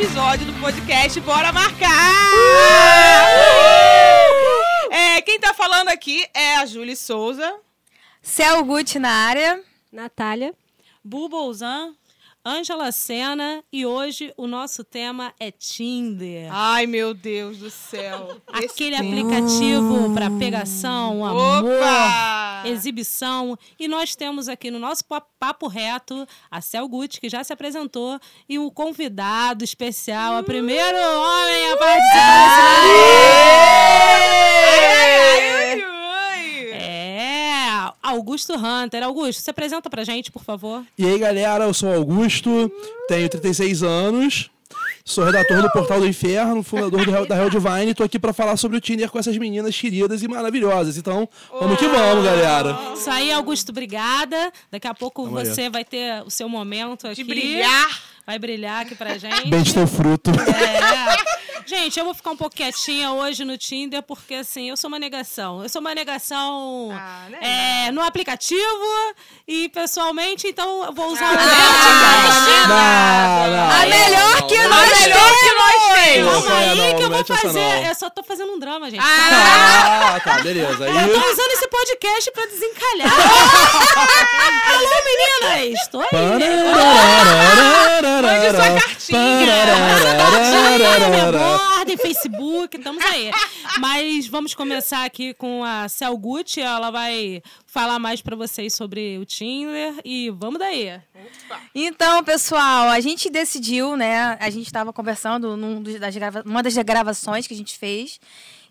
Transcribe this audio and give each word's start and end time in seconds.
episódio 0.00 0.46
do 0.46 0.52
podcast 0.60 1.20
Bora 1.22 1.50
Marcar! 1.50 1.88
É, 4.92 5.20
quem 5.22 5.40
tá 5.40 5.52
falando 5.52 5.88
aqui 5.88 6.24
é 6.32 6.58
a 6.58 6.66
Júlia 6.66 6.94
Souza. 6.94 7.58
Céu 8.22 8.62
Gucci 8.64 9.00
na 9.00 9.10
área. 9.10 9.60
Natália. 9.90 10.54
Bubolzan, 11.02 11.96
Ângela 12.46 12.90
Sena 12.92 13.62
e 13.70 13.84
hoje 13.84 14.32
o 14.36 14.46
nosso 14.46 14.82
tema 14.82 15.34
é 15.38 15.50
Tinder. 15.50 16.48
Ai, 16.50 16.86
meu 16.86 17.12
Deus 17.12 17.58
do 17.58 17.68
céu. 17.70 18.40
Aquele 18.48 18.96
aplicativo 18.96 20.14
para 20.14 20.30
pegação, 20.30 21.24
amor, 21.26 21.64
Opa! 21.64 22.62
exibição. 22.66 23.58
E 23.78 23.86
nós 23.86 24.16
temos 24.16 24.48
aqui 24.48 24.70
no 24.70 24.78
nosso 24.78 25.04
pa- 25.04 25.20
papo 25.38 25.66
reto 25.68 26.26
a 26.50 26.60
Cel 26.62 26.88
Gucci, 26.88 27.20
que 27.20 27.28
já 27.28 27.44
se 27.44 27.52
apresentou, 27.52 28.18
e 28.48 28.58
o 28.58 28.70
convidado 28.70 29.62
especial, 29.62 30.40
o 30.40 30.44
primeiro 30.44 30.96
homem 30.96 31.70
a 31.72 31.76
participar 31.76 32.48
ai. 32.60 32.88
É, 34.70 35.17
Augusto 38.08 38.54
Hunter. 38.54 39.02
Augusto, 39.02 39.40
se 39.40 39.50
apresenta 39.50 39.88
pra 39.88 40.04
gente, 40.04 40.30
por 40.30 40.42
favor. 40.42 40.84
E 40.96 41.04
aí, 41.04 41.18
galera, 41.18 41.64
eu 41.64 41.74
sou 41.74 41.90
o 41.90 41.94
Augusto, 41.94 42.70
tenho 43.08 43.28
36 43.28 43.82
anos, 43.82 44.50
sou 45.04 45.24
redator 45.24 45.62
do 45.62 45.70
Portal 45.70 46.00
do 46.00 46.06
Inferno, 46.06 46.62
fundador 46.62 47.04
do 47.04 47.26
da 47.26 47.36
Hell 47.36 47.50
Divine, 47.50 47.90
e 47.90 47.94
tô 47.94 48.02
aqui 48.02 48.18
pra 48.18 48.32
falar 48.32 48.56
sobre 48.56 48.76
o 48.76 48.80
Tinder 48.80 49.10
com 49.10 49.18
essas 49.18 49.36
meninas 49.36 49.78
queridas 49.78 50.22
e 50.22 50.28
maravilhosas. 50.28 50.96
Então, 50.96 51.28
vamos 51.50 51.78
que 51.78 51.88
vamos, 51.88 52.24
galera. 52.24 52.78
Isso 52.94 53.10
aí, 53.10 53.32
Augusto, 53.32 53.70
obrigada. 53.70 54.52
Daqui 54.70 54.86
a 54.86 54.94
pouco 54.94 55.26
aí. 55.36 55.46
você 55.46 55.70
vai 55.70 55.84
ter 55.84 56.22
o 56.24 56.30
seu 56.30 56.48
momento 56.48 57.06
aqui. 57.06 57.16
De 57.16 57.24
brilhar. 57.24 58.02
Vai 58.26 58.38
brilhar 58.38 58.82
aqui 58.82 58.94
pra 58.94 59.16
gente. 59.16 59.48
Bem 59.48 59.62
de 59.62 59.72
teu 59.72 59.86
fruto. 59.86 60.30
É. 60.30 61.37
Gente, 61.66 61.98
eu 61.98 62.04
vou 62.04 62.14
ficar 62.14 62.30
um 62.30 62.36
pouco 62.36 62.54
quietinha 62.56 63.12
hoje 63.12 63.44
no 63.44 63.58
Tinder, 63.58 64.02
porque 64.02 64.34
assim, 64.36 64.70
eu 64.70 64.76
sou 64.76 64.88
uma 64.88 64.98
negação. 64.98 65.62
Eu 65.62 65.68
sou 65.68 65.80
uma 65.80 65.94
negação 65.94 66.90
Ah, 66.92 67.26
né? 67.28 67.86
é, 67.88 67.90
no 67.92 68.00
aplicativo 68.02 69.14
e 69.46 69.68
pessoalmente, 69.68 70.46
então 70.46 70.84
eu 70.84 70.92
vou 70.92 71.12
usar 71.12 71.30
o 71.30 71.36
Não, 72.68 73.50
não. 73.50 73.70
A 73.70 73.86
melhor 73.86 74.46
que 74.46 74.56
A 74.56 74.68
nós 74.68 75.00
melhor 75.00 75.34
que 75.40 75.52
nós 75.52 75.74
temos. 76.04 76.44
Calma 76.46 76.58
aí 76.60 76.94
que 76.94 77.02
eu 77.02 77.10
vou 77.10 77.24
fazer. 77.24 77.86
Eu 77.88 77.94
só 77.94 78.08
tô 78.10 78.22
fazendo 78.22 78.52
um 78.52 78.58
drama, 78.58 78.90
gente. 78.90 79.04
Ah, 79.04 80.20
tá, 80.24 80.38
beleza. 80.40 80.84
Eu 80.88 81.12
tô 81.20 81.30
usando 81.30 81.50
esse 81.52 81.68
podcast 81.68 82.30
pra 82.32 82.46
desencalhar. 82.46 83.12
Alô, 84.68 84.88
meninas! 85.04 85.88
Tô 85.88 86.00
aí. 86.00 86.06
Mande 88.22 88.50
sua 88.50 88.80
cartinha. 88.80 89.18
Borda, 91.56 91.96
Facebook, 91.96 92.76
estamos 92.76 93.04
aí. 93.04 93.30
Mas 93.78 94.26
vamos 94.26 94.54
começar 94.54 95.04
aqui 95.04 95.32
com 95.34 95.64
a 95.64 95.88
Cel 95.88 96.16
Gucci. 96.16 96.60
Ela 96.60 96.90
vai 96.90 97.42
falar 97.66 97.98
mais 97.98 98.20
pra 98.20 98.36
vocês 98.36 98.74
sobre 98.74 99.16
o 99.18 99.24
Tinder 99.24 99.94
e 100.04 100.30
vamos 100.30 100.58
daí. 100.58 101.00
Então, 101.74 102.22
pessoal, 102.22 102.88
a 102.88 103.00
gente 103.00 103.30
decidiu, 103.30 103.96
né? 103.96 104.36
A 104.40 104.50
gente 104.50 104.66
estava 104.66 104.92
conversando 104.92 105.56
num 105.56 105.82
dos- 105.82 105.98
das 105.98 106.14
grava 106.14 106.42
numa 106.44 106.62
das 106.62 106.76
gravações 106.78 107.46
que 107.46 107.54
a 107.54 107.56
gente 107.56 107.78
fez. 107.78 108.20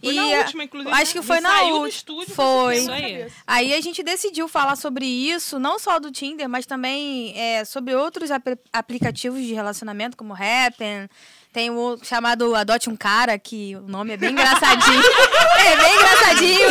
Foi 0.03 0.13
e 0.13 0.15
na 0.15 0.21
a- 0.21 0.39
última, 0.41 0.63
inclusive, 0.63 0.93
Acho 0.93 1.15
né? 1.15 1.21
que 1.21 1.25
foi 1.27 1.37
Ele 1.37 1.43
na 1.47 1.61
última. 1.63 1.89
estúdio, 1.89 2.35
Foi. 2.35 2.87
aí. 2.89 3.27
Aí 3.47 3.73
a 3.73 3.81
gente 3.81 4.03
decidiu 4.03 4.47
falar 4.47 4.75
sobre 4.75 5.07
isso, 5.07 5.57
não 5.57 5.79
só 5.79 5.97
do 5.99 6.11
Tinder, 6.11 6.47
mas 6.47 6.67
também 6.67 7.33
é, 7.35 7.65
sobre 7.65 7.95
outros 7.95 8.29
apl- 8.29 8.59
aplicativos 8.71 9.41
de 9.41 9.53
relacionamento, 9.55 10.15
como 10.15 10.35
Happen. 10.35 11.09
Tem 11.57 11.71
o 11.71 11.97
chamado 12.03 12.53
Adote 12.53 12.87
um 12.87 12.95
Cara, 12.95 13.35
que 13.39 13.75
o 13.77 13.81
nome 13.81 14.13
é 14.13 14.17
bem 14.17 14.29
engraçadinho. 14.29 15.01
é 15.65 15.75
bem 15.75 15.95
engraçadinho. 15.95 16.67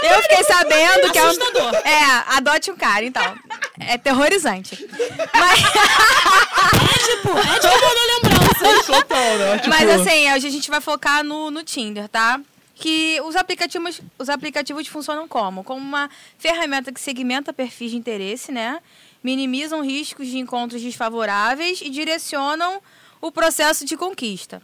Eu 0.00 0.22
fiquei 0.22 0.44
sabendo 0.44 1.10
que 1.10 1.18
é 1.18 1.24
um. 1.24 1.26
Assustador. 1.26 1.74
É, 1.74 2.36
adote 2.36 2.70
um 2.70 2.76
cara, 2.76 3.04
então. 3.04 3.36
É 3.80 3.98
terrorizante. 3.98 4.88
Mas, 5.34 5.58
É 5.58 7.16
tipo, 7.16 7.36
é 7.36 7.58
tipo 7.58 7.84
uma 7.84 8.06
lembrança. 8.14 8.86
Total, 8.86 9.38
né? 9.38 9.58
Tipo, 9.58 9.70
mas 9.70 9.90
assim, 9.90 10.32
hoje 10.32 10.46
a 10.46 10.50
gente 10.50 10.70
vai 10.70 10.80
focar 10.80 11.24
no, 11.24 11.50
no 11.50 11.64
Tinder, 11.64 12.08
tá? 12.08 12.40
Que 12.76 13.20
os 13.24 13.34
aplicativos, 13.34 14.00
os 14.20 14.28
aplicativos 14.28 14.86
funcionam 14.86 15.26
como? 15.26 15.64
Como 15.64 15.80
uma 15.80 16.08
ferramenta 16.38 16.92
que 16.92 17.00
segmenta 17.00 17.52
perfis 17.52 17.90
de 17.90 17.96
interesse, 17.96 18.52
né? 18.52 18.78
Minimizam 19.20 19.82
riscos 19.82 20.28
de 20.28 20.38
encontros 20.38 20.80
desfavoráveis 20.80 21.80
e 21.80 21.90
direcionam 21.90 22.80
o 23.20 23.32
processo 23.32 23.84
de 23.84 23.96
conquista. 23.96 24.62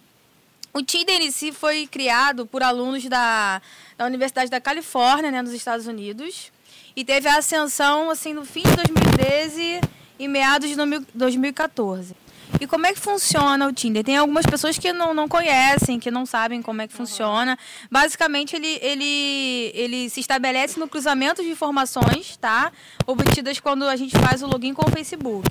O 0.73 0.83
Tinder 0.83 1.21
em 1.21 1.31
si 1.31 1.53
foi 1.53 1.87
criado 1.87 2.47
por 2.47 2.63
alunos 2.63 3.05
da, 3.05 3.63
da 3.97 4.07
Universidade 4.07 4.51
da 4.51 4.61
Califórnia, 4.61 5.31
né, 5.31 5.41
nos 5.41 5.53
Estados 5.53 5.87
Unidos, 5.87 6.51
e 6.97 7.05
teve 7.05 7.29
a 7.29 7.39
ascensão 7.39 8.11
assim 8.11 8.33
no 8.33 8.45
fim 8.45 8.63
de 8.63 8.75
2013 8.75 9.81
e 10.19 10.29
meados 10.29 10.69
de 10.69 10.77
2000 10.77 11.07
2014. 11.15 12.17
E 12.61 12.67
como 12.67 12.87
é 12.87 12.93
que 12.93 13.01
funciona 13.01 13.67
o 13.67 13.73
Tinder? 13.73 14.05
Tem 14.05 14.17
algumas 14.17 14.47
pessoas 14.47 14.79
que 14.79 14.93
não, 14.93 15.13
não 15.13 15.29
conhecem, 15.29 15.99
que 15.99 16.11
não 16.11 16.25
sabem 16.25 16.63
como 16.63 16.83
é 16.83 16.87
que 16.87 16.95
funciona. 16.95 17.59
Basicamente, 17.91 18.55
ele, 18.55 18.79
ele, 18.81 19.73
ele 19.75 20.11
se 20.11 20.21
estabelece 20.21 20.79
no 20.79 20.89
cruzamento 20.89 21.43
de 21.43 21.49
informações, 21.49 22.37
tá? 22.37 22.71
Obtidas 23.07 23.59
quando 23.59 23.85
a 23.85 23.97
gente 23.97 24.17
faz 24.19 24.43
o 24.43 24.47
login 24.47 24.73
com 24.73 24.89
o 24.89 24.91
Facebook. 24.91 25.49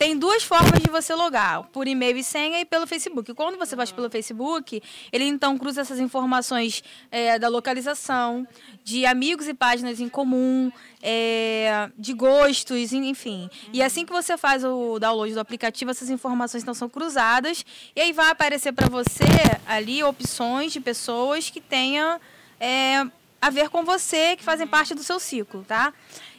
Tem 0.00 0.16
duas 0.16 0.42
formas 0.42 0.80
de 0.82 0.88
você 0.88 1.14
logar, 1.14 1.64
por 1.64 1.86
e-mail 1.86 2.16
e 2.16 2.24
senha 2.24 2.58
e 2.58 2.64
pelo 2.64 2.86
Facebook. 2.86 3.34
Quando 3.34 3.58
você 3.58 3.76
baixa 3.76 3.94
pelo 3.94 4.08
Facebook, 4.08 4.82
ele 5.12 5.24
então 5.26 5.58
cruza 5.58 5.82
essas 5.82 6.00
informações 6.00 6.82
é, 7.10 7.38
da 7.38 7.48
localização, 7.48 8.48
de 8.82 9.04
amigos 9.04 9.46
e 9.46 9.52
páginas 9.52 10.00
em 10.00 10.08
comum, 10.08 10.72
é, 11.02 11.90
de 11.98 12.14
gostos, 12.14 12.94
enfim. 12.94 13.50
E 13.74 13.82
assim 13.82 14.06
que 14.06 14.10
você 14.10 14.38
faz 14.38 14.64
o 14.64 14.98
download 14.98 15.34
do 15.34 15.40
aplicativo, 15.40 15.90
essas 15.90 16.08
informações 16.08 16.62
então 16.62 16.72
são 16.72 16.88
cruzadas 16.88 17.62
e 17.94 18.00
aí 18.00 18.14
vai 18.14 18.30
aparecer 18.30 18.72
para 18.72 18.88
você 18.88 19.24
ali 19.66 20.02
opções 20.02 20.72
de 20.72 20.80
pessoas 20.80 21.50
que 21.50 21.60
tenham 21.60 22.18
é, 22.58 23.04
a 23.38 23.50
ver 23.50 23.68
com 23.68 23.84
você, 23.84 24.34
que 24.34 24.42
fazem 24.42 24.66
parte 24.66 24.94
do 24.94 25.02
seu 25.02 25.20
ciclo, 25.20 25.62
tá? 25.68 25.92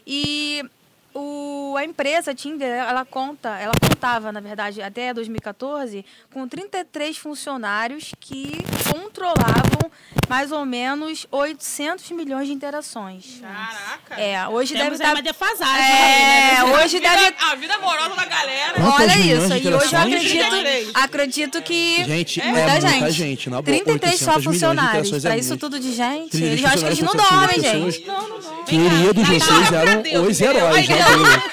E 0.07 0.65
o, 1.13 1.75
a 1.77 1.83
empresa 1.85 2.33
Tinder, 2.33 2.67
ela 2.69 3.03
conta, 3.05 3.49
ela 3.59 3.73
contava, 3.79 4.31
na 4.31 4.39
verdade, 4.39 4.81
até 4.81 5.13
2014, 5.13 6.05
com 6.33 6.47
33 6.47 7.17
funcionários 7.17 8.11
que 8.19 8.57
controlavam 8.91 9.91
mais 10.29 10.51
ou 10.51 10.65
menos 10.65 11.27
800 11.29 12.09
milhões 12.11 12.47
de 12.47 12.53
interações. 12.53 13.41
Caraca. 13.41 14.21
É, 14.21 14.47
hoje 14.47 14.73
Temos 14.73 14.97
deve 14.99 15.03
estar... 15.03 15.13
uma 15.15 15.21
defasagem 15.21 15.83
aí, 15.85 16.21
É, 16.21 16.63
né? 16.63 16.63
hoje 16.83 16.99
Vida- 16.99 17.09
deve... 17.15 17.35
A 17.39 17.55
vida 17.55 17.73
amorosa 17.75 18.15
da 18.15 18.25
galera. 18.25 18.73
Quantas 18.75 18.99
Olha 19.01 19.19
isso, 19.19 19.53
e 19.53 19.73
hoje 19.73 19.93
eu 19.93 19.99
acredito, 19.99 20.49
33. 20.49 20.91
acredito 20.95 21.61
que 21.61 22.03
Gente, 22.05 22.39
é 22.41 22.45
muita 22.45 22.71
muita 22.71 22.89
gente. 22.89 23.11
gente, 23.11 23.49
na 23.49 23.61
boa, 23.61 23.63
33 23.65 24.19
só 24.19 24.35
800 24.35 24.37
milhões 24.37 24.41
de 24.41 24.49
funcionários. 24.49 25.07
interações 25.07 25.25
é 25.25 25.27
Pra 25.29 25.37
isso 25.37 25.57
tudo 25.57 25.79
de 25.79 25.91
gente, 25.93 26.29
30 26.31 26.45
eles 26.45 26.65
acham 26.65 26.79
que 26.79 26.85
eles 26.85 26.99
não 27.01 27.13
dormem, 27.13 27.47
800 27.57 27.93
gente. 27.95 28.05
pessoas. 28.05 28.45
Queridos, 28.65 29.27
vocês 29.27 29.67
Pra 29.69 29.81
eram 29.81 30.23
os 30.27 30.41
heróis, 30.41 30.87
né? 30.87 31.00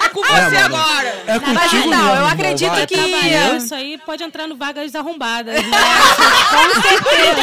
É 0.05 0.09
com 0.09 0.21
você 0.21 0.31
mano. 0.33 0.75
agora. 0.75 1.07
É 1.27 1.39
Mas 1.39 1.63
contigo 1.71 1.87
então, 1.87 1.99
eu 2.07 2.13
mesmo, 2.13 2.27
acredito 2.27 2.69
vai. 2.71 2.85
que- 2.87 2.95
Trabalhar 2.95 3.55
isso 3.57 3.75
aí 3.75 3.97
pode 3.99 4.23
entrar 4.23 4.47
no 4.47 4.55
vagas 4.55 4.95
arrombadas, 4.95 5.53
né? 5.55 5.61
Com 6.49 6.81
certeza. 6.81 7.35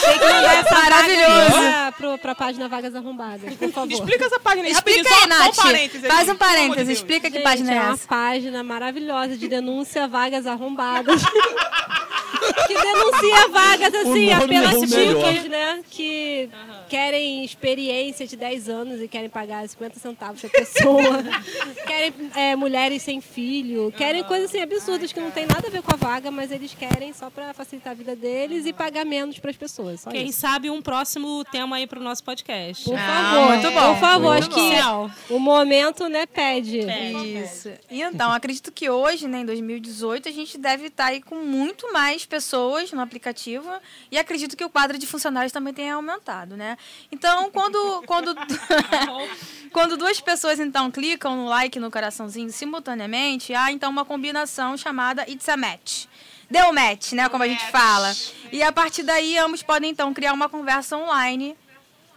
Tem 0.00 0.18
que 0.18 0.24
mandar 0.24 0.54
essa 0.56 0.74
Maravilhoso. 0.74 1.92
pro, 1.96 2.18
pra 2.18 2.34
página 2.34 2.68
Vagas 2.68 2.94
Arrombadas, 2.94 3.54
por 3.54 3.72
favor. 3.72 3.92
Explica 3.92 4.24
essa 4.26 4.40
página 4.40 4.66
aí. 4.66 4.72
Explica 4.72 5.14
aí, 5.14 5.26
Nath. 5.26 5.48
Um 5.58 6.08
Faz 6.08 6.28
um 6.28 6.36
parênteses, 6.36 6.98
explica 6.98 7.30
que 7.30 7.40
página 7.40 7.72
é 7.72 7.76
é 7.76 7.80
uma 7.82 7.94
essa. 7.94 8.06
página 8.06 8.62
maravilhosa 8.62 9.36
de 9.36 9.48
denúncia 9.48 10.06
Vagas 10.08 10.46
Arrombadas. 10.46 11.22
que 12.66 12.74
denuncia 12.74 13.48
vagas, 13.48 13.94
assim, 13.94 14.32
apenas 14.32 14.92
é 14.92 15.48
né? 15.48 15.80
Que 15.90 16.50
querem 16.88 17.44
experiência 17.44 18.26
de 18.26 18.36
10 18.36 18.68
anos 18.68 19.00
e 19.00 19.08
querem 19.08 19.28
pagar 19.28 19.68
50 19.68 19.98
centavos 19.98 20.40
por 20.40 20.50
pessoa. 20.50 21.02
querem 21.86 22.12
é, 22.34 22.56
mulheres 22.56 23.02
sem 23.02 23.20
filho. 23.20 23.92
Querem 23.96 24.24
coisas 24.24 24.48
assim 24.50 24.60
absurdas 24.60 25.12
que 25.12 25.20
não 25.20 25.30
tem 25.30 25.46
nada 25.46 25.68
a 25.68 25.70
ver 25.70 25.82
com 25.82 25.92
a 25.92 25.96
vaga, 25.96 26.30
mas 26.30 26.50
eles 26.50 26.74
querem 26.74 27.12
só 27.12 27.30
pra 27.30 27.52
facilitar 27.52 27.92
a 27.92 27.94
vida 27.94 28.14
deles. 28.16 28.66
e 28.66 28.72
pagar 28.72 29.04
menos 29.04 29.38
para 29.38 29.50
as 29.50 29.56
pessoas. 29.56 30.00
Só 30.00 30.10
Quem 30.10 30.28
isso. 30.28 30.40
sabe 30.40 30.70
um 30.70 30.80
próximo 30.80 31.44
tema 31.50 31.76
aí 31.76 31.86
pro 31.86 32.00
nosso 32.00 32.24
podcast. 32.24 32.84
Por 32.84 32.96
Ah, 32.98 33.32
favor, 33.32 33.48
muito 33.48 33.70
bom. 33.70 33.92
por 33.94 34.00
favor, 34.00 34.32
Muito 34.38 34.48
acho 34.58 34.70
que 34.70 34.82
bom. 34.82 35.10
o 35.36 35.38
momento, 35.38 36.08
né, 36.08 36.26
pede. 36.26 36.78
Isso. 36.80 37.70
E 37.90 38.00
então, 38.00 38.32
acredito 38.32 38.72
que 38.72 38.88
hoje, 38.88 39.26
né, 39.28 39.40
em 39.40 39.44
2018, 39.44 40.28
a 40.28 40.32
gente 40.32 40.56
deve 40.56 40.86
estar 40.86 41.06
aí 41.06 41.20
com 41.20 41.36
muito 41.36 41.92
mais 41.92 42.24
pessoas 42.24 42.92
no 42.92 43.00
aplicativo 43.00 43.68
e 44.10 44.18
acredito 44.18 44.56
que 44.56 44.64
o 44.64 44.70
quadro 44.70 44.96
de 44.98 45.06
funcionários 45.06 45.52
também 45.52 45.74
tenha 45.74 45.94
aumentado, 45.94 46.56
né? 46.56 46.76
Então, 47.10 47.50
quando 47.50 48.02
quando 48.06 48.34
quando 49.72 49.96
duas 49.96 50.20
pessoas 50.20 50.58
então 50.58 50.90
clicam 50.90 51.36
no 51.36 51.46
like 51.46 51.78
no 51.78 51.90
coraçãozinho 51.90 52.50
simultaneamente, 52.50 53.54
há 53.54 53.70
então 53.72 53.90
uma 53.90 54.04
combinação 54.04 54.76
chamada 54.76 55.22
It's 55.28 55.48
a 55.48 55.56
Match. 55.56 56.06
Deu 56.50 56.72
match, 56.72 57.12
né, 57.12 57.28
como 57.28 57.42
a 57.42 57.48
gente 57.48 57.64
fala. 57.70 58.10
E 58.50 58.62
a 58.62 58.72
partir 58.72 59.02
daí 59.02 59.36
ambos 59.36 59.62
podem 59.62 59.90
então 59.90 60.14
criar 60.14 60.32
uma 60.32 60.48
conversa 60.48 60.96
online 60.96 61.54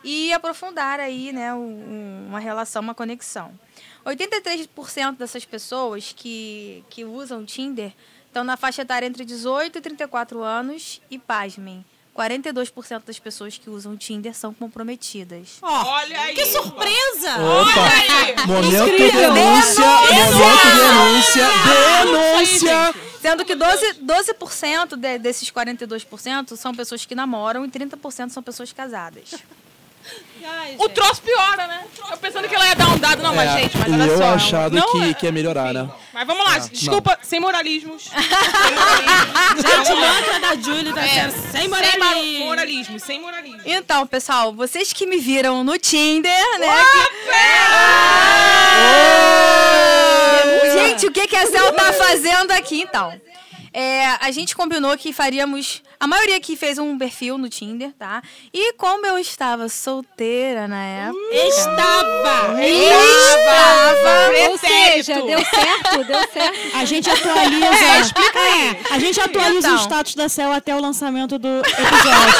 e 0.05 0.31
aprofundar 0.31 1.01
aí, 1.01 1.33
né, 1.33 1.53
um- 1.53 1.57
um- 1.59 2.25
uma 2.29 2.39
relação, 2.39 2.81
uma 2.81 2.95
conexão. 2.95 3.51
83% 4.05 5.17
dessas 5.17 5.43
pessoas 5.45 6.13
que, 6.15 6.83
que 6.89 7.03
usam 7.03 7.45
Tinder 7.45 7.93
estão 8.27 8.43
na 8.43 8.55
faixa 8.55 8.81
etária 8.83 9.05
entre 9.05 9.25
18 9.25 9.77
e 9.77 9.81
34 9.81 10.41
anos 10.41 11.01
e, 11.11 11.19
pasmem, 11.19 11.85
42% 12.17 13.03
das 13.05 13.17
pessoas 13.19 13.57
que 13.57 13.69
usam 13.69 13.93
o 13.93 13.97
Tinder 13.97 14.35
são 14.35 14.53
comprometidas. 14.53 15.57
Olha 15.61 16.19
aí. 16.21 16.35
Que 16.35 16.45
surpresa! 16.45 17.31
Opa! 17.39 18.45
Momento 18.47 18.85
denúncia, 18.97 19.85
momento 19.85 20.67
denúncia, 20.75 21.47
denúncia! 22.03 22.95
Sendo 23.21 23.45
que 23.45 23.55
12%, 23.55 23.99
12% 24.03 24.95
de- 24.97 25.19
desses 25.19 25.49
42% 25.51 26.55
são 26.57 26.73
pessoas 26.73 27.05
que 27.05 27.13
namoram 27.13 27.63
e 27.63 27.69
30% 27.69 28.29
são 28.29 28.41
pessoas 28.41 28.73
casadas. 28.73 29.35
O 30.79 30.89
troço 30.89 31.21
piora, 31.21 31.67
né? 31.67 31.83
Eu 32.09 32.17
pensando 32.17 32.47
que 32.49 32.55
ela 32.55 32.65
ia 32.67 32.75
dar 32.75 32.87
um 32.89 32.97
dado. 32.97 33.21
Não, 33.21 33.33
mas 33.35 33.49
É, 33.51 33.59
gente, 33.61 33.77
mas 33.77 33.93
olha 33.93 34.03
eu 34.03 34.17
só. 34.17 34.33
achado 34.33 34.75
não, 34.75 34.91
que, 34.91 35.03
é- 35.09 35.13
que 35.13 35.25
ia 35.27 35.31
melhorar, 35.31 35.73
né? 35.73 35.87
Mas 36.13 36.27
vamos 36.27 36.43
lá, 36.43 36.57
desculpa, 36.57 37.17
sem 37.21 37.39
moralismos. 37.39 38.03
Sem 38.11 38.73
moralismos. 38.75 39.61
Gente, 39.61 39.91
o 39.91 39.97
mantra 39.97 40.39
da 40.39 40.55
Julie 40.55 40.93
tá 40.93 41.01
É, 41.05 41.29
sem 41.29 41.51
Sem 41.61 41.67
moralismo. 41.69 42.05
mor- 42.39 42.45
moralismo, 42.47 42.99
sem 42.99 43.21
moralismo. 43.21 43.61
Então, 43.65 44.05
pessoal, 44.07 44.51
vocês 44.53 44.91
que 44.91 45.05
me 45.05 45.17
viram 45.19 45.63
no 45.63 45.77
Tinder, 45.77 46.59
né? 46.59 46.85
que- 50.61 50.71
Gente, 50.73 51.05
o 51.07 51.11
que, 51.11 51.27
que 51.27 51.35
a 51.35 51.45
Cel 51.47 51.71
tá 51.73 51.93
fazendo 51.93 52.51
aqui, 52.51 52.81
então? 52.81 53.13
É, 53.73 54.05
a 54.19 54.31
gente 54.31 54.55
combinou 54.55 54.97
que 54.97 55.13
faríamos. 55.13 55.81
A 56.01 56.07
maioria 56.07 56.37
aqui 56.37 56.57
fez 56.57 56.79
um 56.79 56.97
perfil 56.97 57.37
no 57.37 57.47
Tinder, 57.47 57.91
tá? 57.93 58.23
E 58.51 58.73
como 58.73 59.05
eu 59.05 59.19
estava 59.19 59.69
solteira 59.69 60.67
na 60.67 60.83
época. 60.83 61.19
Estava! 61.31 62.59
Estava! 62.63 64.49
Ou 64.49 64.57
seja, 64.57 65.21
deu 65.21 65.39
certo, 65.45 66.03
deu 66.03 66.27
certo. 66.33 66.59
A 66.75 66.85
gente 66.85 67.07
atualiza. 67.07 67.67
É, 68.35 68.93
a 68.95 68.97
gente 68.97 69.21
atualiza 69.21 69.67
Então. 69.67 69.75
o 69.75 69.81
status 69.83 70.15
da 70.15 70.27
Cel 70.27 70.51
até 70.51 70.75
o 70.75 70.81
lançamento 70.81 71.37
do 71.37 71.59
episódio. 71.59 72.33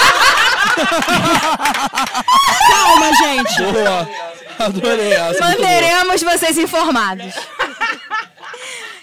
Calma, 2.67 3.13
gente. 3.15 3.61
Boa! 3.61 4.09
Adorei 4.57 5.13
essa. 5.13 5.39
Manteremos 5.45 6.23
vocês 6.23 6.57
informados. 6.57 7.33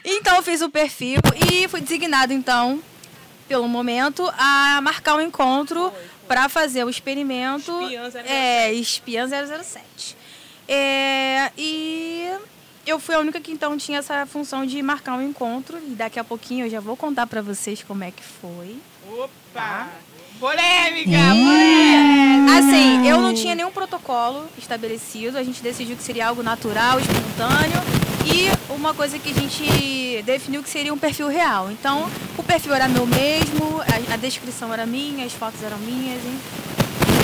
Então, 0.05 0.37
eu 0.37 0.43
fiz 0.43 0.63
o 0.63 0.69
perfil 0.69 1.21
e 1.49 1.69
fui 1.69 1.81
designado, 1.81 2.33
então, 2.33 2.81
pelo 3.49 3.67
momento, 3.67 4.31
a 4.37 4.81
marcar 4.83 5.17
um 5.17 5.21
encontro 5.21 5.93
para 6.29 6.49
fazer 6.49 6.85
o 6.85 6.91
experimento. 6.91 7.73
Espiã 7.83 8.11
007. 8.11 8.29
É, 8.29 8.73
Espiã 8.75 9.27
007. 9.27 10.17
É, 10.69 11.50
e 11.56 12.31
eu 12.87 13.00
fui 13.00 13.15
a 13.15 13.19
única 13.19 13.41
que, 13.41 13.50
então, 13.50 13.77
tinha 13.79 13.99
essa 13.99 14.27
função 14.27 14.67
de 14.67 14.81
marcar 14.83 15.15
um 15.15 15.23
encontro. 15.23 15.79
E 15.79 15.95
daqui 15.95 16.21
a 16.21 16.25
pouquinho 16.25 16.67
eu 16.67 16.71
já 16.71 16.81
vou 16.81 16.97
contar 16.97 17.27
para 17.27 17.41
vocês 17.41 17.83
como 17.83 18.05
é 18.05 18.11
que 18.11 18.23
foi. 18.23 18.77
Opa! 19.11 19.89
Polêmica! 20.39 21.11
Polêmica! 21.11 22.59
Assim, 22.59 23.09
eu 23.09 23.21
não 23.21 23.35
tinha 23.35 23.55
nenhum 23.55 23.71
protocolo 23.71 24.47
estabelecido. 24.59 25.39
A 25.39 25.43
gente 25.43 25.62
decidiu 25.62 25.97
que 25.97 26.03
seria 26.03 26.29
algo 26.29 26.43
natural, 26.43 27.00
espontâneo. 27.00 28.08
E 28.31 28.73
uma 28.73 28.93
coisa 28.95 29.19
que 29.19 29.31
a 29.31 29.35
gente 29.35 30.23
definiu 30.23 30.63
que 30.63 30.69
seria 30.69 30.93
um 30.93 30.99
perfil 30.99 31.29
real. 31.29 31.71
Então, 31.71 32.11
o 32.37 32.43
perfil 32.43 32.75
era 32.75 32.87
meu 32.89 33.07
mesmo, 33.07 33.81
a, 33.81 34.15
a 34.15 34.17
descrição 34.17 34.73
era 34.73 34.85
minha, 34.85 35.25
as 35.25 35.33
fotos 35.33 35.63
eram 35.63 35.79
minhas. 35.79 36.19
enfim. 36.25 36.39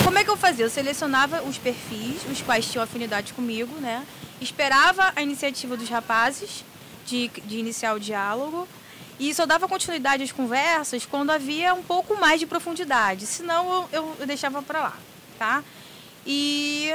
Como 0.03 0.17
é 0.17 0.23
que 0.23 0.29
eu 0.29 0.37
fazia? 0.37 0.65
Eu 0.65 0.69
selecionava 0.69 1.41
os 1.43 1.57
perfis, 1.57 2.17
os 2.31 2.41
quais 2.41 2.65
tinham 2.65 2.83
afinidade 2.83 3.33
comigo, 3.33 3.75
né? 3.79 4.03
Esperava 4.41 5.11
a 5.15 5.21
iniciativa 5.21 5.77
dos 5.77 5.89
rapazes 5.89 6.63
de, 7.05 7.27
de 7.45 7.57
iniciar 7.59 7.93
o 7.93 7.99
diálogo. 7.99 8.67
E 9.19 9.33
só 9.33 9.45
dava 9.45 9.67
continuidade 9.67 10.23
às 10.23 10.31
conversas 10.31 11.05
quando 11.05 11.29
havia 11.31 11.73
um 11.73 11.81
pouco 11.83 12.19
mais 12.19 12.39
de 12.39 12.45
profundidade. 12.45 13.25
Senão 13.25 13.71
eu, 13.73 13.89
eu, 14.01 14.15
eu 14.21 14.27
deixava 14.27 14.61
pra 14.61 14.81
lá, 14.81 14.97
tá? 15.39 15.63
E. 16.25 16.91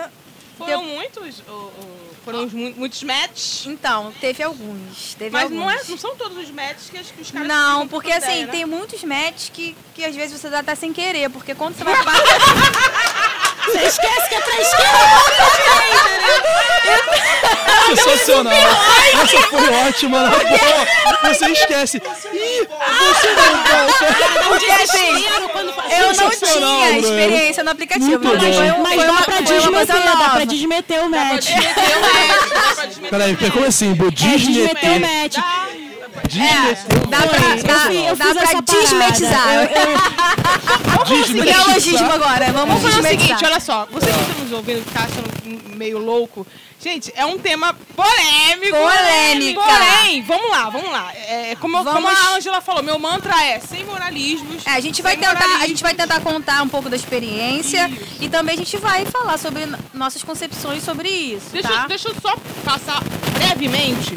Foram 0.59 0.85
muitos, 0.85 1.41
o- 1.49 1.53
o- 1.53 2.10
foram 2.25 2.45
os 2.45 2.53
mu- 2.53 2.75
muitos 2.77 3.03
matches. 3.03 3.67
Então, 3.67 4.13
teve 4.21 4.43
alguns. 4.43 5.15
Teve 5.15 5.31
Mas 5.31 5.45
alguns. 5.45 5.59
não, 5.61 5.71
é, 5.71 5.81
não 5.89 5.99
são 5.99 6.15
todos 6.17 6.37
os 6.39 6.51
matches 6.51 6.91
que, 6.91 6.99
as- 6.99 7.11
que 7.11 7.23
os 7.23 7.31
caras 7.31 7.49
Não, 7.49 7.89
porque 7.89 8.13
assim, 8.13 8.27
ideia, 8.27 8.47
né? 8.47 8.53
tem 8.53 8.65
muitos 8.67 9.03
matches 9.05 9.49
que, 9.53 9.77
que 9.95 10.05
às 10.05 10.15
vezes 10.15 10.39
você 10.41 10.49
dá 10.51 10.59
até 10.61 10.75
sem 10.75 10.93
querer, 10.93 11.31
porque 11.31 11.55
quando 11.55 11.77
você 11.77 11.85
vai. 11.85 11.95
Você 13.67 13.79
esquece 13.87 14.29
que 14.29 14.35
é 14.35 14.41
pra 14.41 14.61
esquerda. 14.61 14.99
Sensacional! 17.87 18.53
Essa 18.55 19.43
foi 19.49 19.69
ótima, 19.89 20.23
na 20.23 20.31
boa! 20.31 21.35
Você 21.35 21.47
esquece. 21.51 21.97
Ih, 22.33 22.69
você 22.69 23.29
não 23.35 23.53
volta! 23.65 24.49
Porque 24.49 24.71
assim, 24.73 25.25
eu 25.99 26.07
não 26.15 26.31
tinha 26.31 26.91
Bruno. 26.91 26.99
experiência 26.99 27.65
no 27.65 27.71
aplicativo. 27.71 28.19
Bom. 28.19 28.31
foi, 28.39 28.71
um- 28.71 28.83
Mas 28.83 28.95
foi 28.95 29.05
dá 29.07 29.13
uma, 29.13 29.23
pra 29.23 29.41
desmeter, 29.41 30.03
dá 30.05 30.29
pra 30.31 30.45
desmeter 30.45 31.01
o 31.01 31.11
match. 31.11 31.51
Match, 31.51 31.51
dá 31.51 32.75
pra 32.75 32.87
desmeter 32.87 33.11
Peraí, 33.11 33.33
o 33.35 33.53
como 33.53 33.67
assim? 33.67 33.95
Vou 33.95 34.09
É, 34.09 34.11
desmeter 34.11 34.91
o 34.91 35.01
match. 35.01 35.37
Desmeter. 36.29 37.09
Dá 37.09 37.19
pra, 37.27 37.57
Eu 37.57 37.63
dá, 37.65 37.79
fiz- 37.81 38.07
eu 38.07 38.17
dá 38.17 38.25
fiz 38.25 38.35
pra 38.35 38.43
essa 38.43 38.63
parada. 38.63 38.81
desmetizar. 38.81 39.47
Neologismo 41.45 42.13
agora, 42.13 42.53
vamos 42.53 42.81
Vamos 42.81 42.83
fazer 42.83 42.99
o 42.99 43.03
desmetizar. 43.03 43.29
seguinte, 43.39 43.45
olha 43.45 43.61
só. 43.61 43.87
Vocês 43.91 44.15
que 44.15 44.23
estão 44.23 44.45
nos 44.45 44.53
ouvindo, 44.53 44.85
que 44.85 44.91
tá 44.93 45.01
achando 45.01 45.77
meio 45.77 45.99
louco. 45.99 46.47
Gente, 46.83 47.13
é 47.15 47.27
um 47.27 47.39
tema 47.39 47.75
polêmico. 47.95 48.75
Polêmica. 48.77 49.61
Porém, 49.61 50.23
vamos 50.23 50.51
lá, 50.51 50.71
vamos 50.71 50.91
lá. 50.91 51.13
É, 51.15 51.55
como, 51.61 51.77
como 51.79 51.93
Vamos- 51.93 52.11
a 52.19 52.37
Ângela 52.37 52.61
falou, 52.63 52.83
meu 52.83 52.99
mantra 52.99 53.35
é 53.45 53.61
sem 53.61 53.85
moralismos. 53.85 54.67
É, 54.67 54.71
a 54.71 54.81
gente 54.81 55.03
vai 55.03 55.13
sem 55.17 55.21
tentar, 55.27 55.57
a 55.63 55.67
gente 55.67 55.83
vai 55.83 55.93
tentar 55.95 56.21
contar 56.21 56.63
um 56.63 56.69
pouco 56.69 56.89
da 56.89 56.97
experiência 56.97 57.91
e 58.19 58.29
também 58.31 58.55
a 58.55 58.59
gente 58.59 58.77
vai 58.79 59.05
falar 59.05 59.39
sobre 59.39 59.65
n- 59.65 59.77
nossas 59.93 60.23
concepções 60.23 60.83
sobre 60.83 61.09
isso, 61.11 61.51
Deixa, 61.53 61.69
tá? 61.69 61.83
eu- 61.83 61.89
deixa 61.89 62.09
eu 62.09 62.15
só 62.21 62.35
passar 62.65 63.03
brevemente 63.35 64.15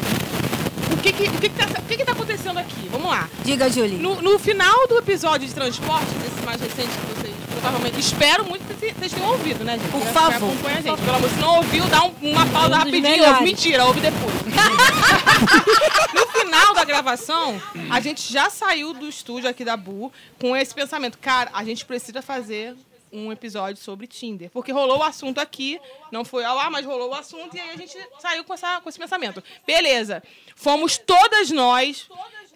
que 1.12 1.12
que, 1.12 1.36
o 1.36 1.40
que, 1.40 1.48
que, 1.48 1.56
tá, 1.56 1.66
que 1.82 1.96
que 1.96 2.04
tá 2.04 2.12
acontecendo 2.12 2.58
aqui. 2.58 2.88
Vamos 2.90 3.08
lá. 3.10 3.28
Diga, 3.44 3.68
Julie. 3.68 3.98
No, 3.98 4.20
no 4.22 4.38
final 4.38 4.88
do 4.88 4.98
episódio 4.98 5.46
de 5.46 5.54
transporte, 5.54 6.06
desse 6.14 6.44
mais 6.44 6.60
recente 6.60 6.88
que 6.88 7.14
vocês 7.14 7.34
provavelmente. 7.50 8.00
Espero 8.00 8.44
muito 8.44 8.64
que 8.66 8.74
vocês 8.74 9.12
tenham 9.12 9.30
ouvido, 9.30 9.64
né, 9.64 9.78
gente? 9.78 9.90
Por 9.90 10.00
favor. 10.02 10.34
Acompanha 10.36 10.78
a 10.78 10.80
gente. 10.82 11.00
Pelo 11.02 11.16
amor, 11.16 11.30
se 11.30 11.36
não 11.40 11.56
ouviu, 11.56 11.84
dá 11.86 12.04
um- 12.04 12.14
uma 12.22 12.46
pausa 12.46 12.76
rapidinho. 12.76 13.24
Ouve. 13.28 13.44
Mentira, 13.44 13.84
ouve 13.84 14.00
depois. 14.00 14.34
no 16.14 16.26
final 16.28 16.74
da 16.74 16.84
gravação, 16.84 17.60
a 17.90 18.00
gente 18.00 18.32
já 18.32 18.48
saiu 18.50 18.92
do 18.94 19.08
estúdio 19.08 19.48
aqui 19.48 19.64
da 19.64 19.76
Bu 19.76 20.12
com 20.40 20.56
esse 20.56 20.74
pensamento. 20.74 21.18
Cara, 21.18 21.50
a 21.52 21.64
gente 21.64 21.84
precisa 21.84 22.22
fazer 22.22 22.74
um 23.14 23.30
episódio 23.30 23.80
sobre 23.80 24.06
Tinder. 24.06 24.50
Porque 24.50 24.72
rolou 24.72 24.98
o 24.98 25.02
assunto 25.02 25.38
aqui, 25.38 25.80
não 26.10 26.24
foi 26.24 26.44
ao 26.44 26.58
ar, 26.58 26.70
mas 26.70 26.84
rolou 26.84 27.10
o 27.10 27.14
assunto, 27.14 27.56
e 27.56 27.60
aí 27.60 27.70
a 27.70 27.76
gente 27.76 27.96
saiu 28.18 28.44
com, 28.44 28.52
essa, 28.52 28.80
com 28.80 28.88
esse 28.88 28.98
pensamento. 28.98 29.42
Beleza. 29.66 30.22
Fomos 30.56 30.98
todas 30.98 31.50
nós. 31.50 32.08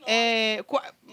é, 0.07 0.65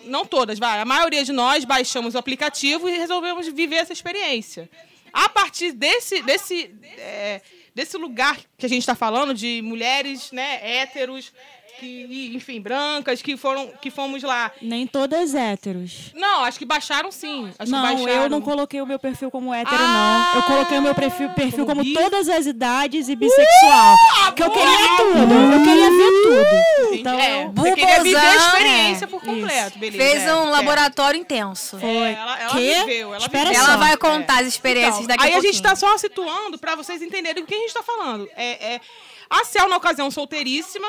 não 0.05 0.25
todas, 0.25 0.57
vai. 0.57 0.79
A 0.79 0.85
maioria 0.85 1.23
de 1.23 1.31
nós 1.31 1.63
baixamos 1.63 2.15
o 2.15 2.17
aplicativo 2.17 2.89
e 2.89 2.97
resolvemos 2.97 3.47
viver 3.47 3.77
essa 3.77 3.93
experiência. 3.93 4.69
A 5.13 5.29
partir 5.29 5.71
desse, 5.71 6.21
desse, 6.23 6.75
é, 6.97 7.41
desse 7.73 7.97
lugar 7.97 8.37
que 8.57 8.65
a 8.65 8.69
gente 8.69 8.81
está 8.81 8.95
falando, 8.95 9.33
de 9.33 9.61
mulheres 9.61 10.31
né, 10.31 10.59
héteros, 10.61 11.31
que, 11.79 11.85
e, 12.09 12.35
enfim, 12.35 12.59
brancas, 12.59 13.21
que, 13.21 13.37
foram, 13.37 13.71
que 13.81 13.89
fomos 13.91 14.23
lá. 14.23 14.51
Nem 14.61 14.85
todas 14.87 15.33
héteros. 15.35 16.11
Não, 16.13 16.43
acho 16.43 16.57
que 16.57 16.65
baixaram 16.65 17.11
sim. 17.11 17.47
Acho 17.59 17.65
que 17.65 17.69
Não, 17.69 17.81
baixaram. 17.81 18.23
eu 18.23 18.29
não 18.29 18.41
coloquei 18.41 18.81
o 18.81 18.85
meu 18.85 18.97
perfil 18.99 19.29
como 19.29 19.53
hétero, 19.53 19.77
Ah, 19.79 20.31
não. 20.33 20.41
Eu 20.41 20.43
coloquei 20.47 20.77
o 20.77 20.81
meu 20.81 20.95
perfil, 20.95 21.29
perfil 21.31 21.65
como 21.65 21.81
como 21.81 21.93
todas 21.93 22.29
as 22.29 22.45
idades 22.45 23.09
e 23.09 23.15
bissexual. 23.15 23.95
que 24.35 24.43
eu 24.43 24.49
queria 24.49 24.97
tudo. 24.97 25.33
Eu 25.53 25.63
queria 25.63 25.89
ver 25.91 26.11
tudo. 26.23 26.95
Então, 26.95 27.19
é, 27.19 27.43
eu- 27.43 27.51
você 27.51 27.75
queria 27.75 28.03
viver 28.03 28.17
a 28.17 28.35
experiência 28.35 29.05
é. 29.05 29.07
por 29.07 29.21
completo, 29.21 29.79
beleza. 29.79 30.03
Fez 30.03 30.23
é, 30.23 30.35
um 30.35 30.47
é. 30.47 30.51
laboratório 30.51 31.19
intenso. 31.19 31.77
É, 31.81 32.13
ela, 32.13 32.39
ela 32.39 32.51
Quê? 32.51 32.75
viveu, 32.85 33.13
ela 33.13 33.17
Espera 33.25 33.49
viveu. 33.49 33.63
Ela 33.63 33.77
vai 33.77 33.97
contar 33.97 34.41
as 34.41 34.47
experiências 34.47 35.03
Então, 35.03 35.07
daqui 35.07 35.23
a 35.23 35.25
aí 35.27 35.33
a 35.35 35.41
gente 35.41 35.61
tá 35.61 35.75
só 35.75 35.97
situando 35.97 36.57
pra 36.57 36.75
vocês 36.75 37.01
entenderem 37.01 37.43
do 37.43 37.47
que 37.47 37.55
a 37.55 37.59
gente 37.59 37.73
tá 37.73 37.83
falando. 37.83 38.29
É, 38.35 38.75
é 38.75 38.81
a 39.29 39.43
Cel, 39.43 39.67
na 39.67 39.77
ocasião, 39.77 40.09
solteiríssima. 40.11 40.87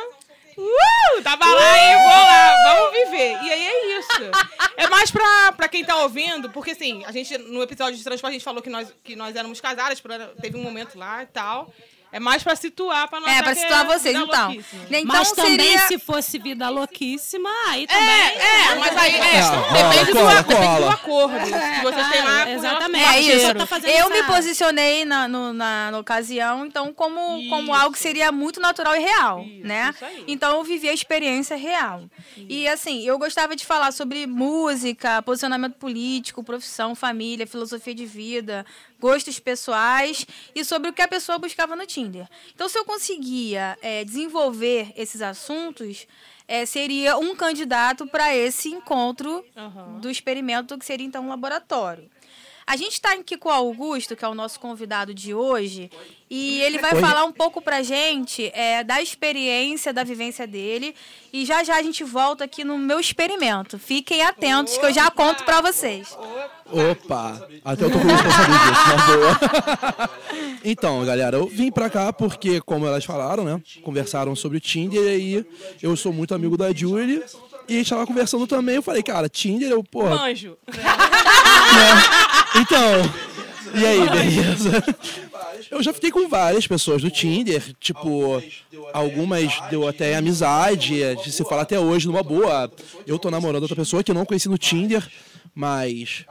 Uh, 0.58 1.22
tava 1.22 1.44
lá 1.44 1.78
e 1.78 1.96
vou 1.96 2.06
lá, 2.06 2.56
vamos 2.64 2.92
viver. 2.92 3.32
E 3.42 3.52
aí 3.52 3.66
é 3.66 3.98
isso. 3.98 4.30
É 4.76 4.88
mais 4.88 5.10
pra, 5.10 5.52
pra 5.52 5.68
quem 5.68 5.84
tá 5.84 5.96
ouvindo, 6.02 6.50
porque 6.50 6.70
assim, 6.70 7.04
a 7.04 7.12
gente, 7.12 7.36
no 7.38 7.62
episódio 7.62 7.96
de 7.96 8.04
transporte, 8.04 8.32
a 8.32 8.38
gente 8.38 8.44
falou 8.44 8.62
que 8.62 8.70
nós, 8.70 8.94
que 9.04 9.14
nós 9.14 9.36
éramos 9.36 9.60
casadas, 9.60 10.02
teve 10.40 10.56
um 10.56 10.62
momento 10.62 10.98
lá 10.98 11.22
e 11.22 11.26
tal. 11.26 11.72
É 12.16 12.18
mais 12.18 12.42
pra 12.42 12.56
situar, 12.56 13.06
pra 13.08 13.20
não 13.20 13.28
É, 13.28 13.42
que 13.42 13.54
situar 13.56 13.82
é 13.84 13.84
vocês, 13.84 14.16
então. 14.16 14.50
Então 14.50 15.04
Mas 15.04 15.32
também, 15.32 15.58
seria... 15.58 15.86
se 15.86 15.98
fosse 15.98 16.38
vida 16.38 16.66
louquíssima, 16.70 17.50
aí 17.68 17.86
também. 17.86 18.08
É, 18.08 18.72
é, 18.72 18.74
mas 18.76 18.96
aí 18.96 19.14
é, 19.16 19.40
rola, 19.40 19.72
depende, 19.90 20.12
do, 20.12 20.18
cola, 20.18 20.42
depende 20.42 20.76
do 20.78 20.88
acordo. 20.88 21.44
Se 21.44 21.82
vocês 21.82 22.08
têm 22.08 22.22
lá, 22.24 22.50
exatamente. 22.50 23.04
É 23.04 23.20
isso. 23.20 23.54
tá 23.54 23.78
eu 23.90 24.08
me 24.08 24.22
posicionei 24.22 25.04
na, 25.04 25.28
no- 25.28 25.52
na, 25.52 25.90
na 25.90 25.98
ocasião, 25.98 26.64
então, 26.64 26.90
como, 26.90 27.46
como 27.50 27.74
algo 27.74 27.92
que 27.92 27.98
seria 27.98 28.32
muito 28.32 28.60
natural 28.60 28.96
e 28.96 29.00
real, 29.00 29.44
né? 29.62 29.94
isso. 30.00 30.24
Então, 30.26 30.56
eu 30.56 30.64
vivi 30.64 30.88
a 30.88 30.94
experiência 30.94 31.54
real. 31.54 32.04
E, 32.48 32.66
assim, 32.66 33.06
eu 33.06 33.18
gostava 33.18 33.54
de 33.54 33.66
falar 33.66 33.92
sobre 33.92 34.26
música, 34.26 35.20
posicionamento 35.20 35.74
político, 35.74 36.42
profissão, 36.42 36.94
família, 36.94 37.46
filosofia 37.46 37.94
de 37.94 38.06
vida, 38.06 38.64
gostos 39.00 39.38
pessoais 39.38 40.26
e 40.54 40.64
sobre 40.64 40.90
o 40.90 40.92
que 40.92 41.02
a 41.02 41.08
pessoa 41.08 41.38
buscava 41.38 41.76
no 41.76 41.86
Tinder. 41.86 42.28
Então, 42.54 42.68
se 42.68 42.78
eu 42.78 42.84
conseguia 42.84 43.76
é, 43.82 44.04
desenvolver 44.04 44.92
esses 44.96 45.22
assuntos, 45.22 46.06
é, 46.48 46.64
seria 46.64 47.16
um 47.16 47.34
candidato 47.34 48.06
para 48.06 48.34
esse 48.34 48.68
encontro 48.68 49.44
do 50.00 50.10
experimento, 50.10 50.78
que 50.78 50.84
seria 50.84 51.06
então 51.06 51.24
um 51.24 51.28
laboratório. 51.28 52.08
A 52.66 52.76
gente 52.76 52.94
está 52.94 53.12
aqui 53.12 53.36
com 53.36 53.48
o 53.48 53.52
Augusto, 53.52 54.16
que 54.16 54.24
é 54.24 54.28
o 54.28 54.34
nosso 54.34 54.58
convidado 54.58 55.14
de 55.14 55.32
hoje, 55.32 55.88
e 56.28 56.60
ele 56.62 56.78
vai 56.78 56.94
Oi. 56.94 57.00
falar 57.00 57.24
um 57.24 57.30
pouco 57.30 57.62
pra 57.62 57.80
gente 57.80 58.50
é, 58.52 58.82
da 58.82 59.00
experiência, 59.00 59.92
da 59.92 60.02
vivência 60.02 60.48
dele. 60.48 60.92
E 61.32 61.44
já 61.44 61.62
já 61.62 61.76
a 61.76 61.82
gente 61.82 62.02
volta 62.02 62.42
aqui 62.42 62.64
no 62.64 62.76
meu 62.76 62.98
experimento. 62.98 63.78
Fiquem 63.78 64.22
atentos 64.22 64.76
que 64.76 64.84
eu 64.84 64.92
já 64.92 65.08
conto 65.12 65.44
pra 65.44 65.60
vocês. 65.60 66.18
Opa! 66.66 67.48
Até 67.64 67.84
eu 67.84 67.90
tô 67.92 67.98
saber 67.98 68.16
disso, 68.16 68.88
na 68.88 69.06
boa. 69.06 70.10
Então, 70.64 71.04
galera, 71.04 71.36
eu 71.36 71.46
vim 71.46 71.70
pra 71.70 71.88
cá 71.88 72.12
porque, 72.12 72.60
como 72.60 72.84
elas 72.84 73.04
falaram, 73.04 73.44
né? 73.44 73.62
Conversaram 73.84 74.34
sobre 74.34 74.58
o 74.58 74.60
Tinder 74.60 75.00
e 75.00 75.08
aí 75.08 75.46
eu 75.80 75.96
sou 75.96 76.12
muito 76.12 76.34
amigo 76.34 76.56
da 76.56 76.72
Julie. 76.72 77.22
E 77.68 77.74
a 77.74 77.78
gente 77.78 77.90
tava 77.90 78.06
conversando 78.06 78.46
também, 78.48 78.74
eu 78.76 78.82
falei, 78.82 79.02
cara, 79.02 79.28
Tinder, 79.28 79.70
eu, 79.70 79.84
porra, 79.84 80.26
Anjo. 80.26 80.56
Então, 82.60 83.02
e 83.74 83.84
aí, 83.84 84.08
beleza? 84.08 84.82
Eu 85.70 85.82
já 85.82 85.92
fiquei 85.92 86.10
com 86.10 86.28
várias 86.28 86.66
pessoas 86.66 87.02
do 87.02 87.10
Tinder, 87.10 87.62
tipo, 87.78 88.42
algumas 88.92 89.60
deu 89.68 89.86
até 89.86 90.16
amizade, 90.16 91.00
de 91.22 91.32
se 91.32 91.44
falar 91.44 91.62
até 91.62 91.78
hoje 91.78 92.06
numa 92.06 92.22
boa. 92.22 92.70
Eu 93.06 93.18
tô 93.18 93.30
namorando 93.30 93.62
outra 93.62 93.76
pessoa 93.76 94.02
que 94.02 94.10
eu 94.10 94.14
não 94.14 94.24
conheci 94.24 94.48
no 94.48 94.56
Tinder, 94.56 95.06
mas 95.54 96.24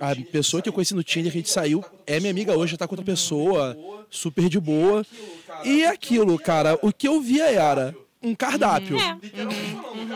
a 0.00 0.14
pessoa 0.32 0.62
que 0.62 0.68
eu 0.68 0.72
conheci 0.72 0.94
no 0.94 1.04
Tinder, 1.04 1.30
que 1.30 1.38
a 1.38 1.40
gente 1.40 1.50
saiu, 1.50 1.84
é 2.06 2.18
minha 2.18 2.30
amiga 2.30 2.56
hoje, 2.56 2.76
tá 2.76 2.88
com 2.88 2.94
outra 2.94 3.04
pessoa, 3.06 3.76
super 4.08 4.48
de 4.48 4.58
boa. 4.58 5.06
E 5.64 5.84
aquilo, 5.84 6.38
cara, 6.38 6.78
o 6.82 6.92
que 6.92 7.06
eu 7.06 7.20
via 7.20 7.50
era 7.50 7.94
um 8.22 8.34
cardápio. 8.34 8.96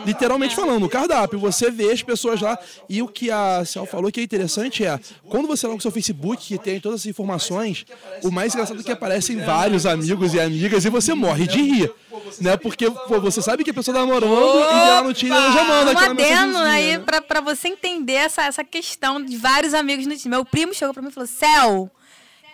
Literalmente 0.05 0.55
falando, 0.55 0.85
um 0.85 0.89
cardápio. 0.89 1.39
Você 1.39 1.71
vê 1.71 1.91
as 1.91 2.03
pessoas 2.03 2.39
lá. 2.39 2.57
E 2.87 3.01
o 3.01 3.07
que 3.07 3.31
a 3.31 3.65
Cel 3.65 3.85
falou 3.85 4.11
que 4.11 4.19
é 4.19 4.23
interessante 4.23 4.85
é, 4.85 4.99
quando 5.27 5.47
você 5.47 5.65
loga 5.65 5.79
o 5.79 5.81
seu 5.81 5.91
Facebook, 5.91 6.45
que 6.45 6.57
tem 6.57 6.79
todas 6.79 7.01
as 7.01 7.05
informações, 7.07 7.85
o 8.23 8.31
mais 8.31 8.53
engraçado 8.53 8.79
é 8.79 8.83
que 8.83 8.91
aparecem 8.91 9.37
vários 9.37 9.85
amigos 9.85 10.33
e 10.33 10.39
amigas 10.39 10.85
e 10.85 10.89
você 10.89 11.13
morre 11.13 11.47
de 11.47 11.61
rir. 11.61 11.91
Né? 12.39 12.55
Porque 12.57 12.89
pô, 12.89 13.19
você 13.19 13.41
sabe 13.41 13.63
que 13.63 13.71
a 13.71 13.73
pessoa 13.73 13.95
tá 13.95 14.01
namorando 14.01 14.31
e 14.31 14.89
lá 14.89 15.03
no 15.03 15.13
Tinder 15.13 15.37
ela 15.37 15.51
já 15.51 15.63
manda 15.63 15.91
Um 15.91 15.97
aquela 15.97 16.11
adendo 16.11 16.57
aí 16.59 16.99
pra, 16.99 17.21
pra 17.21 17.41
você 17.41 17.67
entender 17.67 18.13
essa, 18.13 18.43
essa 18.43 18.63
questão 18.63 19.23
de 19.23 19.35
vários 19.37 19.73
amigos 19.73 20.05
no 20.05 20.15
time. 20.15 20.35
Meu 20.35 20.45
primo 20.45 20.73
chegou 20.73 20.93
pra 20.93 21.03
mim 21.03 21.09
e 21.09 21.11
falou: 21.11 21.27
Céu, 21.27 21.91
o 21.91 22.04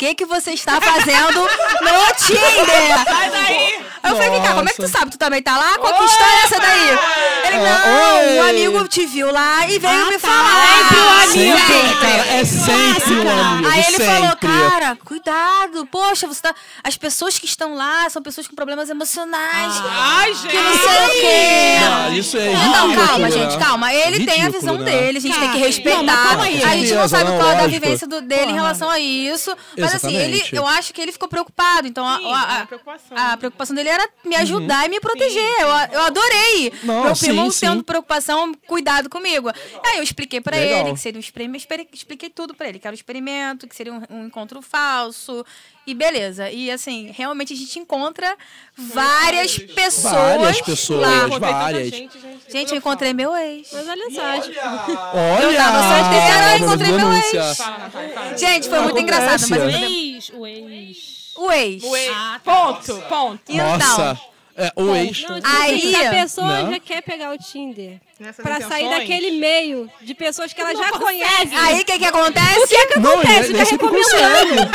que, 0.02 0.16
que 0.16 0.26
você 0.26 0.52
está 0.54 0.82
fazendo 0.82 1.42
no 1.42 2.14
Tinder? 2.18 3.04
Sai 3.06 3.30
daí! 3.30 3.86
Eu 4.04 4.16
falei, 4.16 4.32
vem 4.32 4.42
cá, 4.42 4.54
como 4.56 4.68
é 4.68 4.72
que 4.72 4.82
tu 4.82 4.88
sabe? 4.88 5.12
Tu 5.12 5.18
também 5.20 5.44
tá 5.44 5.56
lá? 5.56 5.78
Qual 5.78 5.94
que 5.94 6.06
história 6.06 6.34
é 6.34 6.44
essa 6.44 6.60
daí? 6.60 6.90
Ele, 6.90 7.58
Ah, 7.68 7.86
não, 7.86 8.20
oi. 8.32 8.40
um 8.40 8.50
amigo 8.50 8.88
te 8.88 9.06
viu 9.06 9.32
lá 9.32 9.68
e 9.68 9.78
veio 9.78 9.94
Ah, 9.94 10.06
me 10.10 10.18
tá. 10.18 10.28
falar. 10.28 10.78
Sempre 10.82 10.98
o 10.98 11.10
amigo. 11.10 11.58
Sempre, 11.68 11.96
cara, 12.02 12.28
é 12.28 12.44
sempre 12.46 13.14
um 13.14 13.30
amigo. 13.30 13.70
Aí 13.70 13.80
ele 13.80 13.98
sempre. 13.98 14.06
falou, 14.06 14.36
cara, 14.38 14.98
cuidado, 15.06 15.86
poxa, 15.86 16.26
você 16.28 16.42
tá. 16.42 16.56
As 16.84 16.98
pessoas 16.98 17.38
que 17.38 17.46
estão 17.46 17.76
lá 17.76 18.10
são 18.10 18.24
pessoas 18.24 18.48
com 18.48 18.56
problemas 18.56 18.90
emocionais. 18.90 19.74
Ai, 19.88 20.34
gente. 20.34 20.48
Que 20.48 20.58
não 20.58 20.74
sei 20.78 21.06
o 21.06 21.22
quê. 21.22 21.80
Não, 21.86 22.14
isso 22.14 22.38
é 22.38 22.46
Não, 22.54 22.88
ridículo, 22.88 23.08
calma, 23.08 23.30
né? 23.30 23.32
gente, 23.32 23.58
calma. 23.60 23.94
Ele 23.94 24.26
tem 24.26 24.42
a 24.42 24.46
Ridículo, 24.48 24.60
visão 24.60 24.78
né? 24.80 24.92
dele, 24.92 25.18
a 25.20 25.22
gente 25.22 25.34
tem 25.40 25.42
que 25.52 25.54
Cara, 25.58 25.60
respeitar. 25.68 26.02
não, 26.04 26.24
calma 26.28 26.44
aí. 26.46 26.64
A 26.64 26.68
gente 26.70 26.94
não 26.96 27.08
sabe 27.08 27.26
não, 27.26 27.38
qual 27.38 27.50
é 27.50 27.54
a 27.54 27.62
lógico. 27.62 27.70
vivência 27.80 28.08
do- 28.08 28.22
dele 28.22 28.42
em 28.42 28.46
Porra. 28.46 28.56
relação 28.62 28.90
a 28.90 29.00
isso. 29.00 29.56
Mas 29.78 29.91
assim, 29.96 30.16
ele, 30.16 30.44
eu 30.52 30.66
acho 30.68 30.94
que 30.94 31.02
ele 31.02 31.12
ficou 31.12 31.28
preocupado. 31.28 31.88
Então 31.88 32.08
a, 32.08 32.18
Sim, 32.18 32.26
a- 32.26 32.28
é 32.28 32.32
uma 32.32 32.62
a- 32.62 32.66
preocupação. 32.66 33.18
a 33.18 33.38
preocupação 33.38 33.76
dele 33.76 33.90
era 33.90 34.10
me 34.26 34.36
ajudar 34.36 34.86
e 34.86 34.90
me 34.90 35.00
proteger. 35.00 35.44
Eu, 35.60 35.68
eu 35.94 36.02
adorei. 36.02 36.74
Não, 36.84 37.04
Meu 37.06 37.16
primo 37.16 37.52
sim, 37.52 37.60
tendo 37.68 37.78
sim. 37.80 37.84
preocupação, 37.84 38.54
cuidado 38.68 39.10
comigo. 39.10 39.50
Aí 39.86 39.98
eu 39.98 40.04
expliquei 40.04 40.42
pra 40.42 40.56
Legal. 40.58 40.82
ele 40.82 40.94
que 40.94 41.00
seria 41.00 41.18
um 41.18 41.22
experimento, 41.22 41.60
experi- 41.64 41.88
expliquei 41.94 42.30
tudo 42.30 42.54
pra 42.54 42.68
ele, 42.70 42.80
que 42.80 42.88
era 42.88 42.94
um 42.94 42.96
experimento, 42.96 43.68
que 43.68 43.76
seria 43.76 43.94
um, 43.94 44.02
um 44.10 44.26
encontro 44.28 44.62
falso. 44.62 45.46
E 45.86 45.94
beleza. 45.96 46.50
E 46.52 46.70
assim, 46.70 47.12
realmente 47.12 47.54
a 47.54 47.56
gente 47.56 47.80
encontra 47.80 48.38
várias 48.78 49.58
pessoas. 49.58 50.14
Várias 50.14 50.62
pessoas, 50.62 51.02
lá. 51.02 51.40
Várias. 51.40 51.90
gente, 51.90 52.20
gente. 52.20 52.52
Gente, 52.52 52.72
eu 52.72 52.78
encontrei 52.78 53.14
meu 53.14 53.36
ex. 53.36 53.70
Mas 53.74 53.88
olha 53.88 54.12
só, 54.12 54.42
tipo, 54.42 54.60
Olha! 54.60 55.44
Eu 55.44 55.56
tava 55.56 55.82
solteira, 55.82 56.52
eu 56.52 56.66
encontrei 56.66 56.92
meu 56.92 57.12
ex. 57.14 57.58
Fala, 57.58 57.78
Natália, 57.80 58.14
fala. 58.14 58.38
Gente, 58.38 58.70
foi 58.70 58.80
muito 58.80 59.00
engraçado. 59.00 59.50
Mas 59.50 59.62
O 59.62 59.70
ex, 59.70 60.32
o 60.34 60.48
ex. 60.48 61.34
o 61.36 61.52
ex. 61.52 61.84
O 61.84 61.96
ex. 61.96 62.12
Ah, 62.14 62.40
tá. 62.44 62.52
Ponto, 62.54 63.02
ponto. 63.10 63.42
Então, 63.50 63.78
Nossa! 63.78 64.31
É, 64.64 64.72
o 64.76 64.96
ex. 64.96 65.24
não, 65.28 65.36
tipo 65.42 65.48
Aí- 65.48 65.76
assim, 65.78 65.90
se 65.90 65.96
a 66.06 66.10
pessoa 66.12 66.64
Né? 66.64 66.72
já 66.74 66.80
quer 66.80 67.02
pegar 67.02 67.34
o 67.34 67.38
Tinder 67.38 67.98
Nessas 68.20 68.44
pra 68.44 68.62
sair 68.62 68.90
daquele 68.90 69.32
meio 69.40 69.90
de 70.02 70.14
pessoas 70.14 70.54
que 70.54 70.62
ela 70.62 70.76
já 70.76 70.92
conhece. 70.92 71.56
aí 71.56 71.82
o 71.82 71.86
que 71.86 71.98
que 71.98 72.06
acontece? 72.06 72.60
o 72.60 72.68
que 72.68 72.86
que 72.88 73.00
Não, 73.00 73.14
acontece? 73.14 73.38
ele 73.40 73.48
Fica 73.48 73.62
é 73.62 73.66
sempre 73.66 73.88
recomendando. 73.88 74.72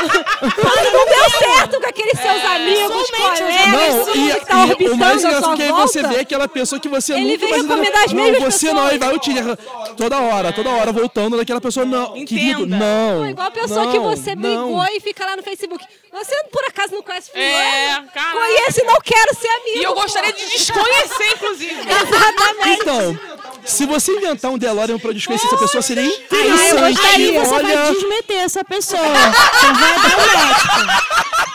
Quando 0.00 0.92
não 0.92 1.06
deu 1.06 1.30
certo 1.38 1.80
com 1.80 1.86
aqueles 1.88 2.18
seus 2.20 2.44
amigos, 2.44 3.06
somente 3.08 3.32
os 3.32 3.38
colegas, 3.40 4.06
Não, 4.06 4.14
e, 4.16 4.34
que 4.40 4.46
tá 4.46 4.54
e 4.66 4.70
orbitando 4.70 4.94
o 4.94 4.98
mais 4.98 5.24
engraçado 5.24 5.52
é 5.52 5.56
que 5.56 5.62
aí 5.62 5.72
você 5.72 6.02
vê 6.02 6.20
aquela 6.20 6.48
pessoa 6.48 6.80
que 6.80 6.88
você 6.88 7.12
Ele 7.14 7.32
nunca 7.32 7.46
vem 7.46 7.62
recomendar 7.62 8.04
as 8.04 8.12
Não, 8.12 8.22
mesmas 8.24 8.54
você 8.54 8.66
não, 8.68 8.74
pessoas. 8.74 8.92
aí 8.92 8.98
vai 8.98 9.14
o 9.14 9.18
Tinder. 9.18 9.56
Toda 9.96 10.18
hora, 10.20 10.52
toda 10.52 10.70
hora, 10.70 10.92
voltando 10.92 11.36
naquela 11.36 11.60
pessoa. 11.60 11.84
Não, 11.86 12.12
querido, 12.24 12.62
Entenda. 12.64 12.76
não. 12.76 13.28
igual 13.30 13.46
a 13.48 13.50
pessoa 13.50 13.84
não, 13.84 13.92
que 13.92 13.98
você 13.98 14.34
brigou 14.34 14.76
não. 14.76 14.86
e 14.86 15.00
fica 15.00 15.24
lá 15.24 15.36
no 15.36 15.42
Facebook. 15.42 15.84
Você 16.12 16.44
por 16.50 16.64
acaso 16.64 16.79
não 16.94 17.02
conhece 17.02 17.30
fulano? 17.30 17.48
É, 17.48 18.02
cara. 18.14 18.32
Conheço 18.32 18.80
e 18.80 18.84
não 18.84 19.00
quero 19.02 19.34
ser 19.34 19.48
amigo. 19.48 19.78
E 19.78 19.82
eu 19.82 19.94
gostaria 19.94 20.32
de 20.32 20.46
desconhecer, 20.46 21.32
inclusive. 21.34 21.80
Exatamente. 21.90 22.80
Então, 22.80 23.18
se 23.64 23.86
você 23.86 24.12
inventar 24.12 24.50
um 24.50 24.58
DeLorean 24.58 24.98
pra 24.98 25.12
desconhecer 25.12 25.46
essa 25.46 25.56
pessoa, 25.58 25.82
seria 25.82 26.02
eu 26.04 26.08
interessante. 26.10 26.94
gostaria. 26.94 27.10
Aí 27.14 27.32
você 27.38 27.62
vai 27.62 27.76
Olha, 27.76 27.92
desmeter 27.92 28.36
essa 28.38 28.64
pessoa. 28.64 29.02
Você 29.02 29.66
vai 29.72 29.94
dar 30.00 30.16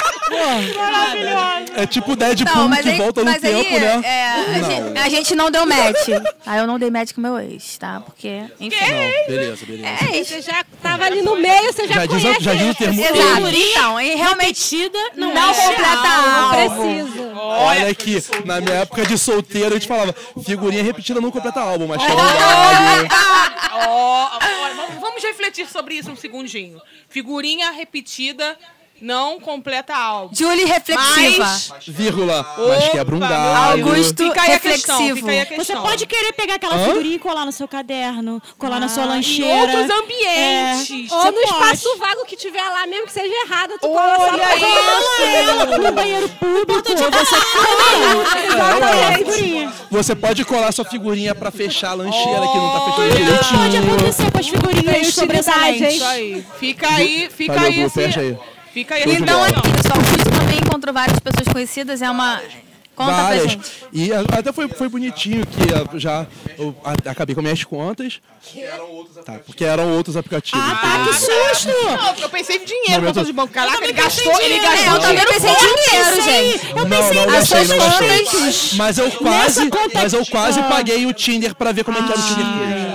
um 0.01 0.04
médico. 0.29 0.79
é 1.75 1.85
tipo 1.85 2.15
Deadpool 2.15 2.55
Não, 2.55 2.69
mas 2.69 2.81
que 2.81 2.89
aí, 2.89 2.97
volta 2.97 3.23
no 3.23 3.29
aí 3.31 3.39
tempo, 3.39 3.79
né? 3.79 4.01
é, 4.03 4.27
a, 4.29 4.37
Não. 4.59 4.69
gente, 4.69 4.97
a 4.99 5.09
gente 5.09 5.35
não 5.35 5.51
deu 5.51 5.65
match. 5.65 6.07
Aí 6.45 6.59
eu 6.59 6.67
não 6.67 6.79
dei 6.79 6.89
match 6.89 7.13
com 7.13 7.21
meu 7.21 7.37
ex, 7.39 7.77
tá? 7.77 7.99
Porque, 8.01 8.43
enfim. 8.59 8.77
Não, 8.79 9.27
beleza, 9.35 9.65
beleza. 9.65 9.87
É. 9.87 10.23
Você 10.23 10.41
já 10.41 10.63
tava 10.81 11.05
ali 11.05 11.21
no 11.21 11.35
meio, 11.35 11.71
você 11.73 11.87
já, 11.87 11.93
Já 11.95 12.05
diz, 12.05 12.21
conhece. 12.21 12.43
já 12.43 12.53
diz 12.53 12.69
o 12.69 12.75
termo 12.75 13.01
Exato. 13.01 13.47
Então, 13.55 14.01
e 14.01 14.15
realmente 14.15 14.91
não, 15.15 15.33
não 15.33 15.49
é 15.49 15.53
completa 15.53 15.91
Não 15.91 16.53
algo. 16.53 16.81
precisa. 16.81 17.25
Olha 17.35 17.89
aqui, 17.89 18.23
na 18.45 18.61
minha 18.61 18.75
época 18.77 19.05
de 19.05 19.17
solteiro, 19.17 19.69
a 19.69 19.73
gente 19.73 19.87
falava, 19.87 20.13
figurinha 20.45 20.83
repetida 20.83 21.19
não 21.21 21.31
completa 21.31 21.59
álbum, 21.61 21.87
mas 21.87 22.01
vamos, 22.01 22.15
vamos 24.99 25.23
refletir 25.23 25.67
sobre 25.67 25.95
isso 25.95 26.11
um 26.11 26.15
segundinho. 26.15 26.81
Figurinha 27.09 27.71
repetida 27.71 28.57
não 29.01 29.39
completa 29.39 29.95
algo. 29.95 30.33
Julie 30.35 30.65
reflexiva. 30.65 31.43
Mas- 31.45 31.71
Vírgula. 31.87 32.45
Mas 32.67 32.89
quebra 32.89 33.15
um 33.15 33.17
Opa, 33.17 33.27
galho. 33.27 33.85
Augusto 33.87 34.23
Fica 34.23 34.41
aí 34.41 34.53
a 34.53 34.59
questão, 34.59 34.97
reflexivo. 34.97 35.15
fica 35.27 35.31
aí 35.31 35.39
a 35.41 35.45
Você 35.45 35.55
questão. 35.55 35.81
pode 35.83 36.05
querer 36.07 36.33
pegar 36.33 36.55
aquela 36.55 36.75
Hã? 36.75 36.85
figurinha 36.87 37.15
e 37.15 37.19
colar 37.19 37.45
no 37.45 37.51
seu 37.51 37.67
caderno, 37.67 38.41
colar 38.57 38.79
na 38.79 38.87
sua 38.87 39.03
Ah, 39.03 39.07
Em 39.07 39.09
lancheira. 39.09 39.61
outros 39.61 39.89
ambientes. 39.99 41.11
Ou 41.11 41.21
Você 41.21 41.31
no 41.31 41.41
pode. 41.41 41.45
espaço 41.75 41.97
vago 41.97 42.25
que 42.25 42.35
tiver 42.35 42.61
lá, 42.69 42.87
mesmo 42.87 43.05
que 43.07 43.13
seja 43.13 43.33
errado, 43.45 43.71
tu 43.79 43.87
cola 43.87 44.15
Olha 44.17 44.41
essa 44.43 44.55
isso! 44.65 45.81
No 45.81 45.91
banheiro 45.91 46.29
público, 46.29 46.83
você 46.89 47.35
cola 48.55 49.13
figurinha. 49.17 49.73
Você 49.91 50.15
pode 50.15 50.45
colar 50.45 50.71
sua 50.71 50.85
figurinha 50.85 51.35
pra 51.35 51.51
fechar 51.51 51.91
a 51.91 51.93
lancheira 51.95 52.41
que 52.47 52.57
não 52.57 52.71
tá 52.71 52.79
fechando 52.81 52.95
Pode 52.95 53.23
direitinho. 53.23 53.93
acontecer 53.95 54.31
com 54.31 54.39
as 54.39 54.47
figurinhas 54.47 55.13
sobressalentes. 55.13 55.81
utilidade, 55.81 55.95
Isso 55.95 56.05
aí. 56.05 56.45
Fica 56.59 56.87
aí, 56.89 57.29
fica 57.35 57.53
Valeu, 57.53 57.69
aí 57.69 57.81
esse... 57.81 58.19
aí. 58.19 58.37
Fica 58.75 58.95
aí 58.95 59.03
Então, 59.07 59.41
aqui, 59.41 59.71
pessoal, 59.71 59.97
o 59.97 60.05
Augusto 60.05 60.29
também 60.37 60.59
encontrou 60.59 60.93
várias 60.93 61.17
pessoas 61.17 61.47
conhecidas. 61.47 62.01
É 62.01 62.11
uma. 62.11 62.41
Conta 62.95 63.11
pra 63.13 63.23
Várias. 63.23 63.51
gente. 63.51 63.71
E 63.91 64.13
a- 64.13 64.21
até 64.37 64.51
foi, 64.53 64.67
foi 64.69 64.87
bonitinho 64.87 65.45
que 65.45 65.61
ah, 65.73 65.97
já 65.97 66.25
eu 66.57 66.75
a- 66.83 67.11
acabei 67.11 67.35
com 67.35 67.41
minhas 67.41 67.63
contas. 67.63 68.19
Tá, 69.25 69.33
porque 69.45 69.65
eram 69.65 69.91
outros 69.95 70.15
aplicativos. 70.15 70.63
Ah, 70.65 70.75
tá, 70.81 71.03
que 71.03 71.09
entendeu? 71.09 71.55
susto! 71.55 71.69
Não, 71.85 72.07
porque 72.07 72.23
eu 72.23 72.29
pensei 72.29 72.55
em 72.57 72.65
dinheiro, 72.65 72.91
Momento- 73.01 73.15
conta 73.15 73.25
de 73.25 73.33
banco. 73.33 73.53
Caraca, 73.53 73.83
ele 73.83 73.93
gastou, 73.93 74.41
ele 74.41 74.59
gastou 74.59 74.93
É, 74.93 74.95
eu 74.95 74.99
também 74.99 75.25
pensei 75.25 75.49
em 75.49 75.55
dinheiro, 75.55 76.21
gente. 76.21 76.69
Eu 76.69 76.75
Não, 76.75 76.89
pensei 76.89 77.13
não 77.15 77.23
em 77.23 77.27
não 77.27 77.37
assuntos 77.37 77.67
gastei. 77.67 78.07
feitos. 78.07 78.73
Mas 78.73 78.97
eu 78.97 79.11
quase, 79.11 79.69
mas 79.93 80.13
eu 80.13 80.25
quase 80.25 80.59
ah. 80.59 80.63
paguei 80.63 81.05
o 81.05 81.13
Tinder 81.13 81.55
pra 81.55 81.71
ver 81.71 81.83
como 81.83 81.97
é 81.97 82.03
que 82.03 82.11
era 82.11 82.19
o 82.19 82.23
Tinder 82.23 82.45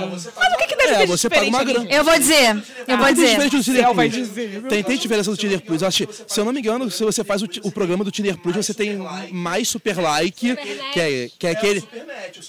Plus. 0.09 0.29
Mas 0.37 0.53
o 0.53 0.57
que, 0.57 0.67
que 0.67 0.75
deve 0.75 0.91
É, 1.03 1.05
você 1.05 1.29
paga 1.29 1.45
uma 1.47 1.63
grana. 1.63 1.85
Eu 1.89 2.03
vou 2.03 2.17
dizer. 2.17 2.63
Eu 2.87 2.97
vou 2.97 3.05
Tem 3.05 3.15
dizer. 3.15 3.27
diferença 3.29 3.57
do 3.57 3.63
Tinder 3.63 3.89
Plus. 3.93 4.29
Tem, 4.69 4.83
tem 4.83 4.97
diferença 4.97 5.31
do 5.31 5.37
Tinder 5.37 5.61
Plus. 5.61 5.81
Eu 5.81 5.87
acho, 5.87 6.07
se 6.27 6.39
eu 6.39 6.45
não 6.45 6.51
me 6.53 6.59
engano, 6.59 6.89
se 6.89 7.03
você 7.03 7.23
faz 7.23 7.41
o, 7.41 7.47
o 7.63 7.71
programa 7.71 8.03
do 8.03 8.11
Tinder 8.11 8.37
Plus, 8.37 8.55
você 8.55 8.73
tem 8.73 8.99
mais 9.31 9.67
super 9.67 9.90
like, 9.97 10.55
que 10.93 10.99
é, 10.99 11.29
que 11.39 11.47
é 11.47 11.51
aquele. 11.51 11.83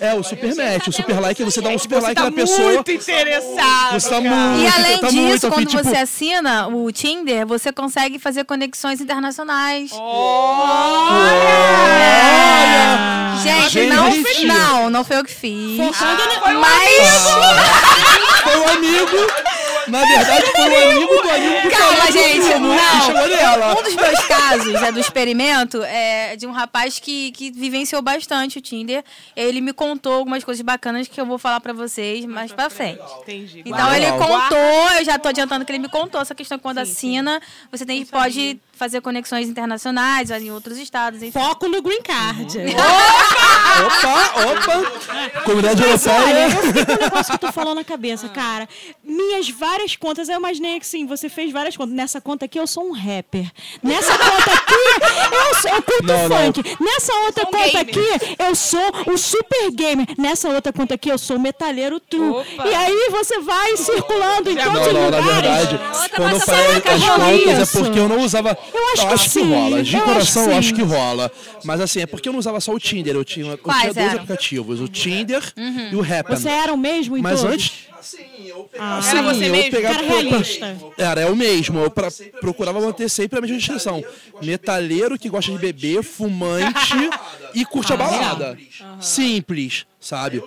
É, 0.01 0.15
o 0.15 0.23
super 0.23 0.55
match. 0.55 0.89
O 0.89 0.93
super 0.93 1.21
like, 1.21 1.43
você 1.45 1.61
dá 1.61 1.71
um 1.71 1.79
super 1.79 2.01
like 2.01 2.15
tá 2.15 2.25
na 2.25 2.33
pessoa. 2.33 2.73
muito 2.73 2.93
interessado, 2.93 3.93
Você 4.01 4.09
tá 4.11 4.21
muito- 4.21 4.61
E 4.63 4.67
além 4.67 4.99
tá 4.99 5.09
disso, 5.09 5.23
muito 5.23 5.49
quando 5.49 5.67
tipo- 5.69 5.83
você 5.85 5.97
assina 5.97 6.69
o 6.69 6.91
Tinder, 6.93 7.47
você 7.47 7.73
consegue 7.73 8.19
fazer 8.19 8.45
conexões 8.45 9.01
internacionais. 9.01 9.91
Gente, 13.43 13.71
Gente. 13.71 14.47
não, 14.47 14.55
não, 14.55 14.91
não 14.91 15.05
foi 15.05 15.17
eu 15.19 15.25
que 15.25 15.33
fiz. 15.35 15.77
Foi 15.77 15.87
um 15.87 16.61
Mas, 16.61 17.31
Foi 18.43 18.57
um 18.57 18.69
amigo. 18.69 19.32
Na 19.93 20.07
verdade, 20.07 20.47
foi 20.47 20.71
um 20.71 20.91
amigo 20.91 21.23
do 21.23 21.31
amigo 21.31 21.63
do 21.63 21.71
calma, 21.71 22.07
do 22.07 22.13
gente, 22.13 22.41
que 22.41 22.59
não. 22.59 23.03
chamou 23.03 23.29
nela. 23.29 23.79
Um 23.79 23.83
dos 23.83 23.95
meus 23.95 24.21
casos 24.27 24.75
é 24.75 24.91
do 24.91 24.99
experimento 24.99 25.83
é 25.85 26.35
de 26.35 26.47
um 26.47 26.51
rapaz 26.51 26.99
que, 26.99 27.31
que 27.33 27.51
vivenciou 27.51 28.01
bastante 28.01 28.59
o 28.59 28.61
Tinder. 28.63 29.05
Ele 29.37 29.61
me 29.61 29.75
contou 29.75 30.15
algumas 30.15 30.43
coisas 30.43 30.63
bacanas 30.63 31.09
que 31.09 31.21
eu 31.21 31.27
vou 31.27 31.37
falar 31.39 31.61
pra 31.61 31.75
vocês 31.75 32.25
mais 32.25 32.53
pra 32.53 32.71
frente. 32.71 33.03
Entendi. 33.21 33.63
Então 33.67 33.95
ele 33.95 34.11
contou, 34.13 34.99
eu 34.99 35.05
já 35.05 35.19
tô 35.19 35.29
adiantando 35.29 35.65
que 35.65 35.73
ele 35.73 35.79
me 35.79 35.89
contou 35.89 36.21
essa 36.21 36.35
questão 36.35 36.57
que 36.57 36.63
quando 36.63 36.79
assina, 36.79 37.41
você 37.71 37.85
tem, 37.85 38.07
pode 38.07 38.59
fazer 38.73 39.01
conexões 39.01 39.49
internacionais 39.49 40.31
em 40.31 40.51
outros 40.51 40.79
estados, 40.79 41.23
enfim. 41.23 41.39
Foco 41.39 41.69
no 41.69 41.83
green 41.83 42.03
card. 42.03 42.59
Opa, 43.85 44.43
opa. 44.51 45.41
Comunidade 45.43 45.83
Mas 45.83 46.07
olha, 46.07 46.19
europeia. 46.19 46.45
eu 46.45 46.63
fiquei 46.63 46.87
com 46.87 46.93
um 46.93 47.05
negócio 47.05 47.33
que 47.33 47.39
tu 47.39 47.53
falou 47.53 47.75
na 47.75 47.85
cabeça, 47.85 48.29
cara. 48.29 48.69
Minhas 49.05 49.49
várias 49.51 49.82
contas, 49.97 50.29
eu 50.29 50.37
imaginei 50.39 50.79
que 50.81 50.87
sim, 50.87 51.07
você 51.07 51.29
fez 51.29 51.53
várias 51.53 51.77
contas. 51.77 51.95
Nessa 51.95 52.21
conta 52.21 52.45
aqui 52.45 52.59
eu 52.59 52.67
sou 52.67 52.89
um 52.89 52.93
rapper. 52.93 53.51
Nessa 53.83 54.13
conta 54.17 54.53
aqui 54.53 54.75
eu, 55.33 55.55
sou, 55.61 55.71
eu 55.71 55.83
curto 55.83 56.03
Não, 56.05 56.29
não. 56.29 56.37
funk. 56.47 56.77
Nessa 56.81 57.13
outra 57.27 57.43
um 57.43 57.47
conta 57.53 57.85
gamer. 57.85 58.15
aqui 58.15 58.37
eu 58.39 58.55
sou 58.55 58.93
o 59.13 59.17
super 59.19 59.71
gamer. 59.73 60.07
Nessa 60.19 60.49
outra 60.49 60.73
conta 60.73 60.95
aqui 60.95 61.09
eu 61.11 61.19
sou 61.19 61.37
o 61.37 61.41
metalheiro 61.41 61.99
true. 62.01 62.31
Opa. 62.31 62.69
E 62.69 62.75
aí 62.75 63.09
você 63.11 63.41
vai 63.41 63.77
circulando 63.77 64.51
em 64.51 64.57
todos 64.57 64.73
Não, 64.73 64.87
os 64.87 64.93
não, 64.93 65.11
na 65.11 65.19
lugares. 65.19 65.43
verdade, 65.69 65.81
quando 66.17 66.33
eu 66.35 66.41
falei 66.41 66.67
as 66.77 66.83
contas 66.83 67.77
é 67.77 67.81
porque 67.83 67.99
eu 67.99 68.09
não 68.09 68.21
usava. 68.21 68.57
Eu 68.73 68.89
acho 69.13 69.25
que 69.25 69.31
sim, 69.31 69.51
rola. 69.53 69.83
De 69.83 69.97
eu 69.97 70.03
acho 70.03 70.13
coração, 70.13 70.45
que 70.45 70.51
eu 70.53 70.57
acho 70.59 70.75
que 70.75 70.83
rola. 70.83 71.31
Mas 71.65 71.81
assim, 71.81 72.01
é 72.01 72.07
porque 72.07 72.29
eu 72.29 72.33
não 72.33 72.39
usava 72.41 72.61
só 72.61 72.73
o 72.73 72.79
Tinder, 72.79 73.15
eu 73.15 73.25
tinha, 73.25 73.53
eu 73.53 73.59
Quais 73.59 73.81
tinha 73.81 73.95
dois 73.95 74.07
eram? 74.07 74.17
aplicativos, 74.23 74.81
o 74.81 74.89
Tinder 74.89 75.43
e 75.91 75.97
o 75.97 76.01
Happn. 76.01 76.37
Você 76.37 76.49
era 76.49 76.73
o 76.73 76.77
mesmo 76.79 77.17
em 77.17 77.23
Mas 77.23 77.41
todos? 77.41 77.55
antes. 77.55 77.92
Ah. 78.79 78.99
Assim, 78.99 79.11
Era 79.11 79.23
você 79.23 79.47
eu 79.49 79.53
mesmo? 79.53 79.71
pegava 79.71 80.03
realista. 80.03 80.77
Era, 80.99 81.21
é 81.23 81.27
o 81.27 81.37
mesmo. 81.37 81.81
Eu 81.81 81.91
pra- 81.91 82.09
procurava 82.41 82.81
manter 82.81 83.09
sempre 83.09 83.39
a 83.39 83.43
mesma 83.43 83.57
descrição. 83.57 84.05
Metalheiro 84.43 85.19
que 85.19 85.29
gosta 85.29 85.53
de 85.53 85.59
beber, 85.59 86.03
fumante 86.03 86.95
e 87.55 87.65
curte 87.65 87.93
a 87.93 87.97
balada. 87.97 88.59
Simples, 89.01 89.87
sabe? 90.01 90.43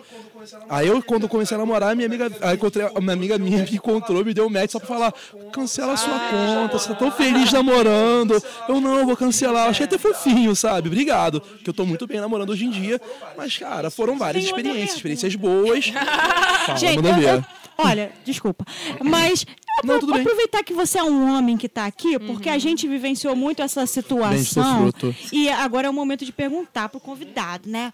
Aí 0.70 0.88
eu, 0.88 1.02
quando 1.02 1.28
comecei 1.28 1.56
a 1.56 1.60
namorar, 1.60 1.96
minha 1.96 2.08
amiga, 2.08 2.32
aí 2.42 2.56
encontrei 2.56 2.88
uma 2.96 3.14
amiga 3.14 3.38
minha 3.38 3.64
me 3.64 3.76
encontrou, 3.76 4.24
me 4.24 4.34
deu 4.34 4.48
um 4.48 4.50
match 4.50 4.72
só 4.72 4.80
pra 4.80 4.88
falar: 4.88 5.14
cancela 5.52 5.94
a 5.94 5.98
sua 5.98 6.20
conta, 6.30 6.78
você 6.80 6.90
tá 6.90 6.96
tão 6.96 7.12
feliz 7.12 7.52
namorando. 7.52 8.42
Eu 8.68 8.82
não, 8.82 9.06
vou 9.06 9.16
cancelar. 9.18 9.70
Achei 9.70 9.86
até 9.86 9.98
fofinho, 9.98 10.56
sabe? 10.56 10.88
Obrigado. 10.88 11.42
Que 11.64 11.70
eu 11.70 11.74
tô 11.74 11.86
muito 11.86 12.06
bem 12.08 12.20
namorando 12.20 12.50
hoje 12.52 12.66
em 12.66 12.70
dia. 12.70 13.00
Mas, 13.38 13.58
cara, 13.58 13.90
foram 13.90 14.18
várias 14.18 14.44
experiências, 14.46 14.96
experiências 14.96 15.36
boas. 15.36 15.86
Fala, 16.66 16.78
Gente, 16.78 16.98
eu- 17.06 17.22
eu- 17.36 17.46
olha, 17.78 18.12
desculpa. 18.24 18.66
Mas 19.04 19.46
Não, 19.84 20.00
tudo 20.00 20.14
bem. 20.14 20.22
aproveitar 20.22 20.64
que 20.64 20.74
você 20.74 20.98
é 21.00 21.04
um 21.04 21.36
homem 21.36 21.58
que 21.58 21.66
está 21.68 21.86
aqui, 21.86 22.18
porque 22.20 22.50
a 22.50 22.58
gente 22.58 22.88
vivenciou 22.88 23.36
muito 23.36 23.62
essa 23.62 23.82
Bem, 23.82 23.88
situação. 23.88 24.78
fruto. 24.92 25.16
E 25.32 25.50
agora 25.50 25.88
é 25.88 25.90
o 25.90 25.94
momento 25.94 26.26
de 26.26 26.32
perguntar 26.32 26.90
pro 26.90 27.00
convidado, 27.00 27.70
né? 27.70 27.92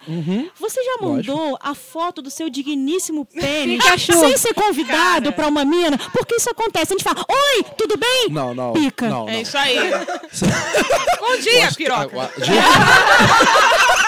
Você 0.60 0.84
já 0.84 0.98
mandou 1.06 1.58
a 1.62 1.74
foto 1.74 2.22
do 2.22 2.30
seu 2.30 2.50
digníssimo 2.50 3.26
pênis 3.34 3.84
sem 4.00 4.38
ser 4.38 4.54
convidado 4.54 5.34
pra 5.34 5.48
uma 5.48 5.66
mina? 5.66 5.98
Porque 6.12 6.36
isso 6.36 6.50
acontece. 6.50 6.94
A 6.94 6.98
gente 6.98 7.04
fala, 7.04 7.26
oi, 7.28 7.64
tudo 7.78 7.98
bem? 7.98 8.28
Não, 8.30 8.54
não. 8.54 8.74
Pica. 8.74 9.10
Não, 9.10 9.26
não. 9.26 9.30
É 9.30 9.42
isso 9.42 9.58
aí. 9.58 9.78
Bom 11.20 11.38
dia, 11.42 11.72
piroca. 11.76 12.32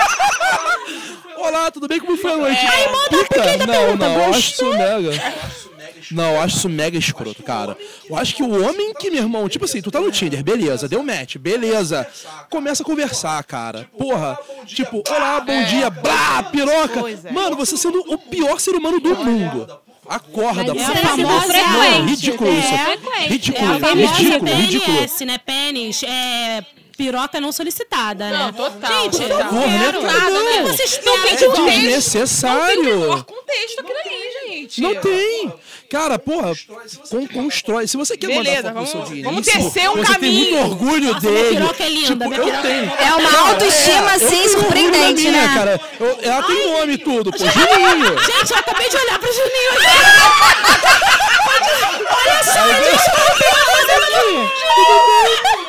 Olá, 1.38 1.70
tudo 1.72 1.88
bem? 1.88 2.00
Como 2.00 2.18
foi 2.18 2.32
a 2.32 2.38
noite? 2.38 2.60
Pica? 3.10 3.66
Não, 3.68 3.96
não, 3.98 4.14
eu 4.24 4.30
acho 4.30 4.54
isso 4.54 4.66
mega. 4.70 5.34
Não, 6.12 6.34
eu 6.36 6.42
acho 6.42 6.58
isso 6.58 6.70
mega 6.70 6.98
escroto, 6.98 7.44
cara. 7.44 7.78
Eu 8.10 8.16
acho 8.16 8.36
que 8.36 8.44
o 8.44 8.64
homem 8.68 8.94
que, 8.94 9.10
meu 9.10 9.22
irmão, 9.24 9.48
tipo 9.50 9.66
assim, 9.66 9.82
tu 9.82 9.90
tá 9.92 10.00
no 10.00 10.12
Tinder, 10.12 10.44
beleza, 10.44 10.88
deu 10.88 11.02
match, 11.04 11.38
beleza. 11.38 12.08
Começa 12.50 12.84
a 12.84 12.86
conversar, 12.86 13.44
cara. 13.44 13.90
Porra, 13.98 14.38
tipo, 14.66 15.04
olá, 15.10 15.40
bom 15.42 15.64
dia, 15.64 15.90
blá, 15.90 16.44
piroca. 16.44 17.00
É. 17.28 17.32
Mano, 17.32 17.56
você 17.56 17.76
sendo 17.78 18.00
o 18.08 18.18
pior 18.18 18.60
ser 18.60 18.72
humano 18.76 19.00
do 19.00 19.16
mundo. 19.16 19.80
Acorda, 20.08 20.74
Mas 20.74 20.90
é 20.90 20.96
famosa- 20.98 21.54
Não, 21.54 22.06
ridículo 22.06 22.52
isso. 22.52 22.74
É. 22.74 23.28
Ridículo, 23.28 23.66
É 23.66 23.70
a 23.70 23.94
ridículo, 23.94 24.52
ridículo. 24.56 24.98
PNS, 24.98 25.26
né? 25.26 25.38
Pênis. 25.38 26.04
É 26.04 26.64
piroca 26.98 27.40
não 27.42 27.52
solicitada, 27.52 28.30
né? 28.30 28.38
Não, 28.38 28.54
total. 28.54 29.04
Gente, 29.04 29.18
total. 29.24 29.50
Porra, 29.50 29.68
né? 29.68 29.92
Nada, 30.02 30.44
né? 30.44 30.62
Não. 30.62 30.68
Vocês 30.68 31.00
Não 31.04 31.18
não 31.18 31.24
tem 31.24 31.36
tem 31.38 31.50
contexto. 31.50 32.18
Não 32.18 32.68
tem 32.68 32.78
o 32.78 32.84
menor 32.84 33.24
contexto 33.24 33.80
aquilo 33.80 33.98
aí, 34.06 34.34
gente. 34.58 34.82
Não 34.82 34.96
tem. 34.96 35.54
Cara, 35.90 36.18
porra, 36.18 36.54
con 37.10 37.28
constrói. 37.28 37.88
Se 37.88 37.98
você 37.98 38.18
quer 38.18 38.28
Beleza, 38.28 38.74
mandar 38.74 38.74
foto 38.74 38.86
do 38.86 38.88
seu 38.88 39.00
vamos- 39.00 39.10
digníssimo, 39.10 39.32
vamos 39.32 39.46
tecer 39.74 39.90
um 39.90 39.94
você 39.96 40.04
tem 40.06 40.14
caminho. 40.14 40.58
muito 40.58 40.72
orgulho 40.72 41.14
Nossa, 41.14 41.30
minha 41.30 41.44
dele. 41.44 41.56
piroca 41.58 41.84
é 41.84 41.90
linda, 41.90 42.08
Tipo, 42.08 42.26
minha 42.30 42.40
eu 42.40 42.46
piroca 42.46 42.68
é 42.68 42.72
tenho. 42.72 42.94
É 42.98 43.16
uma 43.16 43.40
autoestima, 43.50 44.02
Eu 44.02 44.08
assim, 44.16 44.48
surpreendente, 44.50 45.22
minha, 45.22 45.32
né? 45.48 45.54
Cara. 45.56 45.82
Eu- 46.00 46.20
ela 46.24 46.44
tem 46.44 46.72
nome 46.72 46.94
e 46.94 46.98
tudo, 46.98 47.32
pô. 47.32 47.38
Juninho. 47.38 48.20
Gente, 48.24 48.52
eu 48.52 48.58
acabei 48.58 48.90
de 48.90 48.98
olhar 48.98 49.20
pro 49.20 49.32
Juninho. 49.32 49.74
Eu 51.44 51.60
tenho, 51.60 52.06
cara. 52.06 52.34
É 55.60 55.63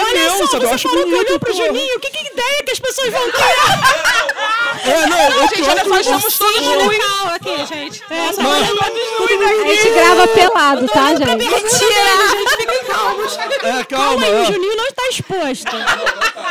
Olha 0.00 0.12
meu, 0.12 0.30
só, 0.38 0.46
sabe? 0.46 0.64
Eu 0.64 0.68
você 0.68 0.74
acho 0.74 0.88
falou 0.88 1.04
que 1.04 1.10
bonito, 1.10 1.28
olhou 1.28 1.40
pro. 1.40 1.54
Juninho. 1.54 2.00
Que, 2.00 2.10
que 2.10 2.26
ideia 2.32 2.62
que 2.64 2.72
as 2.72 2.78
pessoas 2.78 3.10
vão 3.10 3.30
ter? 3.30 4.37
É, 4.84 5.06
não, 5.06 5.18
eu 5.42 5.48
Gente, 5.48 5.68
olha 5.68 5.84
só, 5.84 5.98
estamos 6.00 6.38
todos 6.38 6.60
nus. 6.60 6.86
Legal 6.88 7.26
aqui, 7.34 7.66
gente. 7.66 8.02
É, 8.10 8.32
só 8.32 8.42
Mano, 8.42 8.64
A 8.64 9.68
gente 9.68 9.90
grava 9.90 10.28
pelado, 10.28 10.88
tá, 10.88 11.08
gente? 11.14 11.36
Mentira! 11.36 12.28
gente, 12.30 12.56
fiquem 12.56 12.84
calmos. 12.84 13.36
é, 13.38 13.84
calma. 13.84 13.84
Calma 13.86 14.26
aí, 14.26 14.32
é. 14.32 14.40
o 14.40 14.44
Juninho 14.46 14.76
não 14.76 14.86
está 14.86 15.08
exposto. 15.08 15.72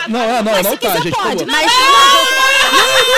Não, 0.08 0.22
é, 0.22 0.42
não, 0.42 0.52
não 0.54 0.64
tá, 0.64 0.78
quiser, 0.78 1.02
gente. 1.04 1.16
pode. 1.16 1.46
Mas. 1.46 1.72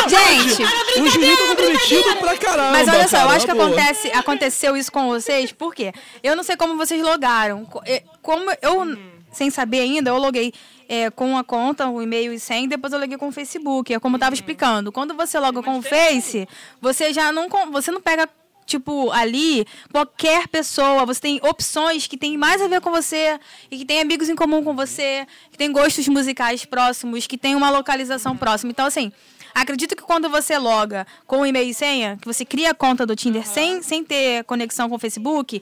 Gente, 0.08 0.64
O 1.02 1.08
Juninho 1.10 1.38
tá 1.38 1.48
comprometido 1.48 2.16
pra 2.18 2.38
caramba. 2.38 2.72
Mas 2.72 2.88
olha 2.88 3.08
só, 3.08 3.18
eu 3.22 3.30
acho 3.30 3.46
que 3.46 3.52
acontece, 3.52 4.12
aconteceu 4.14 4.78
isso 4.78 4.92
com 4.92 5.08
vocês, 5.08 5.52
por 5.52 5.74
quê? 5.74 5.94
Eu 6.24 6.36
não 6.36 6.44
sei 6.44 6.56
como 6.56 6.78
vocês 6.78 7.02
logaram. 7.02 7.66
Co- 7.66 7.82
eh, 7.86 8.04
Como 8.22 8.50
eu, 8.62 8.86
sem 9.32 9.50
saber 9.50 9.82
ainda, 9.82 10.10
eu 10.10 10.18
loguei 10.18 10.54
eh, 10.88 11.10
com 11.12 11.38
a 11.38 11.44
conta, 11.44 11.88
o 11.88 12.02
e-mail 12.02 12.34
e 12.34 12.40
senha, 12.40 12.68
depois 12.68 12.92
eu 12.94 13.00
loguei 13.00 13.18
com 13.18 13.28
o 13.28 13.32
Facebook. 13.32 13.94
É 13.94 14.00
como 14.00 14.16
eu 14.16 14.20
tava 14.20 14.34
explicando. 14.34 14.92
Quando 14.92 15.14
você 15.14 15.40
loga 15.40 15.62
com 15.62 15.78
o 15.78 15.82
Face, 15.82 16.48
você 16.82 17.14
já 17.14 17.32
não, 17.32 17.48
você 17.72 17.92
não 17.92 18.02
pega 18.02 18.28
tipo, 18.70 19.12
ali, 19.12 19.66
qualquer 19.92 20.48
pessoa, 20.48 21.06
você 21.06 21.20
tem 21.20 21.40
opções 21.44 22.06
que 22.06 22.16
tem 22.16 22.38
mais 22.38 22.62
a 22.62 22.68
ver 22.68 22.80
com 22.80 22.92
você 22.92 23.40
e 23.70 23.80
que 23.80 23.86
tem 23.86 24.00
amigos 24.00 24.30
em 24.30 24.36
comum 24.36 24.64
com 24.64 24.76
você, 24.76 25.28
que 25.52 25.58
tem 25.58 25.72
gostos 25.72 26.08
musicais 26.08 26.64
próximos, 26.66 27.26
que 27.26 27.38
tem 27.38 27.56
uma 27.56 27.72
localização 27.72 28.38
próxima. 28.38 28.72
Então, 28.72 28.86
assim, 28.86 29.12
acredito 29.56 29.96
que 29.96 30.04
quando 30.04 30.30
você 30.30 30.56
loga 30.58 31.08
com 31.26 31.46
e-mail 31.46 31.70
e 31.70 31.74
senha, 31.74 32.18
que 32.22 32.28
você 32.28 32.46
cria 32.46 32.70
a 32.70 32.74
conta 32.76 33.06
do 33.06 33.16
Tinder 33.16 33.46
sem, 33.46 33.82
sem 33.82 34.04
ter 34.04 34.44
conexão 34.44 34.88
com 34.88 34.96
o 34.96 35.00
Facebook, 35.00 35.62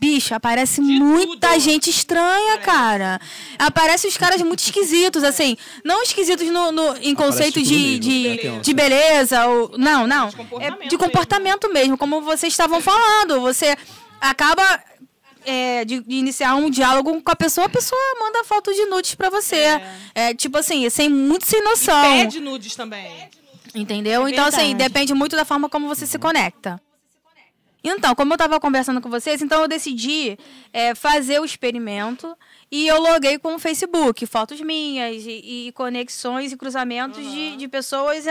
Bicho, 0.00 0.34
aparece 0.34 0.80
muita 0.80 1.48
tudo. 1.50 1.60
gente 1.60 1.90
estranha, 1.90 2.56
cara. 2.58 3.20
Aparece 3.58 4.06
os 4.08 4.16
caras 4.16 4.40
muito 4.40 4.60
esquisitos, 4.60 5.22
assim. 5.22 5.56
Não 5.84 6.02
esquisitos 6.02 6.46
no, 6.48 6.72
no- 6.72 6.96
em 6.96 7.14
conceito 7.14 7.54
tudo 7.54 7.66
de, 7.66 7.74
mesmo, 7.76 8.00
de, 8.00 8.28
é, 8.28 8.36
tem 8.38 8.60
de 8.62 8.72
beleza. 8.72 9.46
Ou, 9.46 9.72
não, 9.76 10.06
não. 10.06 10.28
De 10.28 10.36
comportamento 10.36 10.82
É 10.84 10.88
de 10.88 10.96
comportamento 10.98 11.70
mesmo. 11.72 11.98
como 11.98 12.22
vocês 12.22 12.50
estavam 12.50 12.80
falando. 12.80 13.42
Você 13.42 13.76
acaba 14.18 14.82
é, 15.44 15.84
de, 15.84 16.00
de 16.00 16.14
iniciar 16.14 16.54
um 16.54 16.70
diálogo 16.70 17.20
com 17.20 17.30
a 17.30 17.36
pessoa, 17.36 17.66
a 17.66 17.70
pessoa 17.70 18.00
manda 18.18 18.42
foto 18.44 18.72
de 18.72 18.86
nudes 18.86 19.14
pra 19.14 19.28
você. 19.28 19.80
É, 20.14 20.32
tipo 20.34 20.56
assim, 20.56 20.88
sem, 20.88 21.10
muito 21.10 21.44
sem 21.46 21.62
noção. 21.62 22.02
Pede 22.02 22.40
nudes 22.40 22.74
também. 22.74 23.28
Entendeu? 23.74 24.26
É 24.26 24.30
então, 24.30 24.46
assim, 24.46 24.74
depende 24.74 25.12
muito 25.14 25.36
da 25.36 25.44
forma 25.44 25.68
como 25.68 25.86
você 25.88 26.06
se 26.06 26.18
conecta. 26.18 26.80
Então, 27.82 28.14
como 28.14 28.32
eu 28.32 28.36
estava 28.36 28.60
conversando 28.60 29.00
com 29.00 29.08
vocês, 29.08 29.40
então 29.40 29.62
eu 29.62 29.68
decidi 29.68 30.38
é, 30.72 30.94
fazer 30.94 31.40
o 31.40 31.44
experimento 31.44 32.36
e 32.70 32.86
eu 32.86 33.00
loguei 33.00 33.38
com 33.38 33.54
o 33.54 33.58
Facebook, 33.58 34.26
fotos 34.26 34.60
minhas 34.60 35.24
e, 35.26 35.68
e 35.68 35.72
conexões 35.72 36.52
e 36.52 36.56
cruzamentos 36.56 37.24
de, 37.24 37.56
de 37.56 37.68
pessoas 37.68 38.26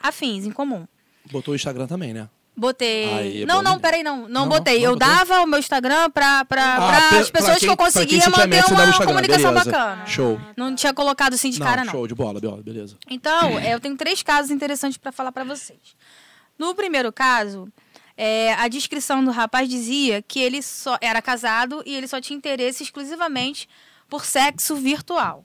afins, 0.00 0.44
em 0.46 0.52
comum. 0.52 0.86
Botou 1.30 1.52
o 1.52 1.54
Instagram 1.56 1.86
também, 1.86 2.12
né? 2.14 2.28
Botei. 2.56 3.12
Aí, 3.12 3.46
não, 3.46 3.56
bom, 3.56 3.62
não, 3.62 3.72
né? 3.74 3.78
peraí, 3.82 4.02
não. 4.04 4.16
Não, 4.28 4.28
Não, 4.42 4.48
botei. 4.48 4.78
não 4.78 4.84
eu 4.92 4.96
botou? 4.96 5.08
dava 5.08 5.40
o 5.40 5.46
meu 5.46 5.58
Instagram 5.58 6.08
para 6.10 6.46
Ah, 6.48 7.18
as 7.18 7.28
pra- 7.28 7.40
pessoas 7.40 7.46
pra 7.46 7.54
que 7.54 7.60
quem- 7.60 7.68
eu 7.70 7.76
pra 7.76 7.84
quem 7.86 7.92
conseguia 7.92 8.30
manter 8.30 8.64
uma 8.72 9.04
comunicação 9.06 9.52
beleza. 9.52 9.70
bacana. 9.72 10.06
Show. 10.06 10.40
Não 10.56 10.72
tinha 10.72 10.94
colocado 10.94 11.34
assim 11.34 11.50
de 11.50 11.58
Não, 11.58 11.66
cara, 11.66 11.84
não. 11.84 11.90
show 11.90 12.06
de 12.06 12.14
bola, 12.14 12.40
bola, 12.40 12.62
beleza. 12.62 12.96
Então, 13.10 13.58
é, 13.58 13.74
eu 13.74 13.80
tenho 13.80 13.96
três 13.96 14.22
casos 14.22 14.52
interessantes 14.52 14.96
para 14.96 15.10
falar 15.10 15.32
para 15.32 15.42
vocês. 15.42 15.80
No 16.56 16.76
primeiro 16.76 17.12
caso, 17.12 17.66
é, 18.16 18.52
a 18.54 18.68
descrição 18.68 19.24
do 19.24 19.30
rapaz 19.30 19.68
dizia 19.68 20.22
que 20.22 20.40
ele 20.40 20.62
só 20.62 20.96
era 21.00 21.20
casado 21.20 21.82
e 21.84 21.94
ele 21.94 22.06
só 22.06 22.20
tinha 22.20 22.36
interesse 22.36 22.82
exclusivamente 22.82 23.68
por 24.08 24.24
sexo 24.24 24.76
virtual. 24.76 25.44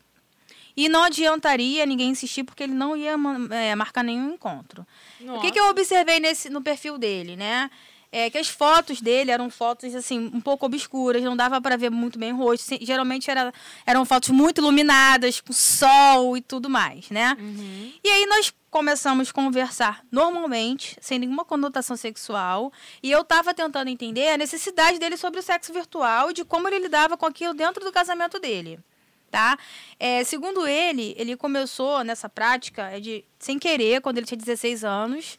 E 0.78 0.88
não 0.88 1.04
adiantaria 1.04 1.86
ninguém 1.86 2.12
insistir 2.12 2.44
porque 2.44 2.64
ele 2.64 2.74
não 2.74 2.96
ia 2.96 3.16
é, 3.52 3.76
marcar 3.76 4.04
nenhum 4.04 4.34
encontro. 4.34 4.86
O 5.22 5.42
que, 5.42 5.52
que 5.52 5.60
eu 5.60 5.68
observei 5.68 6.20
nesse, 6.20 6.50
no 6.50 6.62
perfil 6.62 6.98
dele, 6.98 7.36
né? 7.36 7.70
É 8.12 8.30
que 8.30 8.38
as 8.38 8.48
fotos 8.48 9.02
dele 9.02 9.30
eram 9.30 9.50
fotos 9.50 9.94
assim 9.94 10.32
um 10.34 10.42
pouco 10.42 10.66
obscuras, 10.66 11.22
não 11.22 11.36
dava 11.36 11.60
para 11.62 11.76
ver 11.78 11.92
muito 11.92 12.18
bem 12.18 12.34
o 12.34 12.38
rosto. 12.38 12.78
Geralmente 12.82 13.30
era, 13.30 13.54
eram 13.86 14.06
fotos 14.06 14.30
muito 14.30 14.60
iluminadas, 14.62 15.42
com 15.42 15.54
sol 15.54 16.38
e 16.38 16.42
tudo 16.42 16.70
mais, 16.70 17.10
né? 17.10 17.36
E 18.04 18.10
aí 18.10 18.26
nós 18.26 18.54
começamos 18.70 19.30
a 19.30 19.34
conversar 19.34 20.06
normalmente, 20.12 20.98
sem 21.02 21.20
nenhuma 21.20 21.44
conotação 21.44 21.98
sexual, 21.98 22.72
e 23.02 23.12
eu 23.12 23.22
estava 23.22 23.54
tentando 23.54 23.90
entender 23.90 24.30
a 24.30 24.38
necessidade 24.38 25.00
dele 25.00 25.18
sobre 25.18 25.40
o 25.40 25.44
sexo 25.44 25.74
virtual 25.74 26.32
e 26.32 26.34
de 26.34 26.46
como 26.46 26.68
ele 26.68 26.80
lidava 26.80 27.18
com 27.18 27.26
aquilo 27.26 27.54
dentro 27.54 27.84
do 27.84 27.92
casamento 27.92 28.40
dele. 28.40 28.80
Tá? 29.32 29.58
É, 30.00 30.24
segundo 30.24 30.66
ele, 30.66 31.14
ele 31.18 31.38
começou 31.38 32.04
nessa 32.04 32.28
prática 32.28 33.00
de, 33.00 33.24
sem 33.38 33.60
querer, 33.60 34.02
quando 34.02 34.18
ele 34.18 34.26
tinha 34.26 34.38
16 34.38 34.84
anos, 34.84 35.38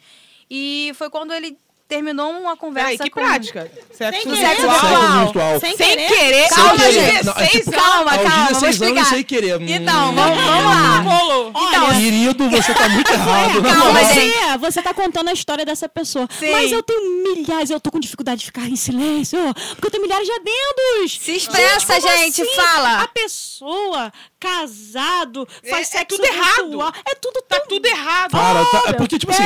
e 0.49 0.93
foi 0.95 1.11
quando 1.11 1.33
ele 1.33 1.59
terminou 1.90 2.31
uma 2.31 2.57
conversa 2.57 2.90
Peraí, 2.90 2.98
que 2.98 3.11
com... 3.11 3.20
prática? 3.20 3.70
Sexo 3.92 4.22
querer. 4.22 4.37
virtual. 4.46 4.81
Sexo 4.81 4.88
Sexo 4.88 5.18
virtual. 5.24 5.61
Sem 5.61 5.76
Sem 5.76 5.88
querer. 5.88 6.09
querer. 6.09 6.48
Calma, 6.48 6.70
aos 6.70 6.81
gente. 6.94 7.24
16 7.24 7.26
Não, 7.26 7.33
é 7.42 7.46
tipo, 7.48 7.70
Calma, 7.72 8.12
aos 8.12 8.22
calma, 8.22 8.37
vou 8.37 8.46
16 8.46 8.62
anos 8.62 8.74
explicar. 8.81 9.05
sem 9.07 9.24
querer. 9.24 9.61
Então, 9.70 10.14
vamos, 10.14 10.38
vamos 10.44 10.64
lá. 10.64 11.00
Rolou. 11.00 11.48
Então, 11.50 11.90
Querido, 12.00 12.48
você 12.50 12.72
tá 12.74 12.88
muito 12.88 13.11
errado. 13.12 13.62
calma, 13.62 14.05
gente. 14.14 14.31
Você, 14.38 14.59
você 14.59 14.83
tá 14.83 14.94
contando 14.94 15.29
a 15.29 15.33
história 15.33 15.64
dessa 15.66 15.88
pessoa. 15.88 16.29
Sim. 16.38 16.53
Mas 16.53 16.70
eu 16.72 16.83
tenho 16.83 17.24
milhares, 17.35 17.68
eu 17.70 17.81
tô 17.81 17.90
com 17.90 17.98
dificuldade 18.00 18.40
de 18.40 18.46
ficar 18.46 18.66
em 18.68 18.76
silêncio, 18.76 19.38
porque 19.74 19.87
eu 19.88 19.90
tenho 19.90 20.03
milhares 20.05 20.26
de 20.26 20.33
adendos. 20.33 21.18
Se 21.20 21.33
expressa, 21.33 22.00
como 22.00 22.09
gente, 22.16 22.40
assim? 22.42 22.55
fala. 22.55 23.00
A 23.03 23.09
pessoa, 23.09 24.12
casado, 24.38 25.46
É- 25.62 25.70
faz 25.70 25.88
é 25.88 25.98
sexo 25.98 26.16
tudo 26.16 26.24
errado. 26.24 26.62
virtual. 26.68 26.92
É 27.07 27.14
tudo 27.16 27.40
Tá 27.50 27.59
tudo 27.68 27.85
errado. 27.85 28.31
Para, 28.31 28.64
tá- 28.66 28.83
é 28.90 28.92
porque, 28.92 29.18
tipo 29.18 29.33
assim, 29.33 29.42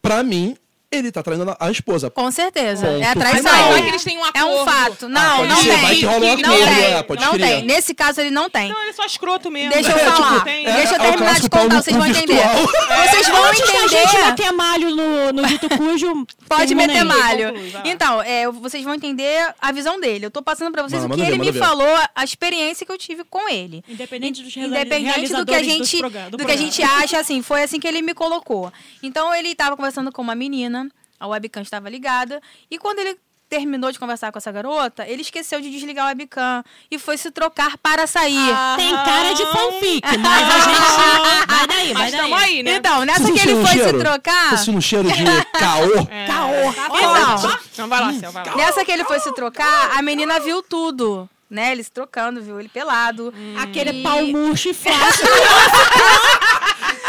pra 0.00 0.24
mim, 0.24 0.56
ele 0.92 1.10
tá 1.10 1.22
traindo 1.22 1.50
a- 1.50 1.56
a 1.58 1.70
esposa. 1.70 2.10
Com 2.10 2.30
certeza. 2.30 2.86
Ponto. 2.86 3.02
É 3.02 3.14
Mas 3.14 3.18
traição. 3.18 3.52
não, 3.52 3.70
não 3.70 3.76
é 3.76 3.82
que 3.82 3.88
eles 3.88 4.04
têm 4.04 4.18
um 4.18 4.20
É 4.34 4.44
um 4.44 4.60
acordo. 4.60 4.64
fato. 4.70 5.08
Não, 5.08 5.36
pode 5.38 5.48
não 5.48 5.56
ser, 5.56 5.70
tem. 5.70 5.80
vai 5.80 5.94
que 5.96 6.04
rola 6.04 6.16
um 6.18 6.20
não 6.20 6.32
acordo, 6.54 6.74
tem. 6.74 6.84
é, 6.84 7.02
pode 7.02 7.24
não 7.24 7.38
tem. 7.38 7.62
Nesse 7.62 7.94
caso, 7.94 8.20
ele 8.20 8.30
não 8.30 8.50
tem. 8.50 8.68
Não, 8.70 8.80
ele 8.80 8.90
é 8.90 8.92
só 8.92 9.04
escroto 9.04 9.50
mesmo. 9.50 9.72
Deixa 9.72 9.90
eu 9.90 9.96
É, 9.96 10.10
falar. 10.10 10.32
tipo, 10.34 10.44
tem- 10.44 10.64
Deixa 10.64 10.94
eu 10.94 11.02
é 11.02 11.10
terminar 11.10 11.40
de 11.40 11.48
contar, 11.48 11.82
vocês 11.82 11.96
vão 11.96 12.06
entender. 12.06 12.34
virtual. 12.34 12.52
Vocês 13.12 13.28
vão 13.28 13.44
Antes 13.44 13.60
da 13.60 13.88
gente 13.88 13.94
entender. 14.16 14.24
meter 14.30 14.52
malho 14.52 14.90
no, 14.96 15.32
no 15.32 15.46
dito 15.46 15.68
cujo, 15.76 16.26
Pode 16.48 16.74
meter 16.74 16.98
aí. 16.98 17.04
malho. 17.04 17.52
Então, 17.84 18.22
é, 18.22 18.48
vocês 18.50 18.84
vão 18.84 18.94
entender 18.94 19.54
a 19.60 19.72
visão 19.72 20.00
dele. 20.00 20.26
Eu 20.26 20.30
tô 20.30 20.42
passando 20.42 20.70
pra 20.72 20.82
vocês 20.82 21.04
o 21.04 21.08
que 21.08 21.20
ele 21.20 21.38
ver, 21.38 21.52
me 21.52 21.52
falou, 21.52 21.88
a 22.14 22.24
experiência 22.24 22.84
que 22.86 22.92
eu 22.92 22.98
tive 22.98 23.24
com 23.24 23.48
ele. 23.48 23.82
Independente 23.88 24.42
dos 24.42 24.56
Independente 24.56 25.32
do 25.32 25.44
que 25.46 25.54
a 25.54 25.62
gente, 25.62 26.02
do 26.30 26.38
que 26.44 26.50
a 26.52 26.56
gente 26.56 26.82
acha, 26.82 27.18
assim, 27.18 27.42
foi 27.42 27.62
assim 27.62 27.78
que 27.80 27.86
ele 27.88 28.02
me 28.02 28.14
colocou. 28.14 28.72
Então 29.02 29.34
ele 29.34 29.48
estava 29.50 29.76
conversando 29.76 30.10
com 30.12 30.22
uma 30.22 30.34
menina, 30.34 30.81
a 31.22 31.26
webcam 31.28 31.62
estava 31.62 31.88
ligada, 31.88 32.40
e 32.70 32.78
quando 32.78 32.98
ele 32.98 33.16
terminou 33.48 33.92
de 33.92 33.98
conversar 33.98 34.32
com 34.32 34.38
essa 34.38 34.50
garota, 34.50 35.06
ele 35.06 35.20
esqueceu 35.20 35.60
de 35.60 35.70
desligar 35.70 36.06
a 36.06 36.08
webcam 36.08 36.64
e 36.90 36.98
foi 36.98 37.18
se 37.18 37.30
trocar 37.30 37.76
para 37.76 38.06
sair. 38.06 38.48
Tem 38.76 38.94
cara 38.96 39.34
de 39.34 39.44
fanfic, 39.44 40.02
mas 40.18 40.48
a 40.48 40.58
gente... 40.58 41.46
Vai 41.46 41.66
daí, 41.68 41.92
vai 41.92 42.02
Mas 42.02 42.12
daí. 42.12 42.20
tamo 42.22 42.34
aí, 42.34 42.62
né? 42.62 42.76
Então, 42.76 43.04
nessa 43.04 43.30
que 43.30 43.38
ele 43.40 43.52
o 43.52 43.60
foi 43.60 43.66
se 43.76 43.78
cheiro? 43.82 43.98
trocar. 43.98 44.50
Tá 44.64 44.70
um 44.70 44.80
cheiro 44.80 45.12
de 45.12 45.22
caô? 45.58 46.06
Caô. 46.26 46.72
Tá 46.72 46.88
Então. 46.98 47.58
Então 47.74 47.88
vai 47.88 48.00
lá, 48.00 48.12
Céu, 48.14 48.32
vai 48.32 48.44
lá. 48.46 48.56
nessa 48.56 48.84
que 48.86 48.90
ele 48.90 49.04
foi 49.04 49.20
se 49.20 49.32
trocar, 49.34 49.98
a 49.98 50.02
menina 50.02 50.40
viu 50.40 50.62
tudo. 50.62 51.28
Né, 51.50 51.72
ele 51.72 51.84
se 51.84 51.92
trocando, 51.92 52.40
viu 52.40 52.58
ele 52.58 52.70
pelado. 52.70 53.30
Aquele 53.62 54.00
E- 54.00 54.02
pau 54.02 54.22
murcho 54.28 54.70
e 54.70 54.72
flácido. 54.72 55.28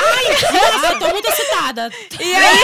Ah, 0.06 0.92
eu 0.94 1.00
tô 1.00 1.08
muito 1.10 1.28
excitada. 1.30 1.92
E 2.20 2.36
aí, 2.36 2.58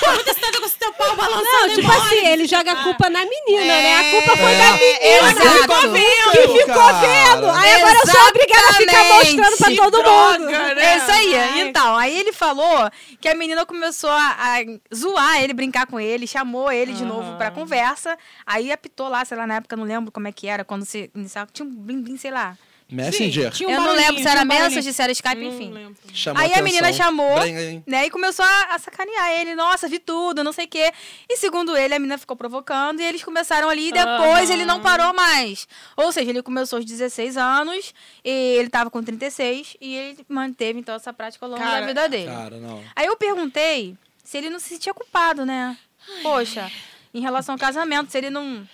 Tô 0.00 0.12
muito 0.12 0.28
excitada 0.30 0.58
com 0.60 0.66
esse 0.66 0.76
teu 0.76 0.92
pau 0.92 1.16
balançando. 1.16 1.44
Não, 1.44 1.68
tipo 1.74 1.82
mole. 1.88 2.00
assim, 2.00 2.26
ele 2.26 2.46
joga 2.46 2.72
a 2.72 2.82
culpa 2.82 3.08
na 3.10 3.20
menina, 3.24 3.64
né? 3.66 3.96
A 3.96 4.02
É, 4.04 4.10
culpa 4.10 4.36
foi 4.36 4.54
da 4.56 4.72
menina. 4.72 4.98
exato. 5.02 5.92
Que 6.32 6.58
ficou 6.58 6.74
Cara. 6.74 6.92
vendo. 6.98 7.50
Aí 7.50 7.72
agora 7.74 7.98
eu 7.98 8.06
sou 8.10 8.28
obrigada 8.28 8.68
a 8.68 8.72
ficar 8.74 9.04
mostrando 9.04 9.56
pra 9.56 9.66
Se 9.68 9.76
todo 9.76 10.02
droga, 10.02 10.38
mundo. 10.38 10.50
né? 10.50 10.74
É 10.94 10.96
isso 10.98 11.10
aí. 11.10 11.34
Ai. 11.36 11.60
Então, 11.62 11.96
aí 11.96 12.18
ele 12.18 12.32
falou 12.32 12.90
que 13.20 13.28
a 13.28 13.34
menina 13.34 13.64
começou 13.66 14.10
a, 14.10 14.36
a 14.38 14.94
zoar 14.94 15.42
ele, 15.42 15.52
brincar 15.54 15.86
com 15.86 15.98
ele, 16.00 16.26
chamou 16.26 16.70
ele 16.70 16.92
de 16.92 17.04
novo 17.04 17.36
pra 17.36 17.50
conversa. 17.50 18.16
Aí 18.46 18.70
apitou 18.72 19.08
lá, 19.08 19.24
sei 19.24 19.36
lá, 19.36 19.46
na 19.46 19.56
época, 19.56 19.76
não 19.76 19.84
lembro 19.84 20.10
como 20.12 20.28
é 20.28 20.32
que 20.32 20.46
era, 20.46 20.64
quando 20.64 20.84
você 20.84 21.10
iniciava. 21.14 21.50
Tinha 21.52 21.66
um 21.66 21.70
blim 21.70 22.02
blim, 22.02 22.16
sei 22.16 22.30
lá. 22.30 22.56
Messenger. 22.90 23.50
Tinha 23.50 23.68
um 23.68 23.72
eu 23.72 23.80
não 23.80 23.92
lembro 23.94 24.22
se 24.22 24.28
era 24.28 24.42
um 24.42 24.44
mensagem, 24.44 24.92
se 24.92 25.02
era 25.02 25.10
Skype, 25.10 25.44
enfim. 25.44 25.72
lembro. 25.72 25.96
Chamou 26.12 26.42
Aí 26.42 26.52
a 26.52 26.62
menina 26.62 26.92
chamou, 26.92 27.40
Bem, 27.40 27.58
hein? 27.58 27.84
né, 27.86 28.06
e 28.06 28.10
começou 28.10 28.44
a, 28.44 28.74
a 28.74 28.78
sacanear 28.78 29.30
ele. 29.40 29.54
Nossa, 29.54 29.88
vi 29.88 29.98
tudo, 29.98 30.44
não 30.44 30.52
sei 30.52 30.66
o 30.66 30.68
quê. 30.68 30.92
E 31.28 31.36
segundo 31.38 31.76
ele, 31.76 31.94
a 31.94 31.98
menina 31.98 32.18
ficou 32.18 32.36
provocando 32.36 33.00
e 33.00 33.04
eles 33.04 33.24
começaram 33.24 33.68
ali 33.68 33.88
e 33.88 33.92
depois 33.92 34.50
ele 34.50 34.64
não 34.64 34.80
parou 34.80 35.14
mais. 35.14 35.66
Ou 35.96 36.12
seja, 36.12 36.30
ele 36.30 36.42
começou 36.42 36.76
aos 36.76 36.84
16 36.84 37.36
anos, 37.36 37.94
e 38.24 38.30
ele 38.58 38.68
tava 38.68 38.90
com 38.90 39.02
36 39.02 39.76
e 39.80 39.94
ele 39.96 40.24
manteve 40.28 40.78
então 40.78 40.94
essa 40.94 41.12
prática 41.12 41.44
ao 41.44 41.50
longo 41.50 41.62
Cara, 41.62 41.80
da 41.80 41.86
vida 41.86 42.08
dele. 42.08 42.30
Cara, 42.30 42.56
não. 42.58 42.82
Aí 42.94 43.06
eu 43.06 43.16
perguntei 43.16 43.96
se 44.22 44.38
ele 44.38 44.50
não 44.50 44.58
se 44.58 44.68
sentia 44.68 44.92
culpado, 44.94 45.44
né? 45.46 45.76
Poxa, 46.22 46.70
em 47.12 47.20
relação 47.20 47.54
ao 47.54 47.58
casamento, 47.58 48.12
se 48.12 48.18
ele 48.18 48.30
não 48.30 48.66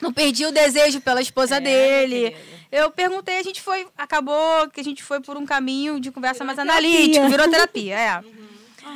não 0.00 0.12
perdia 0.12 0.48
o 0.48 0.52
desejo 0.52 1.00
pela 1.00 1.20
esposa 1.20 1.60
dele. 1.60 2.36
Eu 2.70 2.90
perguntei, 2.90 3.38
a 3.38 3.42
gente 3.42 3.60
foi, 3.62 3.86
acabou 3.96 4.68
que 4.70 4.80
a 4.80 4.84
gente 4.84 5.02
foi 5.02 5.20
por 5.20 5.36
um 5.36 5.46
caminho 5.46 6.00
de 6.00 6.10
conversa 6.10 6.44
mais 6.44 6.58
analítico, 6.58 7.28
virou 7.28 7.48
terapia, 7.48 7.94
é. 7.98 8.08
Ai, 8.08 8.22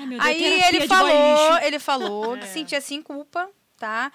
meu 0.07 0.19
Deus, 0.19 0.25
Aí 0.25 0.37
terapia 0.37 0.69
ele 0.69 0.81
de 0.81 0.89
falou, 0.89 1.59
ele 1.63 1.79
falou 1.79 2.37
que 2.39 2.47
sentia 2.53 2.81
sim 2.81 3.01
culpa, 3.01 3.49
tá? 3.79 4.11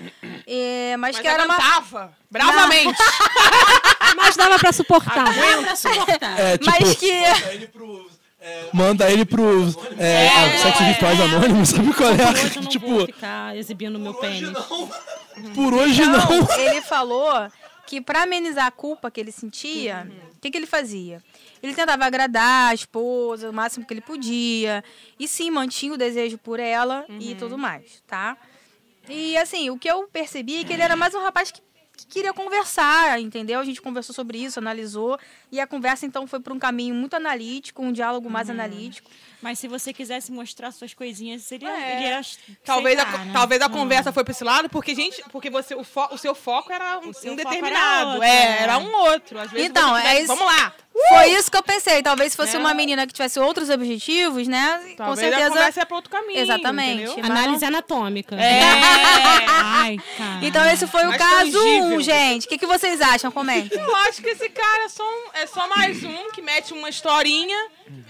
É, 0.45 0.95
mas, 0.97 1.15
Mas 1.15 1.21
que 1.21 1.27
era 1.27 1.45
uma 1.45 1.55
aguentava. 1.55 2.13
Bravamente. 2.29 2.99
Mas 4.15 4.35
dava 4.35 4.59
pra 4.59 4.71
suportar. 4.71 5.25
Dá 5.25 5.61
pra 5.63 5.75
suportar. 5.75 6.39
É, 6.39 6.57
tipo, 6.57 6.69
mas 6.69 6.95
que 6.95 7.09
manda 8.73 9.09
ele 9.11 9.25
pro 9.25 9.67
é, 9.97 10.27
ah, 10.27 10.57
Sexo 10.57 10.83
Virtuais 10.83 11.19
Anônimos, 11.19 11.69
sabe 11.69 11.93
qual 11.93 12.11
Hoje 12.11 12.21
eu 12.21 12.27
é? 12.27 12.31
não 12.33 12.61
vou 12.61 12.69
tipo, 12.69 13.05
ficar 13.05 13.55
exibindo 13.55 13.99
meu 13.99 14.13
pênis. 14.13 14.51
por 15.55 15.73
hoje 15.73 16.05
não. 16.05 16.19
Então, 16.19 16.59
ele 16.59 16.81
falou 16.81 17.31
que 17.85 18.01
para 18.01 18.23
amenizar 18.23 18.65
a 18.65 18.71
culpa 18.71 19.11
que 19.11 19.19
ele 19.19 19.31
sentia, 19.31 20.07
o 20.35 20.39
que, 20.39 20.49
que 20.49 20.57
ele 20.57 20.65
fazia? 20.65 21.21
Ele 21.61 21.73
tentava 21.73 22.05
agradar 22.05 22.71
a 22.71 22.73
esposa 22.73 23.49
o 23.49 23.53
máximo 23.53 23.85
que 23.85 23.93
ele 23.93 24.01
podia. 24.01 24.83
E 25.19 25.27
sim, 25.27 25.49
mantinha 25.49 25.93
o 25.93 25.97
desejo 25.97 26.37
por 26.37 26.59
ela 26.59 27.05
e 27.19 27.35
tudo 27.35 27.57
mais, 27.57 28.01
tá? 28.07 28.37
E 29.07 29.35
assim, 29.37 29.69
o 29.69 29.77
que 29.77 29.89
eu 29.89 30.07
percebi 30.11 30.61
é 30.61 30.63
que 30.63 30.73
ele 30.73 30.81
era 30.81 30.95
mais 30.95 31.13
um 31.13 31.21
rapaz 31.21 31.51
que, 31.51 31.61
que 32.05 32.13
queria 32.13 32.33
conversar, 32.33 33.19
entendeu? 33.19 33.59
A 33.59 33.63
gente 33.65 33.81
conversou 33.81 34.13
sobre 34.13 34.37
isso, 34.37 34.59
analisou. 34.59 35.17
E 35.51 35.59
a 35.59 35.67
conversa 35.67 36.05
então 36.05 36.25
foi 36.27 36.39
para 36.39 36.53
um 36.53 36.59
caminho 36.59 36.93
muito 36.95 37.15
analítico, 37.15 37.81
um 37.81 37.91
diálogo 37.91 38.29
mais 38.29 38.49
analítico. 38.49 39.09
Mas 39.41 39.59
se 39.59 39.67
você 39.67 39.91
quisesse 39.91 40.31
mostrar 40.31 40.71
suas 40.71 40.93
coisinhas, 40.93 41.41
seria. 41.43 41.69
É. 41.69 41.97
iria, 41.97 42.21
Talvez, 42.63 42.95
sei 42.99 43.07
a, 43.07 43.11
lá, 43.11 43.25
né? 43.25 43.33
talvez 43.33 43.61
a 43.61 43.67
conversa 43.69 44.11
foi 44.13 44.23
pra 44.23 44.31
esse 44.31 44.43
lado, 44.43 44.69
porque, 44.69 44.95
gente, 44.95 45.21
porque 45.31 45.49
você, 45.49 45.75
o, 45.75 45.83
fo- 45.83 46.07
o 46.11 46.17
seu 46.17 46.33
foco 46.33 46.71
era 46.71 46.99
um, 46.99 47.11
seu 47.11 47.33
um 47.33 47.37
foco 47.37 47.49
determinado. 47.49 47.75
era 47.83 48.05
outro, 48.13 48.23
é, 48.23 48.29
né? 48.49 48.61
era 48.63 48.77
um 48.77 48.95
outro. 48.95 49.39
Às 49.39 49.51
vezes 49.51 49.67
Então, 49.69 49.97
é 49.97 50.17
isso- 50.19 50.27
Vamos 50.27 50.45
lá. 50.45 50.73
Foi 51.09 51.27
isso 51.31 51.49
que 51.49 51.57
eu 51.57 51.63
pensei. 51.63 52.01
Talvez 52.03 52.31
se 52.33 52.37
fosse 52.37 52.53
Né? 52.53 52.59
uma 52.59 52.73
menina 52.73 53.05
que 53.07 53.13
tivesse 53.13 53.39
outros 53.39 53.69
objetivos, 53.69 54.47
né? 54.47 54.79
com 54.89 54.95
Talvez 54.95 55.19
certeza. 55.29 55.47
a 55.47 55.49
conversa 55.49 55.81
é 55.81 55.85
pra 55.85 55.95
outro 55.97 56.09
caminho. 56.11 56.39
Exatamente. 56.39 57.03
entendeu? 57.11 57.25
Análise 57.25 57.65
anatômica. 57.65 58.35
É. 58.35 58.61
Ai, 59.49 59.97
cara. 60.17 60.39
Então 60.45 60.65
esse 60.71 60.87
foi 60.87 61.03
o 61.03 61.07
Mais 61.09 61.21
caso 61.21 61.51
tangível. 61.51 61.97
1, 61.97 62.01
gente. 62.01 62.45
O 62.45 62.49
que, 62.49 62.57
que 62.57 62.65
vocês 62.65 63.01
acham? 63.01 63.31
Comentem. 63.31 63.77
Eu 63.79 63.95
acho 63.97 64.21
que 64.21 64.29
esse 64.29 64.49
cara 64.49 64.83
é 64.85 64.89
só, 64.89 65.03
um- 65.03 65.29
é 65.33 65.47
só 65.47 65.67
mais 65.67 66.03
um 66.03 66.29
que 66.31 66.41
mete 66.41 66.73
uma 66.73 66.89
historinha 66.89 67.57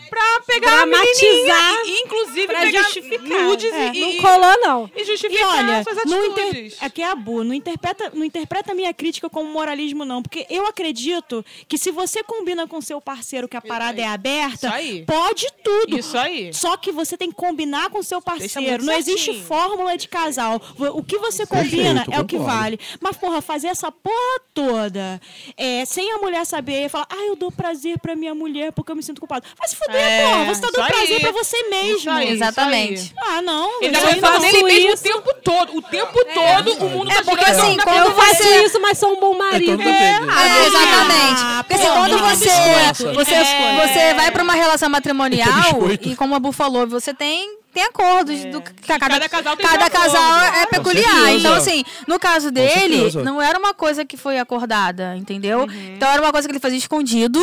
pra 0.09 0.41
pegar 0.45 0.81
a 0.81 0.85
Dramatizar, 0.85 1.23
menininha. 1.23 1.81
E, 1.85 2.03
inclusive, 2.05 2.47
pra 2.47 2.59
pegar 2.61 2.83
justificar. 2.83 3.43
nudes 3.43 3.73
É, 3.73 3.91
e, 3.93 4.01
não 4.01 4.09
e- 4.11 4.17
colou, 4.17 4.59
não. 4.61 4.91
e 4.95 5.01
E 5.01 5.05
justificar 5.05 5.47
olha, 5.57 5.83
suas 5.83 6.05
não 6.05 6.19
atitudes. 6.31 6.73
inter... 6.73 6.85
aqui 6.85 7.01
é 7.01 7.09
a 7.09 7.15
Bu, 7.15 7.43
não 7.43 7.53
interpreta, 7.53 8.11
não 8.13 8.23
interpreta 8.23 8.71
a 8.71 8.75
minha 8.75 8.93
crítica 8.93 9.29
como 9.29 9.49
moralismo, 9.49 10.05
não. 10.05 10.21
Porque 10.21 10.45
eu 10.49 10.65
acredito 10.67 11.43
que 11.67 11.77
se 11.77 11.91
você 11.91 12.23
combina 12.23 12.67
com 12.73 12.81
seu 12.81 12.99
parceiro 12.99 13.47
que 13.47 13.55
a 13.55 13.61
parada 13.61 14.01
é 14.01 14.07
aberta, 14.07 14.65
Isso 14.65 14.75
aí. 14.75 15.05
pode 15.05 15.45
tudo. 15.63 15.95
Isso 15.99 16.17
aí. 16.17 16.51
Só 16.51 16.75
que 16.75 16.91
você 16.91 17.15
tem 17.15 17.29
que 17.29 17.35
combinar 17.35 17.91
com 17.91 18.01
seu 18.01 18.19
parceiro. 18.19 18.83
Não 18.83 18.93
existe 18.95 19.25
certinho. 19.25 19.45
fórmula 19.45 19.95
de 19.95 20.07
casal. 20.07 20.59
O 20.79 21.03
que 21.03 21.19
você 21.19 21.45
combina 21.45 21.93
Perfeito, 22.05 22.17
é 22.17 22.19
o 22.19 22.25
que 22.25 22.35
concordo. 22.35 22.57
vale. 22.59 22.79
Mas, 22.99 23.15
porra, 23.15 23.41
fazer 23.43 23.67
essa 23.67 23.91
porra 23.91 24.41
toda 24.55 25.21
é, 25.55 25.85
sem 25.85 26.11
a 26.13 26.17
mulher 26.17 26.43
saber 26.47 26.85
e 26.85 26.89
falar, 26.89 27.05
ah, 27.11 27.25
eu 27.27 27.35
dou 27.35 27.51
prazer 27.51 27.99
pra 27.99 28.15
minha 28.15 28.33
mulher 28.33 28.71
porque 28.71 28.91
eu 28.91 28.95
me 28.95 29.03
sinto 29.03 29.19
culpado. 29.21 29.45
Vai 29.55 29.67
se 29.67 29.75
fuder, 29.75 29.95
É, 29.95 30.23
porra. 30.27 30.45
Você 30.45 30.61
tá 30.61 30.67
dando 30.73 30.83
aí. 30.85 30.91
prazer 30.91 31.19
pra 31.21 31.31
você 31.31 31.63
mesmo. 31.69 32.11
aí, 32.11 32.29
Exatamente. 32.29 33.13
Ah, 33.19 33.41
não. 33.43 33.83
Ele 33.83 33.95
falar 33.95 34.39
nele 34.39 34.53
faço 34.53 34.63
mesmo 34.65 34.93
isso. 34.93 35.03
o 35.03 35.11
tempo 35.13 35.33
todo. 35.43 35.77
O 35.77 35.81
tempo 35.83 36.25
todo 36.33 36.71
o 36.85 36.89
mundo 36.89 37.11
É 37.11 37.15
tá 37.17 37.23
porque, 37.23 37.45
assim, 37.45 37.77
quando 37.77 37.97
Eu 38.07 38.15
faço 38.15 38.35
você- 38.43 38.63
isso, 38.65 38.81
mas 38.81 38.97
sou 38.97 39.11
um 39.15 39.19
bom 39.19 39.37
marido. 39.37 39.73
Então, 39.73 39.77
depende. 39.77 40.31
É, 40.33 40.65
exatamente. 40.65 41.43
Porque 41.57 41.73
assim, 41.75 41.87
quando 41.93 42.11
muito 42.11 42.23
você, 42.63 42.89
biscoito. 42.89 43.13
você, 43.15 43.33
É. 43.33 43.87
você 43.87 44.13
vai 44.15 44.31
pra 44.31 44.43
uma 44.43 44.53
relação 44.53 44.89
matrimonial, 44.89 45.91
e 46.01 46.15
como 46.15 46.35
a 46.35 46.39
Bu 46.39 46.51
falou, 46.51 46.87
você 46.87 47.13
tem, 47.13 47.57
tem 47.73 47.83
acordos 47.83 48.43
do 48.45 48.61
que 48.61 48.73
cada, 48.85 48.99
cada 48.99 49.29
casal 49.29 49.55
tem 49.57 49.65
cada 49.67 49.89
casal 49.89 50.39
é 50.61 50.65
peculiar. 50.67 51.33
Então, 51.35 51.53
assim, 51.53 51.83
no 52.07 52.19
caso 52.19 52.51
dele, 52.51 53.11
não 53.23 53.41
era 53.41 53.57
uma 53.57 53.73
coisa 53.73 54.05
que 54.05 54.17
foi 54.17 54.37
acordada, 54.39 55.15
entendeu? 55.17 55.59
Uhum. 55.59 55.93
Então 55.95 56.07
era 56.09 56.21
uma 56.21 56.31
coisa 56.31 56.47
que 56.47 56.51
ele 56.53 56.59
fazia 56.59 56.77
escondido. 56.77 57.39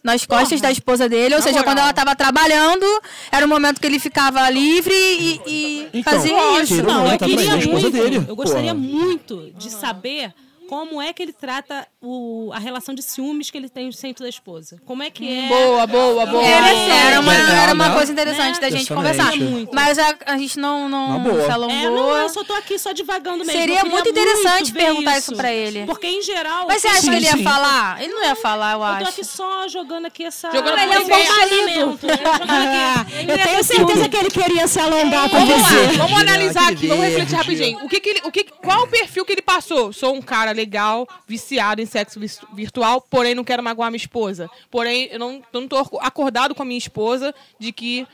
Nas 0.00 0.24
costas 0.24 0.60
da 0.60 0.70
esposa 0.70 1.08
dele, 1.08 1.34
ou 1.34 1.40
Na 1.40 1.42
seja, 1.42 1.58
moral. 1.58 1.64
quando 1.64 1.78
ela 1.80 1.92
tava 1.92 2.14
trabalhando, 2.14 2.86
era 3.32 3.44
o 3.44 3.48
momento 3.48 3.80
que 3.80 3.86
ele 3.86 3.98
ficava 3.98 4.48
livre 4.48 4.94
e, 4.94 5.40
e 5.44 5.88
Então, 5.92 6.12
fazia 6.14 6.62
isso. 6.62 6.82
Não, 6.84 7.04
Ele 7.04 7.14
eu 7.14 7.18
tá 7.18 7.26
queria 7.26 7.56
muito, 7.56 8.24
eu 8.28 8.36
gostaria 8.36 8.74
porra. 8.74 8.86
muito 8.86 9.52
de 9.58 9.68
saber 9.70 10.32
como 10.68 11.00
é 11.00 11.12
que 11.12 11.22
ele 11.22 11.32
trata 11.32 11.86
o, 12.00 12.50
a 12.52 12.58
relação 12.58 12.94
de 12.94 13.02
ciúmes 13.02 13.50
que 13.50 13.56
ele 13.56 13.68
tem 13.68 13.86
no 13.86 13.92
centro 13.92 14.22
da 14.22 14.28
esposa. 14.28 14.80
Como 14.84 15.02
é 15.02 15.10
que 15.10 15.26
é... 15.26 15.48
Boa, 15.48 15.86
boa, 15.86 16.26
boa. 16.26 16.44
Era 16.44 17.20
uma, 17.20 17.34
era 17.34 17.74
uma 17.74 17.88
né? 17.88 17.94
coisa 17.94 18.12
interessante 18.12 18.60
da 18.60 18.70
gente 18.70 18.92
conversar. 18.92 19.34
Muito. 19.36 19.74
Mas 19.74 19.98
a, 19.98 20.14
a 20.26 20.36
gente 20.36 20.58
não, 20.58 20.88
não 20.88 21.24
se 21.24 21.48
É, 21.48 21.50
alongou. 21.50 21.90
não, 21.90 22.16
eu 22.18 22.28
só 22.28 22.44
tô 22.44 22.52
aqui 22.52 22.78
só 22.78 22.92
divagando 22.92 23.44
mesmo. 23.44 23.52
Seria 23.52 23.80
Eu 23.80 23.86
muito 23.86 24.08
interessante 24.10 24.72
ver 24.72 24.84
perguntar 24.84 25.18
isso 25.18 25.34
pra 25.34 25.52
ele. 25.52 25.86
Porque, 25.86 26.06
em 26.06 26.22
geral... 26.22 26.66
Mas 26.68 26.82
você 26.82 26.88
acha 26.88 27.00
que 27.00 27.16
ele 27.16 27.26
ia 27.26 27.32
sim. 27.32 27.42
falar? 27.42 28.02
Ele 28.02 28.12
não 28.12 28.24
ia 28.24 28.36
falar, 28.36 28.72
eu 28.72 28.78
Eu 28.80 28.86
tô 28.86 28.92
acho. 28.92 29.08
aqui 29.08 29.24
só 29.24 29.68
jogando 29.68 30.06
aqui 30.06 30.24
essa... 30.24 30.50
Jogando 30.50 30.78
Ele 30.78 30.94
é 30.94 31.00
um 31.00 31.08
bom 31.08 31.24
marido. 31.24 31.98
Eu 33.28 33.38
tenho 33.38 33.64
certeza 33.64 34.08
que 34.08 34.16
ele 34.16 34.30
queria 34.30 34.66
se 34.66 34.78
alongar 34.78 35.28
com 35.30 35.38
Vamos 35.38 35.62
você. 35.62 35.98
lá, 35.98 36.06
vamos 36.06 36.20
analisar 36.20 36.72
aqui, 36.72 36.86
vamos 36.86 37.04
refletir 37.04 37.34
rapidinho. 37.36 37.84
O 37.84 37.88
que 37.88 38.00
que 38.00 38.08
ele, 38.10 38.20
o 38.24 38.30
que, 38.32 38.44
qual 38.44 38.84
o 38.84 38.86
perfil 38.88 39.24
que 39.24 39.32
ele 39.32 39.42
passou? 39.42 39.92
Sou 39.92 40.14
um 40.14 40.22
cara 40.22 40.52
legal, 40.58 41.08
viciado 41.26 41.80
em 41.80 41.86
sexo 41.86 42.20
virtual, 42.52 43.00
porém 43.00 43.34
não 43.34 43.44
quero 43.44 43.62
magoar 43.62 43.90
minha 43.90 43.96
esposa. 43.96 44.50
Porém, 44.70 45.08
eu 45.10 45.18
não, 45.18 45.42
eu 45.52 45.60
não 45.60 45.68
acordado 46.00 46.54
com 46.54 46.62
a 46.62 46.66
minha 46.66 46.78
esposa 46.78 47.34
de 47.58 47.72
que 47.72 48.06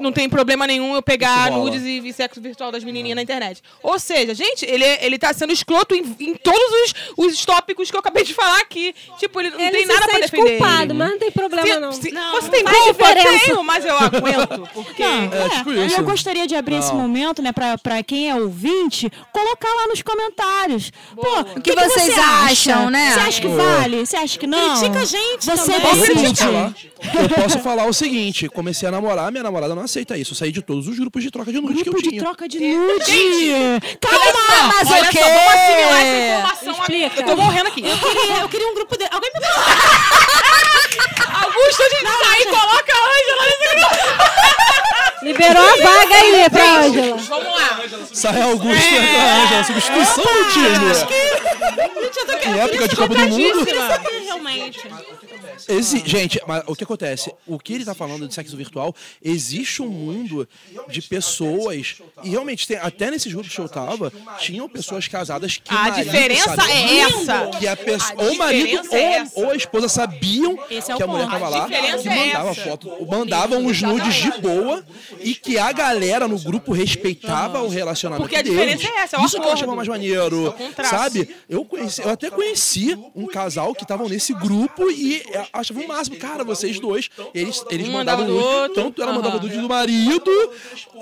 não 0.00 0.12
tem 0.12 0.28
problema 0.28 0.66
nenhum 0.66 0.94
eu 0.94 1.02
pegar 1.02 1.50
nudes 1.50 1.82
e, 1.82 2.12
sexo 2.12 2.40
virtual 2.40 2.70
das 2.72 2.82
menininhas 2.84 3.16
na 3.16 3.22
internet. 3.22 3.62
Ou 3.82 3.98
seja, 3.98 4.34
gente, 4.34 4.64
ele, 4.66 4.84
é- 4.84 5.04
ele 5.04 5.18
tá 5.18 5.32
sendo 5.32 5.52
escroto 5.52 5.94
em, 5.94 6.04
em 6.20 6.34
todos 6.34 6.94
os, 7.16 7.26
os 7.32 7.44
tópicos 7.44 7.90
que 7.90 7.96
eu 7.96 8.00
acabei 8.00 8.24
de 8.24 8.34
falar 8.34 8.60
aqui. 8.60 8.94
Tipo, 9.18 9.40
ele 9.40 9.50
não 9.50 9.60
Ele 9.60 9.70
tem 9.70 9.82
se 9.86 9.92
nada 9.92 10.08
pra 10.08 10.18
defender. 10.18 10.58
culpado, 10.58 10.94
mas 10.94 11.10
não 11.10 11.18
tem 11.18 11.30
problema, 11.30 11.66
Se- 11.66 11.80
não. 11.80 11.92
se- 11.92 12.10
Não, 12.12 12.32
você 12.32 12.48
tem 12.50 12.64
culpa? 12.64 13.10
Eu 13.12 13.38
tenho, 13.40 13.62
mas 13.64 13.84
eu 13.84 13.96
aguento. 13.98 14.68
Porque... 14.74 15.02
É, 15.02 15.48
tipo 15.56 15.72
isso. 15.72 15.96
eu 16.00 16.04
gostaria 16.04 16.46
de 16.46 16.54
abrir 16.54 16.76
esse 16.76 16.88
Não. 16.92 17.00
momento, 17.00 17.40
né, 17.42 17.52
pra, 17.52 17.78
pra 17.78 18.02
quem 18.02 18.28
é 18.30 18.34
ouvinte, 18.34 19.10
colocar 19.32 19.68
lá 19.68 19.86
nos 19.88 20.02
comentários. 20.02 20.90
Pô, 21.14 21.40
o 21.56 21.60
que 21.60 21.72
vocês 21.74 22.14
você 22.14 22.20
acham, 22.20 22.80
acha? 22.82 22.90
né? 22.90 23.10
Você 23.12 23.20
acha 23.20 23.40
que 23.40 23.48
Boa. 23.48 23.62
vale? 23.78 24.06
Você 24.06 24.16
acha 24.16 24.38
que 24.38 24.46
não? 24.46 24.76
Critica 24.78 24.98
a 25.00 25.04
gente 25.04 25.44
Você 25.46 25.72
também. 25.72 25.92
Decide. 25.92 26.36
falar, 26.42 26.74
eu 27.22 27.28
posso 27.42 27.58
falar 27.60 27.86
o 27.86 27.92
seguinte: 27.92 28.48
comecei 28.48 28.88
a 28.88 28.92
namorar, 28.92 29.30
minha 29.30 29.42
namorada 29.42 29.51
não 29.60 29.82
aceita 29.82 30.16
isso. 30.16 30.32
Eu 30.32 30.36
saí 30.36 30.50
de 30.52 30.62
todos 30.62 30.88
os 30.88 30.98
grupos 30.98 31.22
de 31.22 31.30
troca 31.30 31.52
de 31.52 31.60
nudes 31.60 31.82
que 31.82 31.88
eu 31.88 31.92
Grupo 31.92 32.02
de 32.02 32.08
tinha. 32.10 32.22
troca 32.22 32.48
de 32.48 32.58
nude. 32.58 33.52
Mas 33.82 33.96
Calma! 34.00 34.72
o 34.84 34.92
Olha 34.92 35.08
quê? 35.10 35.18
só, 35.18 35.24
vamos 35.24 35.52
assimilar 35.52 36.00
essa 36.00 36.16
informação 36.16 36.72
Explica. 36.72 37.06
aqui. 37.06 37.20
Eu 37.20 37.24
tô 37.26 37.36
morrendo 37.36 37.68
aqui. 37.68 37.82
Eu 37.88 37.98
queria, 37.98 38.38
eu 38.40 38.48
queria 38.48 38.68
um 38.68 38.74
grupo 38.74 38.96
de... 38.96 39.04
Alguém 39.10 39.30
me 39.34 39.40
Augusto, 41.42 41.82
a 41.82 41.88
gente 41.88 42.06
sai 42.06 42.40
e 42.40 42.44
coloca 42.46 42.92
a 42.92 43.08
Ângela 43.08 43.42
nesse 43.46 43.66
grupo. 43.74 43.96
Liberou 45.22 45.62
a 45.62 45.76
vaga 45.76 46.14
aí 46.16 46.50
pra 46.50 46.64
Ângela. 46.80 47.16
Vamos 47.16 47.46
lá. 47.46 47.80
Sai 48.12 48.42
Augusto 48.42 48.92
e 48.92 48.96
entra 48.96 49.42
Ângela, 49.42 49.64
substituição 49.64 50.24
do 50.24 50.44
time. 50.52 50.92
Em 52.44 52.58
época 52.60 52.88
de 52.88 52.96
Copa 52.96 53.14
do 53.14 53.28
Mundo. 53.28 53.64
realmente. 54.24 54.80
Exi- 55.68 56.02
gente, 56.04 56.40
mas 56.46 56.62
o 56.66 56.74
que 56.74 56.84
acontece? 56.84 57.32
O 57.46 57.58
que 57.58 57.72
ele 57.74 57.84
tá 57.84 57.94
falando 57.94 58.26
de 58.26 58.34
sexo 58.34 58.56
virtual, 58.56 58.94
existe 59.22 59.82
um 59.82 59.88
mundo 59.88 60.48
de 60.88 61.02
pessoas. 61.02 61.96
E 62.22 62.30
realmente, 62.30 62.66
tem, 62.66 62.76
até 62.78 63.10
nesses 63.10 63.32
grupos 63.32 63.52
que 63.54 63.60
eu 63.60 63.68
tava, 63.68 64.12
tinham 64.38 64.68
pessoas 64.68 65.06
casadas 65.08 65.56
que. 65.56 65.74
A 65.74 65.90
diferença 65.90 66.56
é 66.70 66.98
essa. 67.00 67.46
Que 67.58 67.66
a 67.66 67.76
pessoa, 67.76 68.22
ou 68.24 68.32
o 68.32 68.38
marido 68.38 68.94
é 68.94 69.22
ou, 69.34 69.44
ou 69.44 69.50
a 69.50 69.56
esposa 69.56 69.88
sabiam 69.88 70.58
é 70.70 70.80
que 70.80 71.02
a 71.02 71.06
mulher 71.06 71.24
ponto. 71.24 71.32
tava 71.32 71.46
A 71.46 71.48
lá, 71.48 71.66
que 71.68 71.74
é 71.74 72.26
mandava 72.26 72.54
foto, 72.54 73.06
mandavam 73.08 73.66
os 73.66 73.80
nudes 73.82 74.14
de 74.14 74.30
boa 74.40 74.84
e 75.20 75.34
que 75.34 75.58
a 75.58 75.72
galera 75.72 76.26
no 76.28 76.38
grupo 76.38 76.72
respeitava 76.72 77.60
o 77.62 77.68
relacionamento 77.68 78.22
Porque 78.22 78.36
a 78.36 78.42
deles. 78.42 78.58
diferença 78.58 78.88
é 78.88 79.02
essa, 79.02 79.16
é 79.16 79.20
o 79.20 79.24
Isso 79.24 79.40
que 79.40 79.46
eu 79.46 79.52
achava 79.52 79.74
mais 79.74 79.88
maneiro, 79.88 80.54
sabe? 80.88 81.34
Eu, 81.48 81.64
conheci, 81.64 82.02
eu 82.02 82.10
até 82.10 82.30
conheci 82.30 82.98
um 83.14 83.26
casal 83.26 83.74
que 83.74 83.82
estavam 83.82 84.08
nesse 84.08 84.32
grupo 84.34 84.90
e 84.90 85.22
é, 85.42 85.48
achava 85.52 85.80
o 85.80 85.88
máximo. 85.88 86.16
Cara, 86.16 86.44
vocês 86.44 86.78
dois, 86.80 87.08
eles, 87.34 87.64
eles 87.70 87.88
mandavam 87.88 88.26
nude, 88.26 88.74
tanto 88.74 89.02
ela 89.02 89.12
mandava 89.12 89.38
nude 89.38 89.58
do 89.58 89.68
marido, 89.68 90.30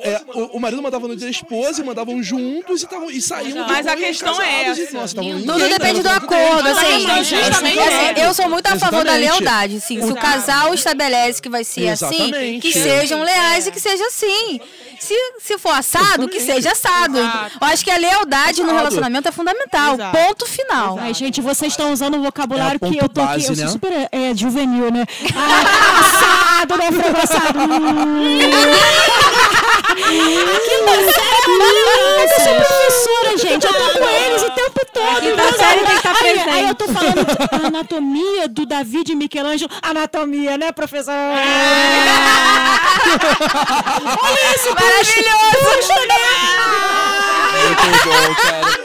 é, 0.03 0.20
o, 0.35 0.57
o 0.57 0.61
marido 0.61 0.83
mandava 0.83 1.07
nude 1.07 1.24
da 1.24 1.31
esposa 1.31 1.83
e 1.83 1.85
mandavam 1.85 2.22
juntos 2.22 2.83
e, 2.83 2.87
tavam, 2.87 3.11
e 3.11 3.20
saíam 3.20 3.66
Mas 3.66 3.87
a 3.87 3.96
questão 3.96 4.40
é 4.40 4.64
essa. 4.64 5.14
Tudo 5.14 5.68
depende 5.68 6.03
do 6.03 6.09
acordo, 6.09 6.68
assim. 6.68 7.07
é 7.09 7.18
É 7.40 8.12
assim, 8.18 8.22
eu 8.22 8.35
sou 8.35 8.48
muito 8.48 8.66
a 8.66 8.79
favor 8.79 9.05
da 9.05 9.14
lealdade, 9.14 9.81
sim. 9.81 10.00
Se 10.00 10.12
o 10.12 10.16
casal 10.16 10.72
estabelece 10.74 11.40
que 11.40 11.48
vai 11.48 11.64
ser 11.64 11.88
assim, 11.88 12.61
que 12.61 12.72
sejam 12.72 13.22
leais 13.22 13.66
e 13.66 13.70
que 13.70 13.81
seja 13.81 14.05
assim. 14.07 14.61
Se, 15.00 15.14
se 15.40 15.57
for 15.57 15.72
assado, 15.72 16.29
que 16.29 16.40
seja 16.40 16.72
assado. 16.72 17.18
Exato. 17.18 17.59
Eu 17.59 17.66
acho 17.68 17.83
que 17.83 17.90
a 17.90 17.96
lealdade 17.96 18.62
no 18.62 18.70
relacionamento 18.70 19.29
é 19.29 19.33
fundamental. 19.33 19.94
Exato. 19.94 20.18
Ponto 20.18 20.46
final. 20.46 20.98
Ai, 21.00 21.14
gente, 21.14 21.40
vocês 21.40 21.72
estão 21.72 21.90
usando 21.90 22.18
um 22.18 22.22
vocabulário 22.22 22.79
É, 22.83 22.87
que 22.87 22.98
eu 22.98 23.09
tô 23.09 23.22
aqui. 23.22 23.46
Eu 23.46 23.55
sou 23.55 23.64
né? 23.64 23.68
super 23.68 24.09
é, 24.31 24.37
juvenil, 24.37 24.90
né? 24.93 25.05
Ah, 25.35 26.01
assado, 26.01 26.77
né? 26.77 26.93
Frango 26.93 27.21
assado. 27.23 27.59
Hum. 27.59 28.40
É 32.19 32.27
que 32.27 32.35
eu 32.35 32.45
sou 32.45 32.55
professora, 32.55 33.38
gente. 33.38 33.66
Eu 33.66 33.73
tô 33.73 33.99
com 33.99 34.09
eles 34.09 34.43
o 34.43 34.51
tempo 34.51 34.81
todo. 34.93 35.21
quinta 35.21 35.53
série 35.57 35.81
tem 35.81 35.87
que 35.87 36.09
estar 36.09 36.16
aí, 36.23 36.38
aí 36.51 36.69
eu 36.69 36.75
tô 36.75 36.87
falando 36.88 37.25
de 37.25 37.66
anatomia 37.66 38.49
do 38.49 38.66
Davi 38.66 39.05
de 39.05 39.14
Michelangelo. 39.14 39.71
Anatomia, 39.83 40.59
né, 40.59 40.73
professor? 40.73 41.12
Olha 44.23 44.55
isso, 44.55 44.75
Maravilhoso! 44.75 45.90
Muito 47.62 47.83
bom, 48.05 48.35
cara. 48.35 48.81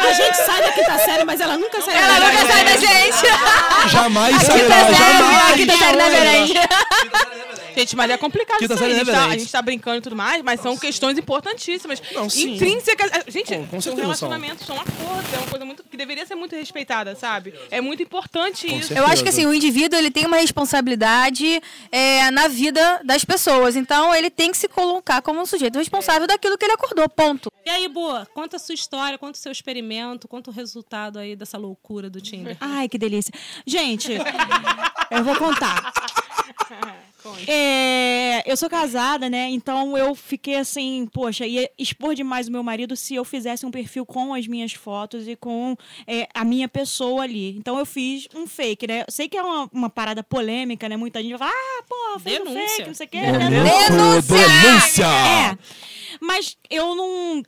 A 0.00 0.12
gente 0.12 0.34
sai 0.36 0.62
da 0.62 0.72
quinta 0.72 0.98
série, 0.98 1.24
mas 1.24 1.40
ela 1.40 1.56
nunca 1.58 1.80
sai 1.80 1.94
Ela 1.96 2.18
da 2.18 2.26
nunca 2.26 2.52
sai 2.52 2.64
da 2.64 2.76
gente. 2.76 3.90
Jamais 3.90 4.42
sairá, 4.42 4.76
a 4.76 4.92
jamais. 4.92 5.54
quinta 5.54 5.76
série 5.76 5.96
da 5.98 6.08
Verende. 6.08 6.54
Gente, 7.76 7.96
mas 7.96 8.10
é 8.10 8.16
complicado 8.16 8.58
Quinta 8.58 8.74
isso 8.74 8.84
aí. 8.84 8.92
A 8.92 8.94
série 8.94 9.04
gente, 9.06 9.14
tá, 9.14 9.26
a 9.26 9.38
gente 9.38 9.52
tá 9.52 9.62
brincando 9.62 9.98
e 9.98 10.00
tudo 10.00 10.16
mais, 10.16 10.42
mas 10.42 10.60
são 10.60 10.76
questões 10.76 11.16
importantíssimas. 11.18 12.02
Não, 12.12 12.28
sim. 12.28 12.54
Intrínsecas. 12.54 13.10
Gente, 13.28 13.54
Com- 13.54 13.66
com 13.66 13.76
um 13.76 13.80
certeza 13.80 14.02
relacionamento 14.02 14.64
são 14.64 14.76
acordos, 14.76 15.32
é 15.34 15.36
uma 15.38 15.46
coisa 15.46 15.64
muito, 15.64 15.84
que 15.84 15.96
deveria 15.96 16.24
ser 16.26 16.34
muito 16.34 16.54
respeitada, 16.54 17.14
sabe? 17.14 17.54
É 17.70 17.80
muito 17.80 18.02
importante 18.02 18.66
Com 18.66 18.76
isso. 18.78 18.88
certeza. 18.88 19.00
Eu 19.00 19.06
acho 19.12 19.22
que 19.22 19.28
assim, 19.28 19.46
o 19.46 19.54
indivíduo 19.54 19.98
ele 19.98 20.10
tem 20.10 20.26
uma 20.26 20.36
responsabilidade 20.38 21.60
é, 21.92 22.30
na 22.30 22.48
vida 22.48 23.00
das 23.04 23.24
pessoas. 23.24 23.76
Então 23.76 24.14
ele 24.14 24.30
tem 24.30 24.50
que 24.50 24.56
se 24.56 24.68
colocar 24.68 25.22
como 25.22 25.40
um 25.40 25.46
sujeito 25.46 25.78
responsável 25.78 26.26
daquilo 26.26 26.56
que 26.58 26.64
ele 26.64 26.72
acordou. 26.74 27.08
Ponto. 27.08 27.50
E 27.64 27.70
aí, 27.70 27.88
Boa, 27.88 28.26
conta 28.32 28.56
a 28.56 28.58
sua 28.58 28.74
história, 28.74 29.18
conta 29.18 29.38
o 29.38 29.40
seu 29.42 29.50
experimento, 29.52 30.26
conta 30.28 30.50
o 30.50 30.52
resultado 30.52 31.18
aí 31.18 31.34
dessa 31.36 31.58
loucura 31.58 32.08
do 32.08 32.20
Tinder. 32.20 32.56
Ai, 32.60 32.88
que 32.88 32.96
delícia. 32.96 33.32
Gente, 33.66 34.12
eu 35.10 35.24
vou 35.24 35.34
contar. 35.36 35.92
É, 37.46 38.42
eu 38.50 38.56
sou 38.56 38.68
casada, 38.68 39.28
né? 39.28 39.48
Então 39.50 39.96
eu 39.96 40.14
fiquei 40.14 40.56
assim, 40.56 41.08
poxa, 41.12 41.46
ia 41.46 41.70
expor 41.78 42.14
demais 42.14 42.48
o 42.48 42.52
meu 42.52 42.62
marido 42.62 42.96
se 42.96 43.14
eu 43.14 43.24
fizesse 43.24 43.64
um 43.64 43.70
perfil 43.70 44.04
com 44.06 44.34
as 44.34 44.46
minhas 44.46 44.72
fotos 44.72 45.28
e 45.28 45.36
com 45.36 45.76
é, 46.06 46.28
a 46.34 46.44
minha 46.44 46.68
pessoa 46.68 47.22
ali. 47.22 47.56
Então 47.56 47.78
eu 47.78 47.86
fiz 47.86 48.28
um 48.34 48.46
fake, 48.46 48.86
né? 48.86 49.00
Eu 49.00 49.06
sei 49.08 49.28
que 49.28 49.36
é 49.36 49.42
uma, 49.42 49.68
uma 49.72 49.90
parada 49.90 50.22
polêmica, 50.22 50.88
né? 50.88 50.96
Muita 50.96 51.22
gente 51.22 51.36
vai 51.36 51.48
falar, 51.48 51.52
ah, 51.52 51.82
pô, 51.88 52.20
fez 52.20 52.40
um 52.40 52.44
Denúncia. 52.44 52.68
fake, 52.68 52.88
não 52.88 52.94
sei 52.94 53.06
o 53.06 53.10
quê. 53.10 53.20
Momento 53.20 54.26
denúncia! 54.28 55.06
É. 55.06 55.58
Mas 56.20 56.56
eu 56.68 56.94
não. 56.94 57.42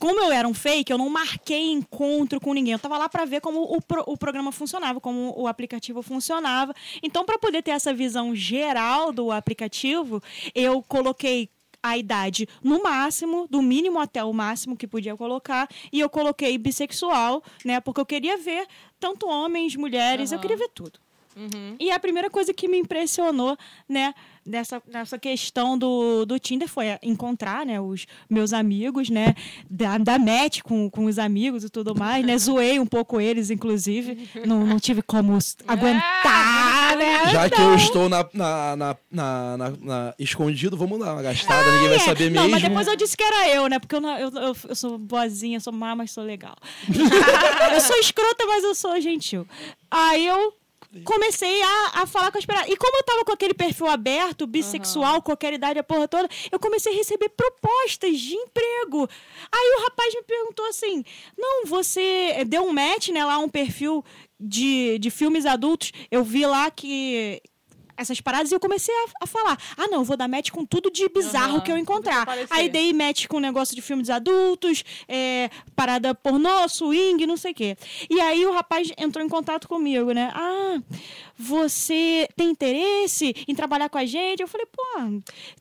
Como 0.00 0.18
eu 0.18 0.32
era 0.32 0.48
um 0.48 0.54
fake, 0.54 0.90
eu 0.90 0.96
não 0.98 1.10
marquei 1.10 1.70
encontro 1.70 2.40
com 2.40 2.54
ninguém. 2.54 2.72
Eu 2.72 2.78
tava 2.78 2.96
lá 2.96 3.06
pra 3.08 3.24
ver 3.26 3.40
como 3.42 3.60
o, 3.62 3.80
pro- 3.82 4.02
o 4.06 4.16
programa 4.16 4.50
funcionava, 4.50 4.98
como 4.98 5.34
o 5.36 5.46
aplicativo 5.46 6.02
funcionava. 6.02 6.74
Então, 7.02 7.24
pra 7.24 7.38
poder 7.38 7.62
ter 7.62 7.72
essa 7.72 7.92
visão 7.92 8.34
geral 8.34 9.12
do 9.12 9.30
aplicativo, 9.30 10.22
eu 10.54 10.82
coloquei 10.82 11.50
a 11.82 11.96
idade 11.98 12.48
no 12.62 12.82
máximo, 12.82 13.46
do 13.48 13.60
mínimo 13.62 13.98
até 14.00 14.24
o 14.24 14.32
máximo 14.32 14.76
que 14.76 14.86
podia 14.86 15.16
colocar, 15.16 15.68
e 15.92 16.00
eu 16.00 16.10
coloquei 16.10 16.56
bissexual, 16.58 17.42
né? 17.64 17.78
Porque 17.80 18.00
eu 18.00 18.06
queria 18.06 18.36
ver 18.38 18.66
tanto 18.98 19.26
homens, 19.28 19.76
mulheres, 19.76 20.30
eu 20.32 20.38
queria 20.40 20.56
ver 20.56 20.68
tudo. 20.74 20.98
E 21.78 21.90
a 21.90 21.98
primeira 21.98 22.28
coisa 22.30 22.52
que 22.52 22.68
me 22.68 22.78
impressionou, 22.78 23.56
né, 23.88 24.14
nessa, 24.44 24.82
nessa 24.86 25.18
questão 25.18 25.76
do, 25.78 26.24
do 26.26 26.38
Tinder 26.38 26.68
foi 26.68 26.86
encontrar, 27.02 27.64
né, 27.64 27.80
os 27.80 28.06
meus 28.28 28.52
amigos, 28.52 29.08
né, 29.10 29.34
da, 29.68 29.96
da 29.98 30.18
match 30.18 30.60
com, 30.62 30.90
com 30.90 31.04
os 31.06 31.18
amigos 31.18 31.64
e 31.64 31.70
tudo 31.70 31.94
mais, 31.94 32.24
né, 32.24 32.36
zoei 32.38 32.78
um 32.78 32.86
pouco 32.86 33.20
eles, 33.20 33.50
inclusive, 33.50 34.28
não, 34.46 34.66
não 34.66 34.78
tive 34.80 35.02
como 35.02 35.38
aguentar, 35.66 36.96
né, 36.96 37.28
Já 37.30 37.48
que 37.50 37.60
eu 37.60 37.74
estou 37.74 38.08
na, 38.08 38.26
na, 38.32 38.76
na, 38.76 38.96
na- 39.10 39.56
na- 39.56 39.70
na- 39.80 40.14
escondido, 40.18 40.76
vamos 40.76 40.98
dar 40.98 41.12
uma 41.14 41.22
gastada, 41.22 41.72
ninguém 41.72 41.88
vai 41.88 41.96
É, 41.96 42.00
saber 42.00 42.30
não, 42.30 42.42
mesmo. 42.42 42.50
mas 42.50 42.62
depois 42.62 42.86
eu 42.86 42.96
disse 42.96 43.16
que 43.16 43.22
era 43.22 43.48
eu, 43.50 43.66
né? 43.68 43.78
Porque 43.78 43.94
eu, 43.94 44.00
não- 44.00 44.18
eu, 44.18 44.30
eu, 44.30 44.56
eu 44.68 44.74
sou 44.74 44.98
boazinha, 44.98 45.60
sou 45.60 45.72
má, 45.72 45.94
mas 45.94 46.10
sou 46.10 46.24
legal. 46.24 46.56
eu 47.72 47.80
sou 47.80 47.96
escrota, 47.98 48.44
mas 48.46 48.64
eu 48.64 48.74
sou 48.74 49.00
gentil. 49.00 49.46
Aí 49.90 50.26
eu 50.26 50.52
comecei 51.04 51.62
a, 51.62 52.02
a 52.02 52.06
falar 52.06 52.32
com 52.32 52.38
as 52.38 52.44
pessoas. 52.44 52.68
E 52.68 52.76
como 52.76 52.96
eu 52.96 53.02
tava 53.04 53.24
com 53.24 53.32
aquele 53.32 53.54
perfil 53.54 53.86
aberto, 53.86 54.46
bissexual, 54.46 55.22
qualquer 55.22 55.52
idade, 55.52 55.78
a 55.78 55.84
porra 55.84 56.08
toda, 56.08 56.28
eu 56.50 56.58
comecei 56.58 56.92
a 56.92 56.96
receber 56.96 57.28
propostas 57.30 58.18
de 58.18 58.34
emprego. 58.34 59.08
Aí 59.52 59.76
o 59.78 59.84
rapaz 59.84 60.14
me 60.14 60.22
perguntou 60.22 60.66
assim: 60.66 61.04
não, 61.38 61.66
você 61.66 62.44
deu 62.46 62.64
um 62.64 62.72
match, 62.72 63.08
né, 63.08 63.24
lá, 63.24 63.38
um 63.38 63.48
perfil 63.48 64.04
de, 64.38 64.98
de 64.98 65.10
filmes 65.10 65.46
adultos. 65.46 65.92
Eu 66.10 66.24
vi 66.24 66.44
lá 66.46 66.70
que 66.70 67.40
essas 68.00 68.20
paradas 68.20 68.50
e 68.50 68.54
eu 68.54 68.60
comecei 68.60 68.94
a, 68.94 69.24
a 69.24 69.26
falar: 69.26 69.58
ah, 69.76 69.86
não, 69.88 69.98
eu 69.98 70.04
vou 70.04 70.16
dar 70.16 70.28
match 70.28 70.50
com 70.50 70.64
tudo 70.64 70.90
de 70.90 71.08
bizarro 71.08 71.56
Aham, 71.56 71.60
que 71.60 71.70
eu 71.70 71.76
que 71.76 71.82
encontrar. 71.82 72.26
Aí 72.50 72.68
dei 72.68 72.92
match 72.92 73.26
com 73.26 73.38
negócio 73.38 73.74
de 73.74 73.82
filmes 73.82 74.08
adultos, 74.08 74.84
é, 75.06 75.50
parada 75.76 76.14
pornô, 76.14 76.68
swing, 76.68 77.26
não 77.26 77.36
sei 77.36 77.52
o 77.52 77.54
quê. 77.54 77.76
E 78.08 78.20
aí 78.20 78.44
o 78.46 78.52
rapaz 78.52 78.90
entrou 78.96 79.24
em 79.24 79.28
contato 79.28 79.68
comigo, 79.68 80.12
né? 80.12 80.30
Ah, 80.34 80.78
você 81.40 82.28
tem 82.36 82.50
interesse 82.50 83.34
em 83.48 83.54
trabalhar 83.54 83.88
com 83.88 83.96
a 83.98 84.04
gente? 84.04 84.40
Eu 84.42 84.48
falei, 84.48 84.66
pô, 84.66 84.82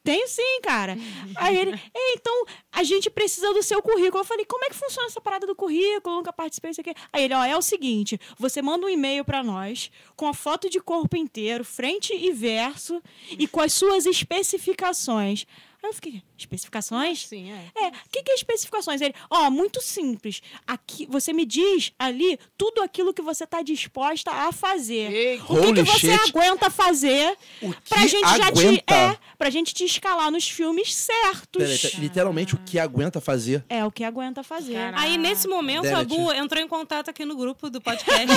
tenho 0.03 0.27
sim, 0.27 0.59
cara. 0.61 0.97
Aí 1.35 1.57
ele, 1.57 1.71
"É, 1.71 2.13
então 2.13 2.45
a 2.71 2.83
gente 2.83 3.09
precisa 3.09 3.53
do 3.53 3.63
seu 3.63 3.81
currículo. 3.81 4.21
Eu 4.21 4.25
falei, 4.25 4.45
como 4.45 4.65
é 4.65 4.69
que 4.69 4.75
funciona 4.75 5.07
essa 5.07 5.21
parada 5.21 5.47
do 5.47 5.55
currículo? 5.55 6.17
Nunca 6.17 6.33
participei 6.33 6.71
disso 6.71 6.81
aqui. 6.81 6.93
Aí 7.13 7.23
ele, 7.23 7.33
ó, 7.33 7.43
é 7.45 7.55
o 7.55 7.61
seguinte: 7.61 8.19
você 8.37 8.61
manda 8.61 8.85
um 8.85 8.89
e-mail 8.89 9.23
pra 9.23 9.41
nós 9.41 9.89
com 10.15 10.27
a 10.27 10.33
foto 10.33 10.69
de 10.69 10.79
corpo 10.81 11.15
inteiro, 11.15 11.63
frente 11.63 12.13
e 12.13 12.31
verso, 12.31 13.01
e 13.31 13.47
com 13.47 13.61
as 13.61 13.73
suas 13.73 14.05
especificações. 14.05 15.45
Aí 15.81 15.89
eu 15.89 15.93
fiquei, 15.93 16.21
especificações? 16.37 17.25
Sim, 17.25 17.51
é. 17.51 17.85
É, 17.85 17.87
o 17.87 17.91
que, 18.11 18.21
que 18.23 18.31
é 18.31 18.35
especificações? 18.35 18.99
Ele, 19.01 19.13
ó, 19.29 19.49
muito 19.49 19.81
simples. 19.81 20.41
Aqui, 20.67 21.05
você 21.09 21.31
me 21.31 21.45
diz 21.45 21.93
ali 21.97 22.37
tudo 22.57 22.81
aquilo 22.81 23.13
que 23.13 23.21
você 23.21 23.45
está 23.45 23.61
disposta 23.61 24.29
a 24.29 24.51
fazer. 24.51 25.11
Eita. 25.11 25.43
O 25.53 25.61
que, 25.61 25.73
que 25.73 25.83
você 25.83 26.17
shit. 26.17 26.29
aguenta 26.29 26.69
fazer 26.69 27.37
O 27.61 27.73
pra 27.87 28.01
que 28.01 28.07
gente 28.09 28.27
já 28.27 28.51
te. 28.51 28.59
aguenta? 28.61 28.93
É, 28.93 29.17
pra 29.37 29.49
gente 29.49 29.73
te 29.73 29.85
escalar 29.85 30.29
nos 30.29 30.49
filmes 30.49 30.93
certos. 30.93 31.61
Peraí, 31.81 32.01
literalmente 32.01 32.55
o 32.55 32.57
que 32.65 32.77
aguenta 32.77 33.21
fazer. 33.21 33.63
É 33.69 33.85
o 33.85 33.91
que 33.91 34.03
aguenta 34.03 34.43
fazer. 34.43 34.73
Caraca. 34.73 35.01
Aí, 35.01 35.17
nesse 35.17 35.47
momento, 35.47 35.85
a. 35.87 36.03
Bu 36.03 36.33
entrou 36.33 36.61
em 36.61 36.67
contato 36.67 37.09
aqui 37.09 37.23
no 37.23 37.35
grupo 37.37 37.69
do 37.69 37.79
podcast. 37.79 38.27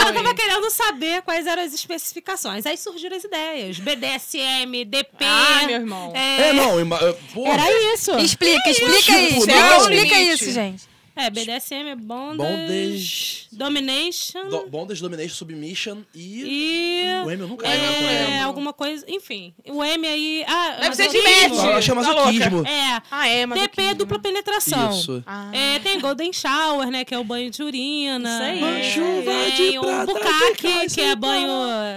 Ela 0.00 0.12
tava 0.12 0.34
querendo 0.34 0.70
saber 0.70 1.22
quais 1.22 1.46
eram 1.46 1.62
as 1.62 1.72
especificações. 1.74 2.64
Aí 2.66 2.76
surgiram 2.76 3.16
as 3.16 3.24
ideias. 3.24 3.78
BDSM, 3.78 4.84
DP. 4.86 5.24
Ah, 5.24 5.66
meu 5.66 5.76
irmão. 5.76 5.89
É, 6.14 6.52
não, 6.52 6.80
ima- 6.80 6.98
porra, 7.34 7.52
Era 7.54 7.94
isso. 7.94 8.12
Explica, 8.18 8.70
explica 8.70 9.18
isso. 9.20 9.46
Explica 9.80 10.18
isso, 10.20 10.52
gente. 10.52 10.82
É, 11.20 11.30
BDSM 11.30 11.88
é 11.90 11.94
bondage, 11.96 12.36
Bondage. 12.38 13.46
domination 13.52 14.48
do- 14.48 14.66
Bondage, 14.68 15.02
Domination, 15.02 15.34
Submission 15.34 15.98
e... 16.14 17.04
e... 17.04 17.24
O 17.26 17.30
M 17.30 17.42
eu 17.42 17.48
nunca 17.48 17.66
É, 17.66 17.74
lembro 17.76 18.06
É, 18.06 18.30
é. 18.38 18.40
alguma 18.42 18.72
coisa... 18.72 19.04
Enfim, 19.08 19.54
o 19.68 19.82
M 19.84 20.06
aí... 20.06 20.44
Ah, 20.46 20.78
Deve 20.80 20.96
ser 20.96 21.08
de 21.08 21.18
match. 21.18 21.64
Eu 21.64 21.72
achei 21.76 21.94
Tá 21.94 22.00
masoquismo. 22.00 22.66
É. 22.66 23.02
Ah, 23.10 23.28
é, 23.28 23.46
mas. 23.46 23.60
DP 23.60 23.82
é 23.82 23.94
dupla 23.94 24.18
penetração. 24.18 24.90
Isso. 24.90 25.22
Ah. 25.26 25.50
É, 25.52 25.78
tem 25.80 25.98
Golden 26.00 26.32
Shower, 26.32 26.88
né? 26.90 27.04
Que 27.04 27.14
é 27.14 27.18
o 27.18 27.24
banho 27.24 27.50
de 27.50 27.62
urina. 27.62 28.28
Isso 28.30 28.42
aí. 28.42 28.58
Uma 28.62 28.82
chuva 28.82 29.50
de 29.50 29.56
Tem 29.56 29.78
o 29.78 29.82
prata 29.82 30.06
de 30.06 30.12
bucaque, 30.12 30.62
casa 30.72 30.94
que 30.94 31.00
é 31.00 31.16
banho... 31.16 31.50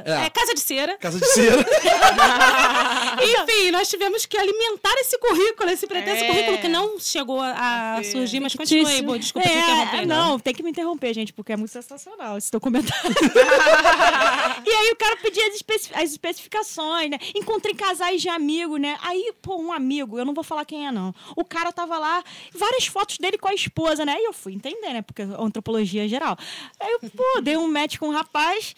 É. 0.05 0.25
É, 0.25 0.29
casa 0.29 0.53
de 0.53 0.59
cera. 0.59 0.97
Casa 0.97 1.19
de 1.19 1.25
cera. 1.27 1.65
Enfim, 3.21 3.71
nós 3.71 3.87
tivemos 3.89 4.25
que 4.25 4.37
alimentar 4.37 4.93
esse 4.99 5.17
currículo, 5.17 5.69
esse 5.69 5.87
pretenso 5.87 6.23
É. 6.23 6.27
currículo 6.27 6.57
que 6.57 6.67
não 6.67 6.99
chegou 6.99 7.39
a, 7.39 7.95
a 7.97 8.03
surgir, 8.03 8.39
mas 8.39 8.53
Fictício. 8.53 8.83
continue, 8.83 9.12
Desculpa 9.17 9.47
te 9.47 9.53
É, 9.53 9.61
interromper. 9.61 10.05
Não, 10.05 10.39
tem 10.39 10.53
que 10.53 10.63
me 10.63 10.69
interromper, 10.69 11.13
gente, 11.13 11.33
porque 11.33 11.53
é 11.53 11.57
muito 11.57 11.71
sensacional 11.71 12.37
esse 12.37 12.51
documentário. 12.51 13.03
e 14.65 14.69
aí 14.69 14.91
o 14.91 14.95
cara 14.95 15.17
pedia 15.17 15.43
as, 15.47 15.63
as 15.93 16.11
especificações, 16.11 17.09
né? 17.09 17.17
Encontrei 17.35 17.73
casais 17.73 18.21
de 18.21 18.29
amigo, 18.29 18.77
né? 18.77 18.97
Aí, 19.01 19.33
pô, 19.41 19.57
um 19.57 19.71
amigo, 19.71 20.17
eu 20.17 20.25
não 20.25 20.33
vou 20.33 20.43
falar 20.43 20.65
quem 20.65 20.87
é, 20.87 20.91
não. 20.91 21.13
O 21.35 21.43
cara 21.43 21.71
tava 21.71 21.97
lá, 21.97 22.23
várias 22.53 22.85
fotos 22.85 23.17
dele 23.17 23.37
com 23.37 23.47
a 23.47 23.53
esposa, 23.53 24.05
né? 24.05 24.13
Aí 24.13 24.23
eu 24.23 24.33
fui 24.33 24.53
entender, 24.53 24.93
né? 24.93 25.01
Porque 25.01 25.21
é 25.21 25.27
antropologia 25.37 26.07
geral. 26.07 26.37
Aí 26.79 26.91
eu, 26.91 27.09
pô, 27.11 27.41
dei 27.41 27.57
um 27.57 27.71
match 27.71 27.97
com 27.97 28.07
um 28.07 28.11
rapaz. 28.11 28.75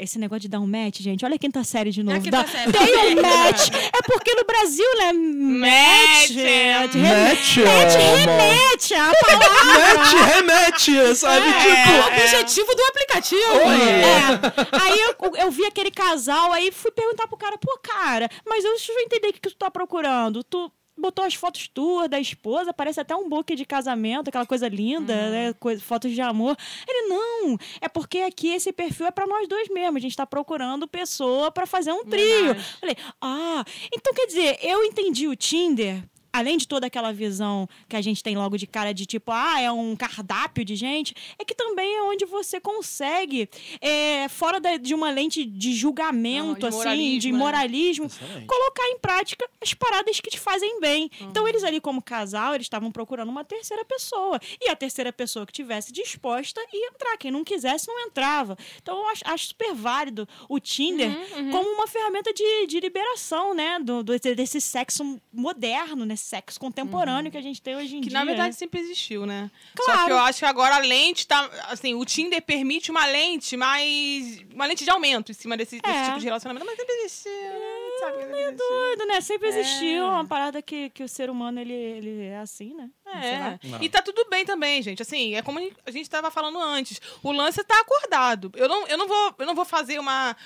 Esse 0.00 0.18
negócio 0.18 0.40
de 0.40 0.48
dar 0.48 0.60
um 0.60 0.66
match, 0.66 1.00
gente, 1.00 1.24
olha 1.24 1.34
a 1.34 1.38
quinta 1.38 1.62
série 1.62 1.90
de 1.90 2.02
novo. 2.02 2.18
série. 2.22 2.72
Tem 2.72 3.18
um 3.18 3.20
match. 3.20 3.68
É 3.70 4.02
porque 4.02 4.34
no 4.34 4.44
Brasil, 4.44 4.86
né? 4.98 5.12
Match. 5.12 6.36
é, 6.36 6.80
Match. 6.80 6.94
Match, 6.94 7.56
match 7.58 7.94
remete 8.16 8.94
a 8.94 9.12
palavra. 9.12 9.98
Mete, 9.98 10.16
remete, 10.34 11.16
sabe? 11.16 11.46
É 11.46 11.50
o 11.50 11.60
Tipo... 11.60 12.22
objetivo 12.22 12.74
do 12.74 12.82
aplicativo. 12.84 13.60
É. 13.60 14.80
Aí 14.82 15.00
eu, 15.00 15.36
eu 15.36 15.50
vi 15.50 15.66
aquele 15.66 15.90
casal, 15.90 16.52
aí 16.52 16.72
fui 16.72 16.90
perguntar 16.90 17.28
pro 17.28 17.36
cara, 17.36 17.58
pô, 17.58 17.78
cara, 17.82 18.28
mas 18.46 18.64
eu 18.64 18.70
deixa 18.70 18.92
eu 18.92 18.98
entender 19.00 19.28
o 19.28 19.32
que, 19.34 19.40
que 19.40 19.48
tu 19.50 19.56
tá 19.56 19.70
procurando. 19.70 20.42
Tu 20.44 20.72
botou 21.00 21.24
as 21.24 21.34
fotos 21.34 21.68
tuas 21.68 22.08
da 22.08 22.20
esposa, 22.20 22.72
parece 22.72 23.00
até 23.00 23.14
um 23.16 23.28
book 23.28 23.54
de 23.54 23.64
casamento, 23.64 24.28
aquela 24.28 24.46
coisa 24.46 24.68
linda, 24.68 25.30
né? 25.30 25.52
Coisa, 25.54 25.82
fotos 25.82 26.12
de 26.12 26.20
amor. 26.20 26.56
Ele, 26.86 27.08
não, 27.08 27.56
é 27.80 27.88
porque 27.88 28.18
aqui 28.18 28.48
esse 28.48 28.72
perfil 28.72 29.06
é 29.06 29.10
pra 29.10 29.26
nós 29.26 29.48
dois 29.48 29.68
mesmo. 29.68 29.96
A 29.96 30.00
gente 30.00 30.16
tá 30.16 30.26
procurando 30.26 30.86
pessoa 30.86 31.50
pra 31.50 31.66
fazer 31.66 31.92
um 31.92 32.04
trio. 32.04 32.54
Falei, 32.80 32.96
ah, 33.20 33.64
então 33.92 34.12
quer 34.14 34.26
dizer, 34.26 34.58
eu 34.62 34.84
entendi 34.84 35.26
o 35.26 35.36
Tinder 35.36 36.04
além 36.32 36.56
de 36.56 36.66
toda 36.68 36.86
aquela 36.86 37.12
visão 37.12 37.68
que 37.88 37.96
a 37.96 38.00
gente 38.00 38.22
tem 38.22 38.36
logo 38.36 38.56
de 38.56 38.66
cara 38.66 38.92
de 38.92 39.06
tipo, 39.06 39.30
ah, 39.32 39.60
é 39.60 39.70
um 39.70 39.96
cardápio 39.96 40.64
de 40.64 40.76
gente, 40.76 41.14
é 41.38 41.44
que 41.44 41.54
também 41.54 41.96
é 41.96 42.02
onde 42.02 42.24
você 42.24 42.60
consegue, 42.60 43.48
é, 43.80 44.28
fora 44.28 44.60
da- 44.60 44.76
de 44.76 44.94
uma 44.94 45.10
lente 45.10 45.44
de 45.44 45.72
julgamento, 45.74 46.66
Ah, 46.66 46.70
de 46.70 46.76
assim, 46.76 47.18
de 47.18 47.32
moralismo, 47.32 48.04
né? 48.06 48.44
colocar 48.46 48.86
em 48.88 48.98
prática 48.98 49.48
as 49.60 49.74
paradas 49.74 50.20
que 50.20 50.30
te 50.30 50.38
fazem 50.38 50.80
bem. 50.80 51.10
Então, 51.20 51.46
eles 51.48 51.64
ali, 51.64 51.80
como 51.80 52.00
casal, 52.02 52.54
eles 52.54 52.64
estavam 52.66 52.90
procurando 52.90 53.28
uma 53.28 53.44
terceira 53.44 53.84
pessoa. 53.84 54.38
E 54.60 54.68
a 54.70 54.76
terceira 54.76 55.12
pessoa 55.12 55.44
que 55.46 55.52
tivesse 55.52 55.92
disposta 55.92 56.60
ia 56.72 56.88
entrar. 56.88 57.16
Quem 57.18 57.30
não 57.30 57.44
quisesse, 57.44 57.86
não 57.88 57.98
entrava. 58.06 58.56
Então, 58.82 58.98
eu 58.98 59.08
acho, 59.08 59.22
acho 59.26 59.46
super 59.48 59.74
válido 59.74 60.28
o 60.48 60.58
Tinder 60.58 61.10
como 61.50 61.68
uma 61.70 61.86
ferramenta 61.86 62.32
de, 62.32 62.66
de 62.66 62.80
liberação, 62.80 63.52
né? 63.54 63.78
Do, 63.80 64.02
do- 64.02 64.18
desse 64.18 64.60
sexo 64.60 65.20
moderno, 65.32 66.04
né? 66.04 66.16
Sexo 66.20 66.60
contemporâneo 66.60 67.30
que 67.30 67.38
a 67.38 67.42
gente 67.42 67.60
tem 67.62 67.74
hoje 67.76 67.96
em 67.96 68.00
Que 68.00 68.08
dia. 68.10 68.18
na 68.18 68.24
verdade 68.24 68.54
sempre 68.54 68.78
existiu, 68.80 69.26
né? 69.26 69.50
Só 69.76 69.84
Claro. 69.84 70.06
que 70.06 70.12
eu 70.12 70.18
acho 70.18 70.38
que 70.40 70.44
agora 70.44 70.76
a 70.76 70.78
lente 70.78 71.26
tá. 71.26 71.48
Assim, 71.68 71.94
o 71.94 72.04
Tinder 72.04 72.40
permite 72.42 72.90
uma 72.90 73.06
lente 73.06 73.56
mais. 73.56 74.40
Uma 74.54 74.66
lente 74.66 74.84
de 74.84 74.90
aumento 74.90 75.30
em 75.32 75.34
cima 75.34 75.56
desse, 75.56 75.80
desse 75.80 75.96
É. 75.96 76.04
tipo 76.06 76.18
de 76.18 76.24
relacionamento. 76.26 76.66
Mas 76.66 76.76
sempre 76.76 76.94
existiu, 76.94 77.32
né? 77.32 77.60
Sabe 78.00 78.12
que 78.18 78.22
sempre 78.24 78.40
existiu. 78.42 78.68
Doido, 78.68 79.06
né? 79.06 79.20
Sempre 79.20 79.48
É. 79.48 79.50
existiu 79.50 80.04
uma 80.06 80.26
parada 80.26 80.62
que, 80.62 80.90
que 80.90 81.02
o 81.02 81.08
ser 81.08 81.30
humano, 81.30 81.58
ele, 81.60 81.72
ele 81.72 82.24
é 82.26 82.38
assim, 82.38 82.74
né? 82.74 82.90
É. 83.06 83.58
E 83.82 83.88
tá 83.88 84.00
tudo 84.02 84.24
bem 84.30 84.44
também, 84.44 84.80
gente. 84.82 85.02
Assim, 85.02 85.34
é 85.34 85.42
como 85.42 85.58
a 85.58 85.90
gente 85.90 86.02
estava 86.02 86.30
falando 86.30 86.60
antes. 86.60 87.00
O 87.22 87.32
lance 87.32 87.62
tá 87.64 87.80
acordado. 87.80 88.52
Eu 88.54 88.68
não, 88.68 88.86
eu 88.86 88.96
não, 88.96 89.08
vou, 89.08 89.34
eu 89.38 89.46
não 89.46 89.54
vou 89.54 89.64
fazer 89.64 89.98
uma. 89.98 90.36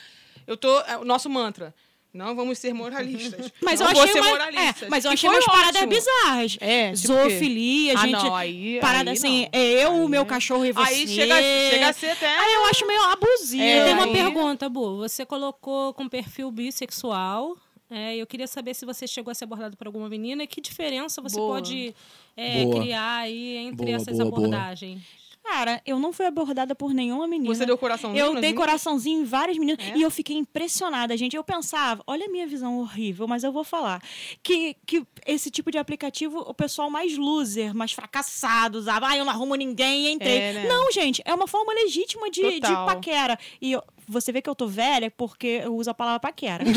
Eu 0.47 0.57
tô. 0.57 0.81
é 0.81 0.97
o 0.97 1.05
nosso 1.05 1.29
mantra. 1.29 1.75
Não 2.15 2.37
vamos 2.37 2.59
ser 2.59 2.73
moralistas. 2.73 3.51
Mas 3.61 3.81
não 3.81 3.89
eu 3.89 3.93
vou 3.95 4.03
achei 4.05 4.13
ser 4.15 4.21
uma, 4.21 4.31
moralistas. 4.31 4.83
é, 4.85 4.89
mas 4.89 5.05
eu 5.05 5.11
achei 5.11 5.29
umas 5.29 5.45
paradas 5.45 5.85
bizarras. 5.85 6.57
É, 6.61 6.93
tipo? 6.93 7.09
Zoofilia, 7.09 7.95
Ah, 7.99 8.03
gente. 8.07 8.13
não, 8.13 8.37
aí- 8.37 8.79
parada 8.81 9.11
aí 9.11 9.17
assim, 9.17 9.41
não. 9.43 9.49
é 9.61 9.85
eu, 9.85 10.05
o 10.05 10.09
meu 10.09 10.25
cachorro 10.25 10.65
e 10.65 10.71
você. 10.71 10.89
Aí 10.95 11.09
chega, 11.09 11.35
chega 11.43 11.89
a 11.89 11.93
ser 11.93 12.11
até. 12.11 12.39
Aí 12.39 12.55
eu 12.55 12.65
acho 12.67 12.87
meio 12.87 13.03
abusivo. 13.03 13.63
É, 13.65 13.85
Tem 13.87 13.95
uma 13.95 14.05
aí- 14.05 14.13
pergunta, 14.13 14.69
Bu. 14.69 14.99
Você 14.99 15.27
colocou 15.27 15.93
com 15.93 16.09
perfil 16.09 16.51
bissexual. 16.53 17.57
É, 17.91 18.17
eu 18.17 18.27
queria 18.27 18.47
saber 18.47 18.75
se 18.75 18.87
você 18.87 19.07
chegou 19.07 19.31
a 19.31 19.35
ser 19.35 19.45
abordado 19.45 19.77
por 19.77 19.87
alguma 19.87 20.09
menina 20.09 20.43
e 20.45 20.47
que 20.47 20.61
diferença 20.61 21.21
você 21.21 21.37
Boa. 21.37 21.55
pode 21.57 21.95
é, 22.37 22.65
criar 22.81 23.19
aí 23.19 23.57
entre 23.57 23.87
Boa, 23.87 23.97
essas 23.97 24.17
boa, 24.19 24.31
boa. 24.31 24.39
abordagens. 24.47 25.03
Cara, 25.45 25.81
eu 25.87 25.99
não 25.99 26.11
fui 26.13 26.25
abordada 26.25 26.75
por 26.75 26.95
nenhuma 26.95 27.29
menina. 27.29 27.55
Você 27.55 27.67
deu 27.67 27.77
coraçãozinho? 27.77 28.19
Eu 28.19 28.33
dei 28.33 28.41
meninas? 28.41 28.59
coraçãozinho 28.59 29.21
em 29.21 29.25
várias 29.25 29.59
meninas 29.59 29.85
É? 29.87 29.97
e 29.97 30.03
eu 30.03 30.11
fiquei 30.11 30.37
impressionada, 30.37 31.17
gente. 31.17 31.37
Eu 31.37 31.45
pensava, 31.45 32.03
olha 32.07 32.27
a 32.27 32.29
minha 32.31 32.47
visão 32.47 32.79
horrível, 32.79 33.29
mas 33.29 33.45
eu 33.45 33.53
vou 33.53 33.63
falar. 33.63 34.03
Que, 34.43 34.75
que 34.87 35.07
esse 35.27 35.51
tipo 35.51 35.71
de 35.71 35.77
aplicativo, 35.79 36.39
o 36.41 36.55
pessoal 36.55 36.89
mais 36.91 37.17
loser, 37.17 37.75
mais 37.75 37.93
fracassado, 37.93 38.79
usava, 38.79 39.09
ah, 39.09 39.17
eu 39.19 39.25
não 39.25 39.33
arrumo 39.33 39.55
ninguém, 39.55 40.13
entrei. 40.15 40.39
É, 40.39 40.53
né? 40.55 40.67
Não, 40.67 40.91
gente, 40.91 41.23
é 41.27 41.35
uma 41.35 41.47
forma 41.47 41.73
legítima 41.75 42.31
de, 42.31 42.41
de 42.59 42.61
paquera. 42.87 43.39
E 43.61 43.73
eu- 43.73 43.83
você 44.09 44.31
vê 44.33 44.41
que 44.43 44.49
eu 44.51 44.55
tô 44.55 44.67
velha 44.67 45.11
porque 45.11 45.61
eu 45.65 45.75
uso 45.77 45.91
a 45.91 45.95
palavra 45.95 46.21
paquera. 46.21 46.65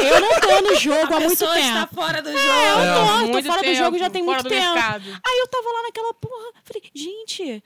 eu 0.00 0.20
não 0.20 0.40
tô 0.40 0.60
no 0.70 0.74
jogo 0.76 1.14
há 1.14 1.20
muito 1.20 1.38
tempo. 1.38 1.58
está 1.58 1.86
fora 1.86 2.22
do 2.22 2.28
É, 2.28 2.32
eu 2.32 2.38
jogo. 2.38 2.48
tô, 2.48 3.00
eu 3.00 3.26
tô 3.26 3.32
muito 3.32 3.46
fora 3.46 3.60
do 3.60 3.64
tempo, 3.64 3.76
jogo 3.76 3.98
já 3.98 4.10
tem 4.10 4.24
fora 4.24 4.36
muito 4.42 4.48
do 4.48 4.54
tempo. 4.58 4.72
mercado. 4.74 5.04
Aí 5.26 5.38
eu 5.40 5.48
tava 5.48 5.68
lá 5.72 5.82
naquela 5.82 6.14
porra, 6.14 6.52
falei, 6.64 6.82
gente, 6.94 7.62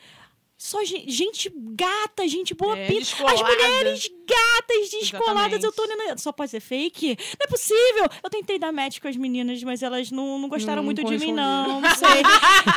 só 0.58 0.82
ge- 0.84 1.04
gente 1.06 1.52
gata, 1.54 2.26
gente 2.28 2.54
boa 2.54 2.76
É, 2.78 2.86
pinta. 2.88 3.06
As 3.32 3.40
mulheres 3.42 4.10
gatas, 4.26 4.90
descoladas, 4.90 5.58
Exatamente. 5.58 5.64
eu 5.64 5.72
tô 5.72 5.82
olhando. 5.82 6.18
Só 6.20 6.32
pode 6.32 6.50
ser 6.50 6.60
fake? 6.60 7.16
Não 7.38 7.44
é 7.44 7.46
possível. 7.46 8.06
Eu 8.22 8.30
tentei 8.30 8.58
dar 8.58 8.72
match 8.72 8.98
com 9.00 9.08
as 9.08 9.16
meninas, 9.16 9.62
mas 9.62 9.82
elas 9.82 10.10
não, 10.10 10.38
não 10.38 10.48
gostaram 10.48 10.76
Não 10.78 10.84
muito 10.84 11.04
de 11.04 11.18
mim, 11.18 11.32
não. 11.32 11.80
Não 11.80 11.94
sei. 11.94 12.22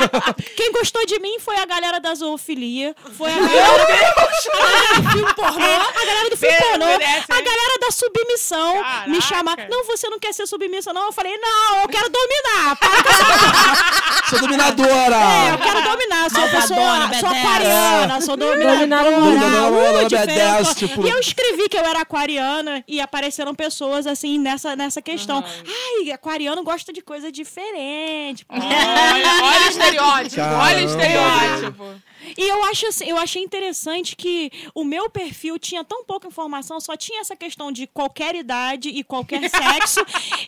Quem 0.56 0.72
gostou 0.72 1.06
de 1.06 1.20
mim 1.20 1.40
foi 1.40 1.58
a 1.58 1.66
galera 1.66 2.00
da 2.00 2.14
zoofilia. 2.16 2.96
Foi 3.18 3.32
a 3.32 3.36
galera. 3.36 5.02
do 5.02 5.10
filme 5.12 5.34
pornô. 5.34 5.66
A 5.66 6.06
galera 6.06 6.30
do 6.30 6.38
filme 6.38 6.58
pornô. 6.58 6.86
merece, 6.86 7.26
A 7.32 7.38
hein? 7.38 7.44
galera 7.44 7.80
da 7.82 7.92
submissão 7.92 8.76
me 8.76 8.82
Caraca. 8.84 9.22
chamar. 9.22 9.70
Não, 9.70 9.86
você 9.86 10.10
não 10.10 10.20
quer 10.20 10.34
ser 10.34 10.48
submissa, 10.48 10.94
não. 10.94 11.06
Eu 11.08 11.12
falei, 11.12 11.38
não, 11.38 11.82
eu 11.82 11.88
quero 11.88 12.10
dominar. 12.10 12.76
Para 12.78 12.90
Sou 14.30 14.40
dominadora! 14.40 15.16
é, 15.16 15.54
eu 15.54 15.58
quero 15.58 15.82
dominar. 15.84 16.30
Sou 16.30 16.40
Malvadona, 16.42 17.10
pessoa, 17.10 17.20
sou 17.20 17.30
B10. 17.30 17.40
aquariana, 17.40 18.22
sou 18.22 18.38
dominadora. 18.38 18.76
Dominadora, 19.20 20.06
uh, 20.06 20.06
B10, 20.06 20.08
diferente. 20.10 20.76
tipo- 20.76 21.08
E 21.08 21.10
eu 21.10 21.20
escrevi 21.40 21.70
que 21.70 21.78
eu 21.78 21.86
era 21.86 22.02
aquariana 22.02 22.84
e 22.88 23.00
apareceram 23.00 23.56
pessoas 23.56 24.06
assim 24.06 24.38
nessa, 24.38 24.76
nessa 24.76 25.02
questão. 25.02 25.44
Ai, 25.44 26.12
aquariano 26.12 26.64
gosta 26.64 26.92
de 26.92 27.02
coisa 27.02 27.32
diferente. 27.32 28.46
Olha, 28.50 29.44
olha 29.44 29.66
o 29.66 29.70
estereótipo. 29.70 30.36
Caramba. 30.36 30.64
Olha 30.64 30.84
o 30.84 30.86
estereótipo. 30.86 32.10
E 32.38 32.48
eu 32.48 32.64
acho 32.66 32.88
assim, 32.88 33.06
eu 33.06 33.18
achei 33.18 33.42
interessante 33.42 34.16
que 34.16 34.52
o 34.76 34.84
meu 34.84 35.10
perfil 35.10 35.58
tinha 35.58 35.84
tão 35.86 36.04
pouca 36.04 36.28
informação, 36.28 36.80
só 36.80 36.96
tinha 36.98 37.22
essa 37.22 37.36
questão 37.36 37.72
de 37.72 37.88
qualquer 37.88 38.36
idade 38.36 38.90
e 38.90 39.04
qualquer 39.04 39.40
sexo. 39.50 40.02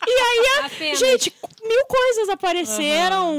e 0.06 0.10
aí, 0.10 0.64
Apenas. 0.66 0.98
gente, 0.98 1.32
mil 1.66 1.84
coisas 1.86 2.28
apareceram 2.28 3.34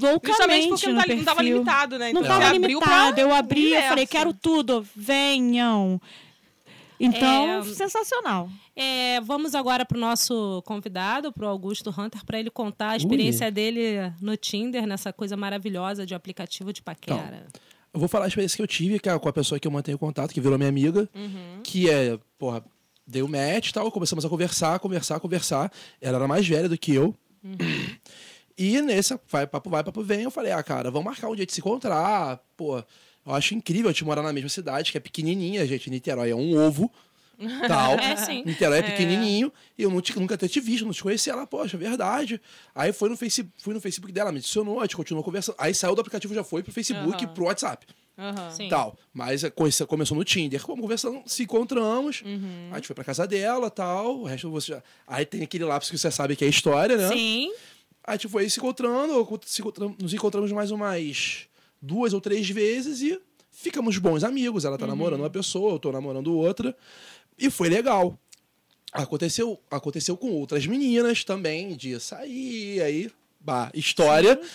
loucamente 0.00 0.26
Justamente 0.26 0.68
porque 0.68 0.86
não, 0.88 0.94
no 0.94 1.02
tá, 1.02 1.14
não 1.14 1.24
tava 1.24 1.42
limitado, 1.42 1.98
né? 1.98 2.12
Não 2.12 2.20
Então, 2.20 2.22
estava 2.22 2.40
você 2.50 2.56
abriu 2.56 2.80
pra 2.80 2.88
limitado. 2.90 3.20
Eu 3.20 3.34
abri 3.34 3.60
e 3.60 3.64
universo. 3.66 3.88
falei, 3.88 4.06
quero 4.06 4.32
tudo, 4.34 4.86
venham. 4.94 6.00
Então, 6.98 7.60
É, 7.60 7.62
sensacional. 7.64 8.48
É, 8.74 9.20
vamos 9.20 9.54
agora 9.54 9.84
para 9.84 9.96
o 9.96 10.00
nosso 10.00 10.62
convidado, 10.64 11.32
para 11.32 11.44
o 11.46 11.48
Augusto 11.48 11.90
Hunter, 11.90 12.24
para 12.24 12.38
ele 12.40 12.50
contar 12.50 12.90
a 12.90 12.96
experiência 12.96 13.50
dele 13.50 14.12
no 14.20 14.36
Tinder, 14.36 14.86
nessa 14.86 15.12
coisa 15.12 15.36
maravilhosa 15.36 16.06
de 16.06 16.14
aplicativo 16.14 16.72
de 16.72 16.82
paquera. 16.82 17.46
Eu 17.92 18.00
vou 18.00 18.08
falar 18.08 18.24
a 18.26 18.28
experiência 18.28 18.56
que 18.56 18.62
eu 18.62 18.66
tive 18.66 18.98
cara, 18.98 19.18
com 19.18 19.28
a 19.28 19.32
pessoa 19.32 19.58
que 19.58 19.66
eu 19.66 19.72
mantenho 19.72 19.98
contato, 19.98 20.32
que 20.32 20.40
virou 20.40 20.58
minha 20.58 20.68
amiga, 20.68 21.08
Uhum. 21.14 21.60
que 21.62 21.88
é, 21.88 22.18
porra, 22.38 22.62
deu 23.06 23.26
match 23.28 23.70
e 23.70 23.72
tal, 23.72 23.90
começamos 23.90 24.24
a 24.24 24.28
conversar, 24.28 24.78
conversar, 24.78 25.20
conversar. 25.20 25.72
Ela 26.00 26.18
era 26.18 26.28
mais 26.28 26.46
velha 26.46 26.68
do 26.68 26.76
que 26.76 26.94
eu. 26.94 27.14
Uhum. 27.42 27.56
E 28.58 28.80
nesse, 28.80 29.18
vai, 29.30 29.46
papo 29.46 29.68
vai, 29.68 29.84
papo 29.84 30.02
vem, 30.02 30.22
eu 30.22 30.30
falei, 30.30 30.50
ah, 30.52 30.62
cara, 30.62 30.90
vamos 30.90 31.04
marcar 31.04 31.28
um 31.28 31.36
dia 31.36 31.44
de 31.46 31.52
se 31.52 31.60
encontrar. 31.60 32.40
Pô, 32.56 32.82
eu 33.26 33.32
acho 33.34 33.54
incrível 33.54 33.88
a 33.88 33.92
gente 33.92 34.04
morar 34.04 34.22
na 34.22 34.32
mesma 34.32 34.48
cidade, 34.48 34.92
que 34.92 34.98
é 34.98 35.00
pequenininha, 35.00 35.66
gente. 35.66 35.90
Niterói 35.90 36.30
é 36.30 36.34
um 36.36 36.56
ovo, 36.56 36.90
tal. 37.68 37.96
É, 38.00 38.16
sim. 38.16 38.42
Niterói 38.46 38.78
é 38.78 38.82
pequenininho. 38.82 39.52
E 39.76 39.82
eu 39.82 40.00
te- 40.00 40.18
nunca 40.18 40.38
ter 40.38 40.48
te 40.48 40.60
visto, 40.60 40.84
não 40.86 40.92
te 40.92 41.02
conhecia. 41.02 41.32
Ela, 41.32 41.46
poxa, 41.46 41.76
verdade. 41.76 42.40
Aí 42.74 42.92
foi 42.92 43.08
no 43.08 43.16
Facebook, 43.16 43.52
fui 43.62 43.74
no 43.74 43.80
Facebook 43.80 44.12
dela, 44.12 44.30
me 44.32 44.38
adicionou, 44.38 44.78
a 44.80 44.84
gente 44.84 44.96
continuou 44.96 45.22
conversando. 45.24 45.56
Aí 45.58 45.74
saiu 45.74 45.94
do 45.94 46.00
aplicativo, 46.00 46.34
já 46.34 46.44
foi 46.44 46.62
pro 46.62 46.72
Facebook, 46.72 47.24
Aham. 47.24 47.34
pro 47.34 47.44
WhatsApp. 47.44 47.86
Sim. 48.50 48.70
tal. 48.70 48.96
Mas 49.12 49.44
é, 49.44 49.50
começou 49.50 50.16
no 50.16 50.24
Tinder. 50.24 50.62
Como 50.62 50.80
conversando, 50.80 51.22
se 51.26 51.42
encontramos. 51.42 52.22
Uhum. 52.24 52.70
A 52.72 52.76
gente 52.76 52.86
foi 52.86 52.94
pra 52.94 53.04
casa 53.04 53.26
dela 53.26 53.68
tal. 53.70 54.20
O 54.20 54.24
resto 54.24 54.50
você 54.50 54.72
já. 54.72 54.82
Aí 55.06 55.26
tem 55.26 55.42
aquele 55.42 55.64
lapso 55.64 55.90
que 55.90 55.98
você 55.98 56.10
sabe 56.10 56.34
que 56.34 56.42
é 56.42 56.48
história, 56.48 56.96
né? 56.96 57.08
Sim. 57.08 57.50
Aí 58.02 58.12
a 58.14 58.16
gente 58.16 58.28
foi 58.28 58.48
se 58.48 58.58
encontrando, 58.58 59.28
se 59.44 59.60
encontramos- 59.60 59.98
nos 60.00 60.14
encontramos 60.14 60.50
mais 60.50 60.70
umas 60.70 61.46
duas 61.80 62.12
ou 62.12 62.20
três 62.20 62.48
vezes 62.48 63.00
e 63.00 63.20
ficamos 63.50 63.98
bons 63.98 64.24
amigos. 64.24 64.64
Ela 64.64 64.78
tá 64.78 64.86
namorando 64.86 65.20
uma 65.20 65.30
pessoa, 65.30 65.72
eu 65.72 65.78
tô 65.78 65.92
namorando 65.92 66.36
outra. 66.36 66.76
E 67.38 67.50
foi 67.50 67.68
legal. 67.68 68.18
Aconteceu, 68.92 69.60
aconteceu 69.70 70.16
com 70.16 70.30
outras 70.30 70.66
meninas 70.66 71.24
também, 71.24 71.76
de 71.76 71.98
sair, 72.00 72.80
aí. 72.80 73.10
Bah, 73.40 73.70
história. 73.74 74.40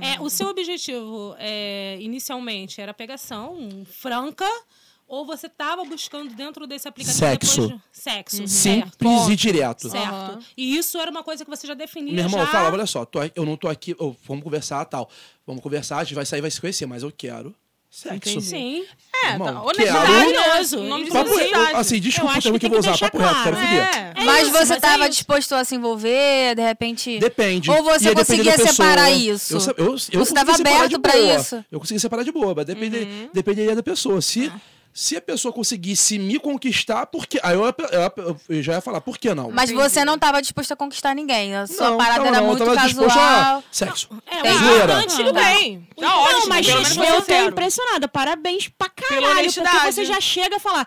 É, 0.00 0.20
o 0.20 0.30
seu 0.30 0.48
objetivo, 0.48 1.34
é, 1.38 1.98
inicialmente, 2.00 2.80
era 2.80 2.94
pegação 2.94 3.84
franca 3.84 4.48
ou 5.10 5.26
você 5.26 5.46
estava 5.48 5.84
buscando 5.84 6.32
dentro 6.34 6.66
desse 6.66 6.86
aplicativo 6.86 7.18
Sexo. 7.18 7.62
depois... 7.62 7.80
Sexo. 7.92 8.48
certo. 8.48 8.90
Simples 8.90 9.28
e 9.28 9.36
direto. 9.36 9.88
Certo. 9.90 10.06
Aham. 10.06 10.38
E 10.56 10.76
isso 10.78 10.96
era 10.98 11.10
uma 11.10 11.24
coisa 11.24 11.44
que 11.44 11.50
você 11.50 11.66
já 11.66 11.74
definia 11.74 12.14
Meu 12.14 12.24
irmão, 12.24 12.40
já... 12.40 12.46
fala, 12.46 12.72
olha 12.72 12.86
só, 12.86 13.04
eu 13.34 13.44
não 13.44 13.56
tô 13.56 13.68
aqui, 13.68 13.94
vamos 14.26 14.44
conversar 14.44 14.84
tal. 14.84 15.10
Vamos 15.46 15.62
conversar, 15.62 15.98
a 15.98 16.04
gente 16.04 16.14
vai 16.14 16.24
sair, 16.24 16.40
vai 16.40 16.50
se 16.50 16.60
conhecer, 16.60 16.86
mas 16.86 17.02
eu 17.02 17.10
quero 17.14 17.52
sexo. 17.90 18.14
Entendi. 18.30 18.44
Sim. 18.46 18.84
É, 19.24 19.32
Irmão, 19.32 19.46
tá, 19.48 19.52
quero- 19.52 19.64
honestidade, 19.66 20.76
né? 20.76 20.80
O 20.80 20.88
nome 20.88 21.04
de 21.06 21.10
Papo, 21.10 21.30
eu, 21.30 21.76
assim, 21.76 21.98
desculpa 22.00 22.34
Eu 22.34 22.38
o 22.38 22.42
termo 22.42 22.58
que 22.60 22.70
que 22.70 22.76
eu 22.76 22.80
vou 22.82 22.92
usar, 22.92 22.98
papo 22.98 23.18
reto, 23.18 23.42
quero 23.42 23.56
claro. 23.56 23.66
É. 23.66 24.12
É 24.16 24.24
mas 24.24 24.42
isso, 24.42 24.50
você 24.52 24.58
mas 24.58 24.70
é 24.70 24.74
estava 24.76 25.02
isso. 25.04 25.10
disposto 25.10 25.54
a 25.56 25.64
se 25.64 25.74
envolver, 25.74 26.54
de 26.54 26.62
repente. 26.62 27.18
Depende. 27.18 27.68
Ou 27.68 27.82
você 27.82 28.14
conseguia 28.14 28.56
separar 28.56 29.10
isso? 29.10 29.56
Eu, 29.76 29.86
eu, 29.86 29.96
eu 30.12 30.24
Você 30.24 30.32
tava 30.32 30.54
aberto 30.54 31.00
pra 31.00 31.12
boa. 31.14 31.34
isso? 31.36 31.64
Eu 31.68 31.80
consegui 31.80 31.98
separar 31.98 32.22
de 32.22 32.30
boa, 32.30 32.54
mas 32.54 32.64
depende, 32.64 32.96
Uhum. 32.98 33.28
dependeria 33.34 33.74
da 33.74 33.82
pessoa. 33.82 34.22
Se, 34.22 34.52
se 34.92 35.16
a 35.16 35.20
pessoa 35.20 35.52
conseguisse 35.52 36.18
me 36.18 36.38
conquistar, 36.38 37.06
porque 37.06 37.38
aí 37.42 37.54
eu, 37.54 37.64
eu- 37.64 38.40
eu 38.48 38.62
já 38.62 38.72
ia 38.74 38.80
falar, 38.80 39.00
por 39.00 39.16
que 39.18 39.32
não? 39.34 39.50
Mas 39.50 39.70
você 39.70 40.04
não 40.04 40.14
estava 40.16 40.40
disposto 40.42 40.72
a 40.72 40.76
conquistar 40.76 41.14
ninguém. 41.14 41.54
A 41.56 41.66
sua 41.66 41.90
Não, 41.90 41.96
parada 41.98 42.16
tava 42.16 42.28
era 42.28 42.36
não, 42.38 42.42
eu 42.42 42.48
muito 42.48 42.64
tava 42.64 42.86
disposto 42.88 43.18
a 43.18 43.20
casual. 43.22 43.64
sexo. 43.70 44.08
É, 44.26 44.42
Tem 44.42 44.50
o 44.52 44.58
zoeira. 44.58 45.06
Tudo 45.06 45.32
bem. 45.32 45.88
Tá 45.98 46.16
ótimo. 46.16 46.38
Não, 46.40 46.46
mas 46.48 46.68
eu 46.68 46.84
foi 47.22 47.22
tô 47.22 47.48
impressionada. 47.48 48.08
Parabéns 48.08 48.68
pra 48.76 48.88
caralho. 48.88 49.52
Porque 49.52 49.92
você 49.92 50.04
já 50.04 50.20
chega 50.20 50.56
a 50.56 50.60
falar. 50.60 50.86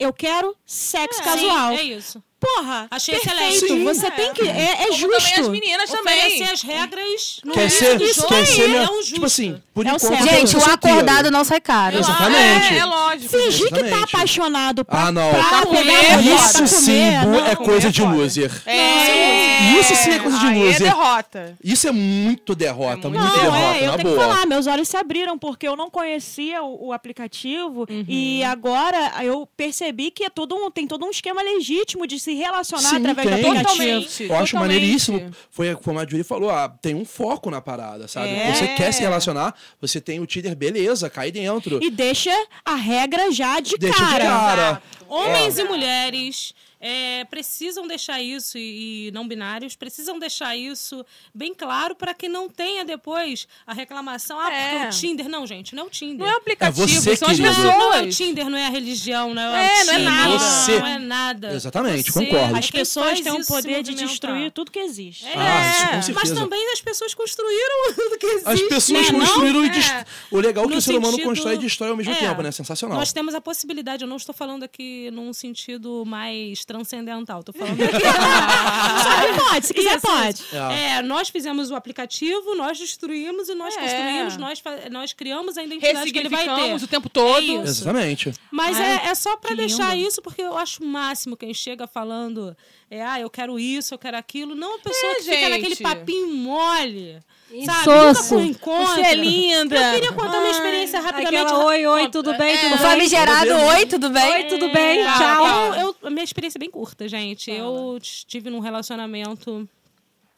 Eu 0.00 0.12
quero 0.12 0.56
sexo 0.66 1.18
Sim, 1.18 1.24
casual. 1.24 1.72
é 1.72 1.82
isso. 1.82 2.22
Porra, 2.40 2.86
Achei 2.90 3.16
perfeito. 3.20 3.36
excelente. 3.36 3.68
Sim. 3.68 3.84
Você 3.84 4.10
tem 4.12 4.32
que. 4.32 4.48
É, 4.48 4.72
é 4.72 4.76
Como 4.86 4.92
justo. 4.94 5.18
também 5.18 5.34
as 5.40 5.48
meninas 5.48 5.90
também. 5.90 6.16
Oferecer 6.18 6.50
as 6.50 6.62
regras 6.62 7.40
no 7.44 7.52
Quer 7.52 7.60
início 7.60 7.78
ser, 7.86 7.98
do 7.98 8.14
jogo 8.14 8.28
quer 8.28 8.46
ser 8.46 8.62
é 8.62 8.68
meu, 8.68 8.82
um 8.82 8.86
Tipo 8.86 9.02
justo. 9.02 9.24
assim, 9.26 9.62
por 9.74 9.86
É 9.86 9.90
enquanto. 9.90 10.22
Gente, 10.24 10.56
o 10.56 10.64
acordado 10.64 11.30
não 11.30 11.44
sai 11.44 11.60
caro. 11.60 11.98
Exatamente. 11.98 12.72
É, 12.74 12.78
é 12.78 12.84
lógico. 12.86 13.28
Fingir 13.28 13.70
que 13.70 13.84
tá 13.84 14.02
apaixonado 14.04 14.86
pra, 14.86 15.02
Ah, 15.08 15.12
não. 15.12 15.30
pra 15.30 15.42
pegar 15.42 15.66
comer, 15.66 16.34
Isso 16.34 16.66
sim, 16.66 17.10
não. 17.26 17.46
é 17.46 17.54
coisa 17.56 17.90
de 17.90 18.00
loser. 18.02 18.50
É. 18.64 19.39
Isso 19.78 19.94
sim 19.96 20.10
é 20.10 20.18
coisa 20.18 20.38
de 20.38 20.46
Aí 20.46 20.58
loser. 20.58 20.74
É 20.76 20.84
derrota. 20.84 21.58
Isso 21.62 21.88
é 21.88 21.92
muito 21.92 22.54
derrota, 22.54 23.06
É 23.06 23.10
muito 23.10 23.22
muito 23.22 23.36
Não, 23.36 23.42
derrota, 23.52 23.76
é, 23.78 23.82
eu 23.86 23.90
na 23.92 23.96
tenho 23.98 24.08
que 24.10 24.16
boa. 24.16 24.28
falar, 24.28 24.46
meus 24.46 24.66
olhos 24.66 24.88
se 24.88 24.96
abriram, 24.96 25.38
porque 25.38 25.66
eu 25.68 25.76
não 25.76 25.90
conhecia 25.90 26.62
o, 26.62 26.88
o 26.88 26.92
aplicativo 26.92 27.86
e 28.08 28.42
agora 28.44 29.22
eu 29.24 29.46
percebi 29.56 30.10
que 30.10 30.24
é 30.24 30.30
todo 30.30 30.54
um, 30.54 30.70
tem 30.70 30.86
todo 30.86 31.04
um 31.04 31.10
esquema 31.10 31.42
legítimo 31.42 32.06
de 32.06 32.18
se 32.18 32.34
relacionar 32.34 32.88
Sim, 32.88 32.96
através 32.96 33.28
do 33.28 33.34
tem. 33.36 33.44
aplicativo. 33.50 33.70
Totalmente. 33.70 34.22
Eu 34.24 34.36
acho 34.36 34.52
totalmente. 34.52 34.54
maneiríssimo. 34.54 35.30
Foi 35.50 35.74
como 35.76 35.98
a 35.98 36.06
Julie 36.06 36.24
falou, 36.24 36.50
ah, 36.50 36.68
tem 36.68 36.94
um 36.94 37.04
foco 37.04 37.50
na 37.50 37.60
parada, 37.60 38.08
sabe? 38.08 38.28
É. 38.30 38.52
Você 38.54 38.68
quer 38.68 38.92
se 38.92 39.00
relacionar, 39.02 39.54
você 39.80 40.00
tem 40.00 40.20
o 40.20 40.26
Tinder, 40.26 40.54
beleza, 40.56 41.08
cai 41.10 41.30
dentro. 41.30 41.78
E 41.82 41.90
deixa 41.90 42.30
a 42.64 42.74
regra 42.74 43.30
já 43.30 43.60
de 43.60 43.76
Deixa 43.76 43.96
de 43.96 44.10
cara. 44.10 44.24
cara. 44.24 44.82
Homens 45.08 45.58
e 45.58 45.64
mulheres 45.64 46.54
é, 46.80 47.24
precisam 47.26 47.86
deixar 47.86 48.20
isso, 48.22 48.56
e, 48.56 49.08
e 49.08 49.10
não 49.12 49.28
binários, 49.28 49.76
precisam 49.76 50.18
deixar 50.18 50.56
isso 50.56 51.04
bem 51.34 51.54
claro 51.54 51.94
para 51.94 52.14
que 52.14 52.28
não 52.28 52.48
tenha 52.48 52.84
depois 52.84 53.46
a 53.66 53.74
reclamação. 53.74 54.38
Ah, 54.40 54.52
É. 54.52 54.70
porque 54.70 54.86
o 54.86 54.90
Tinder. 54.98 55.28
Não, 55.28 55.46
gente, 55.46 55.74
não 55.74 55.84
é 55.84 55.86
o 55.86 55.90
Tinder. 55.90 56.18
Não 56.26 56.26
é 56.26 56.34
o 56.34 56.38
aplicativo, 56.38 56.82
É 56.84 56.86
você, 56.86 57.16
são 57.16 57.28
as 57.28 57.38
pessoas. 57.38 57.64
Não 57.64 57.94
é 57.94 58.02
o 58.02 58.08
Tinder, 58.10 58.48
não 58.48 58.56
é 58.58 58.66
a 58.66 58.70
religião, 58.70 59.34
não 59.34 59.42
é, 59.54 59.66
É, 59.78 59.82
o 59.82 59.86
não 59.86 59.92
é 59.94 59.98
nada. 59.98 60.38
Você- 60.38 60.78
Não 60.80 60.86
é 60.86 60.98
nada. 60.98 61.52
Exatamente, 61.52 62.10
Você 62.12 62.24
concordo. 62.26 62.54
é 62.56 62.58
As 62.58 62.70
pessoas 62.70 63.20
têm 63.20 63.32
o 63.32 63.46
poder 63.46 63.82
de 63.82 63.94
destruir 63.94 64.50
tudo 64.52 64.70
que 64.70 64.78
existe. 64.78 65.26
É, 65.26 65.34
Ah, 65.36 65.98
isso 65.98 66.12
com 66.12 66.18
mas 66.20 66.30
também 66.30 66.72
as 66.72 66.80
pessoas 66.80 67.14
construíram 67.14 67.92
tudo 67.94 68.18
que 68.18 68.26
existe. 68.26 68.48
As 68.48 68.60
pessoas 68.62 69.10
né? 69.10 69.18
construíram 69.18 69.60
Não? 69.60 69.66
e 69.66 69.70
dest... 69.70 69.90
É. 69.90 70.04
O 70.30 70.38
legal 70.40 70.64
é 70.64 70.66
que 70.68 70.72
No 70.72 70.78
o 70.78 70.82
ser 70.82 70.92
humano 70.92 71.12
sentido- 71.12 71.28
constrói 71.28 71.54
e 71.54 71.58
destrói 71.58 71.90
ao 71.90 71.96
mesmo 71.96 72.12
É. 72.12 72.16
tempo, 72.16 72.42
né? 72.42 72.50
Sensacional. 72.50 72.96
Nós 72.98 73.12
temos 73.12 73.34
a 73.34 73.40
possibilidade, 73.40 74.02
eu 74.04 74.08
não 74.08 74.16
estou 74.16 74.34
falando 74.34 74.62
aqui 74.62 75.10
num 75.10 75.32
sentido 75.32 76.04
mais 76.06 76.64
transcendental, 76.70 77.40
estou 77.40 77.52
falando 77.52 77.82
aqui. 77.82 77.92
Só 79.02 79.26
que 79.26 79.40
pode, 79.50 79.66
se 79.66 79.74
quiser 79.74 79.96
Isso, 79.96 80.06
pode. 80.06 80.40
isso. 80.42 80.56
É, 80.56 81.02
nós 81.02 81.28
fizemos 81.28 81.70
o 81.70 81.74
aplicativo, 81.74 82.54
nós 82.54 82.78
destruímos 82.78 83.48
e 83.48 83.54
nós 83.54 83.76
É. 83.76 83.80
construímos, 83.80 84.36
nós, 84.36 84.62
nós 84.90 85.12
criamos 85.12 85.58
a 85.58 85.64
identidade 85.64 86.12
que 86.12 86.18
ele 86.18 86.28
vai 86.28 86.44
ter. 86.44 86.74
O 86.74 86.86
tempo 86.86 87.08
todo. 87.08 87.40
É. 87.60 87.62
Exatamente. 87.62 88.32
Mas 88.52 88.76
Ai, 88.78 89.06
é, 89.06 89.06
é 89.08 89.14
só 89.16 89.36
pra 89.36 89.50
que 89.50 89.56
deixar 89.56 89.94
lindo. 89.96 90.06
isso, 90.08 90.22
porque 90.22 90.42
eu 90.42 90.56
acho 90.56 90.82
o 90.82 90.86
máximo 90.86 91.36
quem 91.36 91.52
chega 91.52 91.86
falando, 91.88 92.56
é, 92.90 93.04
ah, 93.04 93.18
eu 93.20 93.28
quero 93.28 93.58
isso, 93.58 93.92
eu 93.94 93.98
quero 93.98 94.16
aquilo. 94.16 94.54
Não 94.54 94.76
a 94.76 94.78
pessoa 94.78 95.12
É, 95.12 95.14
que 95.16 95.22
fica 95.22 95.36
gente. 95.36 95.50
naquele 95.50 95.76
papinho 95.76 96.28
mole. 96.34 97.18
Sabe? 97.64 98.34
Um 98.34 98.40
encontro. 98.44 98.94
Você 98.94 99.00
é 99.00 99.14
linda. 99.14 99.76
Eu 99.76 99.94
queria 99.94 100.12
contar 100.12 100.38
minha 100.40 100.50
experiência 100.52 101.00
rapidamente. 101.00 101.42
Aquela, 101.44 101.64
oi, 101.64 101.86
oi, 101.86 102.08
tudo 102.10 102.32
bem, 102.36 102.56
tudo 102.58 102.66
O 102.74 102.78
bem? 102.78 102.78
famigerado, 102.78 103.50
oi, 103.52 103.86
tudo 103.86 104.10
bem? 104.10 104.32
Oi, 104.34 104.44
tudo 104.44 104.68
bem? 104.72 105.00
É, 105.00 105.12
Tchau. 105.18 105.46
Eu, 105.46 105.74
eu- 105.74 105.96
a 106.04 106.10
minha 106.10 106.22
experiência 106.24 106.58
é 106.58 106.60
bem 106.60 106.70
curta, 106.70 107.08
gente. 107.08 107.50
Eu 107.50 107.98
estive 108.00 108.50
num 108.50 108.60
relacionamento 108.60 109.68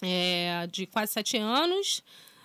é, 0.00 0.66
de 0.70 0.86
quase 0.86 1.12
sete 1.12 1.36
anos. 1.36 2.02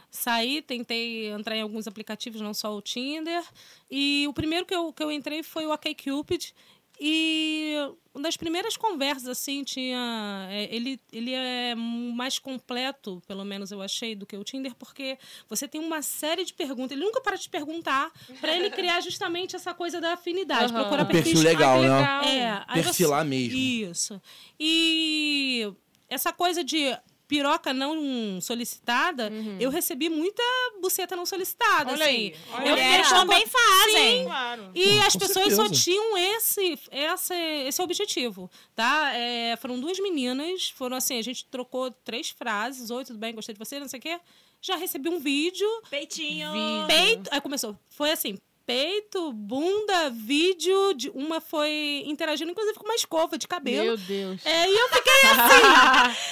Saí, 0.10 0.62
tentei 0.62 1.30
entrar 1.32 1.56
em 1.56 1.62
alguns 1.62 1.86
aplicativos, 1.88 2.42
não 2.42 2.54
só 2.54 2.76
o 2.76 2.82
Tinder. 2.82 3.44
E 3.90 4.26
o 4.28 4.34
primeiro 4.34 4.66
que 4.66 4.74
eu, 4.76 4.92
que 4.92 5.04
eu 5.04 5.12
entrei 5.12 5.44
foi 5.44 5.66
o 5.66 5.72
OkCupid. 5.74 6.54
E 7.00 7.76
uma 8.14 8.24
das 8.24 8.36
primeiras 8.36 8.76
conversas, 8.76 9.28
assim, 9.28 9.64
tinha. 9.64 10.48
é, 10.50 10.74
ele, 10.76 11.00
ele 11.12 11.32
é 11.34 11.76
mais 11.76 12.40
completo, 12.40 13.22
pelo 13.28 13.46
menos 13.46 13.72
eu 13.72 13.82
achei, 13.82 14.16
do 14.16 14.26
que 14.26 14.36
o 14.36 14.44
Tinder, 14.44 14.74
porque 14.76 15.18
você 15.48 15.68
tem 15.68 15.80
uma 15.80 16.02
série 16.02 16.44
de 16.44 16.54
perguntas. 16.54 16.98
Ele 16.98 17.06
nunca 17.06 17.22
para 17.22 17.36
de 17.36 17.44
te 17.44 17.50
perguntar 17.50 18.12
para 18.42 18.56
ele 18.56 18.70
criar 18.72 19.02
justamente 19.02 19.56
essa 19.56 19.74
coisa 19.74 20.02
da 20.02 20.14
afinidade. 20.14 20.74
Aham. 20.74 20.82
Procurar 20.82 21.04
O 21.04 21.08
perfil 21.08 21.42
legal, 21.42 21.80
que 21.82 21.88
né? 21.88 21.98
legal. 22.00 22.24
É, 22.24 22.66
Perfilar 22.82 23.24
você- 23.24 23.30
mesmo. 23.30 23.58
Isso. 23.58 24.22
E 24.60 25.72
essa 26.10 26.34
coisa 26.34 26.64
de 26.64 26.98
piroca 27.28 27.74
não 27.74 28.40
solicitada, 28.42 29.32
eu 29.60 29.70
recebi 29.70 30.10
muita 30.10 30.42
buceta 30.82 31.16
não 31.16 31.26
solicitada. 31.26 31.92
Olha 31.92 32.06
assim. 32.06 32.16
aí, 32.16 32.36
olha 32.54 32.70
Eu 33.00 33.04
com- 33.04 33.10
também 33.10 33.46
fazem. 33.46 34.24
Claro. 34.26 34.72
e 34.74 35.00
as 35.00 35.16
pessoas 35.16 35.54
só 35.54 35.64
certeza. 35.64 35.84
tinham 35.84 36.18
esse, 36.18 36.80
esse, 36.92 37.34
esse 37.68 37.82
objetivo, 37.82 38.50
tá? 38.76 39.12
É, 39.14 39.56
foram 39.58 39.80
duas 39.80 40.00
meninas, 40.00 40.70
foram 40.70 40.98
assim, 40.98 41.18
a 41.20 41.22
gente 41.22 41.46
trocou 41.46 41.92
três 41.92 42.30
frases, 42.30 42.90
oi, 42.90 43.04
tudo 43.04 43.20
bem, 43.20 43.34
gostei 43.36 43.54
de 43.54 43.60
você, 43.60 43.80
não 43.80 43.88
sei 43.88 44.00
o 44.00 44.02
quê. 44.02 44.20
Já 44.62 44.76
recebi 44.76 45.08
um 45.10 45.20
vídeo, 45.20 45.68
Peitinho. 45.90 46.52
peito, 46.88 47.30
aí 47.32 47.40
começou, 47.40 47.78
foi 47.90 48.12
assim, 48.12 48.38
peito, 48.68 49.32
bunda, 49.32 50.10
vídeo, 50.10 50.94
de, 50.94 51.10
uma 51.12 51.40
foi 51.40 52.04
interagindo, 52.06 52.52
inclusive 52.52 52.78
com 52.78 52.84
uma 52.84 52.96
escova 52.96 53.38
de 53.38 53.48
cabelo. 53.48 53.86
Meu 53.86 53.98
Deus. 53.98 54.46
É, 54.46 54.70
e 54.70 54.78
eu 54.78 54.90
fiquei 54.90 55.22
assim. 55.30 56.28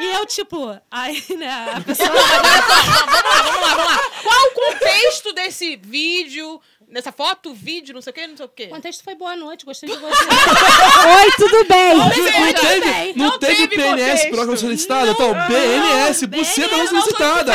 e 0.02 0.06
eu, 0.14 0.24
tipo, 0.24 0.80
aí, 0.90 1.22
né, 1.36 1.74
a 1.74 1.80
pessoa. 1.84 2.08
vamos 2.08 2.22
lá, 2.24 3.42
vamos 3.42 3.60
lá, 3.60 3.74
vamos 3.74 3.84
lá. 3.84 3.98
Qual 4.22 4.46
o 4.46 4.50
contexto 4.52 5.32
desse 5.34 5.76
vídeo, 5.76 6.58
dessa 6.88 7.10
foto, 7.10 7.52
vídeo, 7.52 7.94
não 7.94 8.00
sei 8.00 8.10
o 8.10 8.14
quê, 8.14 8.26
não 8.26 8.36
sei 8.36 8.46
o 8.46 8.48
quê? 8.48 8.64
O 8.66 8.68
contexto 8.70 9.02
foi 9.02 9.14
boa 9.14 9.36
noite, 9.36 9.64
gostei 9.64 9.88
de 9.88 9.96
você. 9.98 10.24
Oi, 10.24 11.32
tudo 11.36 11.64
bem? 11.64 11.96
Não 11.96 12.08
Veja, 12.08 12.60
teve, 12.60 13.18
não 13.18 13.26
não 13.26 13.38
teve 13.38 13.68
teve 13.68 13.76
PNS 13.76 14.30
própria 14.30 14.56
solicitada? 14.56 15.10
Então, 15.10 15.32
BNS, 15.48 16.26
buceta 16.26 16.76
não 16.76 16.84
não 16.84 16.86
solicitada. 16.86 17.52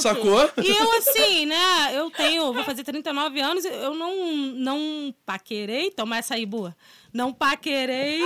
Sacou? 0.00 0.50
E 0.62 0.70
eu, 0.70 0.98
assim, 0.98 1.46
né, 1.46 1.90
eu 1.94 2.10
tenho, 2.10 2.52
vou 2.52 2.64
fazer 2.64 2.84
39 2.84 3.40
anos, 3.40 3.64
eu 3.64 3.94
não, 3.94 4.14
não 4.36 5.14
paquerei, 5.24 5.90
toma 5.90 6.18
essa 6.18 6.34
aí, 6.34 6.44
boa. 6.44 6.76
Não 7.12 7.32
paquerei 7.32 8.20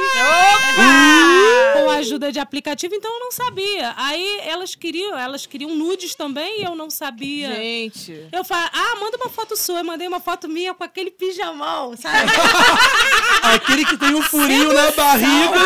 com 1.73 1.91
a 1.91 1.97
ajuda 1.97 2.31
de 2.31 2.39
aplicativo, 2.39 2.95
então 2.95 3.13
eu 3.13 3.21
não 3.21 3.33
sabia. 3.33 3.95
Aí 3.97 4.41
elas 4.45 4.75
queriam, 4.75 5.19
elas 5.19 5.47
queriam 5.47 5.75
nudes 5.75 6.15
também 6.15 6.61
e 6.61 6.65
eu 6.65 6.75
não 6.75 6.91
sabia. 6.91 7.55
Gente. 7.55 8.29
Eu 8.31 8.45
falei, 8.45 8.69
ah, 8.73 8.97
manda 9.01 9.17
uma 9.17 9.31
foto 9.31 9.57
sua. 9.57 9.79
Eu 9.81 9.85
mandei 9.85 10.07
uma 10.07 10.21
foto 10.21 10.49
minha 10.49 10.75
com 10.75 10.85
aquele 10.85 11.11
pijamão, 11.11 11.97
sabe? 11.97 12.31
Aquele 13.43 13.85
que 13.85 13.97
tem 13.97 14.15
um 14.15 14.23
furinho 14.23 14.73
na 14.73 14.91
barriga. 14.93 15.59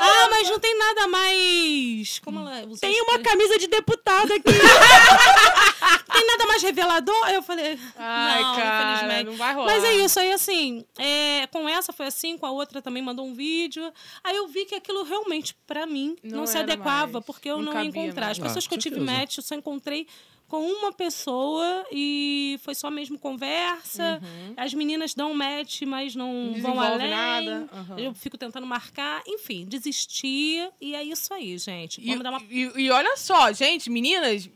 ah, 0.00 0.28
mas 0.30 0.48
não 0.48 0.58
tem 0.58 0.76
nada 0.78 1.08
mais. 1.08 2.18
Como 2.20 2.40
ela 2.40 2.62
Tem 2.80 3.00
uma 3.02 3.18
camisa 3.18 3.58
de 3.58 3.66
deputada 3.68 4.34
aqui. 4.34 4.42
tem 6.12 6.26
nada 6.26 6.46
mais 6.46 6.62
revelador? 6.62 7.28
Eu 7.30 7.42
falei, 7.42 7.78
Ai, 7.96 8.42
não, 8.42 8.56
cara, 8.56 8.94
infelizmente. 8.94 9.26
não 9.26 9.36
vai 9.36 9.54
rolar. 9.54 9.72
Mas 9.72 9.84
é 9.84 9.94
isso, 9.96 10.20
aí 10.20 10.32
assim, 10.32 10.84
é, 10.98 11.46
com 11.48 11.68
essa 11.68 11.92
foi 11.92 12.06
assim, 12.06 12.36
com 12.38 12.45
a 12.46 12.50
outra 12.50 12.80
também 12.80 13.02
mandou 13.02 13.26
um 13.26 13.34
vídeo. 13.34 13.92
Aí 14.24 14.36
eu 14.36 14.46
vi 14.48 14.64
que 14.64 14.74
aquilo 14.74 15.02
realmente, 15.02 15.54
pra 15.66 15.86
mim, 15.86 16.16
não, 16.22 16.38
Não 16.38 16.46
se 16.46 16.56
adequava, 16.58 17.14
mais. 17.14 17.24
porque 17.26 17.48
eu 17.50 17.60
Não 17.60 17.72
não, 17.72 17.82
ia 17.82 17.88
encontrar. 17.88 18.30
As 18.30 18.38
mais. 18.38 18.50
pessoas 18.52 18.64
Ah, 18.64 18.68
que 18.68 18.74
eu 18.74 18.78
tive 18.78 19.00
match, 19.00 19.36
eu 19.38 19.42
só 19.42 19.54
encontrei 19.54 20.06
com 20.48 20.64
uma 20.64 20.92
pessoa 20.92 21.84
e 21.90 22.56
foi 22.62 22.72
só 22.72 22.88
mesmo 22.88 23.18
conversa. 23.18 24.22
As 24.56 24.72
meninas 24.74 25.12
dão 25.12 25.34
match, 25.34 25.82
mas 25.82 26.14
não 26.14 26.26
vão 26.32 26.36
Uhum. 26.46 26.52
Desenvolve 26.52 26.82
além. 26.94 27.10
nada. 27.10 27.68
Aham. 27.72 27.98
Eu 27.98 28.14
fico 28.14 28.38
tentando 28.38 28.64
marcar. 28.66 29.22
Enfim, 29.26 29.64
desisti. 29.64 30.58
E 30.80 30.94
é 30.94 31.02
isso 31.02 31.34
aí, 31.34 31.58
gente. 31.58 32.00
E, 32.00 32.06
Vamos 32.06 32.22
dar 32.22 32.30
uma 32.30 32.42
e- 32.48 32.70
e 32.76 32.90
olha 32.90 33.16
só, 33.16 33.52
gente, 33.52 33.90
meninas. 33.90 34.48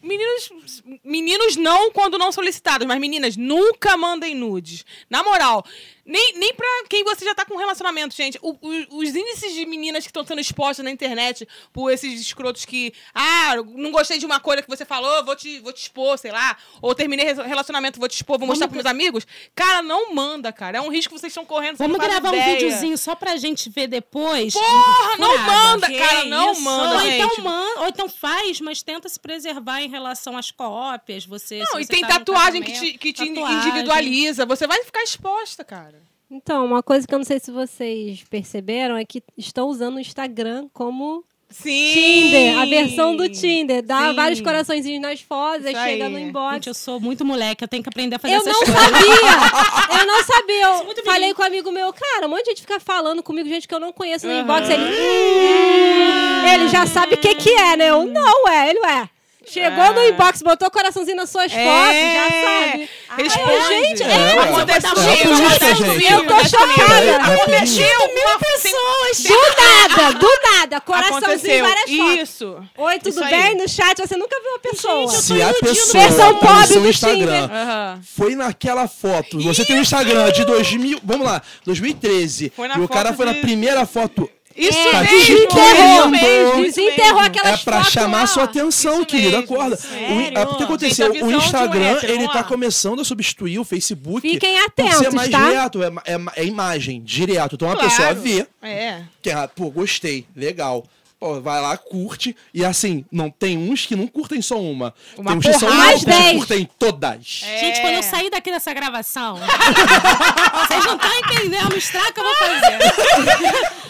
Meninos, 0.00 0.82
meninos 1.02 1.56
não 1.56 1.90
quando 1.90 2.16
não 2.18 2.30
solicitados, 2.30 2.86
mas 2.86 3.00
meninas, 3.00 3.36
nunca 3.36 3.96
mandem 3.96 4.32
nudes. 4.32 4.84
Na 5.10 5.24
moral, 5.24 5.64
nem, 6.08 6.32
nem 6.38 6.54
pra 6.54 6.66
quem 6.88 7.04
você 7.04 7.24
já 7.24 7.34
tá 7.34 7.44
com 7.44 7.56
relacionamento, 7.56 8.16
gente. 8.16 8.38
O- 8.42 8.56
o- 8.60 8.98
os 8.98 9.14
índices 9.14 9.52
de 9.52 9.66
meninas 9.66 10.04
que 10.04 10.08
estão 10.10 10.24
sendo 10.26 10.40
expostas 10.40 10.82
na 10.84 10.90
internet 10.90 11.46
por 11.72 11.90
esses 11.92 12.20
escrotos 12.20 12.64
que, 12.64 12.92
ah, 13.14 13.56
não 13.74 13.90
gostei 13.92 14.18
de 14.18 14.24
uma 14.26 14.40
coisa 14.40 14.62
que 14.62 14.68
você 14.68 14.84
falou, 14.84 15.24
vou 15.24 15.36
te, 15.36 15.60
vou 15.60 15.72
te 15.72 15.82
expor, 15.82 16.16
sei 16.18 16.32
lá. 16.32 16.56
Ou 16.80 16.94
terminei 16.94 17.26
re- 17.26 17.42
relacionamento, 17.42 17.98
vou 18.00 18.08
te 18.08 18.14
expor, 18.16 18.38
vou 18.38 18.48
mostrar 18.48 18.66
pros 18.68 18.82
meus 18.82 18.86
amigos. 18.90 19.26
Cara, 19.54 19.82
não 19.82 20.14
manda, 20.14 20.50
cara. 20.52 20.78
É 20.78 20.80
um 20.80 20.88
risco 20.88 21.12
que 21.14 21.20
vocês 21.20 21.30
estão 21.30 21.44
correndo. 21.44 21.76
Vamos 21.76 21.98
gravar 21.98 22.30
um 22.30 22.34
ideia. 22.34 22.54
videozinho 22.58 22.96
só 22.96 23.14
pra 23.14 23.36
gente 23.36 23.68
ver 23.68 23.86
depois. 23.86 24.54
Porra, 24.54 25.16
não 25.18 25.30
Furada. 25.30 25.52
manda, 25.52 25.86
Que 25.88 25.98
cara, 25.98 26.24
não 26.24 26.52
isso? 26.52 26.60
manda, 26.62 26.94
ou, 26.94 27.00
gente. 27.00 27.14
então 27.32 27.44
man, 27.44 27.80
ou 27.80 27.86
então 27.88 28.08
faz, 28.08 28.60
mas 28.60 28.82
tenta 28.82 29.08
se 29.08 29.20
preservar 29.20 29.82
em 29.82 29.88
relação 29.90 30.36
às 30.36 30.50
cópias. 30.50 31.26
Você, 31.26 31.58
Não, 31.70 31.78
e 31.80 31.84
você 31.84 31.92
tem 31.92 32.00
tá 32.00 32.08
tatuagem 32.18 32.62
que 32.62 32.72
te, 32.72 32.98
que 32.98 33.12
te 33.12 33.24
individualiza. 33.24 34.46
Você 34.46 34.66
vai 34.66 34.82
ficar 34.84 35.02
exposta, 35.02 35.64
cara. 35.64 35.97
Então, 36.30 36.64
uma 36.66 36.82
coisa 36.82 37.06
que 37.06 37.14
eu 37.14 37.18
não 37.18 37.24
sei 37.24 37.40
se 37.40 37.50
vocês 37.50 38.22
perceberam 38.28 38.96
é 38.96 39.04
que 39.04 39.22
estão 39.36 39.68
usando 39.68 39.96
o 39.96 40.00
Instagram 40.00 40.68
como 40.74 41.24
Sim! 41.48 41.92
Tinder, 41.94 42.58
a 42.58 42.66
versão 42.66 43.16
do 43.16 43.26
Tinder. 43.30 43.82
Dá 43.82 44.10
Sim. 44.10 44.14
vários 44.14 44.40
coraçõezinhos 44.42 45.00
nas 45.00 45.22
fotos, 45.22 45.64
aí 45.64 45.74
chega 45.74 46.10
no 46.10 46.18
inbox. 46.18 46.54
Gente, 46.56 46.66
eu 46.68 46.74
sou 46.74 47.00
muito 47.00 47.24
moleque, 47.24 47.64
eu 47.64 47.68
tenho 47.68 47.82
que 47.82 47.88
aprender 47.88 48.16
a 48.16 48.18
fazer 48.18 48.34
Eu 48.34 48.40
essas 48.40 48.52
não 48.52 48.60
coisas. 48.60 48.82
sabia! 48.82 49.98
Eu 50.00 50.06
não 50.06 50.22
sabia. 50.22 50.62
Eu 50.64 50.84
muito 50.84 51.02
falei 51.02 51.32
com 51.34 51.42
um 51.42 51.46
amigo 51.46 51.72
meu, 51.72 51.90
cara, 51.94 52.26
um 52.26 52.30
monte 52.30 52.44
de 52.44 52.50
gente 52.50 52.60
fica 52.60 52.78
falando 52.78 53.22
comigo, 53.22 53.48
gente 53.48 53.66
que 53.66 53.74
eu 53.74 53.80
não 53.80 53.90
conheço 53.92 54.26
no 54.26 54.32
inbox. 54.34 54.68
Ele, 54.68 54.84
"Hum, 54.84 56.46
ele 56.46 56.68
já 56.68 56.86
sabe 56.86 57.14
o 57.14 57.18
que, 57.18 57.34
que 57.34 57.50
é, 57.50 57.76
né? 57.76 57.88
Eu, 57.90 58.04
não, 58.04 58.46
é, 58.48 58.68
ele 58.70 58.78
é. 58.80 59.08
Chegou 59.50 59.92
no 59.94 60.02
inbox, 60.04 60.42
botou 60.42 60.70
coraçãozinho 60.70 61.16
nas 61.16 61.30
suas 61.30 61.50
É. 61.52 61.64
fotos, 61.64 62.12
já 62.14 62.28
sabe. 62.70 62.90
Responde. 63.16 63.68
gente, 63.68 64.02
é. 64.02 64.06
É 64.06 64.40
aconteceu 64.40 64.96
gente. 64.96 66.04
Eu 66.12 66.24
tô 66.26 66.34
chocada. 66.48 67.04
É 67.04 67.14
Aconteceu 67.16 67.98
uma 68.04 68.38
pessoas. 68.38 69.22
Do 69.22 69.38
nada, 69.62 70.18
do 70.18 70.28
nada. 70.52 70.80
Coraçãozinho 70.88 71.64
várias 71.64 71.90
fotos. 71.90 72.18
Isso. 72.18 72.64
Oi, 72.76 72.98
tudo 72.98 73.08
Isso 73.10 73.24
bem? 73.24 73.56
No 73.56 73.68
chat 73.68 73.98
você 73.98 74.16
nunca 74.16 74.36
viu 74.40 74.50
uma 74.52 74.58
pessoa. 74.58 75.08
Se 75.08 75.42
a 75.42 75.52
pessoa 75.54 76.02
Versão 76.04 76.32
no 76.32 76.38
pobre 76.38 76.74
do 76.78 76.88
Instagram. 76.88 77.48
Aham. 77.50 78.00
foi 78.16 78.34
naquela 78.34 78.86
foto, 78.88 79.40
você 79.40 79.64
tem 79.64 79.76
um 79.76 79.82
Instagram 79.82 80.30
de 80.32 80.44
2000, 80.44 81.00
vamos 81.02 81.26
lá, 81.26 81.42
2013, 81.64 82.52
Foi 82.54 82.68
na 82.68 82.76
e 82.76 82.80
o 82.80 82.88
cara 82.88 83.12
foi 83.12 83.26
na 83.26 83.34
primeira 83.34 83.84
foto, 83.86 84.28
Isso 84.58 84.90
Tá 84.90 85.02
mesmo. 85.02 85.48
querendo. 85.48 86.08
mesmo, 86.08 86.62
Desenterrou 86.64 87.14
mesmo. 87.14 87.20
aquelas 87.20 87.60
é 87.60 87.64
pra 87.64 87.84
chamar 87.84 88.20
lá. 88.22 88.26
sua 88.26 88.42
atenção, 88.44 88.96
Isso 88.96 89.06
querida, 89.06 89.38
mesmo, 89.40 89.54
acorda. 89.54 89.76
sério? 89.76 90.16
O, 90.16 90.38
é 90.38 90.46
porque 90.46 90.62
aconteceu, 90.64 91.12
o 91.12 91.24
um 91.26 91.36
Instagram, 91.36 91.84
hétero, 91.84 92.12
ele 92.12 92.28
tá 92.28 92.42
começando 92.42 93.00
a 93.00 93.04
substituir 93.04 93.58
o 93.58 93.64
Facebook 93.64 94.20
Fiquem 94.28 94.56
por 94.74 94.84
ser 94.84 94.90
atentos, 94.96 95.14
mais 95.14 95.30
tá? 95.30 95.38
direto, 95.48 95.82
é, 95.82 95.86
é- 96.06 96.42
é 96.42 96.44
imagem, 96.44 97.00
direto. 97.02 97.54
Então 97.54 97.70
a 97.70 97.74
Claro. 97.76 97.88
pessoa 97.88 98.14
vê, 98.14 98.46
É. 98.62 99.02
que, 99.22 99.30
ah, 99.30 99.48
pô, 99.48 99.70
gostei, 99.70 100.26
legal. 100.34 100.84
Pô, 101.20 101.40
vai 101.40 101.60
lá, 101.60 101.76
curte. 101.76 102.36
E 102.54 102.64
assim, 102.64 103.04
não 103.10 103.28
tem 103.28 103.58
uns 103.58 103.84
que 103.86 103.96
não 103.96 104.06
curtem 104.06 104.40
só 104.40 104.60
uma. 104.60 104.94
Uma 105.16 105.30
tem 105.32 105.38
uns 105.38 105.46
que 105.46 105.52
são 105.58 105.68
Mais 105.74 106.04
que 106.04 106.34
curtem 106.34 106.70
todas. 106.78 107.24
Gente, 107.24 107.78
É. 107.78 107.80
quando 107.80 107.94
eu 107.94 108.02
sair 108.04 108.30
daqui 108.30 108.52
dessa 108.52 108.72
gravação, 108.72 109.36
vocês 110.68 110.84
não 110.84 110.94
estão 110.94 111.18
entendendo 111.18 111.72
o 111.72 111.76
estrago 111.78 112.12
que 112.12 112.20
eu 112.20 112.24
vou 112.24 112.34
fazer. 112.36 112.78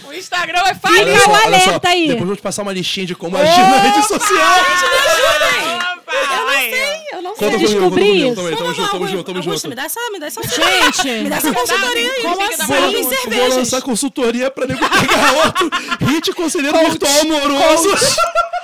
O 0.06 0.12
Instagram 0.14 0.62
vai 0.62 0.74
Fica 0.74 0.88
falir. 0.88 1.02
Olha 1.06 1.18
só, 1.20 1.30
olha 1.46 1.60
só. 1.60 1.80
aí. 1.84 2.06
Depois 2.08 2.20
eu 2.22 2.26
vou 2.28 2.36
te 2.36 2.42
passar 2.42 2.62
uma 2.62 2.72
listinha 2.72 3.04
de 3.04 3.14
como 3.14 3.36
agir 3.36 3.60
na 3.60 3.76
rede 3.78 4.06
social. 4.08 4.58
Eu 4.58 6.46
não 6.46 6.48
sei. 6.50 7.07
Eu 7.12 7.22
não 7.22 7.34
sei. 7.36 7.48
conta 7.50 7.58
descobri 7.58 8.26
isso. 8.28 8.34
Tamo 8.36 8.48
aí, 8.48 8.56
tamo 8.56 8.74
junto, 8.74 8.90
tamo 8.90 9.08
junto, 9.08 9.24
tamo 9.24 9.42
junto. 9.42 9.68
Me 9.68 9.74
dá 9.74 9.84
essa, 9.84 10.00
me 10.12 10.18
dá 10.20 10.26
essa, 10.26 10.42
Gente, 10.42 11.08
me 11.24 11.30
dá 11.30 11.36
essa 11.36 11.52
consultoria 11.52 12.12
aí. 12.12 12.22
Como 12.22 12.42
assim? 12.42 13.14
assim? 13.14 13.30
Vou- 13.30 13.48
lançar 13.58 13.82
consultoria 13.82 14.50
pra 14.50 14.66
nego 14.66 14.80
pegar 14.80 15.32
outro 15.46 15.70
hit 16.06 16.32
conselheiro 16.32 16.78
virtual 16.78 17.20
amoroso. 17.20 17.88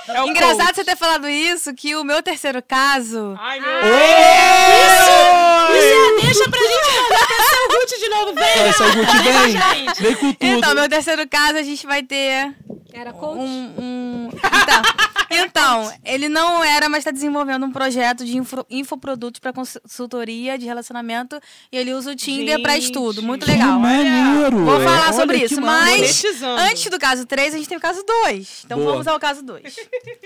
É 0.07 0.21
o 0.21 0.27
Engraçado 0.27 0.57
coach. 0.67 0.75
você 0.75 0.83
ter 0.83 0.95
falado 0.95 1.27
isso, 1.27 1.73
que 1.73 1.95
o 1.95 2.03
meu 2.03 2.21
terceiro 2.21 2.61
caso. 2.61 3.35
Ai, 3.41 3.59
meu 3.59 3.69
Isso, 5.77 6.21
deixa 6.21 6.49
pra 6.49 6.59
gente 6.59 6.85
ser 6.85 7.57
o 7.57 7.79
Ruth 7.79 7.99
de 7.99 8.09
novo. 8.09 8.33
Vem. 8.35 8.73
Sair 8.73 8.95
Gucci, 8.95 9.17
vem. 9.23 9.93
Vem 9.99 10.15
com 10.15 10.33
tudo. 10.33 10.37
Então, 10.41 10.75
meu 10.75 10.89
terceiro 10.89 11.27
caso, 11.27 11.57
a 11.57 11.63
gente 11.63 11.85
vai 11.87 12.03
ter 12.03 12.53
Era 12.93 13.11
coach. 13.13 13.39
um. 13.39 13.73
um- 13.79 14.29
Então, 14.35 14.81
então, 15.31 15.93
ele 16.05 16.29
não 16.29 16.63
era, 16.63 16.87
mas 16.87 16.99
está 16.99 17.11
desenvolvendo 17.11 17.65
um 17.65 17.71
projeto 17.71 18.23
de 18.25 18.34
info, 18.35 18.65
infoprodutos 18.69 19.39
para 19.39 19.53
consultoria 19.53 20.57
de 20.57 20.65
relacionamento 20.65 21.39
e 21.71 21.77
ele 21.77 21.93
usa 21.93 22.11
o 22.11 22.15
Tinder 22.15 22.61
para 22.61 22.77
estudo. 22.77 23.21
Muito 23.21 23.45
Que 23.45 23.51
legal. 23.51 23.79
maneiro. 23.79 24.65
Vou 24.65 24.81
é. 24.81 24.83
falar 24.83 25.05
Olha 25.05 25.13
sobre 25.13 25.39
que 25.39 25.45
isso, 25.45 25.61
mas 25.61 26.23
antes 26.59 26.89
do 26.89 26.99
caso 26.99 27.25
3, 27.25 27.53
a 27.53 27.57
gente 27.57 27.67
tem 27.67 27.77
o 27.77 27.81
caso 27.81 28.03
2. 28.03 28.63
Então 28.65 28.77
Boa. 28.77 28.91
vamos 28.91 29.07
ao 29.07 29.19
caso 29.19 29.43
2. 29.43 29.75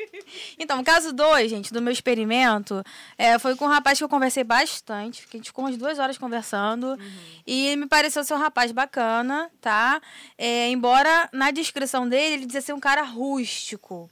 então, 0.59 0.79
o 0.79 0.83
caso 0.83 1.13
2, 1.13 1.49
gente, 1.49 1.73
do 1.73 1.81
meu 1.81 1.93
experimento, 1.93 2.83
é, 3.17 3.37
foi 3.39 3.55
com 3.55 3.65
um 3.65 3.69
rapaz 3.69 3.97
que 3.97 4.03
eu 4.03 4.09
conversei 4.09 4.43
bastante. 4.43 5.21
Fiquei, 5.21 5.37
a 5.37 5.41
gente 5.41 5.47
ficou 5.47 5.65
umas 5.65 5.77
duas 5.77 5.99
horas 5.99 6.17
conversando. 6.17 6.97
E 7.45 7.75
me 7.75 7.87
pareceu 7.87 8.23
ser 8.23 8.33
um 8.33 8.39
rapaz 8.39 8.71
bacana, 8.71 9.49
tá? 9.61 10.01
É, 10.37 10.69
embora 10.69 11.29
na 11.31 11.51
descrição 11.51 12.07
dele 12.07 12.35
ele 12.35 12.45
dizia 12.45 12.61
ser 12.61 12.73
um 12.73 12.79
cara 12.79 13.03
rústico. 13.03 14.09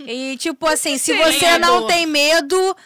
E 0.00 0.36
tipo 0.36 0.66
assim, 0.66 0.96
se 0.96 1.12
você 1.16 1.58
não 1.58 1.86
tem 1.86 2.06
medo, 2.06 2.76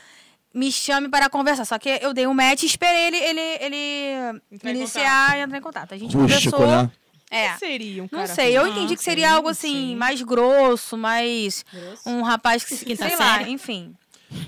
me 0.54 0.70
chame 0.72 1.08
para 1.08 1.28
conversar. 1.28 1.64
Só 1.64 1.78
que 1.78 1.88
eu 2.02 2.12
dei 2.12 2.26
um 2.26 2.34
match 2.34 2.62
e 2.62 2.66
esperei 2.66 3.06
ele, 3.08 3.16
ele, 3.18 3.40
ele 3.60 4.40
Entrar 4.52 4.70
iniciar 4.70 5.38
e 5.38 5.40
entrar 5.40 5.58
em 5.58 5.62
contato. 5.62 5.94
A 5.94 5.98
gente 5.98 6.16
Rústico, 6.16 6.56
conversou. 6.56 6.84
né? 6.84 6.90
É. 7.30 7.52
que 7.54 7.58
seria 7.60 8.02
um 8.02 8.08
Não 8.12 8.18
cara 8.20 8.26
sei, 8.34 8.54
eu 8.58 8.62
ruim? 8.62 8.72
entendi 8.72 8.94
que 8.94 9.02
seria 9.02 9.32
algo 9.32 9.48
assim, 9.48 9.96
mais 9.96 10.20
grosso, 10.20 10.98
mais. 10.98 11.64
Um 12.04 12.20
rapaz 12.20 12.62
que. 12.62 12.76
Quinta 12.76 13.08
sei 13.08 13.16
lá, 13.16 13.38
série. 13.38 13.50
enfim. 13.50 13.94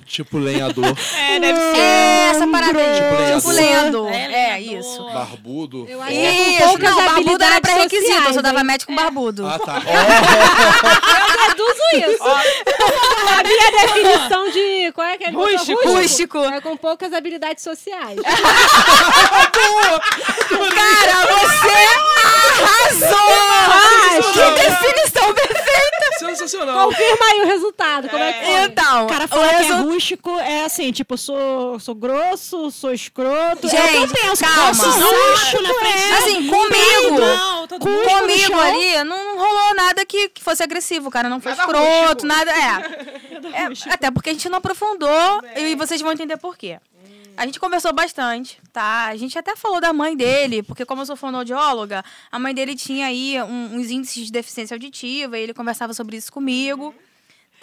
Tipo 0.07 0.39
lenhador, 0.39 0.85
É, 1.17 1.39
deve 1.41 1.59
ser. 1.59 1.77
É, 1.79 2.29
essa 2.31 2.47
parada 2.47 2.79
aí. 2.79 2.95
Tipo 2.95 3.41
Tipo 3.41 3.51
lenhador. 3.53 4.05
lenhador. 4.05 4.13
É, 4.13 4.23
É, 4.25 4.59
lenhador. 4.59 4.81
isso. 4.81 5.05
barbudo. 5.13 5.87
Eu 5.89 6.01
acho 6.03 6.11
que 6.13 6.17
é 6.19 6.33
Isso, 6.33 6.59
com 6.63 6.69
poucas 6.69 6.91
não, 6.91 7.05
barbudo 7.05 7.45
era 7.45 7.61
pré-requisito. 7.61 8.23
Eu 8.29 8.35
só 8.35 8.43
dava 8.43 8.63
match 8.65 8.85
com 8.85 8.95
barbudo. 8.95 9.47
Ah, 9.47 9.59
tá. 9.59 9.83
Eu 11.35 11.49
deduzo 11.49 12.13
isso. 12.13 12.25
A 12.25 13.43
minha 13.43 13.71
definição 13.87 14.51
de... 14.51 14.93
Qual 14.93 15.07
é 15.07 15.17
que 15.17 15.25
é? 15.25 15.31
Rústico. 15.31 15.89
Rústico. 15.89 16.39
É 16.39 16.61
com 16.61 16.77
poucas 16.77 17.13
habilidades 17.13 17.63
sociais. 17.65 18.19
Cara, 20.75 21.27
você 21.27 21.77
arrasou! 22.63 24.33
Que 24.33 24.51
definição 24.63 25.35
perfeita! 25.35 25.95
Sensacional. 26.19 26.89
Confirma 26.89 27.27
aí 27.33 27.41
o 27.43 27.47
resultado. 27.47 28.09
Como 28.09 28.23
é 28.23 28.33
que 28.33 28.45
foi? 28.45 28.55
Então, 28.65 29.05
O 29.05 29.09
cara 29.09 29.29
fala 29.29 29.49
que 29.49 29.55
é 29.65 29.73
rústico, 29.77 30.39
é 30.41 30.65
assim, 30.65 30.91
tipo, 30.93 31.17
sou, 31.19 31.79
sou 31.81 31.95
grosso, 31.95 32.71
sou 32.71 32.93
escroto. 32.93 33.69
Gente, 33.69 33.81
é 33.81 34.01
o 34.01 34.09
que 34.09 34.19
eu 34.19 34.29
penso. 34.31 34.45
calma. 34.45 34.87
Na 34.87 35.75
frente. 35.75 36.13
é. 36.13 36.17
Assim, 36.19 36.49
comigo. 36.49 37.21
Não, 37.21 37.67
todo 37.67 37.87
mundo. 37.87 37.99
Cuspo 38.03 38.15
no 38.15 38.21
Comigo 38.21 38.61
ali 38.61 39.05
não 39.05 39.25
não 39.25 39.39
rolou 39.39 39.75
nada 39.75 40.05
que, 40.07 40.29
que 40.29 40.43
fosse 40.43 40.63
agressivo. 40.63 41.09
O 41.09 41.11
cara 41.11 41.29
não 41.29 41.41
foi 41.41 41.53
Nada 41.55 41.63
escroto, 41.63 42.01
rústico. 42.07 42.27
nada. 42.27 42.51
É. 42.53 43.15
É, 43.55 43.93
Até 43.93 44.11
porque 44.11 44.31
a 44.31 44.33
gente 44.33 44.49
não 44.49 44.59
aprofundou 44.59 45.41
e 45.55 45.75
vocês 45.77 46.01
vão 46.01 46.11
entender 46.13 46.37
por 46.39 46.57
quê. 46.57 46.79
A 47.37 47.47
gente 47.47 47.59
conversou 47.59 47.93
bastante, 47.93 48.61
tá? 48.73 49.07
A 49.07 49.17
gente 49.17 49.39
até 49.39 49.57
falou 49.57 49.81
da 49.81 49.93
mãe 49.93 50.17
dele, 50.17 50.63
porque 50.63 50.85
como 50.85 51.03
eu 51.03 51.07
sou 51.07 51.17
fonoaudióloga, 51.17 52.05
a 52.31 52.39
mãe 52.39 52.55
dele 52.55 52.77
tinha 52.77 53.07
aí 53.07 53.37
uns 53.43 53.91
índices 53.91 54.27
de 54.27 54.33
deficiência 54.33 54.75
auditiva 54.75 55.39
e 55.39 55.43
ele 55.43 55.55
conversava 55.55 55.93
sobre 55.93 56.17
isso 56.17 56.33
comigo, 56.33 56.95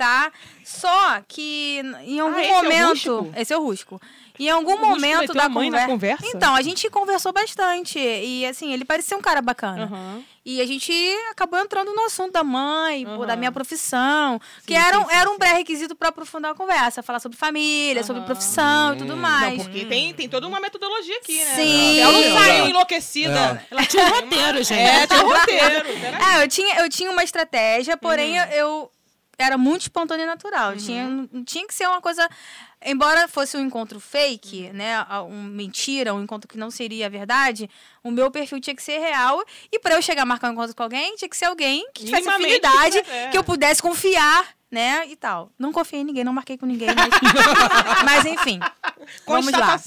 tá? 0.02 0.32
Só 0.64 1.22
que 1.28 1.80
em 2.06 2.20
algum 2.20 2.39
esse 2.39 2.49
é 2.49 2.52
o 2.52 2.64
momento... 2.64 2.88
rústico? 2.89 3.34
esse 3.38 3.54
é 3.54 3.58
o 3.58 3.62
rústico. 3.64 4.02
Em 4.39 4.49
algum 4.49 4.76
momento 4.80 5.34
da 5.34 5.43
a 5.45 5.49
mãe 5.49 5.70
na 5.70 5.86
conversa? 5.86 6.26
Então, 6.26 6.56
a 6.56 6.62
gente 6.64 6.89
conversou 6.89 7.32
bastante 7.32 7.99
e 7.99 8.43
assim, 8.47 8.74
ele 8.74 8.84
parecia 8.84 9.16
um 9.16 9.22
cara 9.22 9.39
bacana. 9.39 9.84
Aham. 9.84 10.24
E 10.43 10.60
a 10.60 10.66
gente 10.66 10.91
acabou 11.30 11.60
entrando 11.60 11.93
no 11.93 12.02
assunto 12.06 12.32
da 12.32 12.43
mãe, 12.43 13.06
pô, 13.06 13.28
da 13.28 13.36
minha 13.36 13.52
profissão, 13.52 14.39
que 14.66 14.74
Sim, 14.74 14.80
era, 14.80 14.99
um- 14.99 15.04
sim, 15.04 15.10
sim, 15.10 15.16
era 15.16 15.30
um 15.30 15.38
pré-requisito 15.38 15.93
para 15.95 16.10
aprofundar 16.10 16.54
a 16.54 16.56
conversa, 16.56 17.04
falar 17.04 17.20
sobre 17.20 17.38
família, 17.38 18.02
sobre 18.04 18.22
Aham. 18.22 18.26
profissão 18.26 18.93
e 18.95 18.97
tudo 18.97 19.16
mais. 19.16 19.58
Não, 19.60 19.66
porque 19.66 19.86
tem, 19.86 20.12
tem 20.16 20.28
toda 20.28 20.47
uma 20.47 20.60
metodologia 20.60 21.16
aqui, 21.18 21.38
né? 21.45 21.56
Sim. 21.56 21.99
Ela 21.99 22.12
não 22.14 22.20
É. 22.24 22.32
saiu 22.39 22.66
enlouquecida. 22.68 23.64
Ela 23.70 23.86
tinha 23.86 24.04
um 24.04 24.10
roteiro, 24.10 24.64
gente. 24.64 24.80
É, 24.82 25.06
tem 25.06 25.20
um 25.20 25.28
roteiro. 25.28 25.88
É, 26.32 26.43
eu 26.43 26.47
tinha, 26.47 26.80
eu 26.80 26.89
tinha 26.89 27.12
uma 27.12 27.24
estratégia, 27.24 27.95
porém 27.95 28.39
Uhum. 28.39 28.45
eu, 28.45 28.58
eu 28.58 28.91
era 29.42 29.58
muito 29.58 29.82
espontânea 29.82 30.24
e 30.24 30.28
natural. 30.28 30.76
Tinha, 30.78 31.08
não 31.08 31.44
tinha 31.44 31.66
que 31.68 31.74
ser 31.74 31.88
uma 31.88 32.02
coisa. 32.02 32.28
Embora 32.84 33.28
fosse 33.28 33.56
um 33.58 33.60
encontro 33.62 34.00
fake, 34.00 34.68
Uhum. 34.68 34.74
né? 34.74 35.06
a- 35.08 35.22
Um 35.24 35.44
mentira, 35.44 36.14
um 36.16 36.24
encontro 36.24 36.48
que 36.48 36.58
não 36.58 36.72
seria 36.72 37.10
verdade, 37.10 37.70
o 38.04 38.10
meu 38.10 38.32
perfil 38.32 38.60
tinha 38.60 38.76
que 38.76 38.82
ser 38.82 38.98
real. 39.00 39.44
E 39.72 39.78
pra 39.80 39.96
eu 39.96 40.02
chegar 40.02 40.24
a 40.24 40.26
marcar 40.26 40.50
um 40.50 40.54
encontro 40.54 40.76
com 40.76 40.84
alguém, 40.84 41.16
tinha 41.16 41.30
que 41.30 41.38
ser 41.38 41.46
alguém 41.46 41.86
que 41.94 42.06
tivesse 42.06 42.28
afinidade, 42.28 43.02
que- 43.04 43.10
é. 43.12 43.30
que 43.30 43.38
eu 43.38 43.44
pudesse 43.44 43.82
confiar, 43.82 44.48
né? 44.72 45.06
E 45.08 45.16
tal. 45.16 45.52
Não 45.60 45.72
confiei 45.72 46.02
em 46.02 46.06
ninguém, 46.06 46.24
não 46.24 46.34
marquei 46.34 46.58
com 46.58 46.66
ninguém, 46.66 46.88
mas. 46.96 47.10
mas 48.04 48.26
enfim. 48.26 48.60
Vamos 49.28 49.52
lá. 49.52 49.80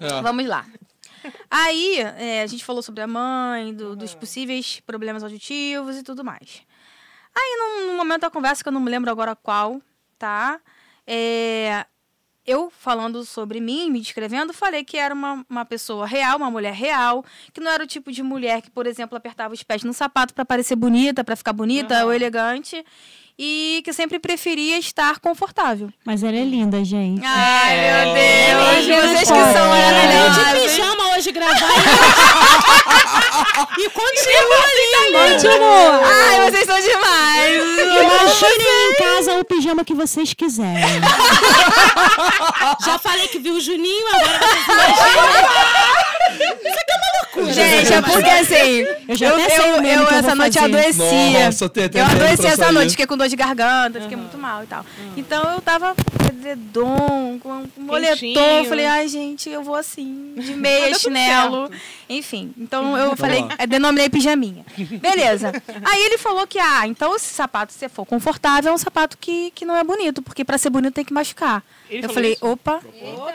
É. 0.00 0.22
Vamos 0.22 0.46
lá. 0.46 0.64
Aí, 1.50 1.98
é, 1.98 2.40
a 2.42 2.46
gente 2.46 2.64
falou 2.64 2.82
sobre 2.82 3.02
a 3.02 3.06
mãe, 3.06 3.74
do- 3.74 3.94
dos 3.94 4.14
possíveis 4.14 4.80
problemas 4.86 5.22
auditivos 5.22 5.96
e 5.98 6.02
tudo 6.02 6.24
mais. 6.24 6.62
Aí, 7.36 7.56
num, 7.58 7.86
num 7.88 7.96
momento 7.96 8.22
da 8.22 8.30
conversa, 8.30 8.62
que 8.62 8.68
eu 8.68 8.72
não 8.72 8.80
me 8.80 8.90
lembro 8.90 9.10
agora 9.10 9.36
qual, 9.36 9.80
tá? 10.18 10.60
É, 11.06 11.86
eu 12.46 12.70
falando 12.70 13.24
sobre 13.24 13.60
mim, 13.60 13.90
me 13.90 14.00
descrevendo, 14.00 14.52
falei 14.52 14.82
que 14.82 14.96
era 14.96 15.14
uma, 15.14 15.44
uma 15.48 15.64
pessoa 15.64 16.06
real, 16.06 16.36
uma 16.36 16.50
mulher 16.50 16.72
real, 16.72 17.24
que 17.52 17.60
não 17.60 17.70
era 17.70 17.84
o 17.84 17.86
tipo 17.86 18.10
de 18.10 18.22
mulher 18.22 18.62
que, 18.62 18.70
por 18.70 18.86
exemplo, 18.86 19.16
apertava 19.16 19.54
os 19.54 19.62
pés 19.62 19.84
no 19.84 19.92
sapato 19.92 20.34
para 20.34 20.44
parecer 20.44 20.76
bonita, 20.76 21.22
para 21.22 21.36
ficar 21.36 21.52
bonita 21.52 21.94
Aham. 21.96 22.06
ou 22.06 22.12
elegante, 22.12 22.84
e 23.38 23.80
que 23.84 23.92
sempre 23.92 24.18
preferia 24.18 24.78
estar 24.78 25.18
confortável. 25.20 25.88
Mas 26.04 26.22
ela 26.22 26.36
é 26.36 26.44
linda, 26.44 26.84
gente. 26.84 27.22
Ai, 27.24 27.76
meu 27.76 28.16
É, 28.16 28.82
Deus! 28.82 28.86
Vocês 29.10 29.20
que 29.20 29.26
são 29.26 29.74
é, 29.74 29.80
Ela 29.80 30.00
de 30.02 30.06
maravilhosos! 30.40 30.70
pijama 30.72 31.16
hoje 31.16 31.32
gravar. 31.32 31.56
e 33.78 33.90
continua 33.90 34.64
linda. 34.76 35.32
Continua. 35.32 36.00
Ai, 36.04 36.50
vocês 36.50 36.66
são 36.66 36.80
demais! 36.80 37.62
Tirem 38.38 38.90
em 38.90 38.94
casa 38.96 39.32
o 39.38 39.44
pijama 39.44 39.84
que 39.84 39.94
vocês 39.94 40.32
quiserem. 40.34 41.00
Já 42.84 42.98
falei 42.98 43.28
que 43.28 43.38
viu 43.38 43.54
o 43.54 43.60
Juninho, 43.60 44.06
agora 44.14 44.38
vocês 44.38 44.64
imaginam. 44.68 45.30
Gente, 47.52 47.92
é 47.92 48.02
porque 48.02 48.30
assim, 48.30 48.86
Eu 49.08 49.16
já 49.16 49.28
eu, 49.28 49.38
eu, 49.38 49.84
eu 49.84 50.08
essa 50.08 50.34
noite 50.34 50.56
eu 50.58 50.62
fazer. 50.62 50.76
adoecia. 50.76 51.44
Nossa, 51.46 51.68
tem 51.68 51.90
eu 51.94 52.04
adoeci 52.04 52.46
essa 52.46 52.56
sair. 52.56 52.72
noite, 52.72 52.90
fiquei 52.90 53.06
com 53.06 53.16
dor 53.16 53.28
de 53.28 53.36
garganta, 53.36 54.00
fiquei 54.00 54.16
muito 54.16 54.36
mal 54.38 54.62
e 54.62 54.66
tal. 54.66 54.84
Então 55.16 55.42
eu 55.54 55.60
tava 55.60 55.94
edredom, 56.28 57.38
com 57.40 57.50
um 57.52 57.68
moletom. 57.78 58.64
Falei, 58.68 58.86
ai, 58.86 59.08
gente, 59.08 59.48
eu 59.50 59.62
vou 59.62 59.74
assim, 59.74 60.34
de 60.36 60.54
meia, 60.56 60.94
chinelo. 60.98 61.70
Enfim, 62.08 62.52
então 62.58 62.96
eu 62.96 63.16
falei, 63.16 63.44
eh, 63.58 63.66
denominei 63.66 64.08
pijaminha. 64.08 64.64
Beleza. 64.76 65.52
Aí 65.84 66.02
ele 66.04 66.18
falou 66.18 66.46
que, 66.46 66.58
ah, 66.58 66.86
então 66.86 67.14
esse 67.14 67.32
sapato, 67.32 67.72
se 67.72 67.88
for 67.88 68.04
confortável, 68.06 68.72
é 68.72 68.74
um 68.74 68.78
sapato 68.78 69.16
que, 69.18 69.50
que 69.54 69.64
não 69.64 69.76
é 69.76 69.84
bonito, 69.84 70.22
porque 70.22 70.44
pra 70.44 70.58
ser 70.58 70.70
bonito 70.70 70.94
tem 70.94 71.04
que 71.04 71.12
machucar. 71.12 71.62
Ele 71.90 72.06
eu 72.06 72.10
falei, 72.10 72.32
isso? 72.32 72.46
opa, 72.46 72.80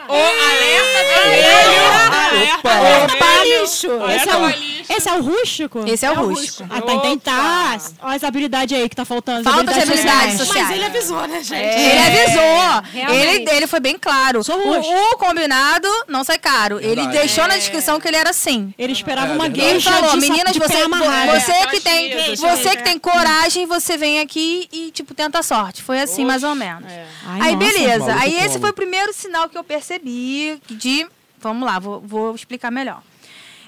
Ô, 0.07 0.15
alerta 0.15 0.99
vermelho! 1.09 2.55
Opa! 2.57 2.69
Opa, 3.15 3.43
lixo! 3.43 3.87
Esse 4.15 4.29
é, 4.29 4.37
o, 4.37 4.95
esse 4.97 5.09
é 5.09 5.13
o 5.13 5.21
rústico? 5.21 5.83
esse 5.87 6.05
é 6.05 6.11
o 6.11 6.15
rústico. 6.15 6.67
Ah, 6.69 6.81
tá, 6.81 6.93
então 6.93 7.17
tá. 7.17 7.77
Olha 8.01 8.15
as 8.15 8.23
habilidades 8.23 8.77
aí 8.77 8.87
que 8.87 8.95
tá 8.95 9.03
faltando. 9.05 9.47
as 9.47 9.55
Falta 9.55 9.73
de 9.73 9.79
habilidades 9.79 10.37
sociais. 10.37 10.67
Mas 10.67 10.75
ele 10.77 10.85
avisou, 10.85 11.27
né, 11.27 11.43
gente? 11.43 11.63
Ele 11.63 11.99
avisou. 11.99 13.13
Ele, 13.13 13.49
ele 13.51 13.67
foi 13.67 13.79
bem 13.79 13.97
claro. 13.97 14.43
Sou 14.43 14.55
O, 14.57 15.17
combinado 15.17 15.87
não 16.07 16.23
sai 16.23 16.37
caro. 16.37 16.77
Ele 16.79 16.95
Verdade. 16.95 17.17
deixou 17.17 17.47
na 17.47 17.55
descrição 17.55 17.99
que 17.99 18.07
ele 18.07 18.17
era 18.17 18.29
assim. 18.29 18.73
Ele 18.77 18.93
esperava 18.93 19.31
É 19.31 19.35
uma 19.35 19.49
verdade. 19.49 19.69
Ele 19.69 19.81
falou, 19.81 20.17
meninas, 20.17 20.53
de 20.53 20.59
você, 20.59 20.83
você 20.87 21.67
que 21.67 21.79
tem, 21.81 22.35
você 22.35 22.69
que 22.69 22.77
é. 22.77 22.81
tem 22.81 22.99
coragem, 22.99 23.65
você 23.65 23.97
vem 23.97 24.19
aqui 24.19 24.67
e 24.71 24.91
tipo 24.91 25.13
tenta 25.13 25.39
a 25.39 25.43
sorte. 25.43 25.81
Foi 25.81 25.99
assim 25.99 26.25
mais 26.25 26.43
ou 26.43 26.55
menos. 26.55 26.89
É. 26.91 27.05
Ai, 27.25 27.41
Aí 27.41 27.55
nossa. 27.55 27.73
beleza. 27.73 28.15
Aí 28.15 28.35
esse 28.45 28.59
foi 28.59 28.69
o 28.69 28.73
primeiro 28.73 29.13
sinal 29.13 29.49
que 29.49 29.57
eu 29.57 29.63
percebi 29.63 30.61
de, 30.69 31.07
vamos 31.39 31.65
lá, 31.65 31.79
vou, 31.79 31.99
vou 32.01 32.35
explicar 32.35 32.71
melhor. 32.71 33.01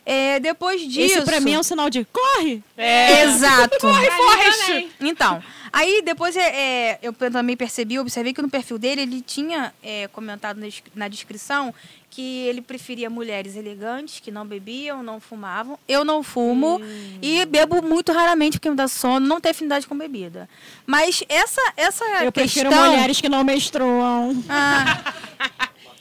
É, 0.09 0.39
depois 0.39 0.81
disso. 0.81 1.17
Esse 1.17 1.21
pra 1.23 1.41
mim 1.41 1.51
é 1.55 1.59
um 1.59 1.63
sinal 1.63 1.89
de 1.89 2.05
corre. 2.05 2.63
Exato. 2.77 3.77
Corre, 3.81 4.09
Forrest! 4.09 4.87
Então, 5.01 5.43
aí 5.73 6.01
depois 6.01 6.33
é, 6.37 6.47
é, 6.47 6.99
eu 7.01 7.11
também 7.11 7.57
percebi, 7.57 7.99
observei 7.99 8.33
que 8.33 8.41
no 8.41 8.49
perfil 8.49 8.77
dele 8.77 9.01
ele 9.01 9.21
tinha 9.21 9.73
é, 9.83 10.07
comentado 10.07 10.61
na, 10.61 10.65
descri- 10.65 10.91
na 10.95 11.09
descrição 11.09 11.75
que 12.09 12.21
ele 12.47 12.61
preferia 12.61 13.09
mulheres 13.09 13.57
elegantes, 13.57 14.21
que 14.21 14.31
não 14.31 14.45
bebiam, 14.45 15.03
não 15.03 15.19
fumavam. 15.19 15.77
Eu 15.85 16.05
não 16.05 16.23
fumo 16.23 16.79
e 17.21 17.43
bebo 17.45 17.81
muito 17.81 18.13
raramente 18.13 18.57
porque 18.57 18.69
me 18.69 18.77
dá 18.77 18.87
sono, 18.87 19.27
não 19.27 19.41
tenho 19.41 19.51
afinidade 19.51 19.85
com 19.85 19.97
bebida. 19.97 20.47
Mas 20.85 21.21
essa, 21.27 21.61
essa 21.75 22.05
Eu 22.23 22.31
questão... 22.31 22.31
prefiro 22.31 22.71
mulheres 22.71 23.19
que 23.19 23.27
não 23.27 23.43
menstruam. 23.43 24.41
Ah, 24.47 25.13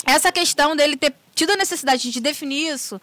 essa 0.07 0.30
questão 0.30 0.76
dele 0.76 0.96
ter 0.96 1.12
tido 1.34 1.50
a 1.50 1.57
necessidade 1.57 2.09
de 2.11 2.20
definir 2.20 2.72
isso 2.72 3.00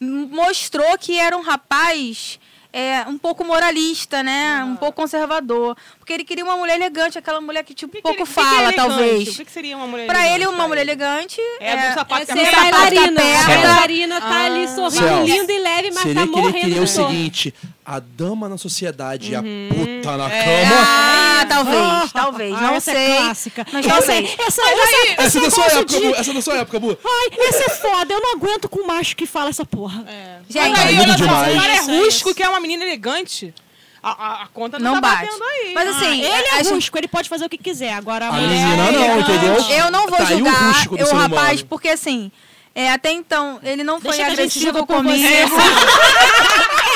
mostrou 0.00 0.98
que 0.98 1.18
era 1.18 1.36
um 1.36 1.42
rapaz 1.42 2.38
é, 2.72 3.00
um 3.08 3.16
pouco 3.16 3.42
moralista, 3.44 4.22
né? 4.22 4.62
Um 4.64 4.76
pouco 4.76 5.00
conservador. 5.00 5.76
Porque 6.06 6.12
ele 6.14 6.24
queria 6.24 6.44
uma 6.44 6.56
mulher 6.56 6.76
elegante, 6.76 7.18
aquela 7.18 7.40
mulher 7.40 7.64
que 7.64 7.74
tipo 7.74 7.90
O 7.92 7.96
que 7.96 8.00
pouco 8.00 8.16
que 8.16 8.22
ele- 8.22 8.30
o 8.30 8.32
que 8.32 8.40
que 8.40 8.40
é 8.40 8.58
fala, 8.60 8.72
talvez. 8.72 9.28
O 9.28 9.34
que 9.38 9.44
que 9.44 9.50
seria 9.50 9.76
uma 9.76 9.88
mulher 9.88 10.06
Pra 10.06 10.20
elegante 10.20 10.34
ele, 10.36 10.46
uma 10.46 10.56
pra 10.56 10.68
mulher 10.68 10.80
ele? 10.82 10.90
elegante 10.92 11.40
É 11.58 11.88
do 11.88 11.94
sapato 11.94 12.22
É 12.22 12.26
ser 12.26 12.32
a 12.42 12.44
sapato 12.52 12.70
bailarina. 12.70 13.20
A 13.22 13.44
bailarina 13.48 14.20
tá 14.20 14.44
ali 14.44 14.68
sorrindo, 14.68 14.92
Celso. 15.04 15.24
linda 15.32 15.52
e 15.52 15.58
leve, 15.58 15.90
mas 15.90 16.02
Seria 16.04 16.14
tá 16.14 16.20
que 16.20 16.32
ele 16.32 16.40
morrendo 16.42 16.60
queria 16.60 16.82
o 16.82 16.86
seguinte: 16.86 17.52
a 17.84 17.98
dama 17.98 18.48
na 18.48 18.56
sociedade 18.56 19.32
e 19.32 19.34
a 19.34 19.40
Uhum. 19.40 19.68
puta 19.68 20.16
na 20.16 20.30
É. 20.32 20.44
cama. 20.44 20.80
Ah, 20.86 21.46
talvez, 21.48 21.76
Ah, 21.82 22.08
talvez. 22.12 22.54
ah, 22.54 22.60
não 22.60 22.74
essa 22.76 22.92
sei. 22.92 23.00
É 23.10 23.16
clássica. 23.16 23.66
Mas 23.72 23.84
essa, 23.86 23.96
talvez. 23.98 24.30
essa, 24.38 24.62
essa, 24.62 25.22
Essa 25.22 25.38
é 25.38 25.40
da 25.42 25.50
sua 25.50 25.64
época, 25.66 25.84
de- 25.86 26.00
Bu. 26.00 26.14
Essa 26.14 26.30
é 26.30 26.34
da 26.34 26.40
sua 26.42 26.54
época, 26.58 26.78
Bu. 26.78 26.98
Ai, 27.04 27.48
essa 27.48 27.64
é 27.64 27.68
foda. 27.70 28.14
Eu 28.14 28.20
não 28.22 28.32
aguento 28.36 28.68
com 28.68 28.86
macho 28.86 29.16
que 29.16 29.26
fala 29.26 29.50
essa 29.50 29.64
porra. 29.64 30.04
Gente, 30.48 30.68
Mas 30.70 30.78
aí, 30.86 30.94
Lindo 30.94 31.02
olha 31.02 31.18
só, 31.18 31.24
o 31.24 31.28
cara 31.28 31.72
é 31.72 31.76
é 31.78 32.06
isso. 32.06 32.32
que 32.32 32.42
é 32.44 32.48
uma 32.48 32.60
menina 32.60 32.84
elegante, 32.84 33.52
a, 34.02 34.10
a, 34.10 34.42
a 34.42 34.46
conta 34.48 34.78
não, 34.78 34.94
não 34.94 35.00
tá 35.00 35.08
bate. 35.08 35.26
batendo 35.26 35.44
aí. 35.44 35.72
Mas 35.74 35.88
assim, 35.96 36.20
Ele 36.22 36.26
a 36.26 36.38
é 36.60 36.64
gente- 36.64 36.72
rústico, 36.74 36.98
ele 36.98 37.08
pode 37.08 37.28
fazer 37.28 37.44
o 37.44 37.48
que 37.48 37.58
quiser. 37.58 37.92
Agora 37.94 38.26
a 38.26 38.28
A 38.28 38.32
mulher 38.32 38.56
é 38.56 38.76
não, 38.76 38.88
elegante. 38.88 39.30
entendeu? 39.32 39.76
Eu 39.78 39.90
não 39.90 40.06
vou 40.08 40.18
Tá 40.18 40.24
o 40.24 40.26
julgar 40.26 40.86
o 40.88 41.06
ser 41.06 41.14
rapaz, 41.14 41.50
humano. 41.60 41.66
porque 41.68 41.88
assim, 41.88 42.30
é, 42.74 42.92
até 42.92 43.10
então, 43.12 43.58
ele 43.62 43.82
não 43.82 44.00
foi 44.00 44.10
Deixa 44.10 44.24
gente 44.30 44.32
agressivo 44.40 44.86
comigo. 44.86 45.16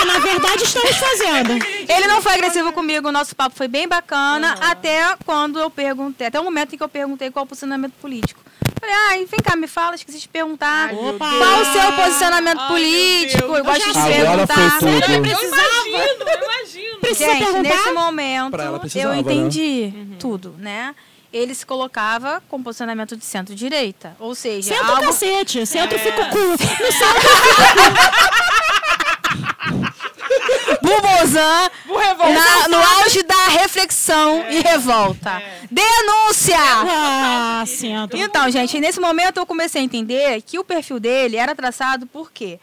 É, 0.01 0.05
na 0.07 0.19
verdade, 0.19 0.63
estamos 0.65 0.97
fazendo. 0.97 1.53
Ele 1.87 2.07
não 2.07 2.23
foi 2.23 2.33
agressivo 2.33 2.73
comigo, 2.73 3.09
o 3.09 3.13
nosso 3.13 3.37
papo 3.37 3.55
foi 3.55 3.69
bem 3.69 3.87
bacana, 3.87 4.57
até 4.63 5.15
quando 5.27 5.59
eu 5.59 5.69
perguntei, 5.71 6.29
até 6.29 6.41
o 6.41 6.45
momento 6.45 6.75
em 6.75 6.79
que 6.79 6.83
eu 6.83 6.89
perguntei 6.89 7.31
qual 7.31 7.45
o 7.45 7.49
posicionamento 7.49 7.93
político. 8.01 8.41
Falei, 8.81 8.95
ai, 9.11 9.27
vem 9.27 9.41
cá, 9.41 9.55
me 9.57 9.67
fala, 9.67 9.95
esqueci 9.95 10.19
de 10.21 10.29
perguntar. 10.29 10.89
Ai. 10.89 10.97
Qual 10.97 11.61
o 11.61 11.65
seu 11.73 11.93
posicionamento 11.93 12.59
Ai, 12.61 12.69
político? 12.69 13.57
Eu 13.57 13.65
gosto 13.65 13.93
de 13.93 13.99
Agora 13.99 14.47
perguntar. 14.47 14.81
foi 14.81 15.01
tudo. 15.01 15.13
Eu 15.13 15.25
imagino, 15.25 16.25
eu 16.27 16.45
imagino. 16.45 16.99
Precisa 17.01 17.31
Gente, 17.33 17.45
perguntar? 17.45 17.63
nesse 17.77 17.91
momento 17.93 18.57
eu 18.97 19.09
né? 19.11 19.19
entendi 19.19 19.93
tudo, 20.19 20.55
né? 20.59 20.95
Ele 21.33 21.55
se 21.55 21.65
colocava 21.65 22.43
com 22.49 22.61
posicionamento 22.63 23.17
de 23.17 23.25
centro-direita. 23.25 24.17
Ou 24.19 24.35
seja, 24.35 24.75
Senta 24.75 24.85
o 24.87 24.91
algo 24.97 25.07
cacete. 25.07 25.65
Senta 25.65 25.95
e 25.95 25.99
fica 25.99 26.23
o 26.23 26.29
cu. 26.31 26.39
Bubozan 30.83 31.71
Vou 31.87 31.99
revoltar. 31.99 32.35
na- 32.35 32.69
no 32.69 32.77
auge 32.79 33.23
reflexão 33.59 34.45
e 34.51 34.61
revolta. 34.61 35.43
Denúncia! 35.71 36.57
Ah, 36.59 37.65
senta. 37.67 38.17
Então, 38.17 38.51
gente, 38.51 38.81
nesse 38.81 39.01
momento 39.01 39.39
eu 39.39 39.47
comecei 39.47 39.81
a 39.81 39.85
entender 39.85 40.43
que 40.43 40.59
o 40.59 40.65
perfil 40.65 40.99
dele 40.99 41.37
era 41.37 41.55
traçado 41.55 42.07
por 42.07 42.33
quê? 42.33 42.59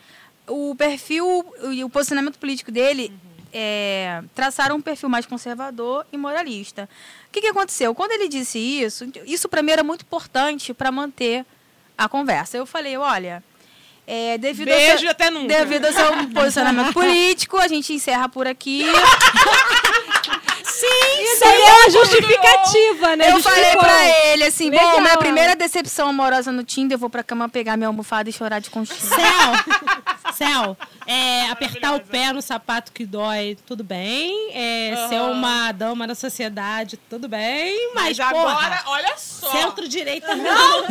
O 0.48 0.76
perfil 0.76 1.46
e 1.72 1.84
o 1.84 1.90
posicionamento 1.90 2.38
político 2.38 2.72
dele 2.72 3.12
é, 3.54 4.22
traçaram 4.36 4.76
um 4.76 4.82
perfil 4.82 5.10
mais 5.10 5.26
conservador 5.26 6.06
e 6.12 6.18
moralista. 6.18 6.88
O 7.28 7.32
que, 7.32 7.42
que 7.42 7.48
aconteceu? 7.48 7.94
Quando 7.94 8.12
ele 8.12 8.28
disse 8.28 8.58
isso, 8.58 9.10
isso 9.26 9.50
para 9.50 9.62
mim 9.62 9.72
era 9.72 9.84
muito 9.84 10.02
importante 10.02 10.74
para 10.74 10.92
manter 10.92 11.46
a 11.98 12.08
conversa. 12.08 12.58
Eu 12.58 12.66
falei, 12.66 12.98
olha, 12.98 13.44
é, 14.06 14.38
devido, 14.38 14.70
ao 14.70 14.78
Beijo 14.78 15.00
seu, 15.00 15.08
e 15.08 15.10
até 15.10 15.30
nunca. 15.30 15.48
devido 15.48 15.86
ao 15.86 15.94
seu 15.94 16.14
posicionamento 16.34 16.94
político, 16.94 17.58
a 17.58 17.68
gente 17.68 17.92
encerra 17.94 18.30
por 18.30 18.48
aqui. 18.48 18.86
Isso 20.86 21.46
aí 21.46 21.62
é 21.62 21.74
uma 21.74 21.90
justificativa, 21.90 23.16
né? 23.16 23.32
Eu 23.32 23.40
falei 23.42 23.76
pra 23.78 24.28
ele 24.30 24.44
assim, 24.44 24.70
Legal, 24.70 24.92
bom, 24.96 25.02
minha 25.02 25.18
primeira 25.18 25.56
decepção 25.56 26.10
amorosa 26.10 26.52
no 26.52 26.64
Tinder, 26.64 26.96
eu 26.96 27.00
vou 27.00 27.10
pra 27.10 27.24
cama 27.24 27.50
pegar 27.50 27.76
minha 27.78 27.88
almofada 27.88 28.30
e 28.30 28.34
chorar 28.34 28.60
de 28.60 28.70
conchinha. 28.70 29.00
Céu, 29.00 30.34
Céu, 30.34 30.78
é, 31.06 31.50
apertar 31.50 31.96
o 31.96 32.00
pé 32.00 32.32
no 32.32 32.42
sapato 32.42 32.92
que 32.92 33.06
dói, 33.06 33.58
tudo 33.66 33.84
bem. 33.84 34.52
É, 34.54 35.08
Ser 35.10 35.22
uma 35.22 35.72
dama 35.72 36.06
na 36.06 36.14
sociedade, 36.16 36.98
tudo 37.10 37.28
bem. 37.28 37.92
Mas, 37.96 38.18
Mas 38.18 38.20
agora, 38.20 38.46
porra, 38.56 38.84
olha 38.88 39.14
só. 39.18 39.52
centro-direita 39.52 40.36
não. 40.36 40.84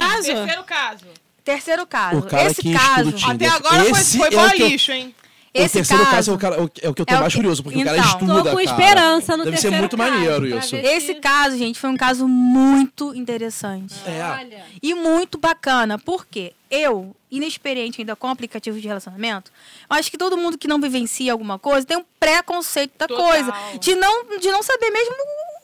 Caso, 0.00 0.24
Terceiro 0.34 0.64
caso. 0.64 1.04
Terceiro 1.44 1.86
caso. 1.86 2.26
Esse 2.32 2.72
caso. 2.72 3.14
Até 3.30 3.46
agora 3.46 3.84
foi, 3.84 3.90
Esse 4.00 4.16
foi 4.16 4.26
é 4.28 4.30
que 4.30 4.62
eu- 4.62 4.68
lixo, 4.68 4.92
hein? 4.92 5.14
O 5.56 5.62
Esse 5.64 5.74
terceiro 5.74 6.02
caso, 6.04 6.16
caso 6.16 6.30
é, 6.30 6.34
o 6.34 6.38
cara, 6.38 6.56
é 6.56 6.60
o 6.60 6.68
que- 6.68 6.84
é 6.84 6.88
o 6.88 6.90
eu 6.90 6.94
tô 6.94 7.04
é 7.14 7.16
o 7.16 7.20
mais 7.20 7.32
que- 7.32 7.38
curioso, 7.38 7.62
porque 7.62 7.78
o 7.80 7.84
cara 7.84 7.96
Então, 7.98 8.10
estuda, 8.10 8.32
tô 8.34 8.42
com 8.42 8.50
cara. 8.50 8.62
esperança 8.64 9.36
no 9.36 9.44
Deve 9.44 9.56
ser 9.56 9.70
muito 9.70 9.96
caso, 9.96 10.10
maneiro 10.10 10.48
pra 10.48 10.58
isso. 10.58 10.76
Esse 10.76 11.14
caso, 11.16 11.56
gente, 11.56 11.78
foi 11.78 11.90
um 11.90 11.96
caso 11.96 12.26
muito 12.26 13.14
interessante. 13.14 13.94
É. 14.06 14.62
E 14.82 14.94
muito 14.94 15.38
bacana. 15.38 15.98
Por 15.98 16.26
quê? 16.26 16.52
Eu, 16.70 17.14
inexperiente 17.30 18.00
ainda 18.00 18.16
com 18.16 18.26
aplicativos 18.28 18.82
de 18.82 18.88
relacionamento, 18.88 19.52
eu 19.88 19.96
acho 19.96 20.10
que 20.10 20.18
todo 20.18 20.36
mundo 20.36 20.58
que 20.58 20.66
não 20.66 20.80
vivencia 20.80 21.30
alguma 21.32 21.56
coisa 21.58 21.86
tem 21.86 21.96
um 21.96 22.04
preconceito 22.18 22.92
da 22.98 23.06
Total. 23.06 23.24
coisa. 23.24 23.54
De 23.78 23.94
não, 23.94 24.38
de 24.38 24.50
não 24.50 24.62
saber 24.62 24.90
mesmo 24.90 25.14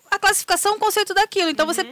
a 0.09 0.19
classificação, 0.21 0.77
o 0.77 0.79
conceito 0.79 1.13
daquilo. 1.15 1.51
Então 1.51 1.67
você 1.67 1.83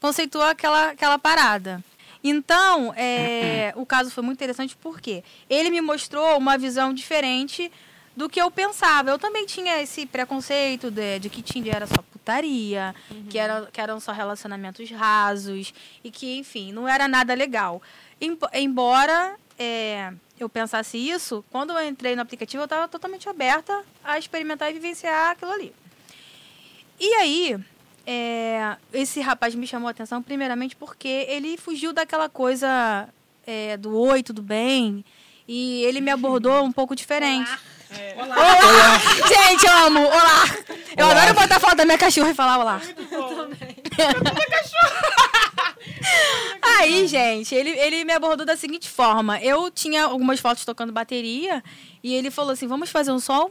pré-conceitua 0.00 0.50
aquela, 0.50 0.90
aquela 0.90 1.18
parada. 1.18 1.82
Então, 2.24 2.92
é, 2.96 3.72
o 3.76 3.84
caso 3.84 4.10
foi 4.10 4.22
muito 4.22 4.38
interessante 4.38 4.76
porque 4.80 5.24
ele 5.50 5.70
me 5.70 5.80
mostrou 5.80 6.36
uma 6.38 6.56
visão 6.56 6.92
diferente 6.94 7.70
do 8.16 8.28
que 8.28 8.40
eu 8.40 8.50
pensava. 8.50 9.10
Eu 9.10 9.18
também 9.18 9.46
tinha 9.46 9.80
esse 9.82 10.06
preconceito 10.06 10.90
de, 10.90 11.18
de 11.18 11.28
que 11.30 11.42
Tinder 11.42 11.74
era 11.74 11.86
só 11.86 11.96
putaria, 12.12 12.94
que, 13.28 13.38
era, 13.38 13.66
que 13.72 13.80
eram 13.80 13.98
só 13.98 14.12
relacionamentos 14.12 14.88
rasos 14.90 15.72
e 16.04 16.10
que, 16.10 16.36
enfim, 16.38 16.72
não 16.72 16.86
era 16.86 17.08
nada 17.08 17.34
legal. 17.34 17.82
Em- 18.20 18.38
Embora 18.52 19.34
é, 19.58 20.12
eu 20.38 20.48
pensasse 20.48 20.96
isso, 20.98 21.44
quando 21.50 21.70
eu 21.72 21.88
entrei 21.88 22.14
no 22.14 22.22
aplicativo, 22.22 22.62
eu 22.62 22.66
estava 22.66 22.86
totalmente 22.86 23.28
aberta 23.28 23.82
a 24.04 24.18
experimentar 24.18 24.70
e 24.70 24.74
vivenciar 24.74 25.30
aquilo 25.32 25.50
ali. 25.50 25.72
E 27.00 27.14
aí, 27.14 27.56
é, 28.06 28.76
esse 28.92 29.20
rapaz 29.20 29.54
me 29.54 29.66
chamou 29.66 29.88
a 29.88 29.90
atenção 29.90 30.22
primeiramente 30.22 30.76
porque 30.76 31.26
ele 31.28 31.56
fugiu 31.56 31.92
daquela 31.92 32.28
coisa 32.28 33.08
é, 33.46 33.76
do 33.76 33.96
oi, 33.98 34.22
tudo 34.22 34.42
bem? 34.42 35.04
E 35.46 35.82
ele 35.84 36.00
me 36.00 36.10
abordou 36.10 36.64
um 36.64 36.72
pouco 36.72 36.94
diferente. 36.96 37.50
Olá! 38.16 38.98
Gente, 39.28 39.66
eu 39.66 39.72
amo! 39.86 40.00
Olá! 40.00 40.44
Eu 40.96 41.06
adoro 41.06 41.34
botar 41.34 41.60
foto 41.60 41.76
da 41.76 41.84
minha 41.84 41.98
cachorra 41.98 42.30
e 42.30 42.34
falar 42.34 42.58
olá. 42.58 42.80
Aí, 46.62 47.06
gente, 47.06 47.54
ele, 47.54 47.70
ele 47.70 48.04
me 48.04 48.12
abordou 48.12 48.46
da 48.46 48.56
seguinte 48.56 48.88
forma. 48.88 49.40
Eu 49.40 49.70
tinha 49.70 50.04
algumas 50.04 50.40
fotos 50.40 50.64
tocando 50.64 50.92
bateria 50.92 51.62
e 52.02 52.14
ele 52.14 52.30
falou 52.30 52.52
assim: 52.52 52.66
vamos 52.66 52.90
fazer 52.90 53.12
um 53.12 53.20
som? 53.20 53.50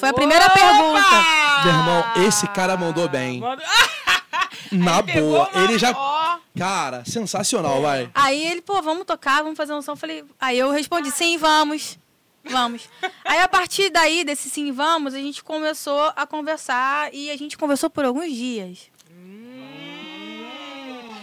Foi 0.00 0.08
a 0.08 0.12
primeira 0.14 0.48
pergunta. 0.50 1.24
Meu 1.64 1.74
irmão, 1.74 2.04
esse 2.26 2.48
cara 2.48 2.76
mandou 2.76 3.08
bem. 3.08 3.38
Manda- 3.40 3.62
Na 4.72 5.02
boa. 5.02 5.48
uma- 5.52 5.64
Ele 5.64 5.78
já. 5.78 5.92
Ó, 5.92 6.38
Cara, 6.56 7.04
sensacional, 7.04 7.80
vai. 7.82 8.10
Aí 8.14 8.44
ele, 8.46 8.60
pô, 8.62 8.80
vamos 8.82 9.04
tocar, 9.04 9.42
vamos 9.42 9.56
fazer 9.56 9.72
um 9.72 9.82
som. 9.82 9.92
Eu 9.92 9.96
Falei, 9.96 10.24
aí 10.40 10.58
eu 10.58 10.70
respondi, 10.70 11.10
sim, 11.10 11.36
vamos. 11.38 11.98
Vamos. 12.44 12.88
Aí 13.24 13.38
a 13.40 13.48
partir 13.48 13.90
daí, 13.90 14.24
desse 14.24 14.48
sim, 14.48 14.72
vamos, 14.72 15.12
a 15.14 15.18
gente 15.18 15.44
começou 15.44 16.12
a 16.16 16.26
conversar 16.26 17.12
e 17.14 17.30
a 17.30 17.36
gente 17.36 17.56
conversou 17.58 17.90
por 17.90 18.04
alguns 18.04 18.32
dias. 18.32 18.90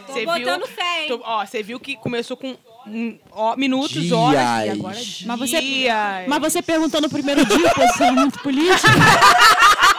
Você 0.08 0.26
botando 0.26 0.66
viu, 0.66 0.76
fé, 0.76 1.04
hein? 1.04 1.08
Tô- 1.10 1.22
ó, 1.24 1.46
você 1.46 1.62
viu 1.62 1.80
que 1.80 1.96
começou 1.98 2.38
com 2.38 2.52
hum, 2.52 2.58
minutos, 3.58 4.02
Dias. 4.02 4.12
horas 4.12 4.66
e 4.66 4.70
agora 4.70 4.96
dias. 4.96 5.24
Mas 5.26 5.40
você, 5.40 5.88
mas 6.28 6.40
você 6.40 6.62
perguntou 6.62 7.02
no 7.02 7.10
primeiro 7.10 7.46
dia 7.46 7.68
o 7.68 7.76
posicionamento 7.76 8.40
político? 8.40 8.88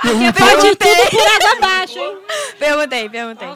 Pode 0.00 0.76
tudo 0.76 1.10
por 1.10 1.26
água 1.26 1.52
abaixo, 1.56 1.98
hein? 1.98 2.16
Perguntei, 2.58 3.08
perguntei. 3.08 3.48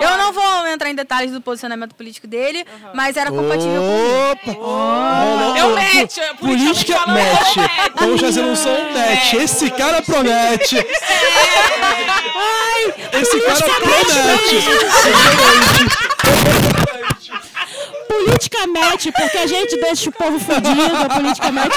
Eu 0.00 0.18
não 0.18 0.32
vou 0.32 0.66
entrar 0.68 0.88
em 0.90 0.94
detalhes 0.94 1.32
do 1.32 1.40
posicionamento 1.40 1.94
político 1.94 2.26
dele, 2.26 2.64
mas 2.94 3.16
era 3.16 3.30
compatível 3.30 3.82
comigo. 3.82 4.32
Opa! 4.32 5.58
Eu 5.58 5.74
match, 5.74 6.18
é, 6.22 6.34
Política 6.34 6.94
falando, 6.94 7.18
match. 7.18 7.56
Vamos 7.96 8.20
fazer 8.20 8.42
um 8.42 8.54
som 8.54 8.70
match. 8.92 9.34
Esse 9.34 9.70
cara 9.70 10.00
promete. 10.02 10.76
Esse 13.12 13.40
cara 13.40 13.64
promete. 13.80 14.58
Politicamente, 18.08 19.12
porque 19.12 19.38
a 19.38 19.46
gente 19.46 19.76
deixa 19.80 20.08
o 20.10 20.12
povo 20.12 20.38
fudido, 20.40 20.96
a 20.96 21.08
politicamente. 21.08 21.76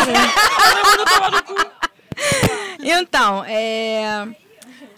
Então, 2.80 3.44
é... 3.46 4.28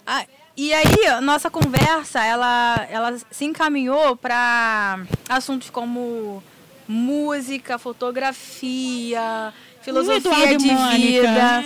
a- 0.06 0.24
E 0.56 0.72
aí, 0.72 1.20
nossa 1.20 1.50
conversa, 1.50 2.24
ela, 2.24 2.86
ela 2.90 3.18
se 3.30 3.44
encaminhou 3.44 4.14
para 4.16 5.00
assuntos 5.28 5.68
como 5.68 6.42
música, 6.86 7.76
fotografia, 7.78 9.52
filosofia 9.82 10.56
de 10.56 10.68
vida, 10.96 11.64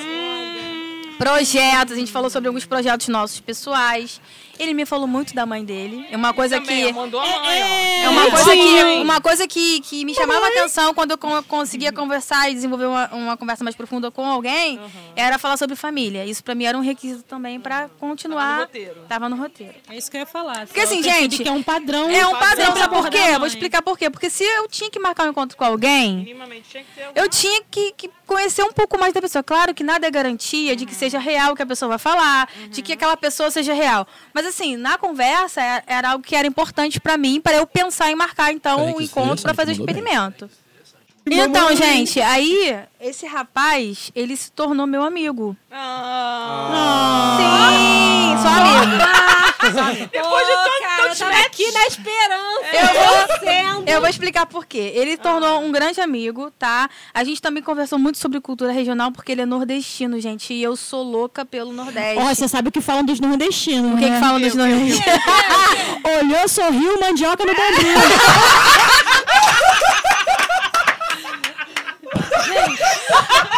projetos. 1.18 1.92
A 1.92 1.96
gente 1.96 2.10
falou 2.10 2.30
sobre 2.30 2.48
alguns 2.48 2.64
projetos 2.64 3.08
nossos 3.08 3.40
pessoais. 3.40 4.20
Ele 4.58 4.74
me 4.74 4.84
falou 4.84 5.06
muito 5.06 5.34
da 5.34 5.46
mãe 5.46 5.64
dele. 5.64 6.06
É 6.10 6.16
uma 6.16 6.32
coisa 6.34 6.60
Também, 6.60 6.86
que... 6.86 6.92
mandou 6.92 7.20
a 7.20 7.24
mãe, 7.26 7.62
ó. 7.62 8.04
É 8.04 8.08
uma 8.08 8.30
coisa, 8.30 8.50
Sim. 8.52 8.62
que, 8.62 8.82
uma 9.02 9.20
coisa 9.20 9.48
que, 9.48 9.80
que 9.80 10.04
me 10.04 10.14
chamava 10.14 10.44
a 10.46 10.48
atenção 10.48 10.92
quando 10.94 11.12
eu 11.12 11.18
con- 11.18 11.42
conseguia 11.44 11.92
conversar 11.92 12.50
e 12.50 12.54
desenvolver 12.54 12.86
uma, 12.86 13.08
uma 13.14 13.36
conversa 13.36 13.62
mais 13.62 13.76
profunda 13.76 14.10
com 14.10 14.26
alguém, 14.26 14.80
era 15.14 15.38
falar 15.38 15.56
sobre 15.56 15.76
família. 15.76 16.24
Isso 16.24 16.42
pra 16.42 16.54
mim 16.54 16.64
era 16.64 16.76
um 16.76 16.80
requisito 16.82 17.22
também 17.24 17.60
pra 17.60 17.88
continuar. 18.00 18.38
Tava 18.38 18.56
no 18.58 18.60
roteiro. 18.66 19.00
Tava 19.08 19.28
no 19.28 19.36
roteiro. 19.36 19.74
É 19.90 19.96
isso 19.96 20.10
que 20.10 20.16
eu 20.16 20.20
ia 20.20 20.26
falar. 20.26 20.66
Porque 20.66 20.80
assim, 20.80 21.02
gente, 21.02 21.42
que 21.42 21.48
é 21.48 21.52
um 21.52 21.62
padrão. 21.62 22.10
É 22.10 22.26
um 22.26 22.34
padrão, 22.36 22.76
sabe 22.76 22.94
por 22.94 23.08
quê? 23.10 23.38
Vou 23.38 23.46
explicar 23.46 23.82
por 23.82 23.98
quê. 23.98 24.10
Porque 24.10 24.28
se 24.30 24.44
eu 24.44 24.66
tinha 24.68 24.90
que 24.90 24.98
marcar 24.98 25.26
um 25.26 25.30
encontro 25.30 25.56
com 25.56 25.64
alguém, 25.64 26.16
Minimamente 26.18 26.68
tinha 26.70 26.82
que 26.84 26.90
ter 26.94 27.04
algum- 27.04 27.20
eu 27.20 27.28
tinha 27.28 27.62
que, 27.70 27.92
que 27.96 28.10
conhecer 28.26 28.62
um 28.62 28.72
pouco 28.72 28.98
mais 28.98 29.12
da 29.12 29.20
pessoa. 29.20 29.42
Claro 29.42 29.72
que 29.74 29.82
nada 29.84 30.06
é 30.06 30.10
garantia 30.10 30.74
de 30.76 30.84
que 30.84 30.94
seja 30.94 31.18
real 31.18 31.52
o 31.52 31.56
que 31.56 31.62
a 31.62 31.66
pessoa 31.66 31.90
vai 31.90 31.98
falar, 31.98 32.48
de 32.70 32.82
que 32.82 32.92
aquela 32.92 33.16
pessoa 33.16 33.50
seja 33.50 33.72
real. 33.72 34.06
Mas 34.34 34.46
assim, 34.48 34.76
na 34.76 34.98
conversa 34.98 35.60
é- 35.62 35.82
era 35.86 36.10
algo 36.10 36.24
que 36.24 36.34
era 36.36 36.46
importante 36.46 37.00
pra 37.00 37.16
mim, 37.16 37.40
para 37.40 37.56
eu 37.56 37.66
pensar 37.66 38.10
em 38.10 38.14
marcar 38.14 38.52
então 38.52 38.78
Peraí, 38.78 38.92
um 38.92 38.96
que 38.98 39.04
encontro 39.04 39.42
pra 39.42 39.52
interessante, 39.52 39.56
fazer 39.56 39.70
o 39.72 39.74
experimento. 39.74 40.50
Então, 41.30 41.76
gente, 41.76 42.20
aí 42.22 42.78
esse 42.98 43.26
rapaz, 43.26 44.10
ele 44.14 44.34
se 44.34 44.50
tornou 44.50 44.86
meu 44.86 45.02
amigo. 45.02 45.54
Ah. 45.70 47.36
Sim, 47.38 48.36
só 48.42 48.48
amigo. 48.48 50.08
Depois 50.10 50.46
de 50.46 50.52
tanto, 50.54 50.70
cara, 50.70 50.77
eu 51.08 51.16
tava 51.16 51.30
match. 51.32 51.46
aqui 51.46 51.72
na 51.72 51.86
esperança. 51.86 52.66
Eu 52.72 52.86
vou-. 52.86 53.84
Eu 53.88 54.00
vou 54.00 54.10
explicar 54.10 54.46
por 54.46 54.66
quê. 54.66 54.92
Ele 54.94 55.16
tornou 55.16 55.60
um 55.60 55.72
grande 55.72 56.00
amigo, 56.00 56.50
tá? 56.58 56.88
A 57.12 57.24
gente 57.24 57.40
também 57.40 57.62
conversou 57.62 57.98
muito 57.98 58.18
sobre 58.18 58.40
cultura 58.40 58.70
regional, 58.70 59.10
porque 59.10 59.32
ele 59.32 59.40
é 59.42 59.46
nordestino, 59.46 60.20
gente. 60.20 60.52
E 60.52 60.62
eu 60.62 60.76
sou 60.76 61.02
louca 61.02 61.44
pelo 61.44 61.72
Nordeste. 61.72 62.22
Ó, 62.22 62.34
você 62.34 62.46
sabe 62.46 62.68
o 62.68 62.72
que 62.72 62.80
falam 62.80 63.04
dos 63.04 63.18
nordestinos, 63.18 63.94
o 63.94 63.96
que, 63.96 64.04
né? 64.04 64.14
que 64.14 64.20
falam 64.20 64.40
dos 64.40 64.54
nordestinos? 64.54 65.00
Olhou, 66.20 66.48
sorriu, 66.48 67.00
mandioca 67.00 67.44
no 67.44 67.54
bombril. 67.54 67.98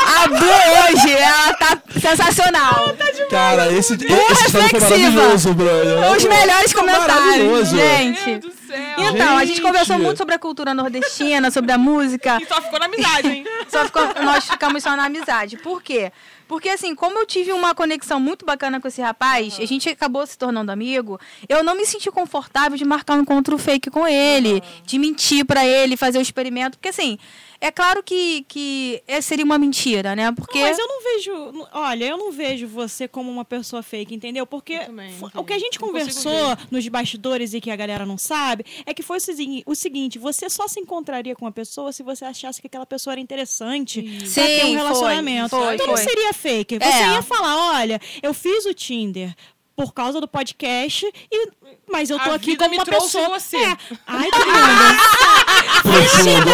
A 0.06 0.26
Bu 0.26 0.36
hoje, 0.36 1.12
ela 1.12 1.54
tá 1.54 1.76
sensacional. 2.00 2.94
Cara, 3.30 3.72
esse, 3.72 3.94
esse 3.94 4.50
foi 4.50 4.60
reflexiva. 4.62 5.10
maravilhoso, 5.10 5.54
brother. 5.54 6.12
Os 6.16 6.24
melhores 6.24 6.72
comentários, 6.72 7.68
gente. 7.70 8.30
Meu 8.30 8.38
Deus 8.40 8.54
do 8.54 8.66
céu. 8.66 8.94
Então, 8.98 9.36
a 9.38 9.44
gente 9.44 9.60
conversou 9.60 9.98
muito 9.98 10.18
sobre 10.18 10.34
a 10.34 10.38
cultura 10.38 10.74
nordestina, 10.74 11.50
sobre 11.50 11.72
a 11.72 11.78
música. 11.78 12.38
E 12.40 12.46
só 12.46 12.60
ficou 12.60 12.78
na 12.78 12.86
amizade, 12.86 13.28
hein? 13.28 13.44
Só 13.68 13.84
ficou- 13.84 14.02
nós 14.24 14.44
ficamos 14.46 14.82
só 14.82 14.96
na 14.96 15.04
amizade. 15.04 15.56
Por 15.56 15.80
quê? 15.80 16.10
Porque, 16.48 16.68
assim, 16.68 16.92
como 16.96 17.16
eu 17.20 17.24
tive 17.26 17.52
uma 17.52 17.72
conexão 17.72 18.18
muito 18.18 18.44
bacana 18.44 18.80
com 18.80 18.88
esse 18.88 19.00
rapaz, 19.00 19.56
a 19.60 19.64
gente 19.64 19.88
acabou 19.88 20.26
se 20.26 20.36
tornando 20.36 20.72
amigo, 20.72 21.20
eu 21.48 21.62
não 21.62 21.76
me 21.76 21.86
senti 21.86 22.10
confortável 22.10 22.76
de 22.76 22.84
marcar 22.84 23.14
um 23.14 23.20
encontro 23.20 23.56
fake 23.56 23.88
com 23.88 24.08
ele, 24.08 24.60
de 24.84 24.98
mentir 24.98 25.44
pra 25.44 25.64
ele, 25.64 25.96
fazer 25.96 26.18
o 26.18 26.20
experimento. 26.22 26.76
Porque, 26.76 26.88
assim, 26.88 27.16
é 27.60 27.70
claro 27.70 28.02
que, 28.02 28.44
que 28.48 29.02
é- 29.06 29.20
seria 29.20 29.44
uma 29.44 29.58
mentira, 29.58 30.16
né? 30.16 30.32
Porque. 30.32 30.58
Mas 30.60 30.78
eu 30.78 30.86
não 30.88 31.02
vejo. 31.02 31.66
Olha, 31.72 32.04
eu 32.06 32.16
não 32.16 32.32
vejo 32.32 32.66
você 32.66 33.06
como 33.06 33.30
uma 33.30 33.44
pessoa 33.44 33.82
fake, 33.82 34.14
entendeu? 34.14 34.46
Porque 34.46 34.78
também, 34.78 35.14
não 35.34 35.42
o 35.42 35.44
que 35.44 35.52
a 35.52 35.58
gente 35.58 35.78
Não 35.80 35.88
conversou 35.88 36.56
nos 36.70 36.86
bastidores 36.88 37.52
e 37.54 37.60
que 37.60 37.70
a 37.70 37.76
galera 37.76 38.06
não 38.06 38.16
sabe 38.18 38.64
é 38.86 38.94
que 38.94 39.02
foi 39.02 39.18
o 39.18 39.20
segui- 39.20 39.62
o 39.66 39.74
seguinte: 39.74 40.18
você 40.18 40.48
só 40.48 40.66
se 40.66 40.80
encontraria 40.80 41.34
com 41.36 41.44
uma 41.44 41.52
pessoa 41.52 41.92
se 41.92 42.02
você 42.02 42.24
achasse 42.24 42.60
que 42.60 42.66
aquela 42.66 42.86
pessoa 42.86 43.12
era 43.14 43.20
interessante 43.20 44.02
pra 44.02 44.26
Sim, 44.26 44.40
ter 44.42 44.64
um 44.64 44.68
foi, 44.68 44.76
relacionamento. 44.76 45.50
foi, 45.50 45.74
então 45.74 45.86
não 45.86 45.96
foi. 45.96 46.04
seria 46.04 46.32
fake. 46.32 46.78
Você 46.78 46.84
É. 46.88 47.12
ia 47.12 47.22
falar: 47.22 47.74
olha, 47.78 48.00
eu 48.22 48.32
fiz 48.32 48.64
o 48.66 48.72
Tinder. 48.74 49.34
Por 49.80 49.94
causa 49.94 50.20
do 50.20 50.28
podcast, 50.28 51.10
e, 51.32 51.48
mas 51.90 52.10
eu 52.10 52.18
tô 52.18 52.32
A 52.32 52.34
aqui 52.34 52.54
como 52.54 52.68
me 52.68 52.76
uma 52.76 52.84
pessoa. 52.84 53.30
você. 53.30 53.56
É. 53.56 53.78
Ai, 54.06 54.28
que 54.30 56.22
linda. 56.22 56.50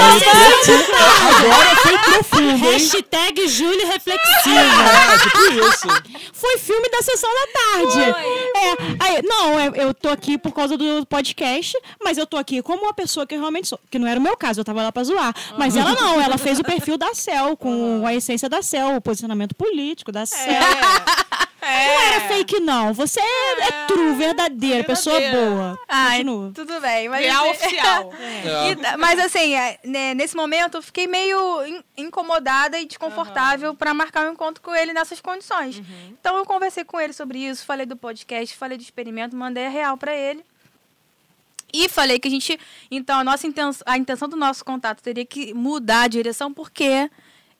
Agora 1.50 1.76
foi 1.82 1.98
profundo, 1.98 2.50
hein? 2.50 2.56
Hashtag 2.56 3.48
Júlia 3.48 3.84
Reflexiva. 3.88 4.60
É, 4.60 5.18
tipo 5.18 5.38
isso. 5.38 5.88
Foi 6.32 6.56
filme 6.58 6.88
da 6.88 7.02
sessão 7.02 7.28
da 7.28 7.46
tarde. 7.52 8.00
É, 8.00 8.76
aí, 9.00 9.22
não, 9.24 9.58
eu, 9.58 9.74
eu 9.74 9.92
tô 9.92 10.08
aqui 10.08 10.38
por 10.38 10.52
causa 10.52 10.76
do 10.76 11.04
podcast, 11.06 11.76
mas 12.00 12.18
eu 12.18 12.28
tô 12.28 12.36
aqui 12.36 12.62
como 12.62 12.84
uma 12.84 12.94
pessoa 12.94 13.26
que 13.26 13.34
eu 13.34 13.40
realmente 13.40 13.66
sou. 13.66 13.80
Que 13.90 13.98
não 13.98 14.06
era 14.06 14.20
o 14.20 14.22
meu 14.22 14.36
caso, 14.36 14.60
eu 14.60 14.64
tava 14.64 14.84
lá 14.84 14.92
pra 14.92 15.02
zoar. 15.02 15.34
Mas 15.58 15.74
ela 15.74 15.96
não, 15.96 16.20
ela 16.20 16.38
fez 16.38 16.60
o 16.60 16.62
perfil 16.62 16.96
da 16.96 17.12
Cel, 17.12 17.56
com 17.56 18.06
a 18.06 18.14
essência 18.14 18.48
da 18.48 18.62
Cel, 18.62 18.94
o 18.94 19.00
posicionamento 19.00 19.56
político 19.56 20.12
da 20.12 20.24
Cel. 20.24 20.52
É. 20.52 21.36
Não 21.66 22.00
era 22.00 22.20
fake, 22.28 22.60
não. 22.60 22.92
Você 22.94 23.20
é, 23.20 23.60
é 23.68 23.86
true, 23.86 24.14
verdadeira, 24.14 24.84
pessoa 24.84 25.18
boa. 25.20 25.78
Ai, 25.88 26.18
Continua. 26.18 26.52
tudo 26.54 26.80
bem. 26.80 27.08
Mas, 27.08 27.20
Real 27.24 27.50
assim- 27.50 27.66
oficial. 27.66 28.12
E 28.70 28.76
tá- 28.76 28.96
mas 28.96 29.18
assim, 29.18 29.54
é, 29.54 29.78
né, 29.84 30.14
nesse 30.14 30.36
momento 30.36 30.76
eu 30.78 30.82
fiquei 30.82 31.06
meio 31.06 31.64
in- 31.66 31.82
incomodada 31.96 32.78
e 32.78 32.84
desconfortável 32.86 33.74
pra 33.74 33.92
marcar 33.92 34.26
um 34.28 34.32
encontro 34.32 34.62
com 34.62 34.74
ele 34.74 34.92
nessas 34.92 35.20
condições. 35.20 35.82
Então 36.20 36.36
eu 36.36 36.44
conversei 36.44 36.84
com 36.84 37.00
ele 37.00 37.12
sobre 37.12 37.38
isso, 37.38 37.64
falei 37.66 37.86
do 37.86 37.96
podcast, 37.96 38.56
falei 38.56 38.78
do 38.78 38.82
experimento, 38.82 39.34
mandei 39.36 39.66
a 39.66 39.70
real 39.70 39.96
pra 39.96 40.14
ele. 40.14 40.44
E 41.72 41.88
falei 41.88 42.18
que 42.18 42.28
a 42.28 42.30
gente, 42.30 42.58
então 42.90 43.18
a 43.18 43.24
nossa 43.24 43.46
intenção, 43.46 43.82
a 43.86 43.98
intenção 43.98 44.28
do 44.28 44.36
nosso 44.36 44.64
contato 44.64 45.02
teria 45.02 45.26
que 45.26 45.52
mudar 45.52 46.02
a 46.02 46.08
direção 46.08 46.52
porque 46.52 47.10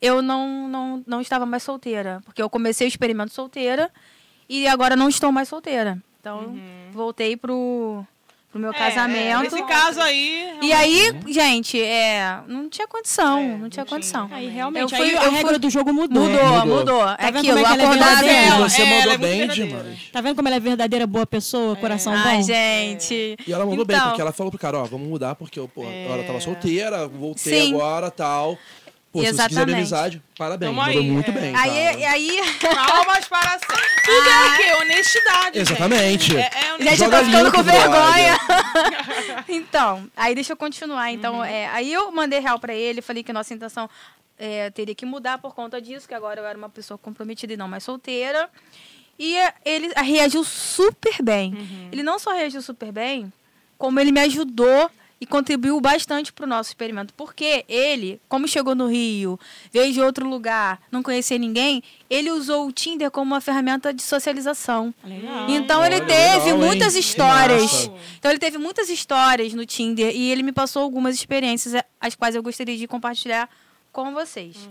eu 0.01 0.21
não, 0.21 0.67
não, 0.67 1.03
não 1.07 1.21
estava 1.21 1.45
mais 1.45 1.63
solteira, 1.63 2.21
porque 2.25 2.41
eu 2.41 2.49
comecei 2.49 2.87
o 2.87 2.89
experimento 2.89 3.33
solteira 3.33 3.89
e 4.49 4.67
agora 4.67 4.95
não 4.95 5.09
estou 5.09 5.31
mais 5.31 5.47
solteira. 5.49 5.97
Então 6.19 6.55
voltei 6.91 7.35
pro 7.37 8.05
pro 8.49 8.61
meu 8.61 8.71
É, 8.71 8.73
casamento. 8.73 9.41
Nesse 9.43 9.61
caso 9.63 9.99
aí. 10.01 10.57
E 10.61 10.71
aí, 10.71 11.11
gente, 11.27 11.79
é, 11.81 12.39
não 12.47 12.69
tinha 12.69 12.87
condição, 12.87 13.57
não 13.57 13.69
tinha 13.69 13.85
condição. 13.85 14.29
Aí 14.31 14.47
realmente, 14.47 14.83
Eu 14.93 14.97
fui- 14.97 15.09
aí 15.09 15.17
a 15.17 15.23
eu 15.25 15.31
regra 15.31 15.49
fui- 15.49 15.59
do 15.59 15.69
jogo 15.69 15.93
mudou. 15.93 16.23
Mudou, 16.23 16.45
Mudou. 16.45 16.65
mudou. 16.77 16.99
Tá 17.05 17.17
É 17.19 17.25
vendo 17.25 17.37
aquilo, 17.39 17.53
como 17.57 17.67
é 17.67 17.97
ela 17.97 18.13
é 18.13 18.45
cedo. 18.49 18.57
Você 18.69 18.81
É, 18.81 18.85
ela 19.01 19.13
é 19.13 19.17
mandou 19.17 19.29
bem 19.29 19.47
demais. 19.49 19.99
Tá 20.13 20.21
vendo 20.21 20.35
como 20.37 20.47
ela 20.47 20.55
é 20.55 20.59
verdadeira, 20.61 21.05
boa 21.05 21.27
pessoa, 21.27 21.75
coração 21.75 22.13
Ai, 22.13 22.37
bom? 22.37 22.43
gente. 22.43 23.35
E 23.45 23.51
ela 23.53 23.65
mandou 23.65 23.83
bem, 23.85 23.97
Então, 23.97 24.07
porque 24.09 24.21
ela 24.21 24.31
falou 24.31 24.49
pro 24.49 24.59
cara, 24.59 24.79
ó, 24.79 24.83
vamos 24.85 25.09
mudar, 25.09 25.35
porque 25.35 25.59
eu, 25.59 25.67
pô, 25.67 25.83
É. 25.83 26.07
eu 26.21 26.25
tava 26.25 26.39
solteira, 26.39 27.05
voltei 27.05 27.63
Sim. 27.63 27.73
agora 27.75 28.09
tal. 28.09 28.57
Pô, 29.17 29.25
se 29.25 29.33
você 29.33 29.47
quiser 29.47 29.65
minha 29.65 29.79
Exatamente. 29.79 29.95
amizade, 29.95 30.21
parabéns. 30.37 30.69
Tamo 30.69 30.81
Mandou 30.81 31.01
aí, 31.01 31.09
muito 31.09 31.31
é. 31.31 31.33
bem. 31.33 31.55
Aí, 31.55 32.05
aí 32.05 32.39
Palmas 32.61 33.27
para 33.27 33.51
sempre. 33.57 33.75
Tudo 34.05 34.29
é 34.29 34.45
o 34.45 34.57
quê? 34.57 34.83
Honestidade. 34.83 35.59
Exatamente. 35.59 36.31
Gente. 36.31 36.37
É, 36.37 36.51
é 36.53 36.83
Gente, 36.83 37.03
eu 37.03 37.09
tô 37.09 37.25
ficando 37.25 37.51
com 37.51 37.63
vergonha. 37.63 38.39
então, 39.49 40.07
aí 40.15 40.35
deixa 40.35 40.53
eu 40.53 40.57
continuar. 40.57 41.07
Uhum. 41.07 41.13
Então, 41.15 41.43
é, 41.43 41.67
aí 41.69 41.91
eu 41.91 42.11
mandei 42.11 42.39
real 42.39 42.59
pra 42.59 42.75
ele, 42.75 43.01
falei 43.01 43.23
que 43.23 43.33
nossa 43.33 43.51
intenção 43.55 43.89
é, 44.37 44.69
teria 44.69 44.93
que 44.93 45.05
mudar 45.05 45.39
por 45.39 45.55
conta 45.55 45.81
disso, 45.81 46.07
que 46.07 46.13
agora 46.13 46.39
eu 46.39 46.45
era 46.45 46.57
uma 46.57 46.69
pessoa 46.69 46.97
comprometida 46.97 47.53
e 47.53 47.57
não 47.57 47.67
mais 47.67 47.83
solteira. 47.83 48.47
E 49.17 49.35
ele 49.65 49.91
reagiu 49.95 50.43
super 50.43 51.23
bem. 51.23 51.55
Uhum. 51.55 51.89
Ele 51.91 52.03
não 52.03 52.19
só 52.19 52.33
reagiu 52.33 52.61
super 52.61 52.91
bem, 52.91 53.33
como 53.79 53.99
ele 53.99 54.11
me 54.11 54.21
ajudou 54.21 54.91
e 55.19 55.25
contribuiu 55.25 55.79
bastante 55.81 56.31
para 56.31 56.45
o 56.45 56.47
nosso 56.47 56.69
experimento. 56.69 57.13
Porque 57.13 57.65
ele, 57.67 58.21
como 58.29 58.47
chegou 58.47 58.75
no 58.75 58.87
Rio, 58.87 59.39
veio 59.71 59.91
de 59.91 60.01
outro 60.01 60.27
lugar, 60.29 60.79
não 60.91 61.01
conhecia 61.01 61.37
ninguém, 61.37 61.81
ele 62.09 62.29
usou 62.31 62.67
o 62.67 62.71
Tinder 62.71 63.09
como 63.09 63.33
uma 63.33 63.41
ferramenta 63.41 63.93
de 63.93 64.03
socialização. 64.03 64.93
Legal. 65.03 65.49
Então 65.49 65.83
ele 65.83 65.95
Olha, 65.95 66.05
teve 66.05 66.45
legal, 66.45 66.47
hein? 66.47 66.57
muitas 66.67 66.93
Que 66.93 66.99
histórias. 66.99 67.91
Então 68.19 68.31
ele 68.31 68.39
teve 68.39 68.57
muitas 68.57 68.89
histórias 68.89 69.53
no 69.53 69.65
Tinder 69.65 70.15
e 70.15 70.31
ele 70.31 70.43
me 70.43 70.51
passou 70.51 70.83
algumas 70.83 71.15
experiências 71.15 71.73
eh, 71.73 71.83
as 71.99 72.15
quais 72.15 72.35
eu 72.35 72.43
gostaria 72.43 72.77
de 72.77 72.87
compartilhar 72.87 73.49
com 73.91 74.13
vocês. 74.13 74.69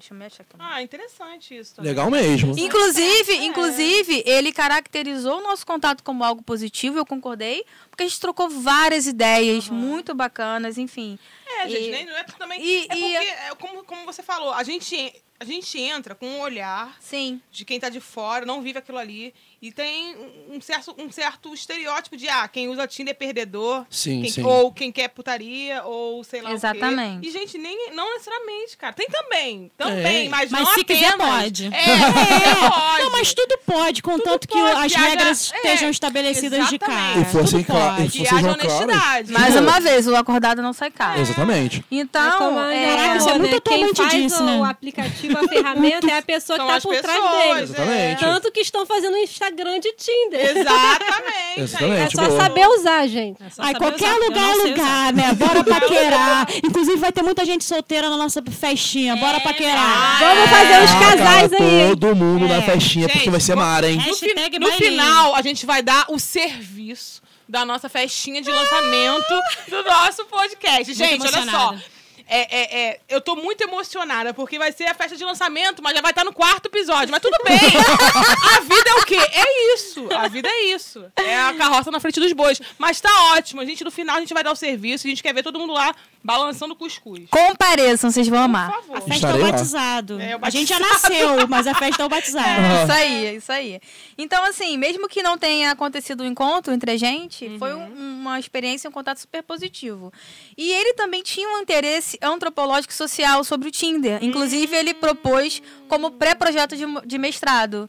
Deixa 0.00 0.14
eu 0.14 0.18
me 0.18 0.24
achar 0.24 0.42
aqui. 0.42 0.56
Ah, 0.58 0.82
interessante 0.82 1.54
isso 1.54 1.74
também. 1.74 1.90
Legal 1.90 2.10
mesmo. 2.10 2.54
Inclusive, 2.58 3.36
inclusive, 3.44 4.22
ele 4.24 4.50
caracterizou 4.50 5.40
o 5.40 5.42
nosso 5.42 5.66
contato 5.66 6.02
como 6.02 6.24
algo 6.24 6.42
positivo, 6.42 6.96
eu 6.96 7.04
concordei, 7.04 7.62
porque 7.90 8.04
a 8.04 8.06
gente 8.08 8.18
trocou 8.18 8.48
várias 8.48 9.06
ideias 9.06 9.68
muito 9.68 10.14
bacanas, 10.14 10.78
enfim. 10.78 11.18
É, 11.58 11.68
gente, 11.68 11.88
E- 11.88 11.90
nem, 11.90 12.06
não 12.06 12.16
é 12.16 12.24
também. 12.24 12.62
e- 12.62 12.80
é 12.80 12.82
e- 12.82 12.86
porque, 12.88 13.16
é 13.16 13.54
como, 13.58 13.84
como 13.84 14.04
você 14.06 14.22
falou, 14.22 14.52
a 14.52 14.62
gente, 14.62 14.94
en- 14.96 15.12
a 15.38 15.44
gente 15.44 15.78
entra 15.80 16.14
com 16.14 16.26
um 16.26 16.40
olhar 16.40 16.96
Sim. 17.00 17.40
de 17.50 17.64
quem 17.64 17.80
tá 17.80 17.88
de 17.88 18.00
fora, 18.00 18.44
não 18.46 18.60
vive 18.62 18.78
aquilo 18.78 18.98
ali. 18.98 19.32
E 19.62 19.70
tem 19.70 20.16
um- 20.48 20.58
certo, 20.60 20.94
um 20.98 21.12
certo 21.12 21.52
estereótipo 21.52 22.16
de, 22.16 22.26
ah, 22.30 22.48
quem 22.48 22.68
usa 22.70 22.86
Tinder 22.86 23.10
é 23.12 23.14
perdedor. 23.14 23.84
Sim, 23.90 24.22
quem- 24.22 24.30
sim. 24.30 24.42
Ou 24.42 24.72
quem 24.72 24.90
quer 24.90 25.08
putaria, 25.08 25.82
ou 25.84 26.24
sei 26.24 26.40
lá 26.40 26.50
Exatamente. 26.52 27.18
o 27.18 27.20
quê. 27.20 27.28
E, 27.28 27.30
gente, 27.30 27.58
nem, 27.58 27.90
não 27.92 28.10
necessariamente, 28.14 28.76
cara. 28.78 28.94
Tem 28.94 29.06
também. 29.08 29.70
Também, 29.76 30.26
É. 30.26 30.28
mas, 30.30 30.50
Mas 30.50 30.62
não 30.66 30.74
se 30.74 30.82
quiser, 30.82 31.08
apenas. 31.12 31.42
pode. 31.42 31.66
É, 31.66 31.68
é, 31.76 32.70
pode. 32.70 33.02
Não, 33.02 33.10
mas 33.12 33.34
tudo 33.34 33.58
pode, 33.66 34.02
contanto 34.02 34.48
que 34.48 34.54
pode, 34.58 34.86
as 34.86 34.94
regras 34.94 35.52
é, 35.52 35.56
estejam 35.56 35.90
estabelecidas 35.90 36.68
de 36.68 36.76
exatamente. 36.76 36.98
cara. 37.14 37.20
E 37.20 37.24
fossem 37.26 37.62
Tudo 37.62 37.66
cla- 37.76 37.96
pode. 37.96 38.22
e 38.22 38.28
haja 38.28 38.52
honestidade. 38.52 39.32
Mais 39.32 39.56
uma 39.56 39.78
vez, 39.80 40.06
o 40.06 40.16
acordado 40.16 40.62
não 40.62 40.72
sai 40.72 40.90
caro. 40.90 41.20
Exatamente. 41.20 41.39
É 41.40 41.80
Então, 41.90 42.58
a 42.58 42.72
é, 42.72 42.90
Andrea 42.90 43.16
isso 43.16 43.28
é 43.28 43.38
muito 43.38 43.52
né? 43.54 43.60
Quem 43.64 43.84
atualmente 43.84 43.96
faz 43.96 44.12
disso, 44.12 44.42
o 44.42 44.46
né? 44.46 44.70
aplicativo, 44.70 45.38
a 45.38 45.48
ferramenta, 45.48 46.06
é 46.10 46.18
a 46.18 46.22
pessoa 46.22 46.58
que 46.58 46.66
tá 46.66 46.76
as 46.76 46.82
por 46.82 46.96
trás 46.96 47.30
dele. 47.30 47.62
Exatamente. 47.62 48.20
Tanto 48.20 48.52
que 48.52 48.60
estão 48.60 48.84
fazendo 48.84 49.16
Instagram 49.16 49.80
de 49.80 49.92
Tinder. 49.92 50.56
Exatamente. 50.58 51.60
Exatamente. 51.60 52.02
É 52.02 52.10
só 52.10 52.28
boa. 52.28 52.40
saber 52.40 52.66
usar, 52.68 53.06
gente. 53.06 53.42
É 53.42 53.48
só 53.48 53.62
Ai, 53.62 53.72
saber 53.72 53.78
qualquer 53.78 54.14
usar. 54.14 54.26
Lugar 54.26 54.50
é 54.50 54.54
lugar, 54.54 55.12
né? 55.14 55.32
Bora 55.32 55.64
paquerar. 55.80 56.46
Inclusive, 56.62 56.96
vai 56.96 57.12
ter 57.12 57.22
muita 57.22 57.44
gente 57.44 57.64
solteira 57.64 58.10
na 58.10 58.16
nossa 58.16 58.42
festinha. 58.50 59.16
Bora 59.16 59.40
paquerar. 59.40 60.18
Vamos 60.20 60.50
fazer 60.50 60.84
os 60.84 60.90
Ah, 60.90 61.00
casais 61.00 61.50
cara, 61.50 61.64
aí. 61.64 61.88
Todo 61.90 62.14
mundo 62.14 62.46
na 62.46 62.60
festinha, 62.62 63.06
Gente, 63.06 63.16
porque 63.16 63.30
vai 63.30 63.40
ser 63.40 63.56
mara, 63.56 63.88
hein? 63.88 63.98
No, 63.98 64.58
no 64.60 64.72
final, 64.72 65.34
a 65.34 65.42
gente 65.42 65.64
vai 65.64 65.82
dar 65.82 66.06
o 66.08 66.18
serviço 66.18 67.22
da 67.50 67.64
nossa 67.64 67.88
festinha 67.88 68.40
de 68.40 68.50
lançamento 68.50 69.34
do 69.68 69.82
nosso 69.82 70.24
podcast. 70.26 70.94
Gente, 70.94 71.26
olha 71.26 71.50
só. 71.50 71.74
É, 72.32 72.38
é, 72.38 72.80
é, 72.80 73.00
eu 73.08 73.20
tô 73.20 73.34
muito 73.34 73.60
emocionada, 73.62 74.32
porque 74.32 74.56
vai 74.56 74.70
ser 74.70 74.84
a 74.84 74.94
festa 74.94 75.16
de 75.16 75.24
lançamento, 75.24 75.82
mas 75.82 75.96
já 75.96 76.00
vai 76.00 76.12
estar 76.12 76.24
no 76.24 76.32
quarto 76.32 76.66
episódio. 76.66 77.10
Mas 77.10 77.20
tudo 77.20 77.36
bem. 77.44 77.58
a 77.58 78.60
vida 78.60 78.90
é 78.90 78.94
o 78.94 79.04
quê? 79.04 79.16
É 79.16 79.74
isso. 79.74 80.08
A 80.14 80.28
vida 80.28 80.48
é 80.48 80.66
isso. 80.66 81.04
É 81.16 81.40
a 81.40 81.52
carroça 81.54 81.90
na 81.90 81.98
frente 81.98 82.20
dos 82.20 82.32
bois. 82.32 82.62
Mas 82.78 83.00
tá 83.00 83.10
ótimo. 83.32 83.60
A 83.60 83.64
gente, 83.64 83.82
no 83.82 83.90
final, 83.90 84.16
a 84.16 84.20
gente 84.20 84.32
vai 84.32 84.44
dar 84.44 84.52
o 84.52 84.56
serviço. 84.56 85.08
A 85.08 85.10
gente 85.10 85.24
quer 85.24 85.34
ver 85.34 85.42
todo 85.42 85.58
mundo 85.58 85.72
lá 85.72 85.92
balançando 86.22 86.74
o 86.74 86.76
cuscuz. 86.76 87.28
compareçam, 87.30 88.10
vocês 88.10 88.28
vão 88.28 88.38
Por 88.38 88.44
amar. 88.44 88.70
favor. 88.72 88.96
A 88.98 89.00
festa 89.00 89.28
é 89.28 89.34
o 89.34 89.40
batizado. 89.40 90.20
É, 90.20 90.36
o 90.36 90.38
A 90.42 90.50
gente 90.50 90.68
já 90.68 90.78
nasceu, 90.78 91.48
mas 91.48 91.66
a 91.66 91.74
festa 91.74 92.02
é 92.02 92.06
o 92.06 92.08
batizado. 92.08 92.60
Isso 92.82 92.92
aí, 92.92 93.26
é 93.26 93.34
isso 93.34 93.52
aí. 93.52 93.80
Então, 94.18 94.44
assim, 94.44 94.76
mesmo 94.76 95.08
que 95.08 95.22
não 95.22 95.38
tenha 95.38 95.70
acontecido 95.70 96.20
o 96.20 96.24
encontro 96.26 96.72
entre 96.74 96.90
a 96.92 96.96
gente, 96.96 97.56
foi 97.58 97.74
um- 97.74 98.20
uma 98.20 98.38
experiência, 98.38 98.88
um 98.90 98.92
contato 98.92 99.18
super 99.18 99.42
positivo. 99.42 100.12
E 100.56 100.70
ele 100.70 100.92
também 100.94 101.22
tinha 101.22 101.48
um 101.48 101.60
interesse 101.60 102.18
antropológico 102.22 102.92
e 102.92 102.96
social 102.96 103.42
sobre 103.44 103.68
o 103.68 103.70
Tinder. 103.70 104.18
Inclusive, 104.22 104.76
ele 104.76 104.92
propôs 104.94 105.62
como 105.88 106.10
pré-projeto 106.10 106.76
de, 106.76 106.84
de 107.06 107.18
mestrado. 107.18 107.88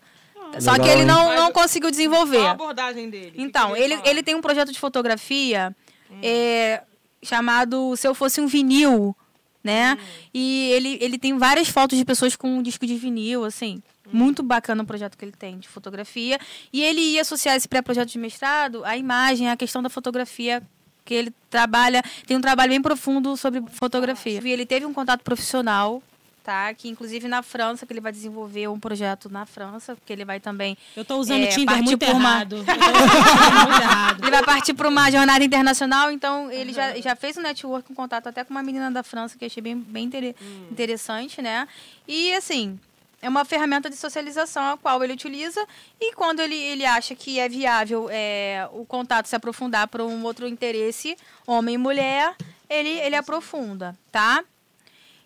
Só 0.60 0.72
Legal, 0.72 0.86
que 0.86 0.92
ele 0.92 1.06
não, 1.06 1.34
não 1.36 1.52
conseguiu 1.52 1.88
Qual 1.88 1.90
a 1.90 1.92
desenvolver. 1.92 2.46
abordagem 2.46 3.10
dele? 3.10 3.34
Então, 3.38 3.74
que 3.74 3.80
ele, 3.82 3.96
fala? 3.98 4.10
ele 4.10 4.24
tem 4.24 4.36
um 4.36 4.42
projeto 4.42 4.72
de 4.72 4.80
fotografia 4.80 5.74
é, 6.22 6.82
chamado 7.24 7.96
Se 7.96 8.08
Eu 8.08 8.16
Fosse 8.16 8.42
um 8.42 8.48
Vinil, 8.48 9.16
né? 9.64 9.98
E 10.34 10.72
ele, 10.72 10.98
ele 11.02 11.18
tem 11.18 11.38
várias 11.38 11.70
fotos 11.70 11.98
de 11.98 12.06
pessoas 12.06 12.36
com 12.36 12.58
um 12.58 12.62
disco 12.62 12.86
de 12.86 12.96
vinil, 12.96 13.44
assim. 13.46 13.82
Muito 14.12 14.44
bacana 14.44 14.84
o 14.84 14.86
projeto 14.86 15.18
que 15.18 15.24
ele 15.24 15.32
tem 15.32 15.58
de 15.58 15.70
fotografia. 15.70 16.40
E 16.74 16.82
ele 16.84 17.00
ia 17.00 17.22
associar 17.22 17.56
esse 17.56 17.68
pré-projeto 17.68 18.10
de 18.10 18.18
mestrado 18.18 18.84
à 18.84 18.98
imagem, 18.98 19.50
à 19.50 19.56
questão 19.56 19.82
da 19.82 19.90
fotografia 19.90 20.62
que 21.04 21.14
ele 21.14 21.34
trabalha, 21.50 22.04
tem 22.28 22.38
um 22.38 22.42
trabalho 22.42 22.70
bem 22.70 22.82
profundo 22.82 23.36
sobre 23.36 23.64
fotografia. 23.72 24.40
E 24.44 24.52
ele 24.52 24.66
teve 24.66 24.86
um 24.86 24.94
contato 24.94 25.24
profissional, 25.24 26.02
tá? 26.44 26.74
Que 26.74 26.90
inclusive 26.90 27.28
na 27.28 27.42
França, 27.44 27.86
que 27.86 27.94
ele 27.94 28.02
vai 28.02 28.12
desenvolver 28.12 28.68
um 28.68 28.80
projeto 28.80 29.30
na 29.30 29.46
França, 29.46 29.96
porque 29.96 30.12
ele 30.12 30.26
vai 30.26 30.40
também 30.40 30.78
Eu 30.96 31.06
tô 31.06 31.18
usando 31.18 31.42
o 31.42 31.46
É, 31.46 31.48
Tinder 31.48 31.82
muito 31.84 32.04
uma- 32.06 32.30
errado. 32.30 32.56
Muito 32.58 32.70
errado. 33.82 34.22
Ele 34.24 34.32
vai 34.32 34.44
partir 34.44 34.74
para 34.74 34.88
uma 34.90 35.10
jornada 35.12 35.44
internacional, 35.44 36.12
então 36.12 36.52
ele 36.52 36.74
já, 36.74 36.96
já 37.00 37.16
fez 37.16 37.38
um 37.38 37.42
network, 37.42 37.92
um 37.92 37.96
contato 37.96 38.28
até 38.28 38.44
com 38.44 38.52
uma 38.52 38.64
menina 38.64 38.90
da 38.92 39.04
França, 39.04 39.38
que 39.38 39.46
achei 39.46 39.62
bem, 39.62 39.76
bem 39.78 40.06
intere- 40.06 40.36
interessante, 40.72 41.42
né? 41.42 41.68
E, 42.08 42.34
assim, 42.34 42.80
é 43.22 43.30
uma 43.30 43.46
ferramenta 43.46 43.90
de 43.90 43.96
socialização 43.96 44.64
a 44.74 44.78
qual 44.78 45.04
ele 45.04 45.14
utiliza 45.14 45.64
e 46.00 46.14
quando 46.16 46.40
ele, 46.40 46.56
ele 46.56 46.86
acha 46.86 47.14
que 47.14 47.40
é 47.40 47.48
viável 47.48 48.08
é, 48.10 48.68
o 48.74 48.84
contato 48.86 49.28
se 49.28 49.36
aprofundar 49.36 49.88
para 49.88 50.04
um 50.04 50.24
outro 50.24 50.48
interesse, 50.48 51.16
homem 51.46 51.76
e 51.76 51.78
mulher, 51.78 52.36
ele, 52.70 52.90
ele 52.90 53.16
aprofunda, 53.16 53.96
tá? 54.12 54.44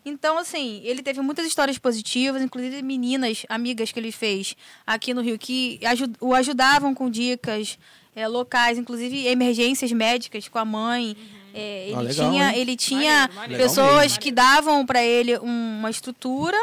Então, 0.05 0.37
assim, 0.37 0.81
ele 0.83 1.01
teve 1.01 1.19
muitas 1.21 1.47
histórias 1.47 1.77
positivas, 1.79 2.41
inclusive 2.41 2.81
meninas, 2.83 3.43
amigas 3.49 3.91
que 3.91 3.99
ele 3.99 4.11
fez 4.11 4.55
aqui 4.85 5.13
no 5.13 5.21
Rio, 5.21 5.37
que 5.39 5.79
o 6.21 6.33
ajudavam 6.35 6.93
com 6.93 7.09
dicas 7.09 7.79
é, 8.15 8.27
locais, 8.27 8.77
inclusive 8.77 9.25
emergências 9.27 9.91
médicas 9.91 10.47
com 10.47 10.59
a 10.59 10.63
mãe. 10.65 11.17
É, 11.53 11.85
ele, 11.87 11.95
Ah, 11.95 12.01
legal, 12.01 12.31
tinha, 12.31 12.49
hein? 12.51 12.59
ele 12.59 12.75
tinha 12.75 13.13
Maneiro, 13.21 13.33
maneiro. 13.35 13.63
pessoas 13.63 14.17
que 14.17 14.31
davam 14.31 14.85
para 14.85 15.03
ele 15.03 15.37
um- 15.39 15.79
uma 15.79 15.89
estrutura 15.89 16.57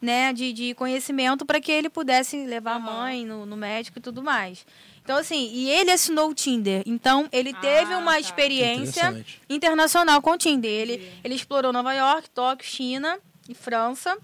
né, 0.00 0.32
de, 0.32 0.52
de 0.52 0.74
conhecimento 0.74 1.44
para 1.44 1.60
que 1.60 1.72
ele 1.72 1.88
pudesse 1.88 2.44
levar 2.46 2.74
a 2.74 2.78
mãe 2.78 3.24
no, 3.26 3.44
no 3.46 3.56
médico 3.56 3.98
e 3.98 4.02
tudo 4.02 4.22
mais. 4.22 4.64
Então, 5.06 5.18
assim, 5.18 5.48
e 5.52 5.70
ele 5.70 5.92
assinou 5.92 6.30
o 6.30 6.34
Tinder. 6.34 6.82
Então, 6.84 7.28
ele 7.30 7.54
teve 7.54 7.94
Ah, 7.94 7.98
uma 7.98 8.14
tá. 8.14 8.18
experiência 8.20 9.24
internacional 9.48 10.20
com 10.20 10.32
o 10.32 10.36
Tinder. 10.36 10.68
Ele, 10.68 11.12
ele 11.22 11.34
explorou 11.36 11.72
Nova 11.72 11.92
York, 11.94 12.28
Tóquio, 12.30 12.68
China 12.68 13.16
e 13.48 13.54
França. 13.54 14.18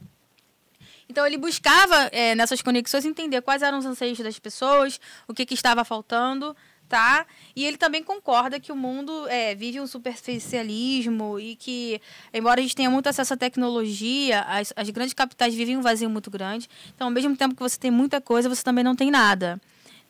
Então 1.08 1.24
ele 1.24 1.36
buscava 1.36 2.08
é, 2.10 2.34
nessas 2.34 2.62
conexões 2.62 3.04
entender 3.04 3.40
quais 3.42 3.62
eram 3.62 3.78
os 3.78 3.86
anseios 3.86 4.18
das 4.18 4.38
pessoas, 4.40 4.98
o 5.28 5.34
que, 5.34 5.44
que 5.46 5.54
estava 5.54 5.84
faltando, 5.84 6.56
tá? 6.88 7.26
E 7.54 7.64
ele 7.64 7.76
também 7.76 8.02
concorda 8.02 8.58
que 8.58 8.72
o 8.72 8.76
mundo 8.76 9.28
é, 9.28 9.54
vive 9.54 9.78
um 9.78 9.86
superficialismo 9.86 11.38
e 11.38 11.54
que, 11.54 12.00
embora 12.32 12.60
a 12.60 12.62
gente 12.62 12.74
tenha 12.74 12.90
muito 12.90 13.08
acesso 13.08 13.34
à 13.34 13.36
tecnologia, 13.36 14.40
as, 14.48 14.72
as 14.74 14.88
grandes 14.90 15.14
capitais 15.14 15.54
vivem 15.54 15.76
um 15.76 15.82
vazio 15.82 16.08
muito 16.10 16.30
grande. 16.30 16.68
Então, 16.94 17.06
ao 17.08 17.12
mesmo 17.12 17.36
tempo 17.36 17.54
que 17.54 17.62
você 17.62 17.78
tem 17.78 17.90
muita 17.90 18.20
coisa, 18.20 18.48
você 18.48 18.62
também 18.62 18.82
não 18.82 18.96
tem 18.96 19.10
nada, 19.10 19.60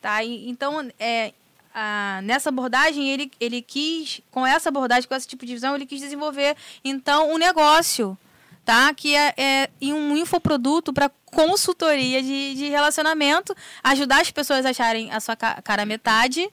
tá? 0.02 0.22
E, 0.22 0.50
então, 0.50 0.90
é, 0.98 1.32
a- 1.74 2.20
nessa 2.24 2.50
abordagem, 2.50 3.08
ele, 3.08 3.30
ele 3.40 3.62
quis, 3.62 4.20
com 4.30 4.46
essa 4.46 4.68
abordagem, 4.68 5.08
com 5.08 5.14
esse 5.14 5.26
tipo 5.26 5.46
de 5.46 5.54
visão, 5.54 5.74
ele 5.74 5.86
quis 5.86 6.00
desenvolver, 6.00 6.54
então, 6.84 7.32
um 7.32 7.38
negócio, 7.38 8.18
tá? 8.64 8.92
Que 8.92 9.14
é, 9.16 9.32
é 9.38 9.68
um 9.84 10.14
infoproduto 10.16 10.92
para 10.92 11.10
consultoria 11.26 12.22
de, 12.22 12.54
de 12.54 12.68
relacionamento, 12.68 13.54
ajudar 13.82 14.20
as 14.20 14.30
pessoas 14.30 14.66
a 14.66 14.70
acharem 14.70 15.10
a 15.10 15.18
sua 15.20 15.34
ca- 15.36 15.62
cara 15.62 15.86
metade. 15.86 16.46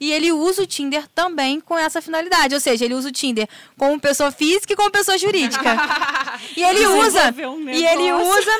E 0.00 0.10
ele 0.10 0.32
usa 0.32 0.62
o 0.62 0.66
Tinder 0.66 1.06
também 1.14 1.60
com 1.60 1.78
essa 1.78 2.02
finalidade. 2.02 2.52
Ou 2.52 2.60
seja, 2.60 2.84
ele 2.84 2.94
usa 2.94 3.08
o 3.08 3.12
Tinder 3.12 3.48
como 3.78 3.98
pessoa 4.00 4.32
física 4.32 4.72
e 4.72 4.76
como 4.76 4.90
pessoa 4.90 5.16
jurídica. 5.16 5.62
e 6.56 6.62
ele 6.64 6.84
usa. 6.84 7.32
Um 7.48 7.70
E 7.70 7.86
ele 7.86 8.12
usa. 8.12 8.50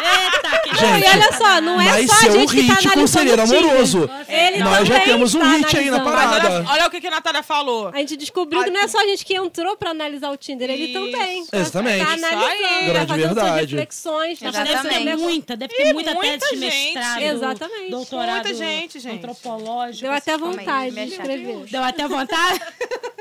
Eita, 0.00 0.58
que 0.62 0.70
Não, 0.82 0.98
e 0.98 1.04
olha 1.04 1.32
só, 1.36 1.60
não 1.60 1.80
é 1.80 1.84
Mas 1.86 2.10
só 2.10 2.14
a 2.14 2.28
um 2.30 2.32
gente 2.32 2.54
que 2.56 2.66
tá 2.68 2.76
com 2.76 2.88
analisando 2.88 3.08
ser 3.08 3.18
o 3.18 3.22
Tinder. 3.24 3.40
amoroso. 3.40 4.10
É, 4.28 4.46
ele 4.54 4.58
Nós 4.62 4.86
já 4.88 5.00
temos 5.00 5.34
um 5.34 5.40
está 5.42 5.68
hit 5.68 5.76
aí 5.76 5.90
na 5.90 6.00
parada. 6.00 6.46
olha, 6.60 6.64
olha 6.70 6.86
o 6.86 6.90
que, 6.90 7.00
que 7.00 7.06
a 7.08 7.10
Natália 7.10 7.42
falou. 7.42 7.88
A 7.88 7.98
gente 7.98 8.16
descobriu 8.16 8.62
que 8.62 8.70
não 8.70 8.80
é 8.80 8.86
só 8.88 9.00
a 9.00 9.04
gente 9.06 9.24
que 9.24 9.34
entrou 9.34 9.76
pra 9.76 9.90
analisar 9.90 10.30
o 10.30 10.36
Tinder, 10.36 10.70
ele 10.70 10.84
Isso. 10.84 10.92
também. 11.12 11.46
Exatamente. 11.52 12.04
Tá 12.06 12.12
analisando, 12.12 12.92
tá 12.92 13.06
fazendo 13.06 13.06
suas 13.06 13.16
verdade. 13.18 13.60
reflexões. 13.76 14.38
Tá 14.38 14.50
Deve 14.50 14.88
ter 14.88 15.16
muita, 15.16 15.56
deve 15.56 15.74
ter 15.74 15.86
E 15.88 15.92
muita, 15.92 16.14
muita 16.14 16.38
tese 16.38 16.54
de 16.54 16.60
gente. 16.60 16.94
mestrado, 16.94 17.22
Exatamente. 17.22 17.90
doutorado 17.90 18.34
Muita 18.44 18.54
gente, 18.54 19.00
gente. 19.00 19.16
antropológico. 19.16 20.02
Deu 20.02 20.12
até 20.12 20.36
vontade 20.38 20.94
de 20.94 21.00
escrever. 21.12 21.64
Deu 21.70 21.82
até 21.82 22.06
vontade? 22.06 22.60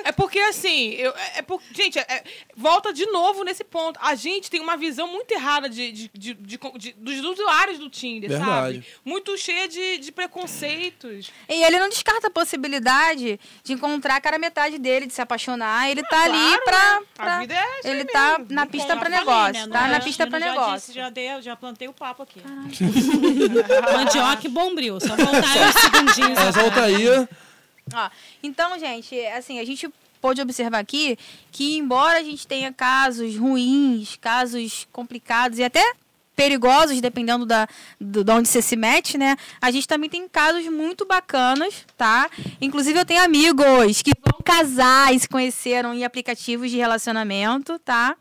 É 0.03 0.11
porque 0.11 0.39
assim, 0.39 0.91
eu, 0.91 1.11
é, 1.11 1.39
é 1.39 1.41
por- 1.41 1.61
gente, 1.73 1.99
é- 1.99 2.05
é- 2.07 2.23
volta 2.55 2.93
de 2.93 3.05
novo 3.07 3.43
nesse 3.43 3.63
ponto. 3.63 3.99
A 4.01 4.15
gente 4.15 4.49
tem 4.49 4.61
uma 4.61 4.77
visão 4.77 5.07
muito 5.07 5.26
errada 5.34 5.69
de, 5.69 5.91
de- 5.91 6.11
de- 6.13 6.34
de- 6.34 6.57
de- 6.78 6.93
dos 6.93 7.19
usuários 7.23 7.80
do 7.80 7.89
Tinder, 7.89 8.30
Verdade. 8.30 8.75
sabe? 8.78 8.86
Muito 9.05 9.38
cheia 9.38 9.67
de, 9.67 9.97
de 9.97 10.11
preconceitos. 10.11 11.32
E 11.49 11.63
ele 11.63 11.80
não 11.80 11.89
descarta 11.89 12.28
a 12.28 12.32
possibilidade 12.32 13.39
de 13.63 13.73
encontrar 13.73 14.15
a 14.15 14.21
cara 14.21 14.38
metade 14.38 14.78
dele, 14.78 15.05
de 15.07 15.13
se 15.13 15.21
apaixonar. 15.21 15.89
Ele 15.89 16.03
tá 16.03 16.23
ali 16.23 16.57
pra. 16.63 16.99
né? 16.99 17.05
Pra- 17.15 17.43
é 17.43 17.80
ele 17.91 17.99
aí 18.01 18.05
tá 18.05 18.38
mesmo. 18.39 18.53
na 18.53 18.61
Não 18.65 18.71
pista 18.71 18.88
conta. 18.95 18.99
pra 19.09 19.19
falei, 19.19 19.19
negócio. 19.19 19.67
né? 19.67 19.80
Tá 19.80 19.88
na 19.88 19.99
pista 19.99 20.28
pra 20.28 20.39
já 20.39 20.45
negócio. 20.51 20.75
disse, 20.75 20.93
já, 20.93 21.09
dei, 21.09 21.41
já 21.41 21.55
plantei 21.55 21.88
o 21.88 21.93
papo 21.93 22.23
aqui. 22.23 22.41
Mandioca 23.93 24.45
e 24.45 24.49
bombril. 24.49 24.99
Só 24.99 25.15
voltar 25.15 25.39
uns 25.39 25.82
segundinhos. 25.82 26.39
Mas 26.39 26.55
volta 26.55 26.84
aí. 26.84 27.07
Ó, 27.93 28.09
então, 28.43 28.78
gente, 28.78 29.17
assim, 29.28 29.59
a 29.59 29.65
gente 29.65 29.89
pôde 30.22 30.41
observar 30.41 30.80
aqui 30.80 31.18
que, 31.51 31.78
embora 31.78 32.20
a 32.20 32.24
gente 32.24 32.45
tenha 32.47 32.72
casos 32.72 33.36
ruins, 33.38 34.18
casos 34.18 34.88
complicados 34.91 35.59
e 35.59 35.63
até 35.63 35.84
perigosos, 36.38 37.01
dependendo 37.01 37.47
da, 37.47 37.68
do, 37.99 38.24
de 38.24 38.32
onde 38.32 38.47
você 38.47 38.61
se 38.61 38.76
mete, 38.76 39.18
né? 39.18 39.36
A 39.59 39.72
gente 39.72 39.88
também 39.88 40.07
tem 40.07 40.30
casos 40.30 40.63
muito 40.68 41.03
bacanas, 41.03 41.84
tá? 41.97 42.30
Inclusive, 42.61 42.99
eu 42.99 43.05
tenho 43.05 43.24
amigos 43.24 44.03
que 44.03 44.11
vão 44.24 44.39
casar 44.45 45.13
e 45.13 45.20
se 45.20 45.28
conheceram 45.28 45.95
em 45.95 46.05
aplicativos 46.05 46.70
de 46.70 46.78
relacionamento, 46.78 47.80
tá? 47.80 48.15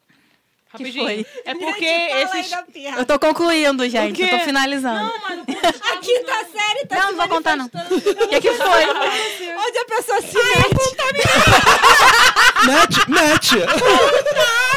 Rapidinho. 0.85 1.05
foi? 1.05 1.27
É 1.45 1.55
porque 1.55 1.85
esses. 1.85 2.53
Eu 2.97 3.05
tô 3.07 3.19
concluindo, 3.19 3.89
gente. 3.89 4.23
Eu 4.23 4.29
tô 4.29 4.39
finalizando. 4.41 5.01
Não, 5.01 5.13
mas 5.21 5.39
A 5.93 5.97
quinta 5.99 6.35
série 6.53 6.87
tá 6.87 6.97
Não, 6.97 7.03
se 7.03 7.09
não 7.13 7.17
vou 7.17 7.29
contar, 7.29 7.57
não. 7.57 7.67
O 7.67 8.29
que, 8.29 8.41
que 8.41 8.53
foi? 8.53 8.85
Onde 8.87 9.79
a 9.79 9.85
pessoa 9.87 10.21
se 10.23 10.37
mete. 10.37 10.97
Mete, 12.67 13.11
mete. 13.11 13.57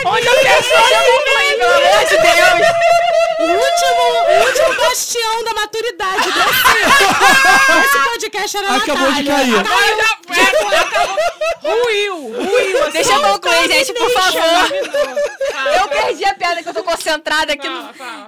Onde 0.05 0.27
eu 0.27 0.33
pessoa 0.35 0.89
já 0.89 1.03
concluí, 1.03 1.57
pelo 1.57 1.73
amor 1.73 2.05
de 2.05 2.17
Deus! 2.17 2.98
O 3.39 3.41
último, 3.41 4.03
o 4.27 4.47
último 4.47 4.75
bastião 4.85 5.43
da 5.45 5.53
maturidade 5.53 6.29
desse, 6.31 7.81
desse 7.81 7.99
podcast 8.09 8.57
era 8.57 8.75
Acabou 8.75 9.11
de 9.13 9.23
Natália. 9.23 9.35
cair. 9.35 9.59
Agora 9.59 9.95
já. 9.95 10.19
É, 10.35 10.79
acabou. 10.79 11.17
Ruiu, 11.61 12.33
ruiu. 12.33 12.81
assim. 12.83 12.91
Deixa 12.91 13.13
eu 13.13 13.21
concluir, 13.21 13.67
gente, 13.71 13.93
por 13.93 14.11
favor. 14.11 14.71
Eu 15.75 15.87
perdi 15.87 16.25
a 16.25 16.33
piada 16.35 16.63
que 16.63 16.69
eu 16.69 16.73
tô 16.73 16.83
concentrada 16.83 17.53
aqui. 17.53 17.67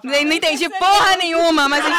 Nem- 0.03 0.26
Não 0.26 0.34
entendi 0.34 0.68
porra 0.70 1.16
nenhuma, 1.18 1.68
mas 1.70 1.84
enfim. 1.86 1.93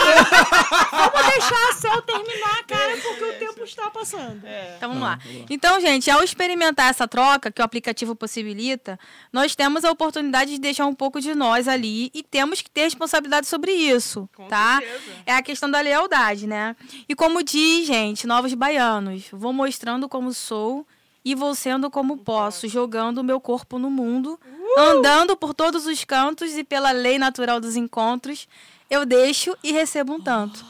Vou 1.13 1.31
deixar 1.31 1.69
a 1.69 1.73
Cel 1.75 2.03
terminar, 2.03 2.65
cara, 2.67 2.97
porque 2.97 3.25
o 3.25 3.33
tempo 3.35 3.65
está 3.65 3.91
passando. 3.91 4.43
Então 4.77 4.89
vamos 4.91 5.03
lá. 5.05 5.19
Então, 5.51 5.81
gente, 5.81 6.11
ao 6.11 6.23
experimentar 6.23 6.91
essa 6.91 7.07
troca 7.09 7.51
que 7.51 7.61
o 7.61 7.65
aplicativo 7.65 8.15
possibilita, 8.15 8.99
nós 9.33 9.55
temos 9.55 9.85
a 9.85 9.91
oportunidade 9.91 10.53
de 10.53 10.59
deixar 10.61 10.87
um 10.87 10.95
pouco 10.95 11.21
de 11.21 11.35
nós 11.35 11.67
ali 11.69 12.11
e 12.15 12.23
temos 12.23 12.61
que 12.61 12.71
ter 12.71 12.83
responsabilidade 13.03 13.47
sobre 13.47 13.73
isso, 13.73 14.29
Com 14.35 14.47
tá? 14.47 14.79
certeza. 14.79 15.23
É 15.27 15.35
a 15.35 15.43
questão 15.43 15.71
da 15.71 15.81
lealdade, 15.81 16.47
né? 16.47 16.77
E 17.09 17.15
como 17.15 17.43
diz, 17.43 17.87
gente, 17.87 18.27
novos 18.27 18.55
baianos, 18.55 19.25
vou 19.33 19.53
mostrando 19.53 20.09
como 20.09 20.33
sou 20.33 20.87
e 21.25 21.35
vou 21.35 21.55
sendo 21.55 21.91
como 21.91 22.19
posso, 22.19 22.69
jogando 22.69 23.19
o 23.19 23.25
meu 23.25 23.41
corpo 23.41 23.79
no 23.79 23.91
mundo, 23.91 24.39
andando 24.77 25.37
por 25.37 25.55
todos 25.55 25.87
os 25.87 26.05
cantos 26.05 26.57
e 26.57 26.65
pela 26.65 26.91
lei 26.91 27.19
natural 27.19 27.61
dos 27.61 27.77
encontros, 27.77 28.49
eu 28.91 29.07
deixo 29.07 29.57
e 29.63 29.73
recebo 29.73 30.15
um 30.15 30.21
tanto. 30.21 30.65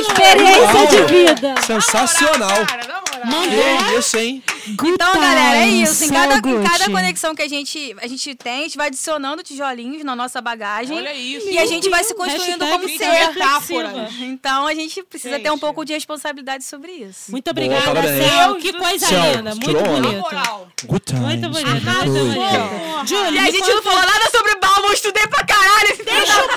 Experiência 0.00 0.86
de 0.88 1.04
vida. 1.04 1.54
Sensacional. 1.62 2.66
Cara, 2.66 3.01
Que 3.22 3.98
isso, 3.98 4.16
hein? 4.18 4.42
Então, 4.66 5.12
galera, 5.14 5.56
é 5.64 5.68
isso. 5.68 6.04
Em 6.04 6.08
so 6.08 6.12
cada, 6.12 6.36
em 6.36 6.40
good. 6.40 6.68
cada 6.68 6.90
conexão 6.90 7.34
que 7.34 7.42
a 7.42 7.48
gente, 7.48 7.94
a 8.00 8.06
gente 8.06 8.34
tem, 8.34 8.60
a 8.60 8.62
gente 8.62 8.76
vai 8.76 8.86
adicionando 8.88 9.42
tijolinhos 9.42 10.04
na 10.04 10.14
nossa 10.16 10.40
bagagem. 10.40 10.96
Olha 10.96 11.14
isso. 11.14 11.48
E 11.48 11.58
a 11.58 11.66
gente 11.66 11.88
vai 11.88 12.02
se 12.04 12.14
construindo 12.14 12.60
Hashtag 12.64 12.72
como 12.72 12.88
gente 12.88 12.98
ser. 12.98 13.28
metáforas. 13.34 14.12
Então 14.20 14.66
a 14.66 14.74
gente 14.74 15.02
precisa 15.04 15.38
ter 15.38 15.48
um 15.50 15.52
Gente. 15.52 15.60
pouco 15.60 15.84
de 15.84 15.92
responsabilidade 15.92 16.64
sobre 16.64 16.92
isso. 16.92 17.30
Muito 17.30 17.48
obrigada, 17.50 17.82
parabéns. 17.86 18.24
Cel. 18.32 18.54
Que 18.56 18.72
coisa 18.72 19.06
Cel, 19.06 19.36
linda. 19.36 19.54
Muito 19.54 19.82
bonito. 19.82 20.18
moral. 20.20 20.68
Good 20.84 21.02
times. 21.04 21.22
Muito 21.22 21.48
bonito, 21.48 21.80
Good. 21.82 23.08
Júlia, 23.08 23.30
E 23.42 23.48
a 23.48 23.50
gente 23.50 23.68
não 23.68 23.82
falou 23.82 24.00
nada 24.00 24.30
sobre 24.30 24.54
Balmo, 24.56 24.86
eu 24.88 24.92
estudei 24.92 25.26
pra 25.26 25.44
caralho. 25.44 25.88
esse 25.92 26.02
Deixa 26.02 26.32
eu 26.40 26.48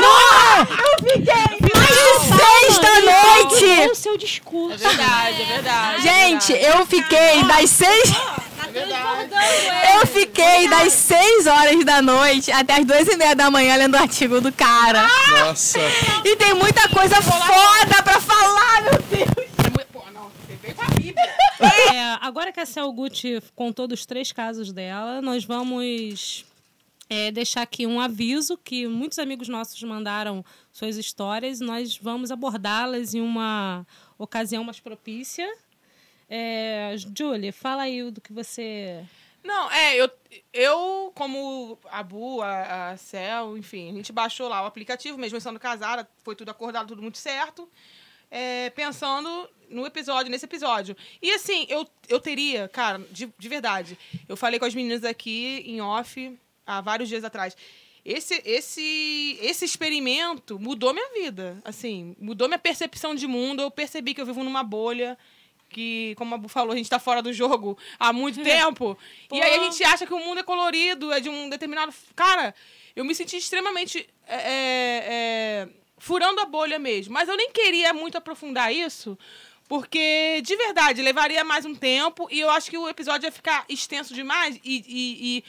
Não! 0.00 0.60
Eu 0.60 0.98
fiquei 0.98 1.63
de 2.04 2.20
seis 2.36 2.78
da 2.78 3.00
noite! 3.00 3.90
o 3.90 3.94
seu 3.94 4.16
discurso. 4.16 4.74
É 4.84 4.88
verdade, 4.88 5.42
é 5.42 5.44
verdade. 5.46 6.02
Gente, 6.02 6.52
eu 6.52 6.86
fiquei 6.86 7.42
das 7.44 7.70
seis. 7.70 8.10
é 8.66 8.70
verdade. 8.70 9.30
Eu 9.94 10.06
fiquei 10.06 10.68
das 10.68 10.92
6 10.92 11.46
horas 11.46 11.84
da 11.84 12.02
noite 12.02 12.50
até 12.50 12.74
as 12.74 12.84
duas 12.84 13.06
e 13.08 13.16
meia 13.16 13.34
da 13.34 13.50
manhã 13.50 13.76
lendo 13.76 13.94
o 13.94 13.98
artigo 13.98 14.40
do 14.40 14.52
cara. 14.52 15.06
Nossa. 15.30 15.78
E 16.24 16.36
tem 16.36 16.54
muita 16.54 16.88
coisa 16.88 17.16
foda 17.22 18.02
pra 18.02 18.20
falar, 18.20 18.82
meu 18.82 19.02
Deus. 19.02 19.48
Pô, 19.92 20.02
não, 20.12 20.30
você 20.30 20.56
veio 20.60 20.74
com 20.74 20.82
a 20.82 20.86
Bíblia. 20.86 21.34
É, 21.92 22.18
agora 22.20 22.50
que 22.52 22.60
a 22.60 22.66
Cel 22.66 22.90
Gucci 22.92 23.40
contou 23.54 23.86
dos 23.86 24.04
três 24.04 24.32
casos 24.32 24.72
dela, 24.72 25.22
nós 25.22 25.44
vamos 25.44 26.44
é, 27.14 27.30
deixar 27.30 27.62
aqui 27.62 27.86
um 27.86 28.00
aviso 28.00 28.58
que 28.58 28.88
muitos 28.88 29.20
amigos 29.20 29.48
nossos 29.48 29.80
mandaram 29.84 30.44
suas 30.72 30.96
histórias. 30.96 31.60
Nós 31.60 31.96
vamos 31.96 32.32
abordá-las 32.32 33.14
em 33.14 33.20
uma 33.20 33.86
ocasião 34.18 34.64
mais 34.64 34.80
propícia. 34.80 35.48
É, 36.28 36.96
Julie, 37.16 37.52
fala 37.52 37.82
aí 37.82 38.10
do 38.10 38.20
que 38.20 38.32
você. 38.32 39.04
Não, 39.44 39.70
é, 39.70 39.96
eu, 39.96 40.10
eu 40.52 41.12
como 41.14 41.78
a 41.88 42.02
Bu, 42.02 42.42
a, 42.42 42.90
a 42.90 42.96
Cel, 42.96 43.56
enfim, 43.56 43.90
a 43.90 43.92
gente 43.92 44.12
baixou 44.12 44.48
lá 44.48 44.62
o 44.62 44.66
aplicativo, 44.66 45.16
mesmo 45.16 45.38
estando 45.38 45.60
casada, 45.60 46.08
foi 46.24 46.34
tudo 46.34 46.50
acordado, 46.50 46.88
tudo 46.88 47.02
muito 47.02 47.18
certo. 47.18 47.68
é, 48.30 48.70
pensando 48.70 49.48
no 49.70 49.86
episódio, 49.86 50.30
nesse 50.30 50.44
episódio. 50.44 50.96
E 51.22 51.30
assim, 51.30 51.66
eu, 51.68 51.86
eu 52.08 52.18
teria, 52.18 52.68
cara, 52.68 52.98
de, 53.10 53.32
de 53.38 53.48
verdade, 53.48 53.96
eu 54.28 54.36
falei 54.36 54.58
com 54.58 54.64
as 54.64 54.74
meninas 54.74 55.04
aqui 55.04 55.62
em 55.64 55.80
off 55.80 56.36
há 56.66 56.80
vários 56.80 57.08
dias 57.08 57.24
atrás. 57.24 57.56
Esse, 58.04 58.42
esse, 58.44 59.38
esse 59.40 59.64
experimento 59.64 60.58
mudou 60.58 60.92
minha 60.92 61.08
vida. 61.14 61.58
Assim, 61.64 62.14
mudou 62.20 62.48
minha 62.48 62.58
percepção 62.58 63.14
de 63.14 63.26
mundo. 63.26 63.62
Eu 63.62 63.70
percebi 63.70 64.12
que 64.12 64.20
eu 64.20 64.26
vivo 64.26 64.44
numa 64.44 64.62
bolha 64.62 65.16
que, 65.70 66.14
como 66.16 66.34
a 66.34 66.38
Bu 66.38 66.48
falou, 66.48 66.72
a 66.72 66.76
gente 66.76 66.88
tá 66.88 66.98
fora 66.98 67.22
do 67.22 67.32
jogo 67.32 67.78
há 67.98 68.12
muito 68.12 68.40
tempo. 68.44 68.96
E 69.32 69.40
aí 69.40 69.58
a 69.58 69.64
gente 69.64 69.82
acha 69.84 70.06
que 70.06 70.14
o 70.14 70.18
mundo 70.18 70.40
é 70.40 70.42
colorido, 70.42 71.12
é 71.12 71.20
de 71.20 71.28
um 71.28 71.48
determinado. 71.48 71.92
Cara, 72.14 72.54
eu 72.94 73.04
me 73.04 73.14
senti 73.14 73.36
extremamente. 73.36 74.08
é, 74.26 74.36
é, 74.36 75.04
é, 75.08 75.68
furando 75.98 76.40
a 76.40 76.44
bolha 76.44 76.78
mesmo. 76.78 77.14
Mas 77.14 77.28
eu 77.28 77.36
nem 77.36 77.50
queria 77.50 77.94
muito 77.94 78.18
aprofundar 78.18 78.72
isso. 78.72 79.18
Porque, 79.66 80.42
de 80.42 80.54
verdade, 80.56 81.00
levaria 81.00 81.42
mais 81.42 81.64
um 81.64 81.74
tempo 81.74 82.28
e 82.30 82.38
eu 82.38 82.50
acho 82.50 82.70
que 82.70 82.76
o 82.76 82.86
episódio 82.86 83.26
ia 83.26 83.32
ficar 83.32 83.64
extenso 83.66 84.12
demais 84.12 84.60
e, 84.62 84.84
e, 84.86 85.38
e, 85.38 85.44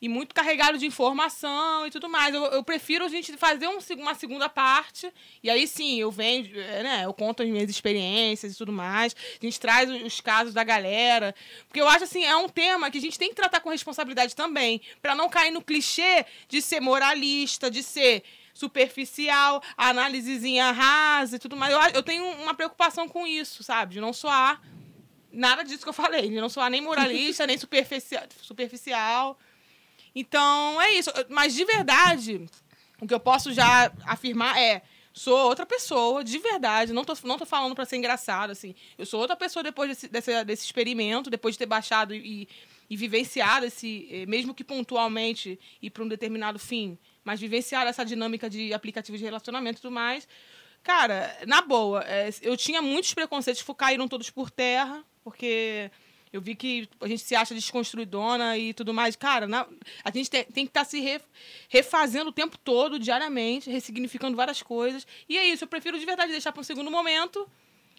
e 0.00 0.08
muito 0.08 0.34
carregado 0.34 0.76
de 0.78 0.84
informação 0.86 1.86
e 1.86 1.90
tudo 1.90 2.08
mais. 2.08 2.34
Eu, 2.34 2.44
eu 2.46 2.62
prefiro 2.62 3.04
a 3.04 3.08
gente 3.08 3.34
fazer 3.36 3.66
um, 3.68 3.78
uma 3.98 4.14
segunda 4.14 4.48
parte 4.48 5.10
e 5.42 5.48
aí 5.48 5.66
sim, 5.66 5.98
eu 6.00 6.10
venho, 6.10 6.48
é, 6.60 6.82
né, 6.82 7.02
eu 7.04 7.14
conto 7.14 7.42
as 7.42 7.48
minhas 7.48 7.70
experiências 7.70 8.52
e 8.54 8.56
tudo 8.58 8.72
mais. 8.72 9.14
A 9.40 9.44
gente 9.44 9.58
traz 9.58 9.90
os- 9.90 10.02
os 10.02 10.20
casos 10.20 10.52
da 10.52 10.62
galera. 10.64 11.34
Porque 11.66 11.80
eu 11.80 11.88
acho 11.88 12.04
assim, 12.04 12.24
é 12.24 12.36
um 12.36 12.48
tema 12.48 12.90
que 12.90 12.98
a 12.98 13.00
gente 13.00 13.18
tem 13.18 13.30
que 13.30 13.34
tratar 13.34 13.60
com 13.60 13.70
responsabilidade 13.70 14.36
também, 14.36 14.80
para 15.00 15.14
não 15.14 15.28
cair 15.28 15.50
no 15.50 15.62
clichê 15.62 16.26
de 16.48 16.60
ser 16.60 16.80
moralista, 16.80 17.70
de 17.70 17.82
ser 17.82 18.22
superficial, 18.52 19.62
análisezinha 19.76 20.70
rasa 20.72 21.36
e 21.36 21.38
tudo 21.38 21.56
mais. 21.56 21.72
Eu, 21.72 21.80
eu 21.94 22.02
tenho 22.02 22.24
uma 22.42 22.54
preocupação 22.54 23.08
com 23.08 23.26
isso, 23.26 23.62
sabe? 23.62 23.94
De 23.94 24.00
não 24.00 24.12
soar 24.12 24.60
nada 25.32 25.62
disso 25.62 25.82
que 25.82 25.88
eu 25.88 25.92
falei. 25.92 26.28
De 26.28 26.40
não 26.40 26.48
soar 26.48 26.70
nem 26.70 26.80
moralista, 26.80 27.46
nem 27.48 27.56
superficial, 27.58 28.24
superficial. 28.42 29.38
Então, 30.16 30.80
é 30.80 30.94
isso. 30.94 31.10
Mas, 31.28 31.54
de 31.54 31.62
verdade, 31.66 32.46
o 32.98 33.06
que 33.06 33.12
eu 33.12 33.20
posso 33.20 33.52
já 33.52 33.92
afirmar 34.06 34.58
é... 34.58 34.82
Sou 35.12 35.48
outra 35.48 35.64
pessoa, 35.64 36.22
de 36.22 36.38
verdade. 36.38 36.92
Não 36.92 37.02
tô, 37.02 37.14
não 37.24 37.38
tô 37.38 37.46
falando 37.46 37.74
pra 37.74 37.86
ser 37.86 37.96
engraçado, 37.96 38.50
assim. 38.50 38.74
Eu 38.98 39.06
sou 39.06 39.18
outra 39.18 39.34
pessoa 39.34 39.62
depois 39.62 39.88
desse, 39.88 40.08
desse, 40.08 40.44
desse 40.44 40.64
experimento, 40.66 41.30
depois 41.30 41.54
de 41.54 41.58
ter 41.60 41.66
baixado 41.66 42.14
e, 42.14 42.46
e 42.88 42.96
vivenciado 42.98 43.64
esse, 43.64 44.06
eh, 44.10 44.26
mesmo 44.26 44.54
que 44.54 44.62
pontualmente 44.62 45.58
e 45.80 45.88
para 45.88 46.02
um 46.02 46.08
determinado 46.08 46.58
fim, 46.58 46.98
mas 47.24 47.40
vivenciar 47.40 47.86
essa 47.86 48.04
dinâmica 48.04 48.50
de 48.50 48.74
aplicativos 48.74 49.18
de 49.18 49.24
relacionamento 49.24 49.78
e 49.78 49.82
tudo 49.82 49.92
mais. 49.92 50.28
Cara, 50.82 51.34
na 51.46 51.62
boa, 51.62 52.04
eh, 52.06 52.28
eu 52.42 52.54
tinha 52.54 52.82
muitos 52.82 53.14
preconceitos 53.14 53.64
caíram 53.74 54.06
todos 54.06 54.28
por 54.28 54.50
terra, 54.50 55.02
porque 55.24 55.90
eu 56.32 56.40
vi 56.40 56.54
que 56.54 56.88
a 57.00 57.06
gente 57.08 57.22
se 57.22 57.34
acha 57.34 57.54
desconstruidona 57.54 58.56
e 58.58 58.74
tudo 58.74 58.92
mais. 58.92 59.16
Cara, 59.16 59.46
na- 59.46 59.66
a 60.04 60.10
gente 60.10 60.28
tem, 60.30 60.44
tem 60.44 60.64
que 60.66 60.70
estar 60.70 60.84
se 60.84 61.00
re- 61.00 61.20
refazendo 61.68 62.30
o 62.30 62.32
tempo 62.32 62.58
todo, 62.58 62.98
diariamente, 62.98 63.70
ressignificando 63.70 64.36
várias 64.36 64.62
coisas. 64.62 65.06
E 65.28 65.36
é 65.38 65.46
isso, 65.46 65.64
eu 65.64 65.68
prefiro 65.68 65.98
de 65.98 66.04
verdade 66.04 66.32
deixar 66.32 66.52
para 66.52 66.60
um 66.60 66.64
segundo 66.64 66.90
momento, 66.90 67.48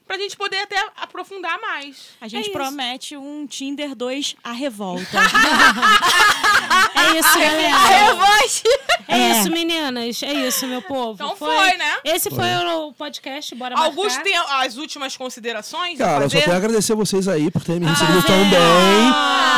pra 0.07 0.17
gente 0.17 0.35
poder 0.37 0.59
até 0.59 0.83
aprofundar 0.95 1.59
mais. 1.59 1.97
A 2.21 2.27
gente 2.27 2.37
É 2.37 2.49
isso. 2.49 2.51
promete 2.53 3.17
um 3.17 3.45
Tinder 3.45 3.93
2 3.95 4.35
a 4.43 4.51
revolta. 4.51 5.03
é 6.95 7.19
isso, 7.19 7.33
galera. 7.39 7.77
Revanche! 7.77 8.63
É, 9.07 9.17
É. 9.19 9.31
isso, 9.39 9.51
meninas. 9.51 10.21
É 10.23 10.33
isso, 10.33 10.65
meu 10.67 10.81
povo. 10.81 11.13
Então 11.13 11.35
foi, 11.35 11.73
né? 11.77 11.97
Esse 12.03 12.29
foi 12.29 12.55
o 12.65 12.93
podcast. 12.93 13.53
Bora 13.55 13.75
Augusto 13.77 14.15
marcar. 14.17 14.23
tem 14.23 14.37
as 14.65 14.77
últimas 14.77 15.15
considerações? 15.17 15.99
a 16.01 16.05
Cara, 16.05 16.23
eu 16.25 16.29
só 16.29 16.51
a 16.51 16.55
agradecer 16.55 16.95
vocês 16.95 17.27
aí 17.27 17.49
por 17.51 17.63
terem 17.63 17.81
me 17.81 17.87
Ah, 17.87 17.91
recebido 17.91 18.21
tão 18.23 18.37
bem. 18.49 18.57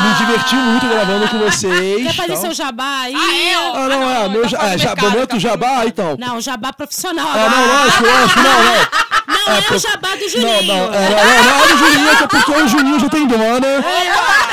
Me 0.02 0.14
diverti 0.18 0.54
muito 0.54 0.86
gravando 0.88 1.28
com 1.28 1.38
vocês. 1.38 2.02
Quer 2.02 2.14
fazer 2.14 2.32
tal. 2.32 2.40
seu 2.42 2.54
jabá 2.54 3.00
aí? 3.02 3.14
Ah, 3.14 3.34
é? 3.36 3.58
ó. 3.58 3.74
Ah, 3.74 3.88
não, 3.88 4.08
Ah, 4.08 4.12
é. 4.14 4.22
não, 4.22 4.30
Meu 4.30 4.42
tá 4.42 4.48
ja- 4.48 4.58
fora 4.58 4.70
é, 4.70 4.76
do 4.76 4.78
já, 4.82 4.88
mercado, 4.88 5.10
momento 5.10 5.28
tá 5.30 5.38
jabá, 5.38 5.86
então. 5.86 6.16
Não, 6.18 6.40
jabá 6.40 6.72
profissional. 6.72 7.28
Ah, 7.28 7.32
agora. 7.34 7.50
não, 7.50 7.66
lógico, 7.84 8.04
lógico, 8.06 8.40
não, 8.40 8.64
não. 8.64 9.09
Não 9.46 9.54
é, 9.56 9.60
pro- 9.62 9.76
o 9.76 9.78
jabá 9.78 10.14
do 10.16 10.20
Não, 10.22 10.28
Juninho. 10.28 10.62
não, 10.66 10.94
é, 10.94 10.98
não, 11.10 11.44
não 11.44 11.64
é 11.64 11.68
do 11.68 11.76
Juninho, 11.78 12.10
até 12.12 12.26
porque 12.26 12.52
o 12.52 12.68
Juninho 12.68 13.00
já 13.00 13.08
tem 13.08 13.26
dona. 13.26 13.66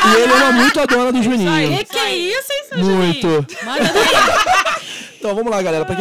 E 0.06 0.16
ele 0.16 0.34
ama 0.34 0.52
muito 0.52 0.80
a 0.80 0.86
dona 0.86 1.12
do 1.12 1.22
Juninho. 1.24 1.78
Que 1.78 1.86
que 1.86 1.98
é 1.98 2.16
isso, 2.16 2.52
hein, 2.52 2.64
seu 2.70 2.78
Muito. 2.80 3.22
Juninho? 3.22 3.46
Manda 3.64 3.94
daí. 3.94 4.08
Então 5.20 5.34
vamos 5.36 5.50
lá, 5.52 5.62
galera. 5.64 5.84
Para 5.84 5.96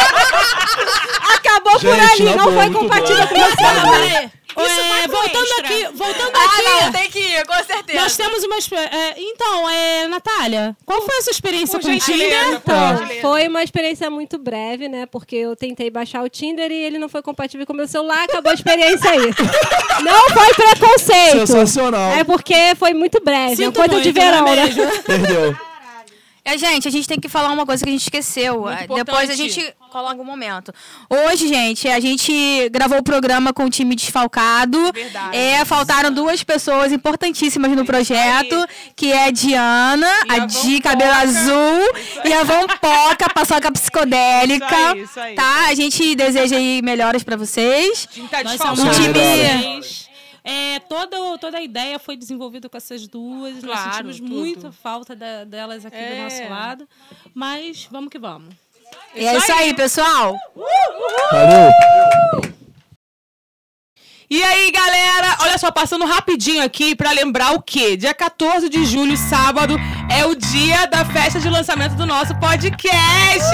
Acabou 1.35 1.73
por 1.73 1.81
Gente, 1.81 2.13
ali, 2.13 2.25
na 2.25 2.37
não 2.37 2.45
boa, 2.53 2.63
foi 2.63 2.73
compatível 2.73 3.17
bom. 3.23 3.29
com 3.29 3.35
o 3.35 3.39
meu 3.39 3.57
celular. 3.57 4.31
É, 4.61 5.07
voltando 5.07 5.45
extra. 5.45 5.61
aqui, 5.61 5.89
voltando 5.97 6.33
Ah, 6.35 6.45
aqui. 6.45 6.63
não, 6.85 6.93
tem 6.93 7.11
que 7.11 7.19
ir, 7.21 7.47
com 7.47 7.65
certeza. 7.65 8.01
Nós 8.01 8.17
temos 8.17 8.43
uma. 8.43 8.57
é, 8.91 9.15
então, 9.17 9.71
é, 9.71 10.09
Natália, 10.09 10.77
qual 10.85 11.01
foi 11.01 11.17
a 11.19 11.23
sua 11.23 11.31
experiência 11.31 11.79
Por 11.79 11.87
com 11.89 11.95
o 11.95 11.99
Tinder? 12.01 12.61
por 12.61 12.73
Então, 12.73 13.09
foi 13.21 13.47
uma 13.47 13.63
experiência 13.63 14.11
muito 14.11 14.37
breve, 14.37 14.89
né? 14.89 15.07
Porque 15.07 15.37
eu 15.37 15.55
tentei 15.55 15.91
baixar 15.91 16.25
o 16.25 16.29
Tinder 16.29 16.73
e 16.73 16.75
ele 16.75 16.99
não 16.99 17.09
foi 17.09 17.23
compatível 17.23 17.65
com 17.67 17.73
o 17.73 17.77
meu 17.77 17.87
celular, 17.87 18.25
acabou 18.25 18.51
a 18.51 18.55
experiência 18.55 19.11
aí. 19.11 19.31
Não 20.03 20.31
foi 20.31 20.55
preconceito. 20.55 21.47
Sensacional. 21.47 22.13
É 22.13 22.23
porque 22.23 22.55
foi 22.79 22.95
muito 22.95 23.21
breve, 23.21 23.55
é 23.55 23.57
Sinto 23.67 23.75
coisa 23.77 23.93
muito, 23.95 24.05
de 24.05 24.13
verão, 24.13 24.43
não 24.43 24.49
é 24.49 24.67
né? 24.67 25.03
Perdeu. 25.05 25.68
É, 26.49 26.57
gente, 26.59 26.89
a 26.89 26.91
gente 26.91 27.07
tem 27.07 27.21
que 27.21 27.29
falar 27.29 27.51
uma 27.53 27.67
coisa 27.67 27.83
que 27.85 27.91
a 27.91 27.93
gente 27.93 28.03
esqueceu. 28.03 28.61
Muito 28.63 28.93
É. 28.93 29.05
Depois 29.05 29.29
a 29.31 29.35
gente 29.35 29.75
coloca 29.91 30.21
um 30.21 30.25
momento. 30.25 30.73
Hoje, 31.09 31.47
gente, 31.49 31.89
a 31.89 32.01
gente 32.01 32.69
gravou 32.71 32.99
o 32.99 33.03
programa 33.03 33.53
com 33.53 33.65
o 33.65 33.71
time 33.71 33.95
desfalcado. 33.95 34.93
Verdade. 34.93 35.37
É, 35.37 35.65
faltaram 35.65 36.11
duas 36.13 36.43
pessoas 36.43 36.93
importantíssimas 36.93 37.71
no 37.73 37.85
projeto, 37.85 38.67
que 38.97 39.13
é 39.13 39.27
a 39.27 39.31
Diana, 39.31 40.11
E 40.27 40.33
a 40.33 40.43
a 40.43 40.47
Di. 40.47 40.81
Cabelo 40.81 41.13
Azul, 41.13 41.83
e 42.25 42.33
a 42.33 42.43
Vampoca, 42.45 43.29
paçoca 43.35 43.71
psicodélica. 43.73 44.67
Isso 44.67 44.85
aí, 44.95 45.03
isso 45.03 45.21
aí. 45.21 45.35
Tá? 45.35 45.67
A 45.69 45.75
gente 45.75 46.15
deseja 46.15 46.57
aí 46.57 46.81
melhoras 46.83 47.23
pra 47.23 47.37
vocês. 47.37 48.09
A 48.11 48.15
gente 48.15 48.29
tá 48.29 48.43
Nós 48.43 48.53
desfalcado. 48.53 48.77
somos 48.81 48.97
Um 48.99 49.03
time- 49.03 49.19
vocês. 49.19 50.08
É, 50.51 50.79
toda, 50.81 51.17
toda 51.39 51.59
a 51.59 51.63
ideia 51.63 51.99
foi 51.99 52.17
desenvolvida 52.17 52.69
com 52.69 52.77
essas 52.77 53.07
duas. 53.07 53.63
Claro, 53.63 53.85
Nós 53.85 53.95
sentimos 53.97 54.17
tudo. 54.21 54.31
muita 54.31 54.73
falta 54.73 55.15
da- 55.15 55.45
delas 55.45 55.85
aqui 55.85 55.97
É. 55.97 56.15
do 56.17 56.23
nosso 56.23 56.49
lado. 56.49 56.89
Mas 57.35 57.87
vamos 57.91 58.09
que 58.11 58.19
vamos. 58.19 58.55
E 59.15 59.27
é 59.27 59.37
isso 59.37 59.53
aí, 59.53 59.75
pessoal. 59.75 60.35
Valeu. 61.31 62.58
E 64.31 64.43
aí, 64.43 64.71
galera, 64.71 65.39
olha 65.41 65.57
só, 65.57 65.71
passando 65.71 66.05
rapidinho 66.05 66.63
aqui 66.63 66.95
pra 66.95 67.13
lembrar 67.13 67.55
o 67.55 67.63
quê? 67.63 67.97
Dia 67.97 68.13
14 68.13 68.69
de 68.69 68.85
julho, 68.85 69.17
sábado, 69.17 69.81
é 70.11 70.27
o 70.27 70.35
dia 70.35 70.85
da 70.85 71.03
festa 71.03 71.41
de 71.41 71.49
lançamento 71.49 71.95
do 71.95 72.05
nosso 72.05 72.35
podcast! 72.35 73.49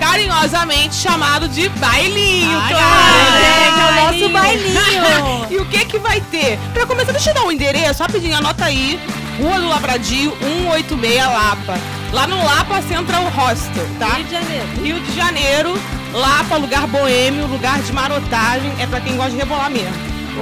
Carinhosamente 0.00 0.94
chamado 0.94 1.46
de 1.46 1.68
bailinho, 1.68 2.58
claro! 2.68 3.44
É 3.44 3.90
o 3.90 4.04
nosso 4.06 4.28
bailinho. 4.30 5.42
E 5.52 5.56
o 5.58 5.66
que 5.66 5.84
que 5.84 5.98
vai 5.98 6.18
ter? 6.30 6.58
Pra 6.72 6.86
começar, 6.86 7.12
deixa 7.12 7.28
eu 7.28 7.34
dar 7.34 7.44
um 7.44 7.52
endereço, 7.52 8.02
rapidinho, 8.02 8.34
anota 8.34 8.64
aí. 8.64 8.98
Rua 9.38 9.60
do 9.60 9.68
Lavradio, 9.68 10.34
186 10.40 11.16
Lapa. 11.18 11.78
Lá 12.10 12.26
no 12.26 12.42
Lapa 12.42 12.80
Central 12.80 13.24
Hostel, 13.24 13.86
tá? 13.98 14.14
Rio 14.14 14.24
de 14.24 14.30
Janeiro. 14.32 14.82
Rio 14.82 15.00
de 15.00 15.14
Janeiro, 15.14 15.82
Lapa, 16.12 16.56
lugar 16.56 16.86
boêmio, 16.86 17.46
lugar 17.46 17.80
de 17.80 17.92
marotagem, 17.92 18.72
é 18.78 18.86
pra 18.86 19.00
quem 19.00 19.16
gosta 19.16 19.32
de 19.32 19.38
rebolar 19.38 19.70
mesmo. 19.70 19.94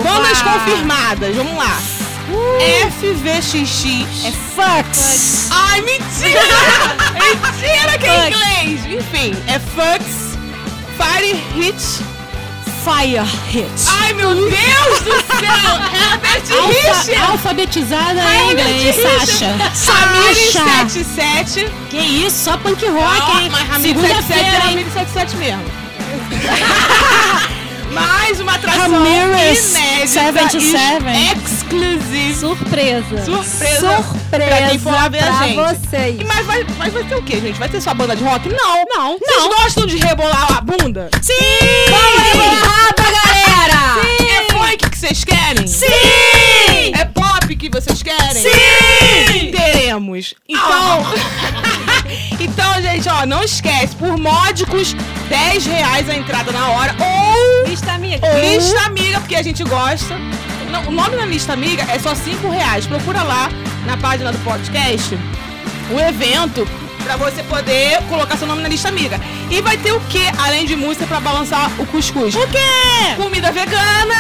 Bandas 0.03 0.43
confirmadas, 0.43 1.35
vamos 1.35 1.57
lá. 1.57 1.79
FVXX. 2.91 4.25
É 4.25 4.33
fucks. 4.33 5.49
Ai, 5.51 5.81
mentira! 5.83 6.41
mentira 7.15 7.99
que 7.99 8.07
é 8.07 8.29
inglês! 8.29 8.87
Enfim, 8.87 9.35
é 9.49 9.59
Fux, 9.59 10.39
Fire 10.97 11.35
Hit. 11.55 12.20
Fire 12.85 13.25
hit. 13.51 13.71
Ai, 13.89 14.13
meu 14.15 14.35
Deus 14.35 15.01
do 15.01 15.11
céu! 15.11 15.71
Herbert 15.93 16.51
Alfa, 16.51 17.01
Richard! 17.01 17.15
alfabetizada 17.31 18.21
em 18.35 18.53
inglês, 18.53 18.97
Sasha. 18.97 19.55
Samir 19.75 20.35
Sasha. 20.53 21.05
77. 21.05 21.73
Que 21.91 21.99
isso, 21.99 22.45
só 22.45 22.57
punk 22.57 22.87
rock, 22.87 23.43
hein? 23.43 23.51
mas 23.51 23.69
Ramiro 23.69 24.01
77 24.01 24.03
é 24.03 24.23
Segunda-feira, 24.23 24.57
hein? 24.57 24.63
Ramiro 24.63 24.91
77 24.93 25.37
mesmo. 25.37 25.65
Mais 27.91 28.39
uma 28.41 28.55
atração 28.55 28.83
Ramirez 28.93 29.75
inédita 29.75 30.09
77. 30.09 31.05
e 31.07 31.33
exclusive. 31.33 32.35
Surpresa. 32.35 33.25
Surpresa. 33.25 34.05
Pra 34.31 34.69
quem 34.69 34.79
for 34.79 34.93
lá 34.93 35.09
ver 35.09 35.23
a 35.23 35.27
pra 35.27 35.47
gente. 35.47 35.57
vocês. 35.57 36.21
E 36.21 36.25
Mas 36.25 36.47
vai, 36.47 36.67
mas 36.79 36.93
vai 36.93 37.05
ter 37.05 37.15
o 37.17 37.23
quê, 37.23 37.41
gente? 37.41 37.59
Vai 37.59 37.69
ter 37.69 37.81
só 37.81 37.93
banda 37.93 38.15
de 38.15 38.23
rock? 38.23 38.49
Não. 38.49 38.85
Não. 38.89 39.19
Vocês 39.19 39.47
gostam 39.47 39.87
de 39.87 39.97
rebolar 39.99 40.57
a 40.57 40.61
bunda? 40.61 41.11
Sim! 41.21 41.35
Raba, 42.63 43.11
galera! 43.11 44.01
É 44.21 44.53
funk 44.53 44.89
que 44.91 44.99
vocês 44.99 45.25
querem? 45.25 45.67
Sim! 45.67 46.93
É 46.99 47.05
pop 47.07 47.57
que 47.57 47.69
vocês 47.69 48.03
querem? 48.03 48.43
Sim! 48.43 49.10
Teremos. 49.91 50.35
Então. 50.49 51.05
então, 52.39 52.83
gente, 52.83 53.09
ó, 53.09 53.27
não 53.27 53.43
esquece, 53.43 53.97
por 53.97 54.17
módicos 54.17 54.95
10 55.29 55.67
reais 55.67 56.09
a 56.09 56.15
entrada 56.15 56.53
na 56.53 56.69
hora 56.69 56.95
ou 57.01 57.69
Lista 57.69 57.93
amiga. 57.93 58.27
lista 58.41 58.81
amiga, 58.83 59.19
porque 59.21 59.35
a 59.35 59.43
gente 59.43 59.65
gosta. 59.65 60.17
Não, 60.71 60.87
o 60.87 60.93
nome 60.93 61.17
da 61.17 61.27
lista 61.27 61.53
amiga 61.55 61.83
é 61.83 61.99
só 61.99 62.15
5 62.15 62.49
reais. 62.51 62.87
Procura 62.87 63.23
lá 63.25 63.49
na 63.85 63.97
página 63.97 64.31
do 64.31 64.39
podcast 64.45 65.19
o 65.93 65.99
evento 65.99 66.65
pra 67.01 67.17
você 67.17 67.43
poder 67.43 67.99
colocar 68.09 68.37
seu 68.37 68.47
nome 68.47 68.63
na 68.63 68.69
lista 68.69 68.89
amiga. 68.89 69.21
E 69.51 69.61
vai 69.61 69.77
ter 69.77 69.93
o 69.93 70.01
que 70.01 70.23
além 70.39 70.65
de 70.65 70.77
música 70.77 71.07
pra 71.07 71.21
balançar 71.21 71.71
o 71.79 71.87
cuscuz? 71.87 72.35
O 72.35 72.47
quê? 72.49 73.15
Comida 73.17 73.51
vegana! 73.51 74.15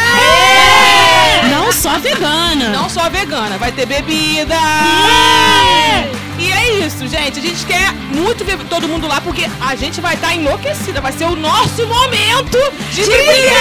Não 1.51 1.73
só 1.73 1.99
vegana. 1.99 2.71
Não 2.71 2.89
só 2.89 3.09
vegana, 3.09 3.59
vai 3.59 3.73
ter 3.73 3.87
bebida. 3.87 4.57
E 6.39 6.51
é 6.51 6.87
isso, 6.87 7.07
gente. 7.07 7.39
A 7.39 7.43
gente 7.43 7.67
quer 7.67 7.93
muito 8.15 8.45
ver 8.45 8.59
todo 8.65 8.89
mundo 8.89 9.07
lá 9.07 9.21
porque 9.21 9.49
a 9.61 9.77
gente 9.77 10.01
vai 10.01 10.15
estar 10.15 10.35
enlouquecida. 10.35 11.01
Vai 11.01 11.13
ser 11.13 11.27
o 11.27 11.37
nosso 11.37 11.87
momento 11.87 12.59
de, 12.93 13.05
brilhar. 13.05 13.61